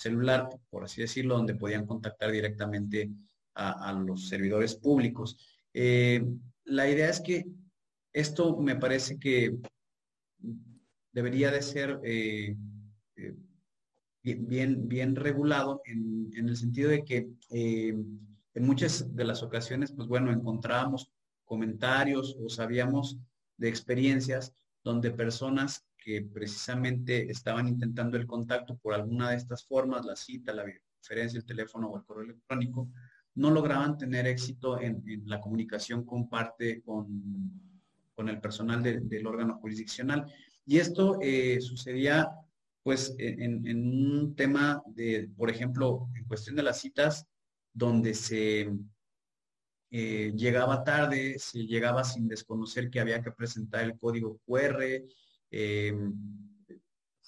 celular, 0.00 0.48
por 0.70 0.84
así 0.84 1.02
decirlo, 1.02 1.36
donde 1.36 1.54
podían 1.54 1.86
contactar 1.86 2.30
directamente 2.30 3.10
a, 3.54 3.92
los 3.92 4.28
servidores 4.28 4.74
públicos. 4.74 5.36
Eh, 5.74 6.24
la 6.64 6.88
idea 6.88 7.10
es 7.10 7.20
que 7.20 7.44
esto 8.12 8.56
me 8.56 8.76
parece 8.76 9.18
que 9.18 9.58
debería 11.12 11.50
de 11.50 11.60
ser 11.60 12.00
eh, 12.02 12.56
eh, 13.16 13.34
bien, 14.22 14.88
bien 14.88 15.14
regulado 15.14 15.82
en, 15.84 16.30
en, 16.34 16.48
el 16.48 16.56
sentido 16.56 16.88
de 16.88 17.04
que 17.04 17.28
en 17.50 18.66
muchas 18.66 19.14
de 19.14 19.24
las 19.24 19.42
ocasiones, 19.42 19.92
pues 19.92 20.08
bueno, 20.08 20.32
encontrábamos 20.32 21.12
comentarios 21.44 22.38
o 22.42 22.48
sabíamos 22.48 23.18
de 23.58 23.68
experiencias 23.68 24.54
donde 24.82 25.10
personas 25.10 25.84
que 26.00 26.22
precisamente 26.22 27.30
estaban 27.30 27.68
intentando 27.68 28.16
el 28.16 28.26
contacto 28.26 28.76
por 28.78 28.94
alguna 28.94 29.30
de 29.30 29.36
estas 29.36 29.64
formas, 29.64 30.04
la 30.04 30.16
cita, 30.16 30.52
la 30.52 30.64
videoconferencia, 30.64 31.38
el 31.38 31.44
teléfono 31.44 31.88
o 31.88 31.98
el 31.98 32.04
correo 32.04 32.24
electrónico, 32.24 32.88
no 33.34 33.50
lograban 33.50 33.96
tener 33.96 34.26
éxito 34.26 34.80
en, 34.80 35.02
la 35.26 35.40
comunicación 35.40 36.04
con 36.04 36.28
parte, 36.28 36.82
con, 36.82 37.06
con 38.14 38.28
el 38.28 38.40
personal 38.40 38.82
del 38.82 39.26
órgano 39.26 39.58
jurisdiccional. 39.58 40.26
Y 40.66 40.78
esto 40.78 41.18
eh, 41.20 41.60
sucedía 41.60 42.30
pues 42.82 43.14
en, 43.18 43.64
un 43.66 44.34
tema 44.34 44.82
de, 44.86 45.28
por 45.36 45.50
ejemplo, 45.50 46.08
en 46.16 46.24
cuestión 46.24 46.56
de 46.56 46.62
las 46.62 46.80
citas, 46.80 47.26
donde 47.72 48.14
se 48.14 48.70
eh, 49.90 50.32
llegaba 50.34 50.82
tarde, 50.82 51.38
se 51.38 51.66
llegaba 51.66 52.04
sin 52.04 52.26
desconocer 52.26 52.90
que 52.90 53.00
había 53.00 53.22
que 53.22 53.32
presentar 53.32 53.84
el 53.84 53.98
código 53.98 54.40
QR, 54.46 55.02
eh, 55.50 55.94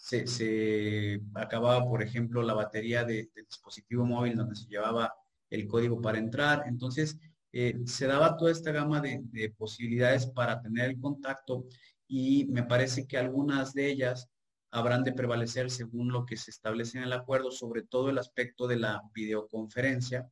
se, 0.02 1.20
acababa, 1.34 1.84
por 1.84 2.02
ejemplo, 2.02 2.42
la 2.42 2.54
batería 2.54 3.04
del 3.04 3.30
dispositivo 3.48 4.04
móvil 4.04 4.36
donde 4.36 4.56
se 4.56 4.66
llevaba 4.66 5.14
el 5.48 5.66
código 5.66 6.00
para 6.00 6.18
entrar. 6.18 6.64
Entonces, 6.66 7.18
eh, 7.52 7.78
se 7.86 8.06
daba 8.06 8.36
toda 8.36 8.50
esta 8.50 8.72
gama 8.72 9.00
de, 9.00 9.54
posibilidades 9.56 10.26
para 10.26 10.60
tener 10.60 10.90
el 10.90 11.00
contacto 11.00 11.66
y 12.08 12.46
me 12.46 12.62
parece 12.62 13.06
que 13.06 13.18
algunas 13.18 13.74
de 13.74 13.90
ellas 13.90 14.28
habrán 14.70 15.04
de 15.04 15.12
prevalecer 15.12 15.70
según 15.70 16.10
lo 16.10 16.24
que 16.24 16.36
se 16.36 16.50
establece 16.50 16.98
en 16.98 17.04
el 17.04 17.12
acuerdo, 17.12 17.50
sobre 17.50 17.82
todo 17.82 18.10
el 18.10 18.18
aspecto 18.18 18.66
de 18.66 18.76
la 18.76 19.02
videoconferencia. 19.14 20.28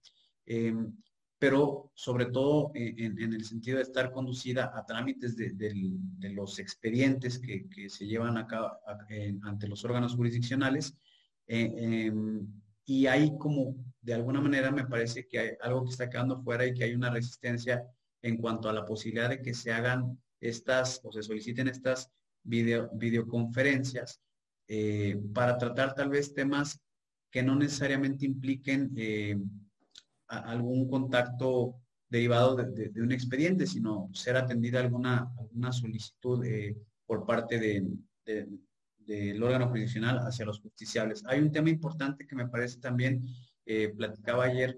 Em, 0.47 0.97
pero 1.41 1.91
sobre 1.95 2.27
todo 2.27 2.71
en, 2.75 3.19
el 3.19 3.45
sentido 3.47 3.79
de 3.79 3.85
estar 3.85 4.13
conducida 4.13 4.73
a 4.75 4.85
trámites 4.85 5.37
de, 5.39 6.31
los 6.35 6.59
expedientes 6.59 7.39
que, 7.39 7.89
se 7.89 8.07
llevan 8.07 8.37
acá 8.37 8.79
ante 9.43 9.67
los 9.67 9.83
órganos 9.87 10.15
jurisdiccionales. 10.15 10.95
Eh, 11.47 11.73
em, 11.79 12.47
y 12.85 13.07
ahí 13.07 13.39
como 13.39 13.75
de 14.03 14.13
alguna 14.13 14.43
manera 14.43 14.71
me 14.71 14.85
parece 14.85 15.27
que 15.27 15.39
hay 15.39 15.51
algo 15.63 15.85
que 15.85 15.91
está 15.91 16.11
quedando 16.11 16.43
fuera 16.43 16.67
y 16.67 16.75
que 16.75 16.85
hay 16.85 16.95
una 16.95 17.09
resistencia 17.09 17.87
en 18.21 18.37
cuanto 18.37 18.69
a 18.69 18.75
la 18.75 18.85
posibilidad 18.85 19.31
de 19.31 19.41
que 19.41 19.55
se 19.55 19.73
hagan 19.73 20.21
estas 20.41 21.01
o 21.05 21.11
se 21.11 21.23
soliciten 21.23 21.69
estas 21.69 22.11
video, 22.43 22.91
videoconferencias 22.93 24.21
eh, 24.69 25.19
para 25.33 25.57
tratar 25.57 25.95
tal 25.95 26.11
vez 26.11 26.35
temas 26.35 26.79
que 27.31 27.43
no 27.43 27.57
necesariamente 27.57 28.27
impliquen 28.27 28.93
eh, 28.95 29.39
algún 30.31 30.89
contacto 30.89 31.75
derivado 32.09 32.57
de, 32.57 32.91
un 33.01 33.13
expediente, 33.13 33.67
sino 33.67 34.09
ser 34.13 34.37
atendida 34.37 34.81
alguna, 34.81 35.33
alguna 35.39 35.73
solicitud 35.73 36.45
por 37.07 37.27
parte 37.27 37.59
del 37.59 39.43
órgano 39.43 39.69
jurisdiccional 39.69 40.19
hacia 40.19 40.45
los 40.45 40.61
justiciables. 40.61 41.23
Hay 41.27 41.41
un 41.41 41.53
tema 41.53 41.71
importante 41.71 42.27
que 42.27 42.37
me 42.37 42.49
parece 42.49 42.79
también, 42.79 43.25
platicaba 43.97 44.45
ayer 44.45 44.77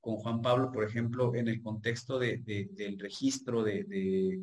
con 0.00 0.16
Juan 0.16 0.40
Pablo, 0.40 0.72
por 0.72 0.84
ejemplo, 0.84 1.34
en 1.34 1.48
el 1.48 1.60
contexto 1.62 2.18
del 2.18 2.98
registro 2.98 3.62
de, 3.62 4.38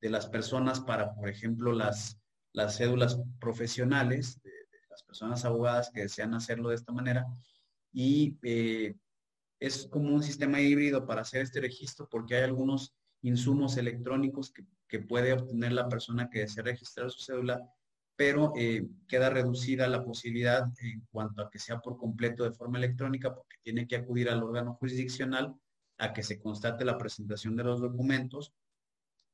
las 0.00 0.28
personas 0.28 0.80
para, 0.80 1.12
por 1.14 1.28
ejemplo, 1.28 1.72
las, 1.72 2.18
las 2.52 2.76
cédulas 2.76 3.20
profesionales, 3.40 4.40
de, 4.42 4.50
las 4.88 5.02
personas 5.02 5.44
abogadas 5.44 5.90
que 5.90 6.02
desean 6.02 6.32
hacerlo 6.32 6.68
de 6.68 6.76
esta 6.76 6.92
manera. 6.92 7.26
Y 7.92 8.38
eh, 8.42 8.94
es 9.60 9.86
como 9.86 10.14
un 10.14 10.22
sistema 10.22 10.60
híbrido 10.60 11.06
para 11.06 11.22
hacer 11.22 11.42
este 11.42 11.60
registro 11.60 12.08
porque 12.08 12.36
hay 12.36 12.42
algunos 12.44 12.94
insumos 13.22 13.76
electrónicos 13.76 14.52
que, 14.52 14.64
que 14.88 15.00
puede 15.00 15.32
obtener 15.32 15.72
la 15.72 15.88
persona 15.88 16.28
que 16.30 16.40
desea 16.40 16.64
registrar 16.64 17.10
su 17.10 17.20
cédula 17.20 17.62
pero 18.16 18.54
eh, 18.56 18.88
queda 19.06 19.28
reducida 19.28 19.86
la 19.86 20.02
posibilidad 20.02 20.66
en 20.80 21.06
cuanto 21.12 21.42
a 21.42 21.50
que 21.50 21.58
sea 21.58 21.80
por 21.80 21.98
completo 21.98 22.44
de 22.44 22.52
forma 22.52 22.78
electrónica, 22.78 23.34
porque 23.34 23.56
tiene 23.62 23.86
que 23.86 23.96
acudir 23.96 24.30
al 24.30 24.42
órgano 24.42 24.74
jurisdiccional 24.74 25.54
a 25.98 26.12
que 26.12 26.22
se 26.22 26.40
constate 26.40 26.84
la 26.84 26.98
presentación 26.98 27.56
de 27.56 27.64
los 27.64 27.80
documentos 27.80 28.54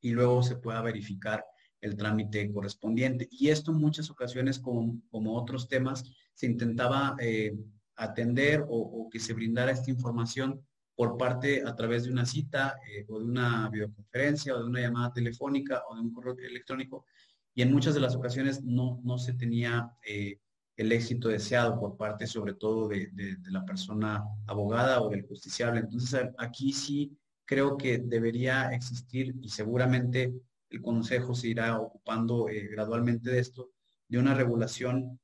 y 0.01 0.11
luego 0.11 0.43
se 0.43 0.57
pueda 0.57 0.83
verificar 0.83 1.45
el 1.81 1.97
trámite 1.97 2.53
correspondiente. 2.53 3.29
Y 3.31 3.49
esto 3.51 3.71
en 3.71 3.79
muchas 3.79 4.11
ocasiones, 4.11 4.59
como, 4.59 5.01
como 5.11 5.37
otros 5.37 5.69
temas, 5.69 6.05
se 6.35 6.47
intentaba 6.47 7.17
eh, 7.21 7.57
atender 7.97 8.65
o, 8.69 9.09
que 9.11 9.21
se 9.21 9.35
brindara 9.35 9.73
esta 9.73 9.91
información 9.91 10.65
por 10.95 11.17
parte 11.17 11.63
a 11.67 11.75
través 11.75 12.05
de 12.05 12.11
una 12.11 12.27
cita 12.27 12.79
eh, 12.89 13.05
o 13.09 13.19
de 13.19 13.25
una 13.25 13.69
videoconferencia 13.71 14.55
o 14.55 14.59
de 14.59 14.67
una 14.69 14.81
llamada 14.81 15.13
telefónica 15.13 15.83
o 15.89 15.95
de 15.95 16.03
un 16.03 16.13
correo 16.13 16.37
electrónico 16.39 17.07
y 17.55 17.63
en 17.63 17.73
muchas 17.73 17.95
de 17.95 18.01
las 18.01 18.15
ocasiones 18.15 18.63
no, 18.63 19.01
no 19.05 19.19
se 19.19 19.35
tenía 19.35 19.91
eh, 20.07 20.39
el 20.77 20.93
éxito 20.93 21.29
deseado 21.29 21.79
por 21.79 21.97
parte 21.97 22.27
sobre 22.27 22.55
todo 22.55 22.89
de, 22.89 23.11
la 23.51 23.65
persona 23.65 24.25
abogada 24.47 25.01
o 25.03 25.11
del 25.11 25.27
justiciable. 25.27 25.81
Entonces 25.81 26.29
aquí 26.39 26.73
sí 26.73 27.17
creo 27.45 27.77
que 27.77 27.99
debería 27.99 28.71
existir 28.71 29.35
y 29.41 29.49
seguramente 29.49 30.33
el 30.71 30.81
Consejo 30.81 31.35
se 31.35 31.49
irá 31.49 31.79
ocupando 31.79 32.49
eh, 32.49 32.69
gradualmente 32.69 33.31
de 33.31 33.41
esto, 33.41 33.71
de 34.09 34.19
una 34.19 34.35
regulación 34.35 35.19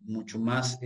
mucho 0.00 0.40
más 0.40 0.80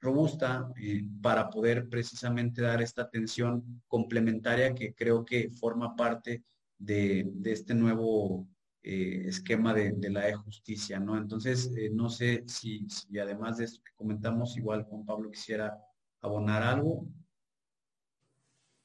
robusta 0.00 0.72
para 1.20 1.50
poder 1.50 1.88
precisamente 1.88 2.62
dar 2.62 2.80
esta 2.80 3.02
atención 3.02 3.82
complementaria 3.88 4.74
que 4.74 4.94
creo 4.94 5.24
que 5.24 5.50
forma 5.50 5.96
parte 5.96 6.44
de, 6.78 7.28
de 7.34 7.52
este 7.52 7.74
nuevo 7.74 8.46
eh, 8.90 9.28
esquema 9.28 9.74
de, 9.74 10.10
la 10.10 10.28
e-justicia, 10.28 10.98
¿no? 11.00 11.18
Entonces, 11.18 11.70
eh, 11.76 11.90
no 11.92 12.08
sé 12.08 12.44
si, 12.46 12.86
además 13.20 13.58
de 13.58 13.64
esto 13.64 13.82
que 13.84 13.92
comentamos, 13.96 14.56
igual 14.56 14.84
Juan 14.84 15.04
Pablo 15.04 15.30
quisiera 15.30 15.78
abonar 16.22 16.62
algo. 16.62 17.06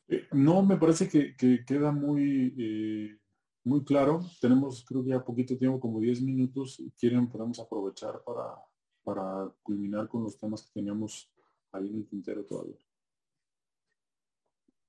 Eh, 0.08 0.28
no, 0.34 0.62
me 0.62 0.78
parece 0.78 1.08
que, 1.08 1.64
queda 1.66 1.92
muy, 1.92 3.18
muy 3.64 3.86
claro. 3.86 4.20
Tenemos, 4.42 4.84
creo 4.84 5.04
que 5.04 5.12
ya 5.12 5.24
poquito 5.24 5.58
tiempo, 5.58 5.80
como 5.80 6.02
10 6.02 6.22
minutos. 6.22 6.84
Quieren, 6.98 7.30
podemos 7.30 7.60
aprovechar 7.60 8.22
para, 8.26 8.56
para 9.04 9.52
culminar 9.64 10.08
con 10.08 10.24
los 10.24 10.38
temas 10.38 10.64
que 10.64 10.72
teníamos 10.74 11.30
ahí 11.72 11.90
en 11.90 11.98
el 11.98 12.08
tintero 12.08 12.44
todavía. 12.44 12.78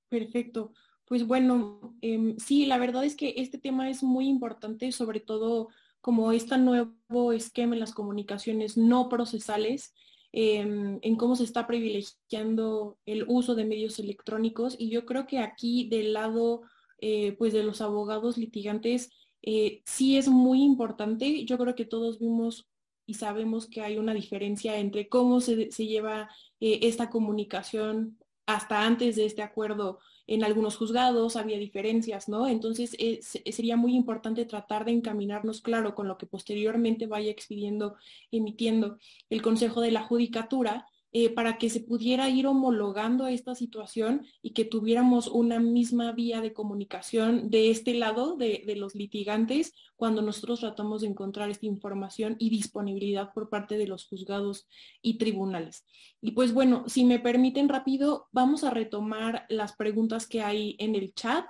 Perfecto. 0.09 0.73
Pues 1.05 1.25
bueno, 1.27 1.95
em, 2.01 2.37
sí, 2.37 2.65
la 2.65 2.77
verdad 2.77 3.03
es 3.03 3.15
que 3.15 3.35
este 3.37 3.57
tema 3.57 3.89
es 3.89 4.01
muy 4.01 4.27
importante, 4.27 4.91
sobre 4.91 5.19
todo 5.19 5.69
como 6.01 6.31
este 6.31 6.57
nuevo 6.57 7.31
esquema 7.33 7.75
en 7.75 7.79
las 7.79 7.93
comunicaciones 7.93 8.77
no 8.77 9.09
procesales, 9.09 9.93
em, 10.31 10.99
en 11.01 11.15
cómo 11.15 11.35
se 11.35 11.43
está 11.43 11.67
privilegiando 11.67 12.97
el 13.05 13.25
uso 13.27 13.55
de 13.55 13.65
medios 13.65 13.99
electrónicos. 13.99 14.75
Y 14.77 14.89
yo 14.89 15.05
creo 15.05 15.27
que 15.27 15.39
aquí 15.39 15.87
del 15.89 16.13
lado 16.13 16.63
eh, 16.99 17.35
pues 17.37 17.53
de 17.53 17.63
los 17.63 17.81
abogados 17.81 18.37
litigantes 18.37 19.11
eh, 19.41 19.81
sí 19.85 20.17
es 20.17 20.27
muy 20.27 20.63
importante. 20.63 21.45
Yo 21.45 21.57
creo 21.57 21.75
que 21.75 21.85
todos 21.85 22.19
vimos 22.19 22.67
y 23.05 23.15
sabemos 23.15 23.67
que 23.67 23.81
hay 23.81 23.97
una 23.97 24.13
diferencia 24.13 24.77
entre 24.77 25.07
cómo 25.09 25.41
se, 25.41 25.69
lleva 25.69 26.29
eh, 26.59 26.79
esta 26.83 27.09
comunicación 27.09 28.17
hasta 28.45 28.85
antes 28.85 29.15
de 29.15 29.25
este 29.25 29.41
acuerdo 29.41 29.99
en 30.27 30.43
algunos 30.43 30.75
juzgados 30.75 31.35
había 31.35 31.57
diferencias, 31.59 32.27
¿no? 32.29 32.47
Entonces 32.47 32.95
eh, 32.99 33.19
sería 33.21 33.77
muy 33.77 33.95
importante 33.95 34.45
tratar 34.45 34.85
de 34.85 34.91
encaminarnos, 34.91 35.61
claro, 35.61 35.93
con 35.93 36.07
lo 36.07 36.17
que 36.17 36.25
posteriormente 36.25 37.05
vaya 37.05 37.29
expidiendo, 37.29 37.95
emitiendo 38.31 38.97
el 39.29 39.41
Consejo 39.41 39.81
de 39.81 39.91
la 39.91 40.03
Judicatura, 40.03 40.87
eh, 41.17 41.29
para 41.29 41.57
que 41.57 41.69
se 41.69 41.79
pudiera 41.79 42.29
ir 42.29 42.45
homologando 42.45 43.25
esta 43.27 43.55
situación 43.55 44.25
y 44.41 44.51
que 44.51 44.65
tuviéramos 44.65 45.27
una 45.27 45.61
misma 45.61 46.11
vía 46.11 46.41
de 46.41 46.51
comunicación 46.51 47.49
de 47.49 47.71
este 47.71 47.93
lado 47.93 48.35
de, 48.35 48.65
los 48.75 48.95
litigantes 48.95 49.71
cuando 49.95 50.21
nosotros 50.21 50.59
tratamos 50.59 51.03
de 51.03 51.07
encontrar 51.07 51.49
esta 51.49 51.67
información 51.67 52.35
y 52.37 52.49
disponibilidad 52.49 53.31
por 53.33 53.49
parte 53.49 53.77
de 53.77 53.87
los 53.87 54.05
juzgados 54.09 54.67
y 55.01 55.17
tribunales. 55.17 55.85
Y 56.19 56.31
pues 56.31 56.53
bueno, 56.53 56.83
si 56.87 57.05
me 57.05 57.19
permiten 57.19 57.69
rápido, 57.69 58.27
vamos 58.33 58.65
a 58.65 58.71
retomar 58.71 59.45
las 59.47 59.73
preguntas 59.77 60.27
que 60.27 60.41
hay 60.41 60.75
en 60.79 60.95
el 60.95 61.13
chat. 61.13 61.45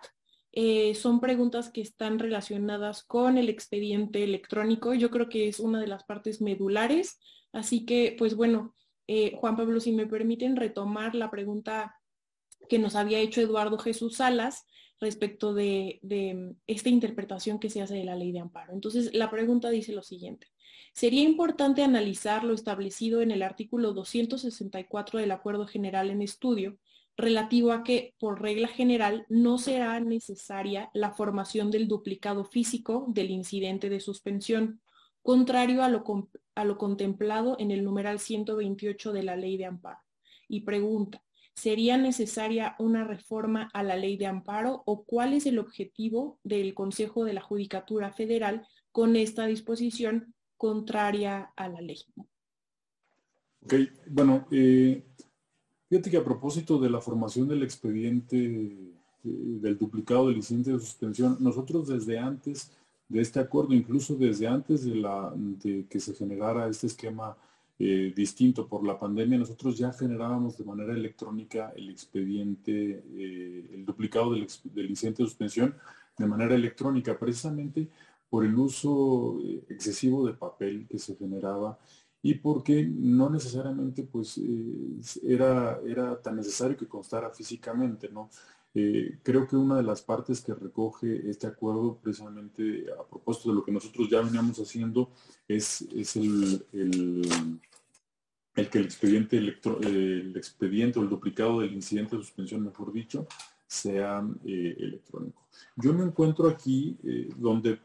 Eh, 0.51 0.93
son 0.93 1.19
preguntas 1.19 1.71
que 1.71 1.81
están 1.81 2.19
relacionadas 2.19 3.03
con 3.03 3.39
el 3.39 3.49
expediente 3.49 4.23
electrónico. 4.23 4.93
Yo 4.93 5.09
creo 5.09 5.27
que 5.27 5.47
es 5.47 5.59
una 5.59 5.79
de 5.79 5.87
las 5.87 6.03
partes 6.03 6.39
medulares. 6.39 7.17
Así 7.51 7.83
que, 7.83 8.15
pues 8.15 8.35
bueno, 8.35 8.75
eh, 9.07 9.33
Juan 9.35 9.55
Pablo, 9.55 9.79
si 9.79 9.91
me 9.91 10.07
permiten 10.07 10.55
retomar 10.55 11.15
la 11.15 11.29
pregunta 11.29 11.99
que 12.69 12.79
nos 12.79 12.95
había 12.95 13.19
hecho 13.19 13.41
Eduardo 13.41 13.77
Jesús 13.77 14.17
Salas 14.17 14.65
respecto 14.99 15.53
de, 15.53 15.99
de, 16.01 16.55
esta 16.67 16.89
interpretación 16.89 17.59
que 17.59 17.69
se 17.69 17.81
hace 17.81 17.95
de 17.95 18.05
la 18.05 18.15
ley 18.15 18.31
de 18.31 18.39
amparo. 18.39 18.73
Entonces, 18.73 19.13
la 19.13 19.29
pregunta 19.29 19.69
dice 19.69 19.93
lo 19.93 20.01
siguiente. 20.01 20.47
Sería 20.93 21.21
importante 21.21 21.83
analizar 21.83 22.43
lo 22.43 22.53
establecido 22.53 23.21
en 23.21 23.31
el 23.31 23.43
artículo 23.43 23.93
264 23.93 25.19
del 25.19 25.31
Acuerdo 25.31 25.67
General 25.67 26.09
en 26.09 26.21
Estudio, 26.21 26.77
relativo 27.17 27.71
a 27.71 27.83
que, 27.83 28.13
por 28.19 28.41
regla 28.41 28.67
general, 28.67 29.25
no 29.29 29.57
será 29.57 29.99
necesaria 29.99 30.89
la 30.93 31.11
formación 31.11 31.71
del 31.71 31.87
duplicado 31.87 32.45
físico 32.45 33.05
del 33.09 33.31
incidente 33.31 33.89
de 33.89 33.99
suspensión, 33.99 34.81
contrario 35.21 35.83
a 35.83 35.89
lo, 35.89 36.03
a 36.55 36.65
lo 36.65 36.77
contemplado 36.77 37.55
en 37.59 37.71
el 37.71 37.83
numeral 37.83 38.19
128 38.19 39.13
de 39.13 39.23
la 39.23 39.35
Ley 39.35 39.57
de 39.57 39.65
Amparo. 39.65 39.99
Y 40.47 40.61
pregunta, 40.61 41.21
¿sería 41.53 41.97
necesaria 41.97 42.75
una 42.79 43.03
reforma 43.03 43.69
a 43.73 43.83
la 43.83 43.95
Ley 43.95 44.17
de 44.17 44.27
Amparo 44.27 44.83
o 44.85 45.03
cuál 45.03 45.33
es 45.33 45.45
el 45.45 45.59
objetivo 45.59 46.39
del 46.43 46.73
Consejo 46.73 47.25
de 47.25 47.33
la 47.33 47.41
Judicatura 47.41 48.11
Federal 48.11 48.65
con 48.91 49.15
esta 49.15 49.45
disposición 49.45 50.33
contraria 50.57 51.51
a 51.55 51.67
la 51.67 51.81
ley? 51.81 51.99
Ok, 53.63 53.73
bueno, 54.07 54.47
eh, 54.51 55.03
fíjate 55.89 56.11
que 56.11 56.17
a 56.17 56.23
propósito 56.23 56.79
de 56.79 56.89
la 56.89 57.01
formación 57.01 57.47
del 57.47 57.63
expediente 57.63 58.37
eh, 58.37 58.93
del 59.23 59.77
duplicado 59.77 60.27
del 60.27 60.37
incidente 60.37 60.71
de 60.71 60.79
suspensión, 60.79 61.37
nosotros 61.39 61.87
desde 61.87 62.19
antes 62.19 62.71
de 63.07 63.21
este 63.21 63.39
acuerdo, 63.39 63.73
incluso 63.73 64.15
desde 64.15 64.47
antes 64.47 64.83
de, 64.85 64.95
la, 64.95 65.31
de 65.35 65.85
que 65.87 65.99
se 65.99 66.13
generara 66.13 66.67
este 66.67 66.87
esquema 66.87 67.37
eh, 67.77 68.13
distinto 68.15 68.67
por 68.67 68.85
la 68.85 68.97
pandemia, 68.97 69.37
nosotros 69.37 69.77
ya 69.77 69.91
generábamos 69.91 70.57
de 70.57 70.63
manera 70.63 70.93
electrónica 70.93 71.73
el 71.75 71.89
expediente, 71.89 73.03
eh, 73.13 73.69
el 73.73 73.85
duplicado 73.85 74.31
del, 74.31 74.47
incidente 74.89 75.23
de 75.23 75.29
suspensión 75.29 75.75
de 76.17 76.25
manera 76.25 76.55
electrónica, 76.55 77.19
precisamente 77.19 77.89
por 78.29 78.45
el 78.45 78.55
uso 78.57 79.37
eh, 79.43 79.65
excesivo 79.69 80.25
de 80.25 80.33
papel 80.33 80.87
que 80.87 80.97
se 80.97 81.15
generaba 81.15 81.77
y 82.21 82.35
porque 82.35 82.85
no 82.85 83.29
necesariamente 83.29 84.03
pues 84.03 84.39
era, 85.21 85.79
era 85.85 86.19
tan 86.21 86.37
necesario 86.37 86.75
que 86.77 86.87
constara 86.87 87.29
físicamente, 87.29 88.09
¿no? 88.09 88.29
Eh, 88.75 89.19
creo 89.23 89.47
que 89.47 89.55
una 89.55 89.77
de 89.77 89.83
las 89.83 90.01
partes 90.01 90.41
que 90.41 90.53
recoge 90.53 91.29
este 91.29 91.47
acuerdo, 91.47 91.97
precisamente 92.01 92.85
a 92.91 93.03
propósito 93.03 93.49
de 93.49 93.55
lo 93.55 93.63
que 93.63 93.71
nosotros 93.71 94.09
ya 94.09 94.21
veníamos 94.21 94.59
haciendo, 94.59 95.11
es, 95.47 95.81
el, 96.15 96.65
el, 96.73 97.59
que 98.69 98.77
el 98.77 98.85
expediente, 98.85 99.37
el 99.37 100.33
expediente 100.35 100.99
o 100.99 101.03
el 101.03 101.09
duplicado 101.09 101.61
del 101.61 101.73
incidente 101.73 102.17
de 102.17 102.21
suspensión, 102.21 102.63
mejor 102.63 102.91
dicho, 102.91 103.25
sea 103.65 104.27
eh, 104.45 104.75
electrónico. 104.79 105.41
Yo 105.75 105.93
me 105.93 106.03
encuentro 106.03 106.47
aquí 106.47 106.97
eh, 107.03 107.29
donde 107.37 107.79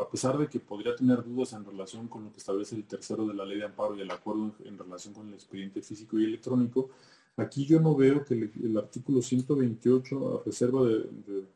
a, 0.00 0.08
pesar 0.10 0.36
de 0.38 0.48
que 0.48 0.60
podría 0.60 0.96
tener 0.96 1.24
dudas 1.24 1.52
en 1.52 1.64
relación 1.64 2.08
con 2.08 2.24
lo 2.24 2.32
que 2.32 2.38
establece 2.38 2.76
el 2.76 2.84
tercero 2.84 3.26
de 3.26 3.34
la 3.34 3.44
ley 3.44 3.58
de 3.58 3.64
amparo 3.64 3.96
y 3.96 4.00
el 4.00 4.10
acuerdo 4.10 4.54
en, 4.64 4.78
relación 4.78 5.14
con 5.14 5.28
el 5.28 5.34
expediente 5.34 5.80
físico 5.82 6.18
y 6.18 6.24
electrónico, 6.24 6.90
aquí 7.36 7.66
yo 7.66 7.80
no 7.80 7.94
veo 7.96 8.24
que 8.24 8.34
el, 8.34 8.76
artículo 8.76 9.22
128, 9.22 10.40
a 10.40 10.44
reserva 10.44 10.84
de, 10.84 11.06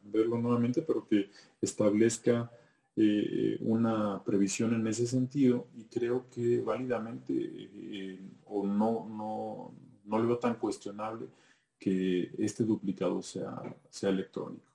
verlo 0.05 0.38
nuevamente, 0.38 0.82
pero 0.82 1.06
que 1.06 1.30
establezca 1.60 2.50
eh, 2.96 3.59
una 3.60 4.22
previsión 4.24 4.74
en 4.74 4.86
ese 4.86 5.06
sentido 5.06 5.66
y 5.76 5.84
creo 5.84 6.26
que 6.30 6.60
válidamente 6.60 7.32
eh, 7.34 8.18
o 8.46 8.66
no, 8.66 9.06
no, 9.09 9.72
no 10.05 10.18
le 10.18 10.26
veo 10.26 10.38
tan 10.38 10.55
cuestionable 10.55 11.26
que 11.78 12.32
este 12.38 12.64
duplicado 12.64 13.22
sea, 13.22 13.62
sea 13.90 14.10
electrónico 14.10 14.67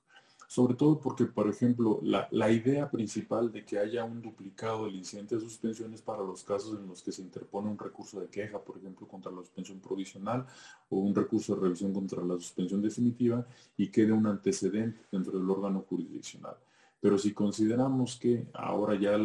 sobre 0.53 0.75
todo 0.75 0.99
porque, 0.99 1.25
por 1.25 1.49
ejemplo, 1.49 1.99
la, 2.03 2.51
idea 2.51 2.88
principal 2.91 3.51
de 3.51 3.65
que 3.65 3.80
haya 3.80 4.03
un 4.03 4.21
duplicado 4.21 4.85
del 4.85 4.93
incidente 4.93 5.34
de 5.34 5.41
suspensión 5.41 5.91
es 5.95 6.03
para 6.03 6.21
los 6.21 6.43
casos 6.43 6.80
en 6.80 6.88
los 6.88 7.01
que 7.01 7.11
se 7.11 7.23
interpone 7.23 7.71
un 7.71 7.80
recurso 7.80 8.19
de 8.19 8.27
queja, 8.27 8.59
por 8.59 8.77
ejemplo, 8.77 9.07
contra 9.07 9.31
la 9.31 9.39
suspensión 9.39 9.80
provisional 9.80 10.45
o 10.89 10.97
un 10.97 11.15
recurso 11.15 11.55
de 11.55 11.61
revisión 11.63 11.91
contra 11.91 12.23
la 12.23 12.35
suspensión 12.35 12.84
definitiva 12.84 13.47
y 13.75 13.88
quede 13.88 14.11
un 14.11 14.27
antecedente 14.27 14.99
dentro 15.11 15.39
del 15.39 15.49
órgano 15.49 15.88
jurisdiccional. 15.89 16.55
Pero 17.01 17.17
si 17.17 17.34
consideramos 17.34 18.15
que 18.17 18.45
ahora 18.53 18.93
ya 18.93 19.17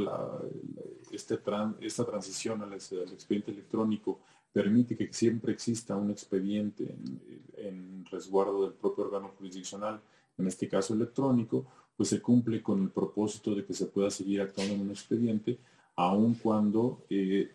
este 1.12 1.38
esta 1.82 2.06
transición 2.06 2.62
al, 2.62 2.72
expediente 2.72 3.50
electrónico 3.50 4.20
permite 4.50 4.96
que 4.96 5.12
siempre 5.12 5.52
exista 5.52 5.94
un 5.94 6.10
expediente 6.10 6.96
en 7.58 8.06
resguardo 8.10 8.62
del 8.62 8.72
propio 8.72 9.04
órgano 9.04 9.28
jurisdiccional, 9.36 10.00
en 10.38 10.46
este 10.46 10.68
caso 10.68 10.94
electrónico, 10.94 11.66
pues 11.96 12.10
se 12.10 12.22
cumple 12.22 12.62
con 12.62 12.82
el 12.82 12.90
propósito 12.90 13.54
de 13.54 13.64
que 13.64 13.74
se 13.74 13.86
pueda 13.86 14.10
seguir 14.10 14.40
actuando 14.40 14.74
en 14.74 14.80
un 14.82 14.90
expediente, 14.90 15.58
aun 15.96 16.34
cuando 16.34 17.02
eh, 17.10 17.50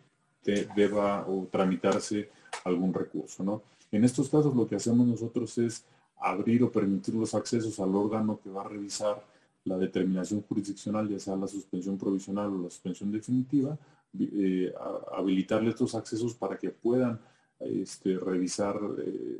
deba 0.75 1.25
o 1.27 1.47
tramitarse 1.49 2.29
algún 2.65 2.93
recurso. 2.93 3.43
¿no? 3.43 3.63
En 3.91 4.03
estos 4.03 4.29
casos 4.29 4.55
lo 4.55 4.67
que 4.67 4.75
hacemos 4.75 5.07
nosotros 5.07 5.57
es 5.57 5.85
abrir 6.17 6.63
o 6.63 6.71
permitir 6.71 7.15
los 7.15 7.33
accesos 7.33 7.79
al 7.79 7.95
órgano 7.95 8.39
que 8.43 8.49
va 8.49 8.61
a 8.61 8.67
revisar 8.67 9.23
la 9.65 9.77
determinación 9.77 10.41
jurisdiccional, 10.41 11.07
ya 11.07 11.19
sea 11.19 11.35
la 11.35 11.47
suspensión 11.47 11.97
provisional 11.97 12.47
o 12.47 12.63
la 12.63 12.69
suspensión 12.69 13.11
definitiva, 13.11 13.77
eh, 14.19 14.73
habilitarle 15.15 15.69
estos 15.69 15.95
accesos 15.95 16.33
para 16.33 16.57
que 16.57 16.69
puedan 16.69 17.19
este, 17.59 18.17
revisar 18.17 18.77
eh, 18.99 19.39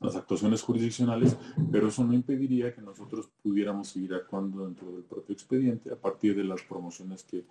las 0.00 0.16
actuaciones 0.16 0.62
jurisdiccionales, 0.62 1.36
pero 1.70 1.88
eso 1.88 2.02
no 2.04 2.14
impediría 2.14 2.74
que 2.74 2.80
nosotros 2.80 3.28
pudiéramos 3.42 3.88
seguir 3.88 4.14
actuando 4.14 4.64
dentro 4.64 4.90
del 4.92 5.02
propio 5.02 5.34
expediente 5.34 5.92
a 5.92 5.96
partir 5.96 6.34
de 6.34 6.44
las 6.44 6.62
promociones 6.62 7.22
que 7.22 7.44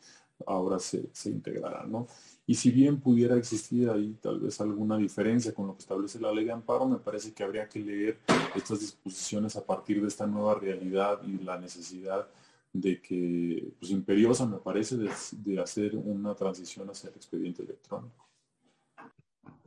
ahora 0.47 0.79
se, 0.79 1.09
se 1.13 1.29
integrarán. 1.29 1.91
¿no? 1.91 2.07
Y 2.47 2.55
si 2.55 2.71
bien 2.71 2.99
pudiera 2.99 3.37
existir 3.37 3.87
ahí 3.89 4.17
tal 4.19 4.39
vez 4.39 4.59
alguna 4.61 4.97
diferencia 4.97 5.53
con 5.53 5.67
lo 5.67 5.75
que 5.75 5.81
establece 5.81 6.19
la 6.19 6.31
ley 6.31 6.45
de 6.45 6.51
amparo, 6.51 6.87
me 6.87 6.97
parece 6.97 7.33
que 7.33 7.43
habría 7.43 7.69
que 7.69 7.79
leer 7.79 8.19
estas 8.55 8.79
disposiciones 8.79 9.55
a 9.55 9.63
partir 9.63 10.01
de 10.01 10.07
esta 10.07 10.25
nueva 10.25 10.55
realidad 10.55 11.21
y 11.23 11.43
la 11.43 11.59
necesidad 11.59 12.27
de 12.73 12.99
que, 13.01 13.73
pues 13.79 13.91
imperiosa 13.91 14.45
me 14.47 14.57
parece, 14.57 14.97
de, 14.97 15.09
de 15.31 15.59
hacer 15.59 15.95
una 15.95 16.33
transición 16.33 16.89
hacia 16.89 17.09
el 17.09 17.15
expediente 17.15 17.61
electrónico 17.61 18.28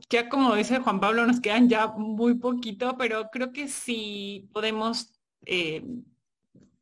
ya 0.09 0.29
como 0.29 0.55
dice 0.55 0.79
Juan 0.79 0.99
Pablo, 0.99 1.25
nos 1.25 1.39
quedan 1.39 1.69
ya 1.69 1.87
muy 1.87 2.35
poquito, 2.35 2.97
pero 2.97 3.29
creo 3.31 3.51
que 3.51 3.67
sí 3.67 4.49
podemos 4.53 5.19
eh, 5.45 5.83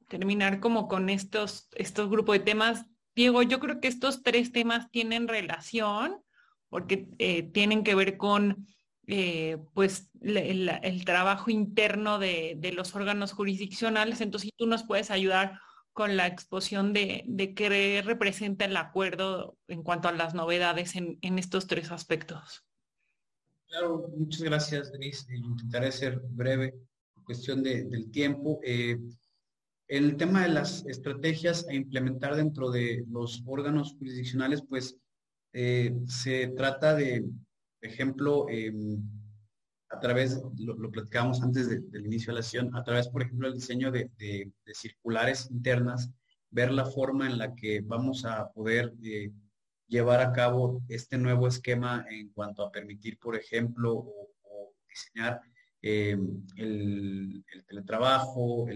terminar 0.07 0.59
como 0.59 0.87
con 0.87 1.09
estos, 1.09 1.69
estos 1.75 2.09
grupos 2.09 2.33
de 2.33 2.39
temas. 2.39 2.85
Diego, 3.15 3.41
yo 3.43 3.59
creo 3.59 3.79
que 3.79 3.87
estos 3.87 4.23
tres 4.23 4.51
temas 4.51 4.91
tienen 4.91 5.27
relación 5.27 6.21
porque 6.69 7.07
eh, 7.19 7.43
tienen 7.43 7.83
que 7.83 7.95
ver 7.95 8.17
con 8.17 8.67
eh, 9.07 9.57
pues 9.73 10.09
el, 10.21 11.03
trabajo 11.05 11.51
interno 11.51 12.19
de, 12.19 12.57
los 12.73 12.95
órganos 12.95 13.33
jurisdiccionales. 13.33 14.21
Entonces, 14.21 14.51
tú 14.57 14.67
nos 14.67 14.83
puedes 14.83 15.11
ayudar 15.11 15.59
con 15.93 16.17
la 16.17 16.27
exposición 16.27 16.93
de, 16.93 17.23
de 17.27 17.53
qué 17.53 18.01
representa 18.05 18.65
el 18.65 18.77
acuerdo 18.77 19.57
en 19.67 19.83
cuanto 19.83 20.07
a 20.07 20.13
las 20.13 20.33
novedades 20.33 20.95
en 20.95 21.39
estos 21.39 21.67
tres 21.67 21.91
aspectos. 21.91 22.65
Claro, 23.71 24.09
muchas 24.17 24.41
gracias, 24.41 24.91
Denise. 24.91 25.33
Eh, 25.33 25.37
intentaré 25.37 25.93
ser 25.93 26.19
breve 26.19 26.75
en 27.15 27.23
cuestión 27.23 27.63
del 27.63 28.11
tiempo. 28.11 28.59
Eh, 28.65 28.99
el 29.87 30.17
tema 30.17 30.43
de 30.43 30.49
las 30.49 30.85
estrategias 30.87 31.65
a 31.69 31.73
implementar 31.73 32.35
dentro 32.35 32.69
de 32.69 33.05
los 33.09 33.41
órganos 33.45 33.95
jurisdiccionales, 33.97 34.61
pues 34.67 34.97
eh, 35.53 35.95
se 36.05 36.47
trata 36.49 36.95
de, 36.95 37.23
ejemplo, 37.79 38.45
em, 38.49 39.01
a 39.89 39.99
través, 40.01 40.41
lo, 40.57 40.75
lo 40.75 40.91
platicábamos 40.91 41.41
antes 41.41 41.69
del 41.69 42.05
inicio 42.05 42.33
de 42.33 42.39
la 42.39 42.43
sesión, 42.43 42.75
a 42.75 42.83
través, 42.83 43.07
por 43.07 43.21
ejemplo, 43.21 43.47
del 43.47 43.57
diseño 43.57 43.89
de, 43.89 44.11
de, 44.17 44.51
circulares 44.73 45.49
internas, 45.49 46.11
ver 46.49 46.73
la 46.73 46.85
forma 46.85 47.25
en 47.25 47.37
la 47.37 47.55
que 47.55 47.79
vamos 47.79 48.25
a 48.25 48.51
poder 48.51 48.91
llevar 49.91 50.21
a 50.21 50.31
cabo 50.31 50.81
este 50.87 51.17
nuevo 51.17 51.47
esquema 51.47 52.05
en 52.09 52.29
cuanto 52.29 52.63
a 52.63 52.71
permitir, 52.71 53.19
por 53.19 53.35
ejemplo, 53.35 53.93
o, 53.93 54.73
diseñar 54.87 55.41
eh, 55.81 56.17
el, 56.55 57.43
teletrabajo, 57.67 58.67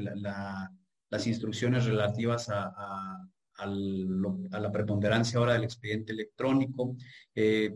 las 1.09 1.27
instrucciones 1.27 1.85
relativas 1.85 2.49
a, 2.49 3.17
la 3.57 4.71
preponderancia 4.73 5.39
ahora 5.39 5.53
del 5.53 5.63
expediente 5.63 6.11
electrónico. 6.11 6.97
Eh, 7.33 7.73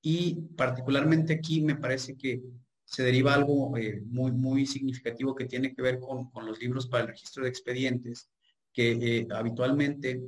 y 0.00 0.34
particularmente 0.56 1.34
aquí 1.34 1.62
me 1.62 1.74
parece 1.76 2.16
que 2.16 2.42
se 2.84 3.02
deriva 3.02 3.34
algo 3.34 3.76
eh, 3.76 4.02
muy, 4.06 4.30
muy 4.30 4.66
significativo 4.66 5.34
que 5.34 5.46
tiene 5.46 5.74
que 5.74 5.82
ver 5.82 5.98
con, 5.98 6.30
con, 6.30 6.46
los 6.46 6.60
libros 6.60 6.86
para 6.86 7.02
el 7.04 7.10
registro 7.10 7.42
de 7.42 7.50
expedientes, 7.50 8.30
que 8.72 9.26
habitualmente 9.30 10.22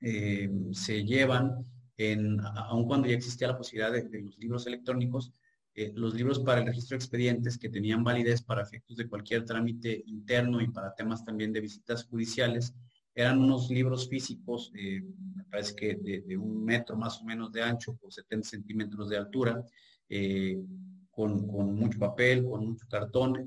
eh, 0.00 0.50
se 0.72 1.04
llevan, 1.04 1.64
en, 1.96 2.38
aun 2.40 2.86
cuando 2.86 3.08
ya 3.08 3.14
existía 3.16 3.48
la 3.48 3.56
posibilidad 3.56 3.92
de, 3.92 4.22
los 4.22 4.38
libros 4.38 4.66
electrónicos, 4.66 5.32
eh, 5.74 5.92
los 5.94 6.14
libros 6.14 6.40
para 6.40 6.60
el 6.60 6.66
registro 6.66 6.94
de 6.94 7.02
expedientes 7.02 7.58
que 7.58 7.68
tenían 7.68 8.04
validez 8.04 8.42
para 8.42 8.62
efectos 8.62 8.96
de 8.96 9.08
cualquier 9.08 9.44
trámite 9.44 10.02
interno 10.06 10.60
y 10.60 10.68
para 10.68 10.94
temas 10.94 11.24
también 11.24 11.52
de 11.52 11.60
visitas 11.60 12.04
judiciales, 12.04 12.74
eran 13.14 13.38
unos 13.38 13.70
libros 13.70 14.08
físicos, 14.08 14.70
eh, 14.74 15.02
me 15.34 15.44
parece 15.44 15.74
que 15.74 15.94
de, 15.96 16.36
un 16.36 16.64
metro 16.64 16.96
más 16.96 17.20
o 17.20 17.24
menos 17.24 17.50
de 17.50 17.62
ancho 17.62 17.96
por 17.96 18.12
70 18.12 18.46
centímetros 18.46 19.08
de 19.08 19.16
altura, 19.16 19.64
con, 21.10 21.48
con, 21.48 21.74
mucho 21.74 21.98
papel, 21.98 22.44
con 22.44 22.66
mucho 22.68 22.86
cartón, 22.88 23.44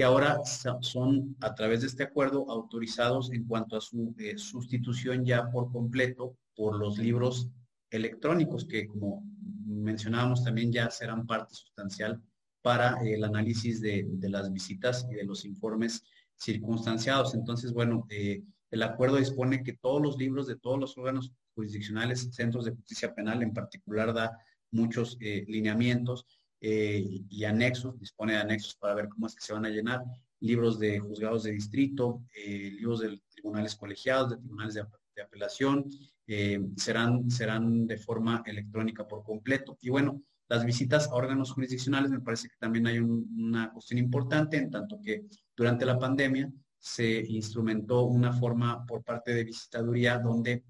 que 0.00 0.04
ahora 0.04 0.40
son 0.80 1.36
a 1.42 1.54
través 1.54 1.82
de 1.82 1.88
este 1.88 2.04
acuerdo 2.04 2.50
autorizados 2.50 3.30
en 3.34 3.44
cuanto 3.44 3.76
a 3.76 3.82
su 3.82 4.14
eh, 4.18 4.38
sustitución 4.38 5.26
ya 5.26 5.50
por 5.50 5.70
completo 5.70 6.38
por 6.56 6.78
los 6.78 6.96
libros 6.96 7.50
electrónicos 7.90 8.64
que 8.64 8.86
como 8.86 9.22
mencionábamos 9.66 10.42
también 10.42 10.72
ya 10.72 10.90
serán 10.90 11.26
parte 11.26 11.54
sustancial 11.54 12.18
para 12.62 12.98
el 13.02 13.22
análisis 13.24 13.82
de, 13.82 14.08
las 14.22 14.50
visitas 14.50 15.06
y 15.10 15.16
de 15.16 15.24
los 15.24 15.44
informes 15.44 16.02
circunstanciados. 16.34 17.34
Entonces, 17.34 17.70
bueno, 17.74 18.06
eh, 18.08 18.42
el 18.70 18.82
acuerdo 18.82 19.18
dispone 19.18 19.62
que 19.62 19.74
todos 19.74 20.00
los 20.00 20.16
libros 20.16 20.46
de 20.46 20.56
todos 20.56 20.80
los 20.80 20.96
órganos 20.96 21.30
jurisdiccionales, 21.54 22.30
centros 22.32 22.64
de 22.64 22.70
justicia 22.70 23.14
penal 23.14 23.42
en 23.42 23.52
particular, 23.52 24.14
da 24.14 24.38
muchos 24.70 25.18
eh, 25.20 25.44
lineamientos 25.46 26.24
eh, 26.62 27.22
y 27.30 27.44
anexos, 27.44 27.98
dispone 27.98 28.34
de 28.34 28.40
anexos 28.40 28.74
para 28.76 28.94
ver 28.94 29.08
cómo 29.08 29.26
es 29.26 29.34
que 29.34 29.40
se 29.40 29.54
van 29.54 29.64
a 29.64 29.70
llenar, 29.70 30.02
libros 30.40 30.78
de 30.78 30.98
juzgados 30.98 31.44
de 31.44 31.52
distrito, 31.52 32.22
eh, 32.34 32.70
libros 32.72 33.00
de 33.00 33.18
tribunales 33.30 33.74
colegiados, 33.74 34.30
de 34.30 34.36
tribunales 34.36 34.74
de, 34.74 34.84
apelación, 35.22 35.84
eh, 36.26 36.58
serán, 36.76 37.30
serán 37.30 37.86
de 37.86 37.98
forma 37.98 38.42
electrónica 38.46 39.06
por 39.06 39.22
completo. 39.22 39.76
Y 39.82 39.90
bueno, 39.90 40.22
las 40.48 40.64
visitas 40.64 41.08
a 41.08 41.14
órganos 41.14 41.52
jurisdiccionales 41.52 42.10
me 42.10 42.20
parece 42.20 42.48
que 42.48 42.56
también 42.58 42.86
hay 42.86 42.98
una 42.98 43.70
cuestión 43.70 43.98
importante, 43.98 44.56
en 44.56 44.70
tanto 44.70 44.98
que 45.02 45.26
durante 45.54 45.84
la 45.84 45.98
pandemia 45.98 46.50
se 46.78 47.20
instrumentó 47.20 48.04
una 48.04 48.32
forma 48.32 48.86
por 48.86 49.04
parte 49.04 49.34
de 49.34 49.44
visitaduría 49.44 50.18
donde 50.18 50.64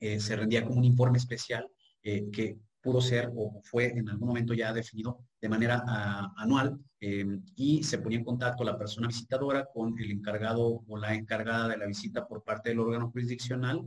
se 0.00 0.36
rendía 0.36 0.64
como 0.64 0.78
un 0.78 0.84
informe 0.84 1.18
especial 1.18 1.71
eh, 2.02 2.28
que 2.32 2.58
pudo 2.80 3.00
ser 3.00 3.30
o 3.36 3.60
fue 3.62 3.86
en 3.86 4.08
algún 4.08 4.28
momento 4.28 4.54
ya 4.54 4.72
definido 4.72 5.20
de 5.40 5.48
manera 5.48 5.84
ah, 5.86 6.34
anual 6.36 6.78
eh, 7.00 7.24
y 7.54 7.84
se 7.84 7.98
ponía 7.98 8.18
en 8.18 8.24
contacto 8.24 8.64
la 8.64 8.76
persona 8.76 9.06
visitadora 9.06 9.68
con 9.72 9.96
el 10.00 10.10
encargado 10.10 10.82
o 10.86 10.96
la 10.98 11.14
encargada 11.14 11.68
de 11.68 11.76
la 11.76 11.86
visita 11.86 12.26
por 12.26 12.42
parte 12.42 12.70
del 12.70 12.80
órgano 12.80 13.10
jurisdiccional 13.10 13.82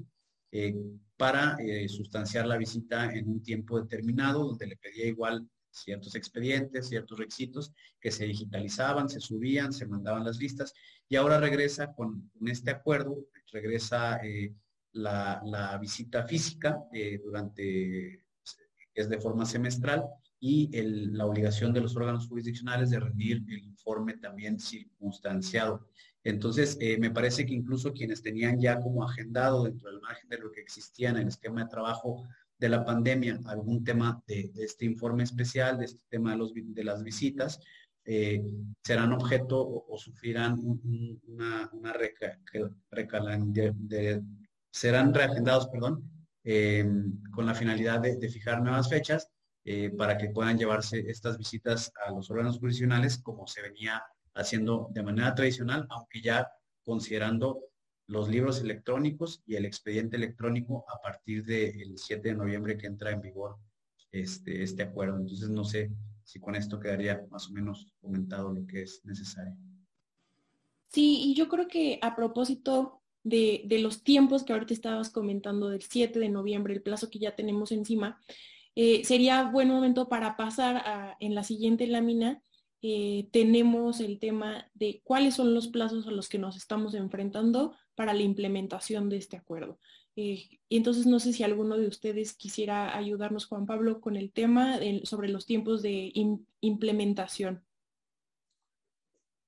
eh, 0.52 0.74
para 1.18 1.58
sustanciar 1.88 2.46
la 2.46 2.58
visita 2.58 3.14
en 3.14 3.30
un 3.30 3.42
tiempo 3.42 3.80
determinado, 3.82 4.46
donde 4.46 4.68
le 4.68 4.78
pedía 4.78 5.06
igual 5.08 5.46
ciertos 5.70 6.16
expedientes, 6.16 6.88
ciertos 6.88 7.20
requisitos 7.20 7.74
que 8.00 8.12
se 8.12 8.26
digitalizaban, 8.26 9.10
se 9.10 9.20
subían, 9.20 9.74
se 9.74 9.86
mandaban 9.86 10.24
las 10.24 10.38
listas 10.38 10.74
y 11.10 11.16
ahora 11.18 11.40
regresa 11.40 11.94
con, 11.94 12.32
este 12.46 12.72
acuerdo, 12.72 13.18
regresa 13.52 14.20
la, 14.96 15.78
visita 15.80 16.26
física 16.26 16.84
eh, 16.94 17.20
durante, 17.24 18.24
es 18.94 19.10
de 19.10 19.20
forma 19.20 19.46
semestral 19.46 20.06
y 20.40 20.70
la 21.12 21.26
obligación 21.26 21.74
de 21.74 21.82
los 21.82 21.96
órganos 21.96 22.28
jurisdiccionales 22.28 22.90
de 22.90 23.00
rendir 23.00 23.44
el 23.48 23.64
informe 23.64 24.18
también 24.18 24.60
circunstanciado. 24.60 25.88
Entonces, 26.24 26.78
eh, 26.80 26.98
me 26.98 27.12
parece 27.12 27.46
que 27.46 27.54
incluso 27.54 27.94
quienes 27.94 28.22
tenían 28.22 28.60
ya 28.60 28.80
como 28.80 29.04
agendado 29.04 29.64
dentro 29.64 29.90
del 29.90 30.02
margen 30.02 30.30
de 30.30 30.40
lo 30.40 30.52
que 30.52 30.62
existía 30.62 31.10
en 31.10 31.18
el 31.18 31.28
esquema 31.28 31.64
de 31.64 31.70
trabajo 31.70 32.28
de 32.58 32.70
la 32.70 32.86
pandemia 32.86 33.40
algún 33.46 33.84
tema 33.84 34.24
de, 34.28 34.52
este 34.56 34.86
informe 34.86 35.24
especial, 35.24 35.78
de 35.78 35.86
este 35.86 36.02
tema 36.10 36.32
de, 36.32 36.38
los, 36.38 36.54
de 36.54 36.84
las 36.84 37.04
visitas, 37.04 37.60
eh, 38.06 38.44
serán 38.84 39.14
objeto 39.14 39.86
o, 39.88 39.98
sufrirán 39.98 40.58
una, 41.28 41.70
una 41.74 41.94
de, 41.94 42.14
serán 44.76 45.14
reagendados, 45.14 45.68
perdón, 45.70 46.04
em, 46.44 47.22
con 47.32 47.46
la 47.46 47.56
finalidad 47.56 48.02
de, 48.02 48.30
fijar 48.30 48.62
nuevas 48.62 48.90
fechas 48.90 49.32
eh, 49.64 49.90
para 49.90 50.18
que 50.18 50.30
puedan 50.30 50.58
llevarse 50.58 51.00
estas 51.10 51.38
visitas 51.38 51.94
a 52.06 52.12
los 52.12 52.30
órganos 52.30 52.60
jurisdiccionales 52.60 53.18
como 53.18 53.48
se 53.48 53.62
venía 53.62 54.04
haciendo 54.34 54.90
de 54.92 55.02
manera 55.02 55.34
tradicional, 55.34 55.88
aunque 55.90 56.22
ya 56.22 56.52
considerando 56.84 57.62
los 58.08 58.28
libros 58.28 58.60
electrónicos 58.60 59.42
y 59.46 59.56
el 59.56 59.64
expediente 59.64 60.18
electrónico 60.18 60.84
a 60.94 61.02
partir 61.02 61.46
del 61.46 61.98
7 61.98 62.28
de 62.28 62.36
noviembre 62.36 62.78
que 62.78 62.88
entra 62.88 63.12
en 63.12 63.22
vigor 63.22 63.56
este, 64.12 64.62
este 64.62 64.84
acuerdo. 64.84 65.18
Entonces 65.18 65.50
no 65.50 65.64
sé 65.64 65.90
si 66.26 66.42
con 66.42 66.54
esto 66.54 66.82
quedaría 66.82 67.26
más 67.32 67.48
o 67.48 67.54
menos 67.54 67.94
comentado 68.02 68.52
lo 68.52 68.68
que 68.68 68.82
es 68.82 69.00
necesario. 69.06 69.56
Sí, 70.90 71.22
y 71.24 71.34
yo 71.34 71.48
creo 71.48 71.70
que 71.70 71.98
a 72.02 72.14
propósito 72.14 73.02
de, 73.26 73.80
los 73.82 74.04
tiempos 74.04 74.44
que 74.44 74.54
ahorita 74.54 74.74
estabas 74.74 75.10
comentando 75.10 75.70
del 75.70 75.82
7 75.82 76.20
de 76.20 76.30
noviembre, 76.30 76.74
el 76.74 76.82
plazo 76.82 77.10
que 77.10 77.20
ya 77.20 77.36
tenemos 77.36 77.72
encima, 77.72 78.22
eh, 78.76 79.04
sería 79.04 79.44
buen 79.44 79.68
momento 79.68 80.08
para 80.08 80.38
pasar 80.38 80.78
a, 80.78 81.18
en 81.20 81.34
la 81.34 81.44
siguiente 81.44 81.88
lámina 81.88 82.42
eh, 82.82 83.30
tenemos 83.32 84.00
el 84.00 84.20
tema 84.20 84.70
de 84.76 85.02
cuáles 85.04 85.34
son 85.36 85.56
los 85.56 85.70
plazos 85.70 86.06
a 86.08 86.12
los 86.12 86.30
que 86.30 86.38
nos 86.38 86.56
estamos 86.56 86.94
enfrentando 86.94 87.74
para 87.96 88.14
la 88.14 88.22
implementación 88.22 89.10
de 89.10 89.18
este 89.18 89.38
acuerdo. 89.38 89.80
Eh, 90.16 90.60
entonces 90.70 91.08
no 91.08 91.20
sé 91.20 91.34
si 91.34 91.44
alguno 91.44 91.78
de 91.78 91.88
ustedes 91.88 92.34
quisiera 92.34 92.96
ayudarnos, 92.96 93.48
Juan 93.48 93.66
Pablo, 93.66 94.02
con 94.02 94.16
el 94.18 94.32
tema 94.32 94.78
sobre 95.04 95.30
los 95.30 95.48
tiempos 95.48 95.82
de 95.82 96.14
implementación. 96.62 97.65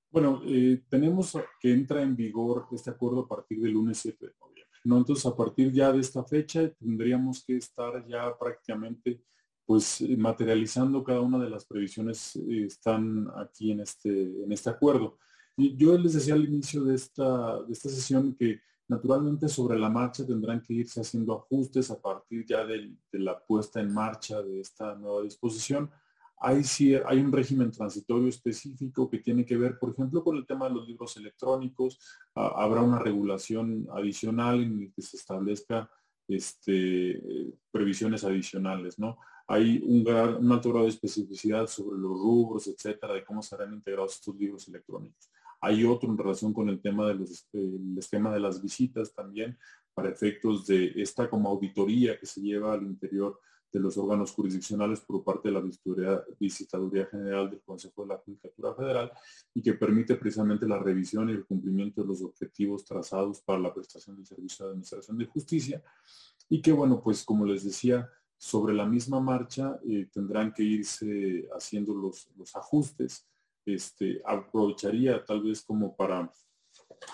Bueno, 0.09 0.41
eh, 0.45 0.83
tenemos 0.89 1.37
que 1.59 1.73
entra 1.73 2.01
en 2.01 2.15
vigor 2.15 2.67
este 2.71 2.89
acuerdo 2.89 3.21
a 3.21 3.27
partir 3.27 3.59
del 3.59 3.73
lunes 3.73 3.99
7 3.99 4.25
de 4.25 4.33
noviembre. 4.39 4.79
¿no? 4.83 4.97
Entonces, 4.97 5.25
a 5.25 5.35
partir 5.35 5.71
ya 5.71 5.91
de 5.91 5.99
esta 5.99 6.23
fecha 6.23 6.69
tendríamos 6.73 7.43
que 7.43 7.57
estar 7.57 8.05
ya 8.07 8.37
prácticamente 8.37 9.21
pues 9.65 9.99
eh, 9.99 10.15
materializando 10.15 11.03
cada 11.03 11.19
una 11.19 11.37
de 11.37 11.49
las 11.49 11.65
previsiones 11.65 12.37
eh, 12.37 12.65
están 12.65 13.27
aquí 13.35 13.71
en 13.71 13.81
este, 13.81 14.09
en 14.43 14.51
este 14.51 14.69
acuerdo. 14.69 15.19
Yo 15.57 15.97
les 15.97 16.13
decía 16.13 16.35
al 16.35 16.45
inicio 16.45 16.83
de 16.85 16.95
esta, 16.95 17.61
de 17.63 17.73
esta 17.73 17.89
sesión 17.89 18.33
que 18.35 18.61
naturalmente 18.87 19.49
sobre 19.49 19.77
la 19.77 19.89
marcha 19.89 20.25
tendrán 20.25 20.61
que 20.61 20.73
irse 20.73 21.01
haciendo 21.01 21.33
ajustes 21.33 21.91
a 21.91 21.99
partir 21.99 22.45
ya 22.47 22.65
de, 22.65 22.95
la 23.11 23.43
puesta 23.43 23.81
en 23.81 23.93
marcha 23.93 24.41
de 24.41 24.61
esta 24.61 24.95
nueva 24.95 25.23
disposición. 25.23 25.91
Hay, 26.39 26.63
hay 27.05 27.19
un 27.19 27.31
régimen 27.31 27.71
transitorio 27.71 28.27
específico 28.29 29.09
que 29.09 29.19
tiene 29.19 29.45
que 29.45 29.57
ver, 29.57 29.79
por 29.79 29.91
ejemplo, 29.91 30.23
con 30.23 30.37
el 30.37 30.45
tema 30.45 30.67
de 30.67 30.75
los 30.75 30.87
libros 30.87 31.17
electrónicos. 31.17 31.99
habrá 32.35 32.81
una 32.81 32.99
regulación 32.99 33.87
adicional 33.91 34.61
en 34.61 34.81
el 34.83 34.93
que 34.93 35.01
se 35.01 35.17
establezca 35.17 35.89
este, 36.27 37.21
previsiones 37.71 38.23
adicionales, 38.23 38.99
¿no? 38.99 39.17
hay 39.47 39.81
un, 39.85 40.03
gran, 40.03 40.51
alto 40.51 40.69
grado 40.69 40.85
de 40.85 40.91
especificidad 40.91 41.67
sobre 41.67 41.97
los 41.97 42.11
rubros, 42.11 42.67
etcétera, 42.67 43.13
de 43.13 43.23
cómo 43.23 43.41
serán 43.41 43.73
integrados 43.73 44.15
estos 44.15 44.35
libros 44.35 44.67
electrónicos. 44.67 45.31
Hay 45.61 45.85
otro 45.85 46.09
en 46.09 46.17
relación 46.17 46.53
con 46.53 46.67
el 46.69 46.81
tema 46.81 47.07
del 47.07 47.25
esquema 47.97 48.33
de 48.33 48.41
las 48.41 48.61
visitas 48.61 49.13
también, 49.13 49.57
para 49.93 50.09
efectos 50.09 50.67
de 50.67 50.91
esta 50.97 51.29
como 51.29 51.49
auditoría 51.49 52.19
que 52.19 52.25
se 52.25 52.41
lleva 52.41 52.73
al 52.73 52.83
interior 52.83 53.39
de 53.71 53.79
los 53.79 53.97
órganos 53.97 54.31
jurisdiccionales 54.31 55.01
por 55.01 55.23
parte 55.23 55.49
de 55.49 55.53
la 55.53 55.63
Visitaduría 56.39 57.05
General 57.05 57.49
del 57.49 57.61
Consejo 57.61 58.03
de 58.03 58.07
la 58.09 58.17
Judicatura 58.17 58.73
Federal 58.73 59.11
y 59.53 59.61
que 59.61 59.73
permite 59.73 60.15
precisamente 60.15 60.67
la 60.67 60.79
revisión 60.79 61.29
y 61.29 61.33
el 61.33 61.45
cumplimiento 61.45 62.01
de 62.01 62.07
los 62.07 62.21
objetivos 62.21 62.85
trazados 62.85 63.41
para 63.41 63.59
la 63.59 63.73
prestación 63.73 64.15
del 64.15 64.25
servicio 64.25 64.65
de 64.65 64.71
administración 64.71 65.17
de 65.17 65.25
justicia 65.25 65.83
y 66.49 66.61
que 66.61 66.71
bueno, 66.71 67.01
pues 67.01 67.23
como 67.23 67.45
les 67.45 67.63
decía, 67.63 68.09
sobre 68.37 68.73
la 68.73 68.85
misma 68.85 69.19
marcha 69.19 69.79
eh, 69.87 70.07
tendrán 70.13 70.53
que 70.53 70.63
irse 70.63 71.47
haciendo 71.55 71.93
los, 71.93 72.29
ajustes. 72.55 73.27
Este, 73.65 74.21
aprovecharía 74.25 75.25
tal 75.25 75.43
vez 75.43 75.61
como 75.61 75.93
para 75.93 76.31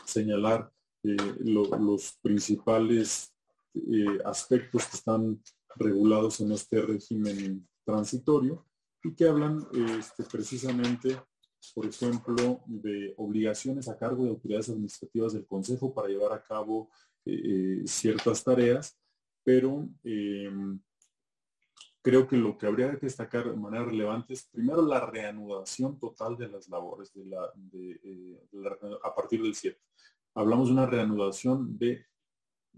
señalar 0.05 0.71
eh, 1.03 1.17
los 1.39 2.19
principales 2.21 3.34
eh, 3.73 4.19
aspectos 4.23 4.85
que 4.85 4.97
están 4.97 5.41
regulados 5.75 6.39
en 6.41 6.51
este 6.51 6.81
régimen 6.81 7.67
transitorio 7.85 8.65
y 9.03 9.13
que 9.15 9.27
hablan 9.27 9.65
este, 9.99 10.23
precisamente, 10.23 11.17
por 11.73 11.85
ejemplo, 11.85 12.61
de 12.65 13.13
obligaciones 13.17 13.87
a 13.87 13.97
cargo 13.97 14.23
de 14.23 14.29
autoridades 14.31 14.69
administrativas 14.69 15.33
del 15.33 15.45
Consejo 15.45 15.93
para 15.93 16.07
llevar 16.07 16.33
a 16.33 16.43
cabo 16.43 16.89
ciertas 17.85 18.43
tareas, 18.43 18.97
pero 19.43 19.87
em, 20.03 20.79
creo 22.03 22.27
que 22.27 22.35
lo 22.35 22.57
que 22.57 22.67
habría 22.67 22.91
que 22.91 23.05
destacar 23.05 23.49
de 23.49 23.55
manera 23.55 23.85
relevante 23.85 24.33
es 24.33 24.43
primero 24.43 24.81
la 24.85 25.05
reanudación 25.05 25.97
total 25.97 26.37
de 26.37 26.49
las 26.49 26.67
labores 26.67 27.11
eh, 27.15 28.39
a 29.03 29.15
partir 29.15 29.41
del 29.41 29.55
7. 29.55 29.79
Hablamos 30.35 30.67
de 30.67 30.73
una 30.73 30.85
reanudación 30.85 31.77
de, 31.77 32.05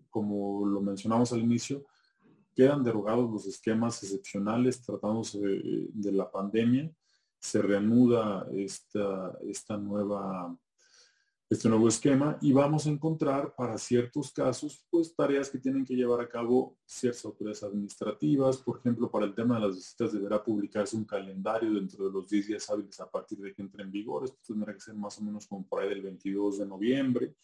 como 0.09 0.65
lo 0.67 0.79
mencionamos 0.79 1.33
al 1.33 1.39
inicio, 1.39 1.85
quedan 2.55 2.83
derogados 2.83 3.29
los 3.29 3.45
esquemas 3.45 4.01
excepcionales 4.01 4.81
tratándose 4.81 5.39
de, 5.39 6.11
la 6.11 6.31
pandemia, 6.31 6.89
se 7.37 7.61
reanuda 7.61 8.47
esta, 8.53 9.37
esta 9.43 9.77
nueva 9.77 10.57
este 11.47 11.69
nuevo 11.69 11.87
esquema 11.87 12.39
y 12.41 12.51
vamos 12.51 12.87
a 12.87 12.89
encontrar 12.89 13.53
para 13.55 13.77
ciertos 13.77 14.31
casos 14.31 14.83
pues 14.89 15.15
tareas 15.15 15.47
que 15.49 15.59
tienen 15.59 15.85
que 15.85 15.93
llevar 15.93 16.19
a 16.19 16.27
cabo 16.27 16.79
ciertas 16.85 17.23
autoridades 17.23 17.61
administrativas, 17.61 18.57
por 18.57 18.79
ejemplo 18.79 19.11
para 19.11 19.25
el 19.25 19.35
tema 19.35 19.55
de 19.55 19.67
las 19.67 19.75
visitas 19.75 20.11
deberá 20.11 20.43
publicarse 20.43 20.95
un 20.95 21.05
calendario 21.05 21.71
dentro 21.73 22.05
de 22.05 22.11
los 22.11 22.27
10 22.27 22.47
días 22.47 22.69
hábiles 22.69 22.99
a 22.99 23.11
partir 23.11 23.37
de 23.37 23.53
que 23.53 23.61
entre 23.61 23.83
en 23.83 23.91
vigor, 23.91 24.23
esto 24.23 24.37
tendrá 24.47 24.73
que 24.73 24.79
ser 24.79 24.95
más 24.95 25.19
o 25.19 25.23
menos 25.23 25.45
como 25.45 25.67
por 25.67 25.81
ahí 25.81 25.89
del 25.89 26.01
22 26.01 26.59
de 26.59 26.65
noviembre, 26.65 27.35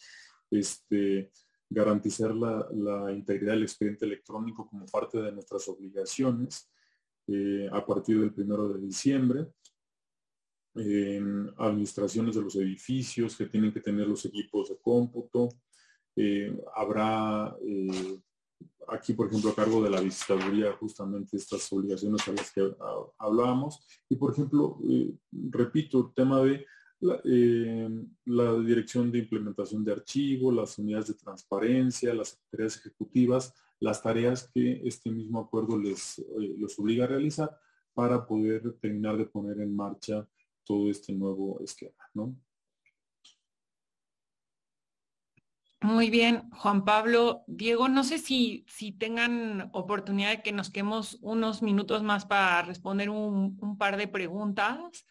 este, 0.50 1.32
garantizar 1.72 2.35
la, 2.35 3.11
integridad 3.14 3.53
del 3.53 3.64
expediente 3.64 4.06
electrónico 4.06 4.68
como 4.68 4.85
parte 4.88 5.22
de 5.22 5.31
nuestras 5.31 5.68
obligaciones 5.69 6.69
eh, 7.27 7.69
a 7.72 7.85
partir 7.85 8.19
del 8.19 8.34
primero 8.34 8.68
de 8.69 8.81
diciembre 8.81 9.48
administraciones 11.57 12.34
de 12.35 12.41
los 12.41 12.56
edificios 12.56 13.35
que 13.35 13.45
tienen 13.45 13.73
que 13.73 13.81
tener 13.81 14.07
los 14.07 14.23
equipos 14.23 14.69
de 14.69 14.77
cómputo. 14.81 15.49
Eh, 16.15 16.57
habrá 16.73 17.53
eh, 17.61 18.18
aquí, 18.88 19.11
por 19.11 19.27
ejemplo, 19.27 19.52
a 19.52 19.56
cargo 19.56 19.84
de 19.84 19.89
la 19.89 19.99
visitaduría 19.99 20.72
justamente 20.80 21.35
estas 21.35 21.69
obligaciones 21.73 22.26
a 22.26 22.31
las 22.31 22.53
que 22.53 22.73
hablábamos. 23.18 23.85
Y, 24.07 24.15
por 24.15 24.31
ejemplo, 24.31 24.80
repito, 25.31 26.07
el 26.07 26.14
tema 26.14 26.41
de 26.41 26.65
la, 27.02 28.53
dirección 28.60 29.11
de 29.11 29.19
implementación 29.19 29.84
de 29.84 29.91
archivo, 29.91 30.52
las 30.52 30.78
unidades 30.78 31.07
de 31.07 31.14
transparencia, 31.15 32.14
las 32.14 32.30
secretarías 32.30 32.78
ejecutivas, 32.78 33.53
las 33.80 34.02
tareas 34.02 34.49
que 34.53 34.82
este 34.86 35.10
mismo 35.10 35.40
acuerdo 35.40 35.78
les 35.78 36.23
los 36.57 36.78
obliga 36.80 37.06
a 37.06 37.07
realizar 37.07 37.57
para 37.94 38.26
poder 38.26 38.73
terminar 38.80 39.18
de 39.18 39.26
poner 39.26 39.60
en 39.60 39.76
marcha 39.76 40.28
todo 40.64 40.90
este 40.90 41.14
nuevo 41.14 41.60
esquema, 41.61 42.10
¿no? 42.14 42.36
Muy 45.84 46.11
bien, 46.11 46.48
Juan 46.52 46.86
Pablo. 46.86 47.44
Diego, 47.48 47.90
no 47.90 48.03
sé 48.03 48.19
si, 48.19 48.64
si 48.68 48.91
tengan 48.91 49.72
oportunidad 49.73 50.30
de 50.30 50.44
que 50.44 50.52
nos 50.52 50.69
quedemos 50.69 51.18
unos 51.22 51.64
minutos 51.64 52.03
más 52.03 52.28
para 52.28 52.61
responder 52.61 53.10
un, 53.10 53.78
par 53.80 53.98
de 53.98 54.07
preguntas 54.07 55.07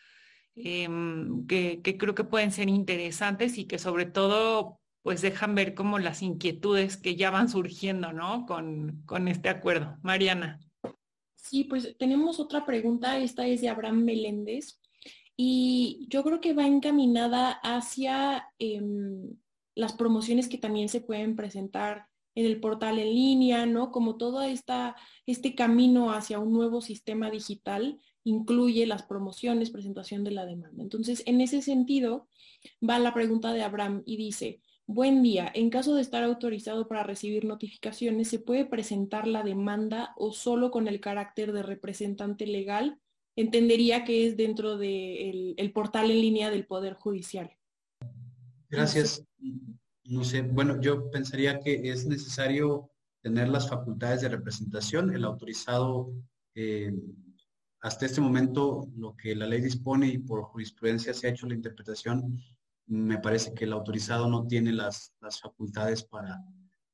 em, 0.65 1.47
que, 1.47 1.81
creo 1.83 2.15
que 2.15 2.25
pueden 2.25 2.53
ser 2.53 2.69
interesantes 2.69 3.59
y 3.59 3.67
que 3.67 3.79
sobre 3.79 4.07
todo 4.07 4.79
pues 5.03 5.23
dejan 5.23 5.55
ver 5.55 5.75
como 5.75 5.99
las 5.99 6.21
inquietudes 6.21 6.99
que 6.99 7.17
ya 7.17 7.31
van 7.31 7.49
surgiendo, 7.49 8.13
¿no? 8.13 8.45
Con, 8.47 9.03
con 9.07 9.29
este 9.29 9.49
acuerdo. 9.49 9.97
Mariana. 10.03 10.61
Sí, 11.37 11.65
pues 11.65 11.97
tenemos 11.99 12.39
otra 12.39 12.67
pregunta. 12.67 13.19
Esta 13.19 13.47
es 13.47 13.63
de 13.63 13.71
Abraham 13.71 14.05
Meléndez 14.05 14.81
y 15.37 16.07
yo 16.11 16.23
creo 16.23 16.41
que 16.43 16.53
va 16.53 16.67
encaminada 16.67 17.53
hacia 17.63 18.47
em, 18.59 19.37
las 19.75 19.95
promociones 19.95 20.49
que 20.49 20.59
también 20.59 20.91
se 20.91 21.01
pueden 21.01 21.35
presentar 21.35 22.09
en 22.35 22.45
el 22.45 22.61
portal 22.61 22.99
en 22.99 23.15
línea, 23.15 23.65
¿no? 23.65 23.91
Como 23.91 24.17
todo 24.17 24.43
esta, 24.43 24.97
este 25.27 25.55
camino 25.55 26.13
hacia 26.13 26.39
un 26.39 26.53
nuevo 26.53 26.83
sistema 26.83 27.31
digital 27.31 27.99
incluye 28.25 28.87
las 28.87 29.03
promociones, 29.03 29.71
presentación 29.71 30.25
de 30.25 30.33
la 30.33 30.47
demanda. 30.47 30.83
Entonces, 30.83 31.23
en 31.27 31.41
ese 31.41 31.63
sentido, 31.63 32.29
va 32.87 32.99
la 32.99 33.15
pregunta 33.15 33.53
de 33.53 33.63
Abraham 33.63 34.03
y 34.05 34.17
dice, 34.17 34.61
buen 34.87 35.23
día, 35.23 35.51
en 35.55 35.71
caso 35.71 35.95
de 35.95 36.03
estar 36.03 36.23
autorizado 36.25 36.89
para 36.89 37.03
recibir 37.03 37.45
notificaciones, 37.45 38.29
¿se 38.29 38.39
puede 38.39 38.65
presentar 38.65 39.27
la 39.27 39.43
demanda 39.43 40.15
o 40.17 40.33
solo 40.33 40.71
con 40.71 40.89
el 40.89 41.01
carácter 41.01 41.53
de 41.53 41.63
representante 41.63 42.47
legal? 42.47 42.99
Entendería 43.37 44.05
que 44.05 44.27
es 44.27 44.37
dentro 44.37 44.77
del 44.77 45.55
el 45.57 45.73
portal 45.73 46.11
en 46.11 46.21
línea 46.21 46.51
del 46.51 46.67
Poder 46.67 46.95
Judicial. 46.95 47.51
Gracias. 48.69 49.25
No 50.05 50.25
sé, 50.25 50.43
bueno, 50.43 50.81
yo 50.81 51.09
pensaría 51.11 51.61
que 51.61 51.91
es 51.91 52.07
necesario 52.07 52.91
tener 53.23 53.49
las 53.49 53.69
facultades 53.69 54.23
de 54.23 54.29
representación. 54.29 55.15
El 55.15 55.25
autorizado, 55.25 56.13
eh, 56.55 56.93
hasta 57.81 58.07
este 58.07 58.21
momento, 58.21 58.89
lo 58.97 59.17
que 59.17 59.35
la 59.35 59.47
ley 59.47 59.61
dispone 59.61 60.09
y 60.09 60.19
por 60.19 60.43
jurisprudencia 60.43 61.15
se 61.15 61.27
ha 61.27 61.31
hecho 61.31 61.47
la 61.47 61.55
interpretación, 61.55 62.39
me 62.87 63.19
parece 63.19 63.55
que 63.55 63.65
el 63.65 63.73
autorizado 63.73 64.29
no 64.29 64.47
tiene 64.47 64.73
las, 64.73 65.15
facultades 65.41 66.05
para, 66.05 66.43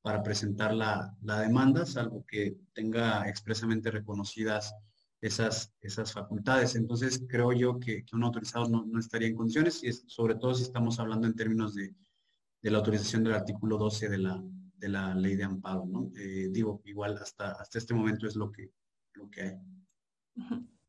para 0.01 0.23
presentar 0.23 0.73
la, 0.73 1.15
demanda, 1.21 1.85
salvo 1.85 2.25
que 2.25 2.57
tenga 2.73 3.27
expresamente 3.27 3.91
reconocidas 3.91 4.73
esas, 5.19 5.73
esas 5.81 6.13
facultades. 6.13 6.75
Entonces, 6.75 7.23
creo 7.27 7.51
yo 7.51 7.79
que, 7.79 8.05
un 8.13 8.23
autorizado 8.23 8.69
no, 8.69 8.85
no, 8.85 8.99
estaría 8.99 9.27
en 9.27 9.35
condiciones, 9.35 9.83
y 9.83 9.91
sobre 9.91 10.35
todo 10.35 10.53
si 10.53 10.63
estamos 10.63 10.99
hablando 10.99 11.27
en 11.27 11.35
términos 11.35 11.73
de 11.75 11.95
de 12.61 12.71
la 12.71 12.79
autorización 12.79 13.23
del 13.23 13.33
artículo 13.33 13.77
12 13.77 14.09
de 14.09 14.17
la, 14.17 14.43
de 14.75 14.89
la 14.89 15.13
ley 15.15 15.35
de 15.35 15.43
amparo, 15.43 15.85
¿no? 15.85 16.11
Eh, 16.17 16.49
digo, 16.51 16.81
igual 16.85 17.17
hasta, 17.17 17.51
hasta 17.53 17.77
este 17.77 17.93
momento 17.93 18.27
es 18.27 18.35
lo 18.35 18.51
que, 18.51 18.71
lo 19.13 19.29
que 19.29 19.41
hay. 19.41 19.57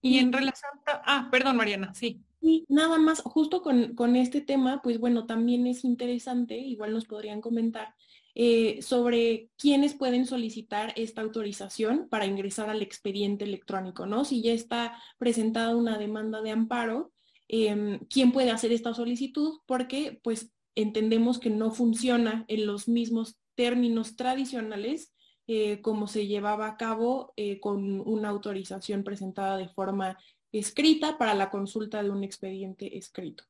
Y 0.01 0.19
en 0.19 0.33
relación 0.33 0.71
ah, 0.87 1.29
perdón, 1.31 1.57
Mariana, 1.57 1.93
sí. 1.95 2.21
Y 2.41 2.65
nada 2.69 2.99
más, 2.99 3.21
justo 3.23 3.63
con, 3.63 3.95
con, 3.95 4.15
este 4.15 4.41
tema, 4.41 4.81
pues 4.83 5.01
bueno, 5.01 5.27
también 5.27 5.67
es 5.67 5.85
interesante, 5.85 6.57
igual 6.57 6.93
nos 6.93 7.05
podrían 7.05 7.41
comentar, 7.41 7.95
eh, 8.41 8.83
sobre 8.83 9.51
quiénes 9.59 9.95
pueden 9.95 10.25
solicitar 10.25 10.93
esta 10.95 11.23
autorización 11.23 12.09
para 12.09 12.25
ingresar 12.25 12.71
al 12.71 12.83
expediente 12.83 13.45
electrónico, 13.45 14.07
¿no? 14.07 14.25
Si 14.25 14.43
ya 14.43 14.53
está 14.53 15.03
presentada 15.19 15.75
una 15.75 15.99
demanda 15.99 16.41
de 16.41 16.53
amparo, 16.53 17.11
em, 17.49 17.99
¿quién 18.09 18.31
puede 18.31 18.53
hacer 18.53 18.71
esta 18.71 18.95
solicitud? 18.95 19.59
Porque 19.67 20.21
pues 20.23 20.53
entendemos 20.77 21.41
que 21.41 21.51
no 21.51 21.73
funciona 21.73 22.45
en 22.47 22.67
los 22.67 22.87
mismos 22.87 23.37
términos 23.57 24.15
tradicionales 24.15 25.13
eh, 25.51 25.81
como 25.81 26.07
se 26.07 26.27
llevaba 26.27 26.67
a 26.69 26.77
cabo 26.77 27.33
eh, 27.35 27.59
con 27.59 28.01
una 28.07 28.29
autorización 28.29 29.03
presentada 29.03 29.57
de 29.57 29.71
forma 29.71 30.19
escrita 30.53 31.17
para 31.17 31.33
la 31.33 31.49
consulta 31.49 32.03
de 32.03 32.11
un 32.11 32.23
expediente 32.23 32.99
escrito. 32.99 33.45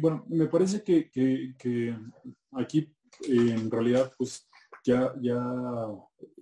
bueno, 0.00 0.24
me 0.28 0.46
parece 0.46 0.82
que, 0.82 1.10
aquí 2.52 2.90
en 3.28 3.70
realidad 3.70 4.10
pues 4.16 4.48
ya, 4.82 5.12
ya 5.20 5.38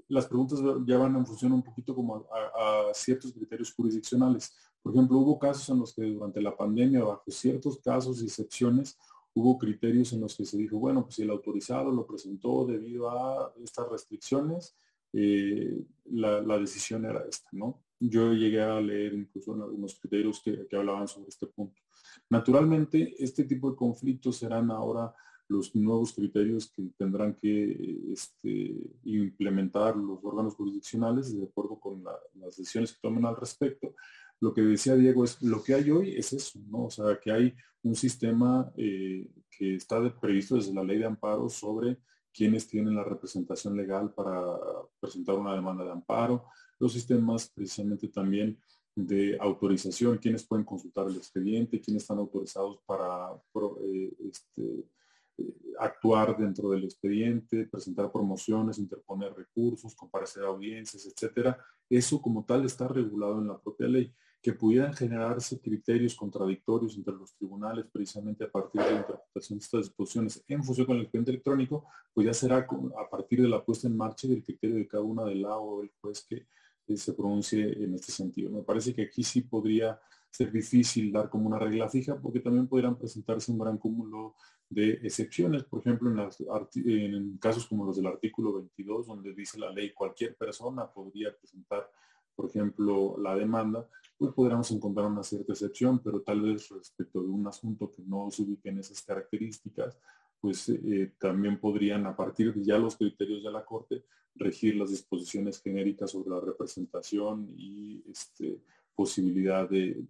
las 0.07 0.27
preguntas 0.27 0.61
ya 0.87 0.99
van 0.99 1.17
en 1.17 1.27
función 1.27 1.53
un 1.53 1.65
poquito 1.65 1.97
como 1.97 2.25
a 2.33 2.95
ciertos 2.95 3.33
criterios 3.33 3.75
jurisdiccionales. 3.75 4.55
Por 4.81 4.93
ejemplo, 4.93 5.19
hubo 5.19 5.37
casos 5.37 5.69
en 5.69 5.81
los 5.81 5.93
que 5.93 6.03
durante 6.05 6.41
la 6.41 6.57
pandemia, 6.57 7.03
bajo 7.03 7.25
ciertos 7.27 7.81
casos 7.81 8.23
y 8.23 8.27
excepciones, 8.27 8.97
hubo 9.35 9.59
criterios 9.59 10.13
en 10.13 10.21
los 10.21 10.37
que 10.37 10.45
se 10.45 10.59
dijo, 10.59 10.79
bueno, 10.79 11.03
pues 11.03 11.17
si 11.17 11.23
el 11.23 11.31
autorizado 11.31 11.91
lo 11.91 12.07
presentó 12.07 12.67
debido 12.67 13.11
a 13.11 13.53
estas 13.63 13.89
restricciones, 13.91 14.77
eh, 15.13 15.85
la, 16.07 16.59
decisión 16.59 17.05
era 17.05 17.25
esta, 17.29 17.49
¿no? 17.53 17.83
Yo 18.01 18.33
llegué 18.33 18.63
a 18.63 18.81
leer 18.81 19.15
incluso 19.15 19.53
algunos 19.53 19.99
criterios 19.99 20.43
que, 20.43 20.67
hablaban 20.77 21.07
sobre 21.07 21.29
este 21.29 21.47
punto. 21.47 21.81
Naturalmente, 22.31 23.15
este 23.19 23.45
tipo 23.45 23.71
de 23.71 23.77
conflictos 23.77 24.37
serán 24.37 24.71
ahora 24.71 25.15
los 25.49 25.75
nuevos 25.75 26.13
criterios 26.15 26.71
que 26.71 26.91
tendrán 26.97 27.35
que 27.35 28.01
este, 28.11 28.75
implementar 29.05 29.97
los 29.97 30.19
órganos 30.25 30.55
jurisdiccionales 30.55 31.37
de 31.37 31.45
acuerdo 31.45 31.79
con 31.79 32.03
las 32.03 32.57
decisiones 32.57 32.93
que 32.93 33.01
tomen 33.03 33.27
al 33.27 33.37
respecto 33.37 33.95
lo 34.43 34.53
que 34.53 34.61
decía 34.61 34.97
Diego 34.97 35.23
es, 35.23 35.41
lo 35.41 35.63
que 35.63 35.73
hay 35.73 35.89
hoy 35.93 36.17
es 36.17 36.33
eso, 36.33 36.59
¿no? 36.69 36.87
O 36.87 36.91
sea, 36.91 37.17
que 37.21 37.31
hay 37.31 37.55
un 37.85 37.95
sistema 37.95 38.73
eh, 38.77 39.31
que 39.49 39.77
está 39.77 40.03
previsto 40.19 40.57
desde 40.57 40.75
la 40.75 40.83
ley 40.83 40.99
de 40.99 41.05
amparo 41.05 41.49
sobre 41.49 41.99
quienes 42.35 42.67
tienen 42.67 42.97
la 42.97 43.05
representación 43.05 43.77
legal 43.77 44.13
para 44.13 44.41
presentar 44.99 45.37
una 45.37 45.55
demanda 45.55 45.85
de 45.85 45.93
amparo, 45.93 46.47
los 46.81 46.93
sistemas 46.93 47.53
precisamente 47.55 48.09
también 48.09 48.59
de 48.97 49.39
autorización, 49.41 50.19
quienes 50.19 50.45
pueden 50.45 50.65
consultar 50.65 51.07
el 51.07 51.17
expediente, 51.17 51.81
quienes 51.81 52.03
están 52.03 52.19
autorizados 52.19 52.81
para 52.85 53.31
eh, 53.87 54.13
este, 54.29 54.87
eh, 55.39 55.55
actuar 55.79 56.37
dentro 56.37 56.69
del 56.71 56.83
expediente, 56.83 57.69
presentar 57.69 58.11
promociones, 58.11 58.79
interponer 58.79 59.33
recursos, 59.35 59.95
comparecer 59.95 60.43
a 60.43 60.49
audiencias, 60.49 61.07
etcétera. 61.07 61.57
Eso 61.89 62.21
como 62.21 62.45
tal 62.45 62.65
está 62.65 62.89
regulado 62.89 63.41
en 63.41 63.47
la 63.47 63.61
propia 63.61 63.87
ley 63.87 64.13
que 64.43 64.53
pudieran 64.53 64.93
generarse 64.93 65.61
criterios 65.61 66.17
contradictorios 66.17 66.97
entre 66.97 67.15
los 67.15 67.33
tribunales 67.35 67.87
precisamente 67.93 68.43
a 68.43 68.51
partir 68.51 68.83
de 68.83 68.91
la 68.91 68.99
interpretación 68.99 69.59
de 69.59 69.63
estas 69.63 69.85
disposiciones 69.85 70.45
en 70.49 70.65
función 70.65 70.87
con 70.87 70.97
el 70.97 71.03
expediente 71.03 71.31
electrónico, 71.31 71.87
pues 72.13 72.27
ya 72.27 72.35
será 72.35 72.57
a 72.57 73.09
partir 73.09 73.41
de 73.41 73.49
la 73.49 73.65
puesta 73.65 73.87
en 73.87 73.97
marcha 73.97 74.27
del 74.27 74.43
criterio 74.43 74.77
de 74.77 74.89
cada 74.89 75.05
una 75.05 75.25
del 75.25 75.43
lado 75.43 75.63
o 75.63 75.81
del 75.81 75.93
juez 76.01 76.27
que 76.29 76.47
se 76.97 77.13
pronuncie 77.15 77.85
en 77.85 77.95
este 77.95 78.11
sentido. 78.11 78.51
Me 78.51 78.63
parece 78.63 78.93
que 78.93 79.03
aquí 79.03 79.23
sí 79.23 79.43
podría 79.43 80.01
ser 80.29 80.51
difícil 80.51 81.13
dar 81.13 81.31
como 81.31 81.47
una 81.47 81.59
regla 81.59 81.89
fija 81.89 82.21
porque 82.21 82.41
también 82.41 82.67
podrían 82.67 82.99
presentarse 82.99 83.53
un 83.53 83.59
gran 83.59 83.79
cúmulo 83.79 84.35
de 84.69 84.95
excepciones, 85.05 85.63
por 85.65 85.81
ejemplo, 85.81 86.11
en, 86.11 87.15
en 87.15 87.39
casos 87.39 87.67
como 87.67 87.85
los 87.85 87.97
del 87.97 88.07
artículo 88.07 88.55
22, 88.55 89.07
donde 89.07 89.35
dice 89.35 89.61
la 89.61 89.71
ley 89.71 89.93
cualquier 89.93 90.35
persona 90.35 90.91
podría 90.91 91.37
presentar 91.37 91.89
por 92.35 92.47
ejemplo, 92.47 93.17
la 93.19 93.35
demanda, 93.35 93.89
pues 94.17 94.33
podríamos 94.33 94.71
encontrar 94.71 95.07
una 95.07 95.23
cierta 95.23 95.53
excepción, 95.53 95.99
pero 95.99 96.23
tal 96.23 96.41
vez 96.41 96.69
respecto 96.69 97.23
de 97.23 97.29
un 97.29 97.47
asunto 97.47 97.91
que 97.91 98.03
no 98.03 98.31
se 98.31 98.43
ubique 98.43 98.69
en 98.69 98.79
esas 98.79 99.03
características, 99.03 99.99
pues 100.41 100.69
eh, 100.69 101.13
también 101.19 101.59
podrían, 101.59 102.07
a 102.07 102.17
partir 102.17 102.53
de 102.53 102.65
ya 102.65 102.79
los 102.79 102.97
criterios 102.97 103.43
de 103.45 103.51
la 103.51 103.65
Corte, 103.65 104.05
regir 104.35 104.77
las 104.77 104.91
disposiciones 104.91 105.61
genéricas 105.61 106.11
sobre 106.11 106.31
la 106.31 106.41
representación 106.41 107.49
y 107.57 108.03
este, 108.11 108.61
posibilidad 108.95 109.69
de, 109.69 110.05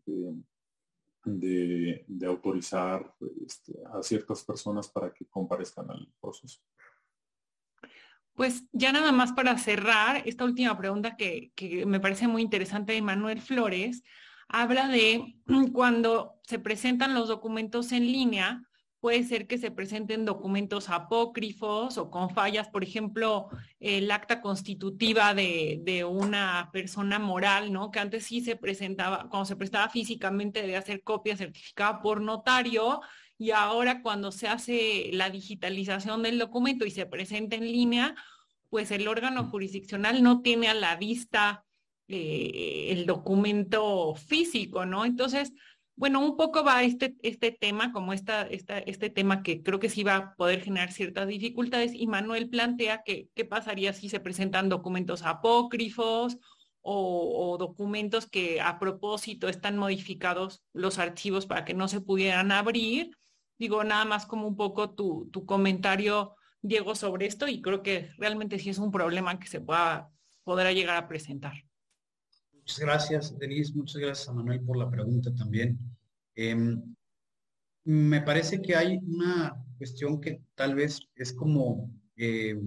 autorizar 2.26 3.14
este, 3.44 3.74
a 3.92 4.02
ciertas 4.02 4.42
personas 4.44 4.88
para 4.88 5.12
que 5.12 5.26
comparezcan 5.26 5.90
al 5.90 6.08
proceso. 6.20 6.60
Pues 8.34 8.64
ya 8.72 8.92
nada 8.92 9.12
más 9.12 9.32
para 9.32 9.58
cerrar, 9.58 10.22
esta 10.26 10.44
última 10.44 10.76
pregunta 10.78 11.16
que, 11.16 11.52
me 11.86 12.00
parece 12.00 12.28
muy 12.28 12.42
interesante 12.42 12.92
de 12.94 13.02
Manuel 13.02 13.40
Flores, 13.40 14.02
habla 14.48 14.88
de 14.88 15.36
cuando 15.72 16.40
se 16.42 16.58
presentan 16.58 17.14
los 17.14 17.28
documentos 17.28 17.92
en 17.92 18.10
línea, 18.10 18.62
puede 19.00 19.24
ser 19.24 19.48
que 19.48 19.58
se 19.58 19.72
presenten 19.72 20.24
documentos 20.24 20.88
apócrifos 20.88 21.98
o 21.98 22.08
con 22.08 22.30
fallas, 22.30 22.68
por 22.68 22.84
ejemplo, 22.84 23.48
el 23.80 24.10
acta 24.12 24.40
constitutiva 24.40 25.34
de, 25.34 25.80
de, 25.82 26.04
una 26.04 26.70
persona 26.72 27.18
moral, 27.18 27.72
¿no? 27.72 27.90
Que 27.90 27.98
antes 27.98 28.24
sí 28.26 28.40
se 28.40 28.54
presentaba, 28.54 29.28
cuando 29.28 29.44
se 29.46 29.56
prestaba 29.56 29.88
físicamente 29.88 30.64
de 30.64 30.76
hacer 30.76 31.02
copia 31.02 31.36
certificada 31.36 32.00
por 32.00 32.20
notario, 32.20 33.00
y 33.42 33.50
ahora 33.50 34.02
cuando 34.02 34.30
se 34.30 34.46
hace 34.46 35.10
la 35.12 35.28
digitalización 35.28 36.22
del 36.22 36.38
documento 36.38 36.86
y 36.86 36.92
se 36.92 37.06
presenta 37.06 37.56
en 37.56 37.64
línea, 37.64 38.14
pues 38.70 38.92
el 38.92 39.08
órgano 39.08 39.50
jurisdiccional 39.50 40.22
no 40.22 40.42
tiene 40.42 40.68
a 40.68 40.74
la 40.74 40.94
vista 40.94 41.64
eh, 42.06 42.86
el 42.90 43.04
documento 43.04 44.14
físico, 44.14 44.86
¿no? 44.86 45.04
Entonces, 45.04 45.52
bueno, 45.96 46.24
un 46.24 46.36
poco 46.36 46.62
va 46.62 46.84
este, 46.84 47.16
este 47.24 47.50
tema, 47.50 47.92
como 47.92 48.12
esta, 48.12 48.42
este 48.42 49.10
tema 49.10 49.42
que 49.42 49.60
creo 49.64 49.80
que 49.80 49.88
sí 49.88 50.04
va 50.04 50.16
a 50.16 50.34
poder 50.36 50.60
generar 50.60 50.92
ciertas 50.92 51.26
dificultades, 51.26 51.94
y 51.94 52.06
Manuel 52.06 52.48
plantea 52.48 53.02
que 53.04 53.28
qué 53.34 53.44
pasaría 53.44 53.92
si 53.92 54.08
se 54.08 54.20
presentan 54.20 54.68
documentos 54.68 55.24
apócrifos 55.24 56.38
o, 56.80 57.56
documentos 57.58 58.28
que 58.28 58.60
a 58.60 58.78
propósito 58.78 59.48
están 59.48 59.76
modificados 59.78 60.62
los 60.72 61.00
archivos 61.00 61.46
para 61.46 61.64
que 61.64 61.74
no 61.74 61.88
se 61.88 62.00
pudieran 62.00 62.52
abrir 62.52 63.10
Digo, 63.62 63.84
nada 63.84 64.04
más 64.04 64.26
como 64.26 64.48
un 64.48 64.56
poco 64.56 64.90
tu, 64.90 65.30
comentario, 65.46 66.34
Diego, 66.62 66.96
sobre 66.96 67.26
esto 67.26 67.46
y 67.46 67.62
creo 67.62 67.80
que 67.80 68.10
realmente 68.18 68.58
sí 68.58 68.70
es 68.70 68.78
un 68.78 68.90
problema 68.90 69.38
que 69.38 69.46
se 69.46 69.60
pueda 69.60 70.10
podrá 70.42 70.72
llegar 70.72 70.96
a 70.96 71.06
presentar. 71.06 71.52
Muchas 72.52 72.80
gracias, 72.80 73.38
Denise. 73.38 73.72
Muchas 73.76 74.02
gracias 74.02 74.28
a 74.28 74.32
Manuel 74.32 74.62
por 74.62 74.76
la 74.76 74.90
pregunta 74.90 75.32
también. 75.32 75.78
Em, 76.34 76.82
me 77.84 78.20
parece 78.22 78.60
que 78.60 78.74
hay 78.74 78.96
una 78.96 79.54
cuestión 79.78 80.20
que 80.20 80.42
tal 80.56 80.74
vez 80.74 80.98
es 81.14 81.32
como 81.32 81.88
eh, 82.16 82.60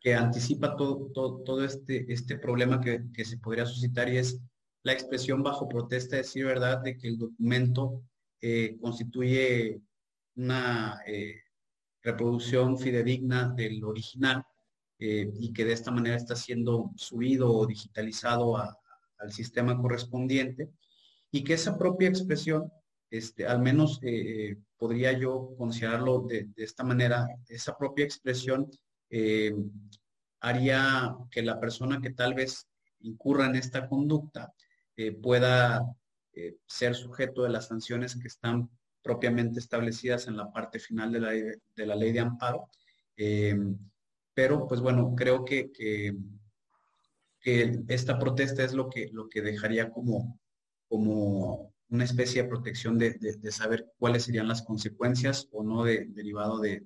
que 0.00 0.12
anticipa 0.12 0.74
todo, 0.74 1.06
todo, 1.12 1.64
este, 1.64 2.12
este 2.12 2.36
problema 2.36 2.80
que, 2.80 3.24
se 3.24 3.38
podría 3.38 3.64
suscitar 3.64 4.08
y 4.08 4.16
es 4.16 4.40
la 4.82 4.92
expresión 4.92 5.44
bajo 5.44 5.68
protesta, 5.68 6.16
decir 6.16 6.46
verdad, 6.46 6.82
de 6.82 6.98
que 6.98 7.06
el 7.06 7.16
documento 7.16 8.02
eh, 8.40 8.76
constituye 8.80 9.80
una 10.36 11.00
eh, 11.06 11.42
reproducción 12.02 12.78
fidedigna 12.78 13.48
del 13.48 13.84
original 13.84 14.44
y 15.02 15.50
que 15.54 15.64
de 15.64 15.72
esta 15.72 15.90
manera 15.90 16.16
está 16.16 16.36
siendo 16.36 16.90
subido 16.94 17.50
o 17.50 17.66
digitalizado 17.66 18.58
al 18.58 19.32
sistema 19.32 19.74
correspondiente 19.80 20.68
y 21.30 21.42
que 21.42 21.54
esa 21.54 21.78
propia 21.78 22.10
expresión 22.10 22.70
este, 23.10 23.44
al 23.46 23.60
menos 23.60 23.98
eh, 24.02 24.56
podría 24.76 25.12
yo 25.12 25.54
considerarlo 25.58 26.20
de, 26.20 26.48
esta 26.56 26.84
manera, 26.84 27.26
esa 27.48 27.76
propia 27.76 28.04
expresión 28.04 28.70
eh, 29.10 29.52
haría 30.40 31.16
que 31.30 31.42
la 31.42 31.58
persona 31.58 32.00
que 32.00 32.10
tal 32.10 32.34
vez 32.34 32.68
incurra 33.00 33.46
en 33.46 33.56
esta 33.56 33.88
conducta 33.88 34.52
eh, 36.48 36.56
ser 36.66 36.94
sujeto 36.94 37.42
de 37.42 37.50
las 37.50 37.68
sanciones 37.68 38.16
que 38.16 38.28
están 38.28 38.70
propiamente 39.02 39.58
establecidas 39.58 40.26
en 40.28 40.36
la 40.36 40.52
parte 40.52 40.78
final 40.78 41.12
de 41.12 41.20
la, 41.20 41.30
de 41.30 41.86
la 41.86 41.96
ley 41.96 42.12
de 42.12 42.20
amparo. 42.20 42.68
pero, 44.34 44.66
pues 44.66 44.80
bueno, 44.80 45.14
creo 45.16 45.44
que, 45.44 45.70
que, 45.72 46.14
esta 47.88 48.18
protesta 48.18 48.64
es 48.64 48.74
lo 48.74 48.88
que, 48.88 49.08
lo 49.12 49.28
que 49.28 49.42
dejaría 49.42 49.90
como, 49.90 50.38
como 50.88 51.72
una 51.90 52.04
especie 52.04 52.42
de 52.42 52.48
protección 52.48 52.98
de, 52.98 53.18
saber 53.50 53.86
cuáles 53.98 54.24
serían 54.24 54.48
las 54.48 54.62
consecuencias 54.62 55.48
o 55.52 55.62
no 55.62 55.84
de, 55.84 56.06
derivado 56.10 56.60
de, 56.60 56.84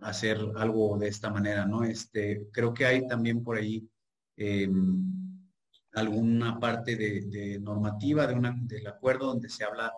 hacer 0.00 0.38
algo 0.56 0.98
de 0.98 1.08
esta 1.08 1.30
manera, 1.30 1.64
¿no? 1.66 1.84
Este, 1.84 2.48
creo 2.52 2.74
que 2.74 2.84
hay 2.84 3.06
también 3.06 3.42
por 3.42 3.56
ahí 3.56 3.88
em, 4.36 5.25
alguna 5.96 6.60
parte 6.60 6.94
de, 6.94 7.58
normativa 7.58 8.26
de 8.26 8.34
una, 8.34 8.54
del 8.60 8.86
acuerdo 8.86 9.28
donde 9.28 9.48
se 9.48 9.64
habla, 9.64 9.92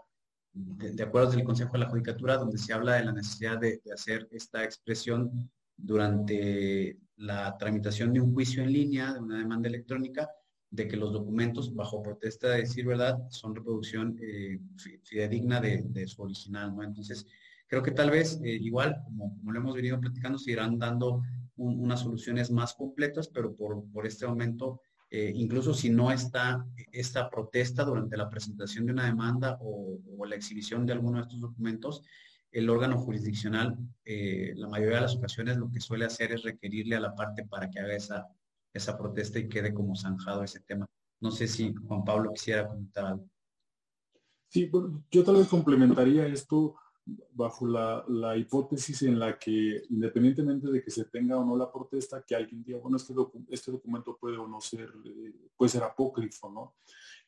de, 0.52 1.02
acuerdos 1.02 1.34
del 1.34 1.44
Consejo 1.44 1.72
de 1.72 1.80
la 1.80 1.90
Judicatura, 1.90 2.36
donde 2.36 2.56
se 2.56 2.72
habla 2.72 2.94
de 2.94 3.04
la 3.04 3.12
necesidad 3.12 3.58
de, 3.58 3.80
hacer 3.92 4.28
esta 4.30 4.62
expresión 4.62 5.50
durante 5.76 6.96
la 7.16 7.56
tramitación 7.58 8.12
de 8.12 8.20
un 8.20 8.32
juicio 8.32 8.62
en 8.62 8.72
línea, 8.72 9.12
de 9.12 9.18
una 9.18 9.38
demanda 9.38 9.68
electrónica, 9.68 10.30
de 10.70 10.86
que 10.86 10.96
los 10.96 11.12
documentos, 11.12 11.74
bajo 11.74 12.00
protesta 12.00 12.50
de 12.50 12.58
decir 12.58 12.86
verdad, 12.86 13.18
son 13.30 13.56
reproducción 13.56 14.16
eh, 14.22 14.60
fidedigna 15.02 15.60
de, 15.60 16.06
su 16.06 16.22
original, 16.22 16.76
¿no? 16.76 16.84
Entonces, 16.84 17.26
creo 17.66 17.82
que 17.82 17.90
tal 17.90 18.10
vez, 18.10 18.40
eh, 18.44 18.56
igual, 18.60 19.02
como, 19.04 19.36
como, 19.36 19.50
lo 19.50 19.58
hemos 19.58 19.74
venido 19.74 19.98
platicando, 19.98 20.38
se 20.38 20.52
irán 20.52 20.78
dando 20.78 21.22
unas 21.56 22.00
soluciones 22.00 22.52
más 22.52 22.74
completas, 22.74 23.26
pero 23.26 23.52
por, 23.56 23.82
por 23.90 24.06
este 24.06 24.28
momento, 24.28 24.80
eh, 25.10 25.32
incluso 25.34 25.74
si 25.74 25.90
no 25.90 26.10
está 26.10 26.64
esta 26.92 27.30
protesta 27.30 27.84
durante 27.84 28.16
la 28.16 28.28
presentación 28.28 28.86
de 28.86 28.92
una 28.92 29.06
demanda 29.06 29.58
o, 29.60 29.98
la 30.26 30.36
exhibición 30.36 30.84
de 30.84 30.92
alguno 30.92 31.18
de 31.18 31.22
estos 31.22 31.40
documentos, 31.40 32.02
el 32.52 32.68
órgano 32.68 32.98
jurisdiccional, 32.98 33.78
la 34.04 34.68
mayoría 34.68 34.96
de 34.96 35.02
las 35.02 35.16
ocasiones, 35.16 35.56
lo 35.56 35.70
que 35.70 35.80
suele 35.80 36.04
hacer 36.04 36.32
es 36.32 36.42
requerirle 36.42 36.96
a 36.96 37.00
la 37.00 37.14
parte 37.14 37.46
para 37.46 37.70
que 37.70 37.80
haga 37.80 37.94
esa 37.94 38.26
esa 38.72 38.96
protesta 38.96 39.38
y 39.38 39.48
quede 39.48 39.74
como 39.74 39.96
zanjado 39.96 40.42
ese 40.42 40.60
tema. 40.60 40.86
No 41.20 41.30
sé 41.30 41.46
si 41.48 41.74
Juan 41.74 42.04
Pablo 42.04 42.32
quisiera 42.32 42.68
comentar 42.68 43.04
algo. 43.06 43.28
Sí, 44.48 44.70
yo 45.10 45.24
tal 45.24 45.36
vez 45.36 45.48
complementaría 45.48 46.26
esto 46.26 46.74
bajo 47.32 47.66
la, 47.66 48.36
hipótesis 48.36 49.02
en 49.02 49.18
la 49.18 49.38
que 49.38 49.82
independientemente 49.90 50.70
de 50.70 50.82
que 50.82 50.90
se 50.90 51.04
tenga 51.06 51.38
o 51.38 51.44
no 51.44 51.56
la 51.56 51.70
protesta, 51.70 52.22
que 52.26 52.34
alguien 52.34 52.62
diga, 52.62 52.78
bueno, 52.78 52.96
este, 52.96 53.14
este 53.50 53.72
documento 53.72 54.16
puede 54.20 54.36
o 54.36 54.46
no 54.46 54.60
ser, 54.60 54.92
eh, 55.04 55.50
puede 55.56 55.70
ser 55.70 55.82
apócrifo, 55.82 56.50
¿no? 56.50 56.74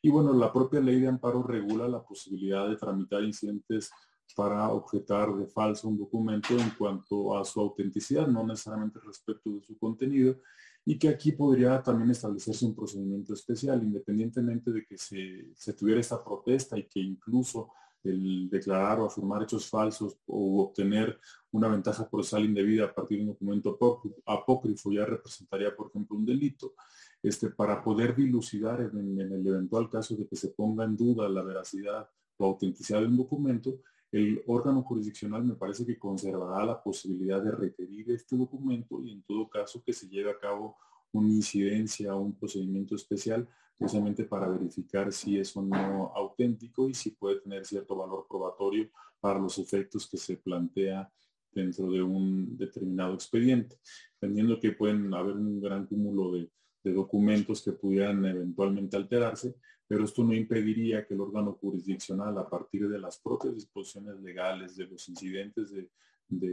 Y 0.01 0.09
bueno, 0.09 0.33
la 0.33 0.51
propia 0.51 0.79
ley 0.79 0.99
de 0.99 1.07
amparo 1.07 1.43
regula 1.43 1.87
la 1.87 2.03
posibilidad 2.03 2.67
de 2.67 2.75
tramitar 2.75 3.23
incidentes 3.23 3.91
para 4.35 4.69
objetar 4.69 5.33
de 5.35 5.45
falso 5.47 5.87
un 5.87 5.97
documento 5.97 6.57
en 6.57 6.71
cuanto 6.71 7.37
a 7.37 7.45
su 7.45 7.59
autenticidad, 7.59 8.27
no 8.27 8.45
necesariamente 8.45 8.99
respecto 8.99 9.51
de 9.51 9.61
su 9.61 9.77
contenido, 9.77 10.37
y 10.85 10.97
que 10.97 11.09
aquí 11.09 11.31
podría 11.31 11.81
también 11.81 12.11
establecerse 12.11 12.65
un 12.65 12.75
procedimiento 12.75 13.33
especial, 13.33 13.83
independientemente 13.83 14.71
de 14.71 14.85
que 14.85 14.97
se, 14.97 15.73
tuviera 15.73 16.01
esta 16.01 16.23
protesta 16.23 16.77
y 16.77 16.87
que 16.87 16.99
incluso 16.99 17.69
el 18.03 18.49
declarar 18.49 18.99
o 18.99 19.05
afirmar 19.05 19.43
hechos 19.43 19.69
falsos 19.69 20.17
o 20.27 20.63
obtener 20.63 21.19
una 21.51 21.67
ventaja 21.67 22.09
procesal 22.09 22.45
indebida 22.45 22.85
a 22.85 22.93
partir 22.93 23.17
de 23.17 23.23
un 23.23 23.29
documento 23.29 23.77
apócrifo 24.25 24.91
ya 24.91 25.05
representaría, 25.05 25.75
por 25.75 25.87
ejemplo, 25.87 26.17
un 26.17 26.25
delito. 26.25 26.73
Este, 27.21 27.49
para 27.49 27.83
poder 27.83 28.15
dilucidar 28.15 28.81
en, 28.81 29.19
en, 29.19 29.31
el 29.31 29.45
eventual 29.45 29.89
caso 29.89 30.15
de 30.15 30.27
que 30.27 30.35
se 30.35 30.49
ponga 30.49 30.85
en 30.85 30.97
duda 30.97 31.29
la 31.29 31.43
veracidad 31.43 32.09
o 32.37 32.45
autenticidad 32.45 33.01
de 33.01 33.07
un 33.07 33.17
documento, 33.17 33.79
el 34.11 34.43
órgano 34.47 34.83
jurisdiccional 34.83 35.43
me 35.43 35.55
parece 35.55 35.85
que 35.85 35.97
conservará 35.97 36.65
la 36.65 36.81
posibilidad 36.81 37.41
de 37.41 37.51
requerir 37.51 38.11
este 38.11 38.35
documento 38.35 39.01
y 39.03 39.11
en 39.11 39.21
todo 39.23 39.49
caso 39.49 39.81
que 39.83 39.93
se 39.93 40.09
lleve 40.09 40.31
a 40.31 40.39
cabo 40.39 40.77
una 41.13 41.29
incidencia 41.29 42.15
o 42.15 42.21
un 42.21 42.33
procedimiento 42.33 42.95
especial 42.95 43.47
precisamente 43.81 44.25
para 44.25 44.47
verificar 44.47 45.11
si 45.11 45.39
es 45.39 45.57
o 45.57 45.63
no 45.63 46.11
auténtico 46.15 46.87
y 46.87 46.93
si 46.93 47.09
puede 47.11 47.39
tener 47.39 47.65
cierto 47.65 47.95
valor 47.95 48.27
probatorio 48.29 48.91
para 49.19 49.39
los 49.39 49.57
efectos 49.57 50.07
que 50.07 50.17
se 50.17 50.37
plantea 50.37 51.11
dentro 51.51 51.89
de 51.89 52.03
un 52.03 52.55
determinado 52.55 53.15
expediente, 53.15 53.77
entendiendo 54.13 54.59
que 54.59 54.73
pueden 54.73 55.11
haber 55.15 55.35
un 55.35 55.59
gran 55.59 55.87
cúmulo 55.87 56.31
de, 56.33 56.51
de 56.83 56.93
documentos 56.93 57.63
que 57.63 57.71
pudieran 57.71 58.23
eventualmente 58.23 58.97
alterarse, 58.97 59.55
pero 59.87 60.05
esto 60.05 60.23
no 60.23 60.35
impediría 60.35 61.03
que 61.03 61.15
el 61.15 61.21
órgano 61.21 61.53
jurisdiccional, 61.53 62.37
a 62.37 62.47
partir 62.47 62.87
de 62.87 62.99
las 62.99 63.19
propias 63.19 63.55
disposiciones 63.55 64.21
legales, 64.21 64.75
de 64.77 64.85
los 64.85 65.09
incidentes 65.09 65.71
de, 65.71 65.89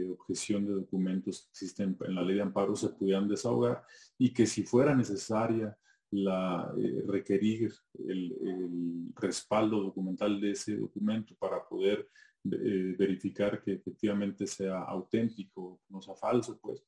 objeción 0.09 0.65
de 0.65 0.73
documentos 0.73 1.43
que 1.43 1.49
existen 1.51 1.95
en 2.07 2.15
la 2.15 2.23
ley 2.23 2.37
de 2.37 2.41
amparo, 2.41 2.75
se 2.75 2.89
pudieran 2.89 3.29
desahogar 3.29 3.83
y 4.17 4.33
que 4.33 4.47
si 4.47 4.63
fuera 4.63 4.95
necesaria 4.95 5.77
la, 6.11 6.73
eh, 6.77 7.03
requerir 7.05 7.73
el, 8.07 9.11
respaldo 9.15 9.81
documental 9.83 10.39
de 10.39 10.51
ese 10.51 10.77
documento 10.77 11.35
para 11.35 11.67
poder 11.67 12.07
eh, 12.51 12.95
verificar 12.97 13.61
que 13.61 13.73
efectivamente 13.73 14.47
sea 14.47 14.79
auténtico, 14.83 15.81
no 15.89 16.01
sea 16.01 16.15
falso, 16.15 16.57
pues 16.61 16.85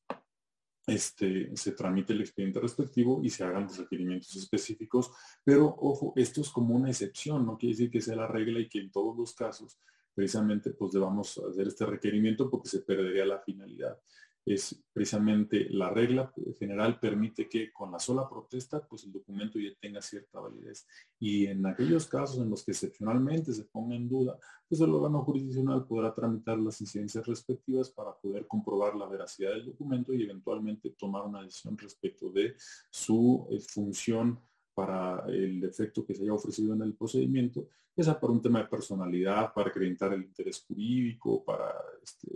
este, 0.88 1.56
se 1.56 1.73
tramite 1.73 2.14
el 2.14 2.22
expediente 2.22 2.60
respectivo 2.60 3.22
y 3.23 3.30
se 3.30 3.43
hagan 3.43 3.64
los 3.64 3.77
requerimientos 3.77 4.35
específicos. 4.35 5.11
Pero 5.43 5.76
ojo, 5.80 6.14
esto 6.15 6.41
es 6.41 6.49
como 6.49 6.76
una 6.76 6.89
excepción, 6.89 7.45
no 7.45 7.57
quiere 7.57 7.73
decir 7.73 7.91
que 7.91 8.02
sea 8.02 8.15
la 8.15 8.27
regla 8.27 8.60
y 8.60 8.69
que 8.69 8.80
en 8.80 8.91
todos 8.91 9.18
los 9.18 9.34
casos 9.34 9.77
precisamente 10.14 10.72
pues 10.72 10.91
debamos 10.91 11.38
hacer 11.38 11.68
este 11.68 11.85
requerimiento 11.85 12.49
porque 12.49 12.69
se 12.69 12.80
perdería 12.80 13.26
la 13.26 13.39
finalidad 13.39 13.98
es 14.45 14.84
precisamente 14.91 15.68
la 15.69 15.89
regla 15.89 16.34
general 16.57 16.99
permite 16.99 17.47
que 17.47 17.72
con 17.72 17.91
la 17.91 17.99
sola 17.99 18.27
protesta 18.27 18.85
pues 18.88 19.03
el 19.03 19.11
documento 19.11 19.59
ya 19.59 19.69
tenga 19.80 20.01
cierta 20.01 20.39
validez. 20.39 20.88
Y 21.19 21.45
en 21.45 21.65
aquellos 21.65 22.07
casos 22.07 22.39
en 22.39 22.49
los 22.49 22.63
que 22.63 22.72
excepcionalmente 22.72 23.53
se 23.53 23.65
ponga 23.65 23.95
en 23.95 24.09
duda 24.09 24.38
pues 24.72 24.80
el 24.80 24.89
órgano 24.89 25.22
jurisdiccional 25.23 25.85
podrá 25.85 26.13
tramitar 26.13 26.57
las 26.57 26.80
incidencias 26.80 27.27
respectivas 27.27 27.89
para 27.89 28.13
poder 28.13 28.47
comprobar 28.47 28.95
la 28.95 29.05
veracidad 29.05 29.51
del 29.51 29.65
documento 29.65 30.13
y 30.13 30.23
eventualmente 30.23 30.91
tomar 30.91 31.23
una 31.23 31.41
decisión 31.43 31.77
respecto 31.77 32.30
de 32.30 32.55
su 32.89 33.47
eh, 33.51 33.59
función 33.59 34.39
para 34.73 35.26
el 35.27 35.63
efecto 35.65 36.05
que 36.05 36.15
se 36.15 36.23
haya 36.23 36.34
ofrecido 36.34 36.73
en 36.73 36.84
el 36.84 36.93
procedimiento, 36.93 37.68
ya 37.95 38.05
sea 38.05 38.19
para 38.19 38.31
un 38.31 38.41
tema 38.41 38.59
de 38.59 38.69
personalidad, 38.69 39.53
para 39.53 39.69
acreditar 39.69 40.13
el 40.13 40.22
interés 40.22 40.63
jurídico, 40.65 41.43
para 41.43 41.73
este, 42.01 42.30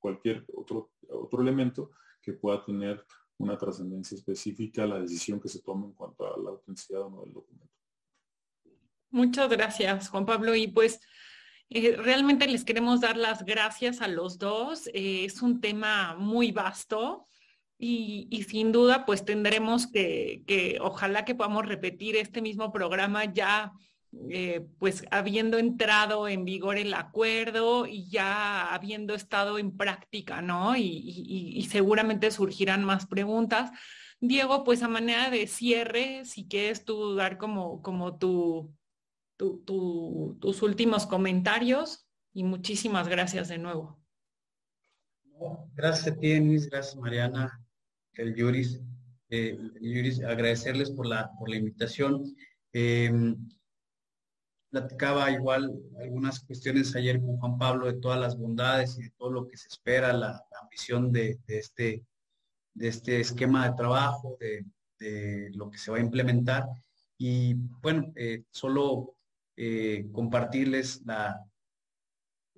cualquier 0.00 0.44
otro, 0.54 0.90
otro 1.08 1.42
elemento 1.42 1.92
que 2.20 2.32
pueda 2.32 2.64
tener 2.64 3.04
una 3.38 3.56
trascendencia 3.56 4.16
específica 4.16 4.82
a 4.82 4.86
la 4.86 5.00
decisión 5.00 5.40
que 5.40 5.48
se 5.48 5.62
tome 5.62 5.86
en 5.86 5.92
cuanto 5.92 6.26
a 6.26 6.38
la 6.38 6.50
autenticidad 6.50 7.02
o 7.02 7.10
no 7.10 7.22
del 7.22 7.32
documento. 7.32 7.74
Muchas 9.10 9.48
gracias, 9.48 10.08
Juan 10.08 10.26
Pablo. 10.26 10.54
Y 10.54 10.68
pues 10.68 11.00
eh, 11.70 11.96
realmente 11.96 12.46
les 12.46 12.64
queremos 12.64 13.00
dar 13.00 13.16
las 13.16 13.44
gracias 13.44 14.00
a 14.00 14.08
los 14.08 14.38
dos. 14.38 14.88
Eh, 14.88 15.24
es 15.24 15.42
un 15.42 15.60
tema 15.60 16.16
muy 16.16 16.52
vasto 16.52 17.26
y, 17.78 18.44
sin 18.48 18.72
duda 18.72 19.06
pues 19.06 19.24
tendremos 19.24 19.86
que, 19.86 20.78
ojalá 20.82 21.24
que 21.24 21.34
podamos 21.34 21.66
repetir 21.66 22.16
este 22.16 22.42
mismo 22.42 22.70
programa 22.72 23.24
ya 23.24 23.72
eh, 24.28 24.66
pues 24.78 25.04
habiendo 25.12 25.58
entrado 25.58 26.26
en 26.26 26.44
vigor 26.44 26.78
el 26.78 26.94
acuerdo 26.94 27.86
y 27.86 28.10
ya 28.10 28.74
habiendo 28.74 29.14
estado 29.14 29.58
en 29.58 29.76
práctica, 29.76 30.42
¿no? 30.42 30.76
Y, 30.76 31.66
seguramente 31.70 32.30
surgirán 32.32 32.84
más 32.84 33.06
preguntas. 33.06 33.70
Diego, 34.20 34.64
pues 34.64 34.82
a 34.82 34.88
manera 34.88 35.30
de 35.30 35.46
cierre, 35.46 36.24
si 36.24 36.48
quieres 36.48 36.84
tú 36.84 37.14
dar 37.14 37.38
como, 37.38 37.82
como 37.82 38.18
tu, 38.18 38.74
tus 39.36 40.62
últimos 40.62 41.06
comentarios 41.06 42.08
y 42.32 42.42
muchísimas 42.42 43.08
gracias 43.08 43.48
de 43.48 43.58
nuevo. 43.58 44.02
gracias 45.74 46.08
a 46.08 46.18
gracias 46.18 46.96
Mariana, 46.96 47.60
el 48.14 48.34
Yuris. 48.34 48.80
Eh, 49.30 49.56
agradecerles 50.26 50.90
por 50.90 51.06
la, 51.06 51.30
por 51.38 51.48
la 51.48 51.56
invitación. 51.56 52.34
Em, 52.72 53.36
platicaba 54.70 55.30
igual 55.30 55.72
algunas 55.98 56.40
cuestiones 56.40 56.94
ayer 56.94 57.20
con 57.20 57.36
Juan 57.38 57.58
Pablo 57.58 57.86
de 57.86 58.00
todas 58.00 58.20
las 58.20 58.38
bondades 58.38 58.96
y 58.98 59.02
de 59.02 59.10
todo 59.10 59.30
lo 59.30 59.46
que 59.46 59.56
se 59.56 59.68
espera, 59.68 60.12
la, 60.12 60.42
ambición 60.62 61.12
de, 61.12 61.38
este, 61.48 62.04
de 62.74 62.88
este 62.88 63.20
esquema 63.20 63.68
de 63.68 63.76
trabajo, 63.76 64.38
de, 64.38 64.64
lo 65.54 65.70
que 65.70 65.78
se 65.78 65.90
va 65.90 65.96
a 65.96 66.02
implementar. 66.02 66.66
Y 67.16 67.54
bueno, 67.54 68.12
eh, 68.16 68.44
solo 68.50 69.16
eh, 69.56 70.06
compartirles 70.12 71.02
la, 71.06 71.42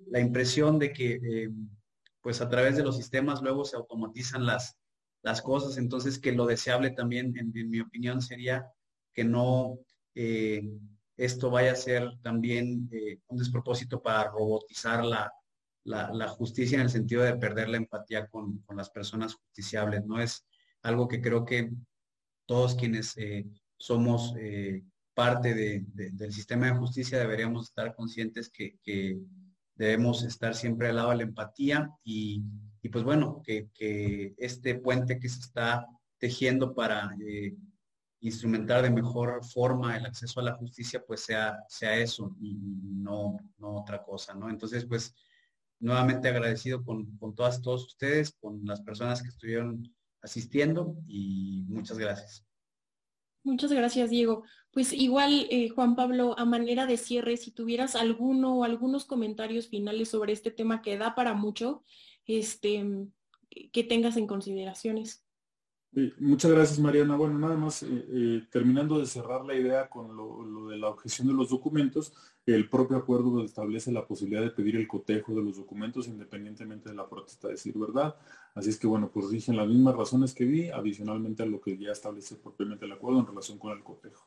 la 0.07 0.19
impresión 0.19 0.77
de 0.77 0.91
que 0.91 1.13
eh, 1.23 1.49
pues 2.21 2.41
a 2.41 2.49
través 2.49 2.75
de 2.75 2.83
los 2.83 2.97
sistemas 2.97 3.41
luego 3.41 3.65
se 3.65 3.77
automatizan 3.77 4.45
las, 4.45 4.77
las 5.21 5.41
cosas, 5.41 5.77
entonces 5.77 6.19
que 6.19 6.33
lo 6.33 6.45
deseable 6.45 6.91
también, 6.91 7.33
en, 7.37 7.69
mi 7.69 7.79
opinión, 7.79 8.21
sería 8.21 8.65
que 9.13 9.23
no 9.23 9.79
esto 11.17 11.49
vaya 11.49 11.73
a 11.73 11.75
ser 11.75 12.17
también 12.21 12.89
eh, 12.91 13.19
un 13.27 13.37
despropósito 13.37 14.01
para 14.01 14.29
robotizar 14.31 15.03
la, 15.05 15.31
la, 15.83 16.27
justicia 16.27 16.75
en 16.75 16.83
el 16.83 16.89
sentido 16.89 17.23
de 17.23 17.35
perder 17.35 17.69
la 17.69 17.77
empatía 17.77 18.27
con, 18.27 18.59
con, 18.59 18.77
las 18.77 18.89
personas 18.89 19.35
justiciables. 19.35 20.05
No 20.05 20.19
es 20.19 20.45
algo 20.81 21.07
que 21.07 21.21
creo 21.21 21.45
que 21.45 21.71
todos 22.45 22.75
quienes 22.75 23.15
eh, 23.17 23.45
somos 23.77 24.33
eh, 24.37 24.83
parte 25.13 25.53
de, 25.53 25.83
del 25.93 26.33
sistema 26.33 26.67
de 26.67 26.77
justicia 26.77 27.19
deberíamos 27.19 27.67
estar 27.67 27.95
conscientes 27.95 28.49
que, 28.49 28.77
que, 28.83 29.19
debemos 29.75 30.21
estar 30.23 30.53
siempre 30.53 30.89
al 30.89 30.97
lado 30.97 31.09
de 31.09 31.15
la 31.17 31.23
empatía 31.23 31.89
y, 32.03 32.43
y 32.83 32.89
pues 32.89 33.03
bueno, 33.03 33.41
que, 33.43 33.69
que, 33.73 34.35
este 34.37 34.75
puente 34.75 35.19
que 35.19 35.27
se 35.27 35.39
está 35.39 35.87
tejiendo 36.19 36.75
para 36.75 37.09
instrumentar 38.23 38.81
de 38.81 38.89
mejor 38.89 39.43
forma 39.43 39.97
el 39.97 40.05
acceso 40.05 40.39
a 40.39 40.43
la 40.43 40.53
justicia, 40.53 41.03
pues 41.05 41.21
sea, 41.21 41.59
sea 41.67 41.95
eso 41.97 42.35
y 42.41 42.55
no, 42.55 43.37
no 43.57 43.81
otra 43.81 44.01
cosa, 44.01 44.33
¿no? 44.33 44.49
Entonces, 44.49 44.85
pues, 44.85 45.13
nuevamente 45.79 46.29
agradecido 46.29 46.83
con, 46.83 47.17
con 47.17 47.35
todas, 47.35 47.61
todos 47.61 47.85
ustedes, 47.85 48.31
con 48.39 48.61
las 48.65 48.81
personas 48.81 49.21
que 49.21 49.27
estuvieron 49.27 49.93
asistiendo 50.21 50.95
y 51.05 51.65
muchas 51.67 51.97
gracias. 51.97 52.45
Muchas 53.43 53.73
gracias, 53.73 54.09
Diego. 54.09 54.45
Pues 54.71 54.93
igual, 54.93 55.47
eh, 55.49 55.67
Juan 55.67 55.97
Pablo, 55.97 56.33
a 56.39 56.45
manera 56.45 56.85
de 56.85 56.95
cierre, 56.95 57.35
si 57.35 57.51
tuvieras 57.51 57.97
alguno 57.97 58.59
o 58.59 58.63
algunos 58.63 59.03
comentarios 59.03 59.67
finales 59.67 60.07
sobre 60.07 60.31
este 60.31 60.49
tema 60.49 60.81
que 60.81 60.97
da 60.97 61.13
para 61.13 61.33
mucho, 61.33 61.83
este, 62.25 62.85
que 63.73 63.83
tengas 63.83 64.15
en 64.15 64.27
consideraciones 64.27 65.22
muchas 66.19 66.51
gracias, 66.51 66.79
Mariana. 66.79 67.15
Bueno, 67.15 67.37
nada 67.37 67.55
más, 67.55 67.83
eh, 67.83 67.87
eh, 67.89 68.43
terminando 68.51 68.99
de 68.99 69.05
cerrar 69.05 69.45
la 69.45 69.55
idea 69.55 69.89
con 69.89 70.15
lo, 70.15 70.69
de 70.69 70.77
la 70.77 70.89
objeción 70.89 71.27
de 71.27 71.33
los 71.33 71.49
documentos, 71.49 72.13
el 72.45 72.69
propio 72.69 72.97
acuerdo 72.97 73.43
establece 73.43 73.91
la 73.91 74.05
posibilidad 74.05 74.41
de 74.41 74.49
pedir 74.51 74.75
el 74.75 74.87
cotejo 74.87 75.33
de 75.33 75.43
los 75.43 75.57
documentos 75.57 76.07
independientemente 76.07 76.89
de 76.89 76.95
la 76.95 77.07
protesta 77.07 77.47
de 77.47 77.53
decir 77.53 77.77
verdad. 77.77 78.15
Así 78.55 78.69
es 78.69 78.77
que, 78.77 78.87
bueno, 78.87 79.09
pues 79.13 79.29
rigen 79.29 79.55
las 79.55 79.67
mismas 79.67 79.95
razones 79.95 80.33
que 80.33 80.45
vi, 80.45 80.69
adicionalmente 80.69 81.43
a 81.43 81.45
lo 81.45 81.61
que 81.61 81.77
ya 81.77 81.91
establece 81.91 82.35
propiamente 82.35 82.85
el 82.85 82.91
acuerdo 82.91 83.19
en 83.19 83.27
relación 83.27 83.57
con 83.57 83.71
el 83.71 83.83
cotejo. 83.83 84.25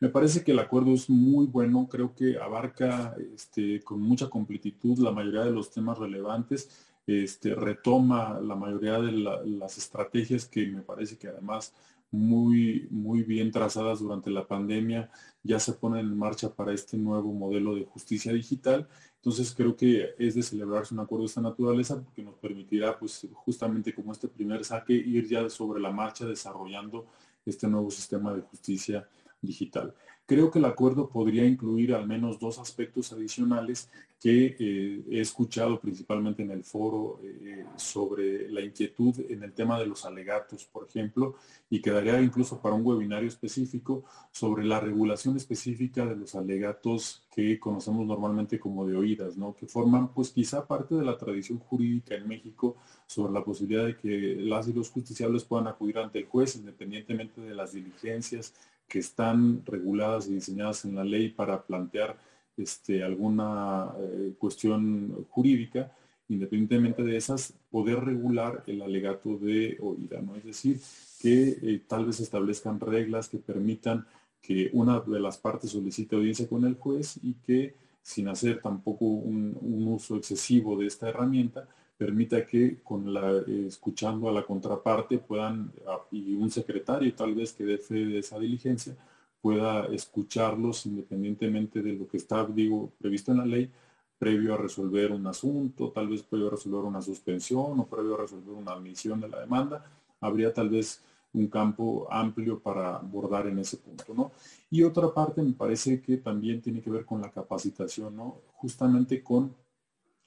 Me 0.00 0.08
parece 0.08 0.44
que 0.44 0.52
el 0.52 0.60
acuerdo 0.60 0.92
es 0.92 1.10
muy 1.10 1.46
bueno, 1.46 1.88
creo 1.90 2.14
que 2.14 2.38
abarca 2.38 3.16
este, 3.34 3.82
con 3.82 4.00
mucha 4.00 4.30
completitud 4.30 4.98
la 4.98 5.10
mayoría 5.10 5.44
de 5.44 5.50
los 5.50 5.72
temas 5.72 5.98
relevantes 5.98 6.87
este, 7.08 7.54
retoma 7.54 8.38
la 8.38 8.54
mayoría 8.54 9.00
de 9.00 9.12
las 9.12 9.78
estrategias 9.78 10.44
que 10.44 10.66
me 10.66 10.82
parece 10.82 11.16
que 11.16 11.28
además 11.28 11.72
muy, 12.10 12.86
muy 12.90 13.22
bien 13.22 13.50
trazadas 13.50 14.00
durante 14.00 14.30
la 14.30 14.46
pandemia 14.46 15.10
ya 15.42 15.58
se 15.58 15.72
ponen 15.72 16.00
en 16.00 16.18
marcha 16.18 16.54
para 16.54 16.74
este 16.74 16.98
nuevo 16.98 17.32
modelo 17.32 17.74
de 17.74 17.86
justicia 17.86 18.32
digital. 18.32 18.86
Entonces 19.16 19.54
creo 19.54 19.74
que 19.74 20.10
es 20.18 20.34
de 20.34 20.42
celebrarse 20.42 20.92
un 20.92 21.00
acuerdo 21.00 21.22
de 21.22 21.28
esta 21.28 21.40
naturaleza 21.40 21.98
porque 22.02 22.22
nos 22.22 22.34
permitirá 22.36 22.98
pues 22.98 23.26
justamente 23.32 23.94
como 23.94 24.12
este 24.12 24.28
primer 24.28 24.62
saque 24.64 24.92
ir 24.92 25.26
ya 25.26 25.48
sobre 25.48 25.80
la 25.80 25.90
marcha 25.90 26.26
desarrollando 26.26 27.06
este 27.46 27.66
nuevo 27.68 27.90
sistema 27.90 28.34
de 28.34 28.42
justicia 28.42 29.08
digital. 29.40 29.94
Creo 30.28 30.50
que 30.50 30.58
el 30.58 30.66
acuerdo 30.66 31.08
podría 31.08 31.46
incluir 31.46 31.94
al 31.94 32.06
menos 32.06 32.38
dos 32.38 32.58
aspectos 32.58 33.14
adicionales 33.14 33.88
que 34.20 34.56
eh, 34.58 35.02
he 35.10 35.20
escuchado 35.22 35.80
principalmente 35.80 36.42
en 36.42 36.50
el 36.50 36.64
foro 36.64 37.18
eh, 37.24 37.64
sobre 37.76 38.50
la 38.50 38.60
inquietud 38.60 39.14
en 39.26 39.42
el 39.42 39.54
tema 39.54 39.80
de 39.80 39.86
los 39.86 40.04
alegatos, 40.04 40.66
por 40.66 40.86
ejemplo, 40.86 41.36
y 41.70 41.80
quedaría 41.80 42.20
incluso 42.20 42.60
para 42.60 42.74
un 42.74 42.84
webinario 42.84 43.26
específico 43.26 44.04
sobre 44.30 44.66
la 44.66 44.80
regulación 44.80 45.34
específica 45.34 46.04
de 46.04 46.16
los 46.16 46.34
alegatos 46.34 47.22
que 47.34 47.58
conocemos 47.58 48.06
normalmente 48.06 48.60
como 48.60 48.86
de 48.86 48.98
oídas, 48.98 49.38
¿no? 49.38 49.56
que 49.56 49.66
forman 49.66 50.12
pues 50.12 50.28
quizá 50.28 50.66
parte 50.66 50.94
de 50.94 51.06
la 51.06 51.16
tradición 51.16 51.58
jurídica 51.58 52.14
en 52.14 52.28
México 52.28 52.76
sobre 53.06 53.32
la 53.32 53.42
posibilidad 53.42 53.86
de 53.86 53.96
que 53.96 54.36
las 54.38 54.68
y 54.68 54.74
los 54.74 54.90
justiciables 54.90 55.44
puedan 55.44 55.68
acudir 55.68 55.96
ante 55.96 56.18
el 56.18 56.26
juez 56.26 56.56
independientemente 56.56 57.40
de 57.40 57.54
las 57.54 57.72
diligencias 57.72 58.52
que 58.88 58.98
están 58.98 59.62
reguladas 59.66 60.28
y 60.28 60.34
diseñadas 60.34 60.84
en 60.84 60.94
la 60.96 61.04
ley 61.04 61.28
para 61.28 61.62
plantear 61.62 62.16
este, 62.56 63.04
alguna 63.04 63.92
eh, 64.00 64.32
cuestión 64.38 65.26
jurídica, 65.30 65.92
independientemente 66.28 67.02
de 67.02 67.16
esas, 67.16 67.54
poder 67.70 68.00
regular 68.00 68.64
el 68.66 68.82
alegato 68.82 69.38
de 69.38 69.78
oída, 69.80 70.20
¿no? 70.20 70.34
Es 70.36 70.44
decir, 70.44 70.80
que 71.20 71.58
eh, 71.62 71.82
tal 71.86 72.06
vez 72.06 72.20
establezcan 72.20 72.80
reglas 72.80 73.28
que 73.28 73.38
permitan 73.38 74.06
que 74.40 74.70
una 74.72 75.00
de 75.00 75.20
las 75.20 75.38
partes 75.38 75.70
solicite 75.70 76.16
audiencia 76.16 76.48
con 76.48 76.64
el 76.64 76.74
juez 76.74 77.18
y 77.22 77.34
que 77.34 77.74
sin 78.02 78.28
hacer 78.28 78.60
tampoco 78.62 79.04
un, 79.04 79.56
uso 79.86 80.16
excesivo 80.16 80.78
de 80.78 80.86
esta 80.86 81.10
herramienta, 81.10 81.68
permita 81.98 82.46
que 82.46 82.80
con 82.82 83.12
la, 83.12 83.32
eh, 83.32 83.66
escuchando 83.66 84.28
a 84.28 84.32
la 84.32 84.44
contraparte 84.44 85.18
puedan, 85.18 85.72
ah, 85.86 85.98
y 86.12 86.34
un 86.34 86.50
secretario 86.50 87.12
tal 87.14 87.34
vez 87.34 87.52
que 87.52 87.64
dé 87.64 87.78
fe 87.78 88.06
de 88.06 88.20
esa 88.20 88.38
diligencia, 88.38 88.96
pueda 89.42 89.86
escucharlos 89.86 90.86
independientemente 90.86 91.82
de 91.82 91.92
lo 91.94 92.08
que 92.08 92.16
está, 92.18 92.44
digo, 92.46 92.92
previsto 92.98 93.32
en 93.32 93.38
la 93.38 93.46
ley, 93.46 93.70
previo 94.18 94.54
a 94.54 94.56
resolver 94.56 95.12
un 95.12 95.26
asunto, 95.26 95.90
tal 95.90 96.08
vez 96.08 96.22
previo 96.22 96.48
a 96.48 96.50
resolver 96.50 96.84
una 96.84 97.02
suspensión 97.02 97.78
o 97.80 97.86
previo 97.86 98.14
a 98.14 98.22
resolver 98.22 98.54
una 98.54 98.72
admisión 98.72 99.20
de 99.20 99.28
la 99.28 99.40
demanda, 99.40 99.84
habría 100.20 100.52
tal 100.52 100.68
vez 100.68 101.02
un 101.32 101.48
campo 101.48 102.08
amplio 102.10 102.58
para 102.58 102.96
abordar 102.96 103.46
en 103.46 103.58
ese 103.58 103.76
punto, 103.76 104.14
¿no? 104.14 104.32
Y 104.70 104.82
otra 104.82 105.12
parte 105.12 105.42
me 105.42 105.52
parece 105.52 106.00
que 106.00 106.16
también 106.16 106.60
tiene 106.60 106.80
que 106.80 106.90
ver 106.90 107.04
con 107.04 107.20
la 107.20 107.30
capacitación, 107.30 108.16
¿no? 108.16 108.40
Justamente 108.54 109.22
con 109.22 109.54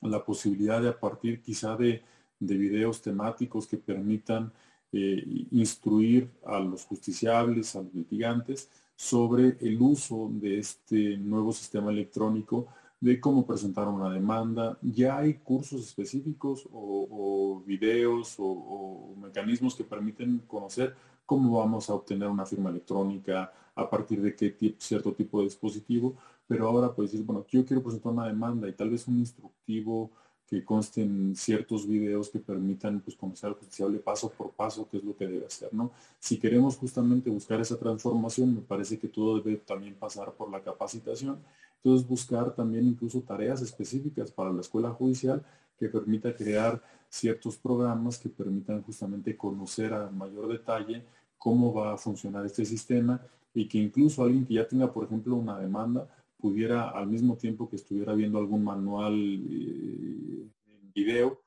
la 0.01 0.23
posibilidad 0.23 0.81
de 0.81 0.89
a 0.89 0.99
partir 0.99 1.41
quizá 1.41 1.75
de, 1.75 2.03
de 2.39 2.57
videos 2.57 3.01
temáticos 3.01 3.67
que 3.67 3.77
permitan 3.77 4.51
eh, 4.93 5.23
instruir 5.51 6.29
a 6.45 6.59
los 6.59 6.83
justiciables, 6.85 7.75
a 7.75 7.81
los 7.81 7.93
litigantes, 7.93 8.69
sobre 8.95 9.57
el 9.61 9.81
uso 9.81 10.29
de 10.33 10.59
este 10.59 11.17
nuevo 11.17 11.53
sistema 11.53 11.91
electrónico, 11.91 12.67
de 12.99 13.19
cómo 13.19 13.45
presentar 13.45 13.87
una 13.87 14.11
demanda. 14.11 14.77
Ya 14.81 15.17
hay 15.17 15.35
cursos 15.35 15.81
específicos 15.81 16.67
o, 16.71 17.63
videos 17.65 18.35
o, 18.37 19.15
mecanismos 19.17 19.75
que 19.75 19.83
permiten 19.83 20.39
conocer 20.45 20.95
cómo 21.25 21.59
vamos 21.59 21.89
a 21.89 21.93
obtener 21.93 22.27
una 22.27 22.45
firma 22.45 22.69
electrónica, 22.69 23.51
a 23.73 23.89
partir 23.89 24.21
de 24.21 24.35
qué 24.35 24.75
cierto 24.77 25.13
tipo 25.13 25.39
de 25.39 25.45
dispositivo, 25.45 26.17
pero 26.51 26.67
ahora 26.67 26.93
pues 26.93 27.13
decir, 27.13 27.25
bueno, 27.25 27.45
yo 27.47 27.65
quiero 27.65 27.81
presentar 27.81 28.11
una 28.11 28.27
demanda 28.27 28.67
y 28.67 28.73
tal 28.73 28.89
vez 28.89 29.07
un 29.07 29.19
instructivo 29.19 30.11
que 30.45 30.65
consten 30.65 31.33
ciertos 31.33 31.87
videos 31.87 32.29
que 32.29 32.39
permitan 32.39 32.99
pues, 32.99 33.15
conocer 33.15 33.47
al 33.47 33.55
justiciable 33.55 33.99
paso 33.99 34.29
por 34.29 34.51
paso 34.51 34.85
qué 34.91 34.97
es 34.97 35.03
lo 35.05 35.15
que 35.15 35.27
debe 35.27 35.45
hacer, 35.45 35.73
¿no? 35.73 35.91
Si 36.19 36.37
queremos 36.37 36.75
justamente 36.75 37.29
buscar 37.29 37.61
esa 37.61 37.79
transformación, 37.79 38.53
me 38.53 38.59
parece 38.59 38.99
que 38.99 39.07
todo 39.07 39.39
debe 39.39 39.55
también 39.65 39.95
pasar 39.95 40.33
por 40.33 40.51
la 40.51 40.61
capacitación. 40.61 41.39
Entonces, 41.77 42.05
buscar 42.05 42.53
también 42.53 42.85
incluso 42.85 43.21
tareas 43.21 43.61
específicas 43.61 44.29
para 44.29 44.51
la 44.51 44.59
escuela 44.59 44.89
judicial 44.89 45.41
que 45.79 45.87
permita 45.87 46.35
crear 46.35 46.83
ciertos 47.07 47.55
programas 47.55 48.17
que 48.17 48.27
permitan 48.27 48.81
justamente 48.83 49.37
conocer 49.37 49.93
a 49.93 50.11
mayor 50.11 50.49
detalle 50.49 51.05
cómo 51.37 51.73
va 51.73 51.93
a 51.93 51.97
funcionar 51.97 52.45
este 52.45 52.65
sistema 52.65 53.21
y 53.53 53.69
que 53.69 53.77
incluso 53.77 54.21
alguien 54.21 54.45
que 54.45 54.55
ya 54.55 54.67
tenga, 54.67 54.91
por 54.91 55.05
ejemplo, 55.05 55.35
una 55.35 55.57
demanda, 55.57 56.07
pudiera 56.41 56.89
al 56.89 57.07
mismo 57.07 57.37
tiempo 57.37 57.69
que 57.69 57.75
estuviera 57.77 58.13
viendo 58.13 58.39
algún 58.39 58.63
manual 58.63 59.13
eh, 59.15 60.49
en 60.67 60.91
video, 60.93 61.41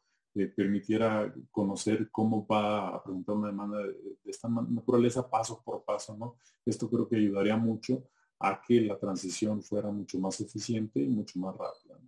permitiera 0.56 1.32
conocer 1.50 2.10
cómo 2.10 2.46
va 2.46 2.88
a 2.88 3.02
presentar 3.02 3.36
una 3.36 3.48
demanda 3.48 3.78
de, 3.78 3.94
esta 4.24 4.48
naturaleza 4.48 5.28
paso 5.28 5.62
por 5.64 5.84
paso, 5.84 6.16
¿no? 6.16 6.36
Esto 6.64 6.88
creo 6.88 7.08
que 7.08 7.16
ayudaría 7.16 7.56
mucho 7.56 8.02
a 8.40 8.60
que 8.60 8.80
la 8.80 8.98
transición 8.98 9.62
fuera 9.62 9.90
mucho 9.90 10.18
más 10.18 10.40
eficiente 10.40 11.00
y 11.00 11.08
mucho 11.08 11.38
más 11.38 11.54
rápida. 11.56 11.98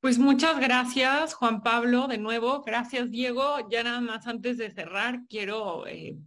Pues 0.00 0.18
muchas 0.18 0.58
gracias, 0.60 1.34
Juan 1.34 1.62
Pablo, 1.62 2.08
de 2.08 2.18
nuevo. 2.18 2.62
Gracias, 2.62 3.10
Diego. 3.10 3.68
Ya 3.70 3.84
nada 3.84 4.00
más 4.00 4.26
antes 4.26 4.58
de 4.58 4.70
cerrar, 4.70 5.26
quiero 5.28 5.86
eh, 5.86 6.18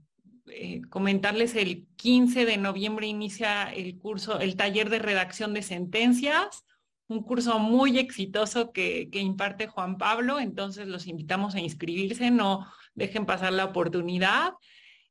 eh, 0.47 0.81
comentarles 0.89 1.55
el 1.55 1.87
15 1.95 2.45
de 2.45 2.57
noviembre 2.57 3.07
inicia 3.07 3.73
el 3.73 3.97
curso, 3.97 4.39
el 4.39 4.55
taller 4.55 4.89
de 4.89 4.99
redacción 4.99 5.53
de 5.53 5.61
sentencias 5.61 6.65
un 7.07 7.21
curso 7.23 7.59
muy 7.59 7.99
exitoso 7.99 8.71
que, 8.71 9.09
imparte 9.13 9.67
Juan 9.67 9.97
Pablo, 9.97 10.39
entonces 10.39 10.87
los 10.87 11.07
invitamos 11.07 11.55
a 11.55 11.59
inscribirse, 11.59 12.31
no 12.31 12.65
dejen 12.95 13.25
pasar 13.25 13.53
la 13.53 13.65
oportunidad. 13.65 14.53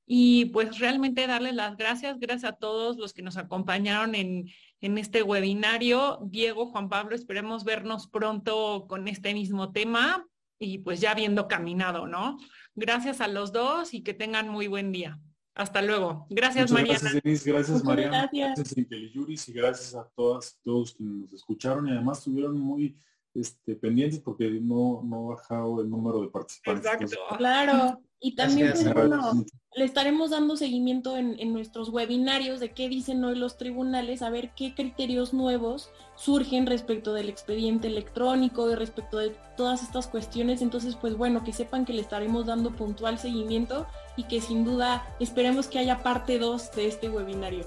Y 0.07 0.47
pues 0.47 0.79
realmente 0.79 1.27
darles 1.27 1.55
las 1.55 1.77
gracias, 1.77 2.19
gracias 2.19 2.53
a 2.53 2.57
todos 2.57 2.99
los 2.99 3.15
que 3.15 3.23
nos 3.23 3.39
acompañaron 3.39 4.15
en, 4.15 4.51
en 4.81 4.99
este 4.99 5.23
webinario. 5.23 6.19
Diego, 6.25 6.67
Juan 6.67 6.91
Pablo, 6.91 7.15
esperemos 7.15 7.65
vernos 7.65 8.09
pronto 8.09 8.87
con 8.87 9.09
este 9.09 9.33
mismo 9.33 9.73
tema 9.73 10.27
y 10.59 10.79
pues 10.79 11.01
ya 11.01 11.13
habiendo 11.13 11.49
caminado, 11.49 12.07
¿no? 12.07 12.39
Gracias 12.75 13.21
a 13.21 13.29
los 13.29 13.53
dos 13.53 13.95
y 13.95 14.03
que 14.03 14.15
tengan 14.15 14.49
muy 14.49 14.67
buen 14.67 14.93
día. 14.93 15.21
Hasta 15.55 15.83
luego. 15.83 16.27
Gracias, 16.31 16.73
Mariana. 16.73 16.99
Gracias, 16.99 17.23
Denise. 17.23 17.53
Gracias, 17.53 17.85
Mariana. 17.85 18.29
Gracias, 18.33 18.75
gracias 18.75 19.49
y 19.49 19.53
gracias 19.53 19.95
a 19.95 20.09
todas 20.17 20.59
todos 20.65 20.95
quienes 20.95 21.17
nos 21.17 21.33
escucharon 21.33 21.89
y 21.89 21.93
además 21.93 22.19
estuvieron 22.19 22.59
muy 22.59 22.97
este, 23.35 23.75
pendientes 23.75 24.21
porque 24.21 24.49
no, 24.49 25.03
no 25.05 25.31
ha 25.31 25.35
bajado 25.35 25.81
el 25.81 25.91
número 25.91 26.21
de 26.21 26.29
participantes. 26.29 26.87
Exacto. 26.87 27.37
claro. 27.37 28.01
Y 28.21 28.37
también, 28.37 28.71
pues, 28.71 28.95
bueno, 28.95 29.45
le 29.77 29.85
estaremos 29.85 30.31
dando 30.31 30.57
seguimiento 30.57 31.19
en, 31.19 31.53
nuestros 31.53 31.91
webinarios 31.91 32.59
de 32.59 32.73
qué 32.73 32.89
dicen 32.89 33.23
hoy 33.23 33.35
los 33.35 33.59
tribunales, 33.59 34.23
a 34.23 34.31
ver 34.31 34.53
qué 34.57 34.75
criterios 34.75 35.35
nuevos 35.35 35.91
surgen 36.17 36.65
respecto 36.65 37.13
del 37.13 37.29
expediente 37.29 37.89
electrónico, 37.89 38.71
y 38.71 38.77
respecto 38.77 39.19
de 39.19 39.37
todas 39.59 39.83
estas 39.83 40.07
cuestiones. 40.07 40.63
Entonces, 40.63 40.97
pues 40.97 41.19
bueno, 41.19 41.45
que 41.45 41.53
sepan 41.53 41.85
que 41.85 41.93
le 41.93 42.01
estaremos 42.01 42.47
dando 42.47 42.71
puntual 42.71 43.19
seguimiento 43.19 43.87
y 44.17 44.25
que 44.25 44.41
sin 44.41 44.65
duda 44.65 45.05
esperemos 45.21 45.67
que 45.67 45.81
haya 45.81 46.03
parte 46.03 46.39
2 46.39 46.73
de 46.73 46.87
este 46.87 47.11
webinario. 47.11 47.67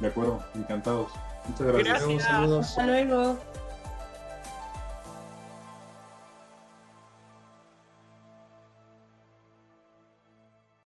De 0.00 0.08
acuerdo, 0.08 0.44
encantados. 0.54 1.10
Muchas 1.48 1.66
gracias. 1.68 2.06
gracias. 2.06 2.70
Hasta 2.70 2.86
luego. 2.86 3.38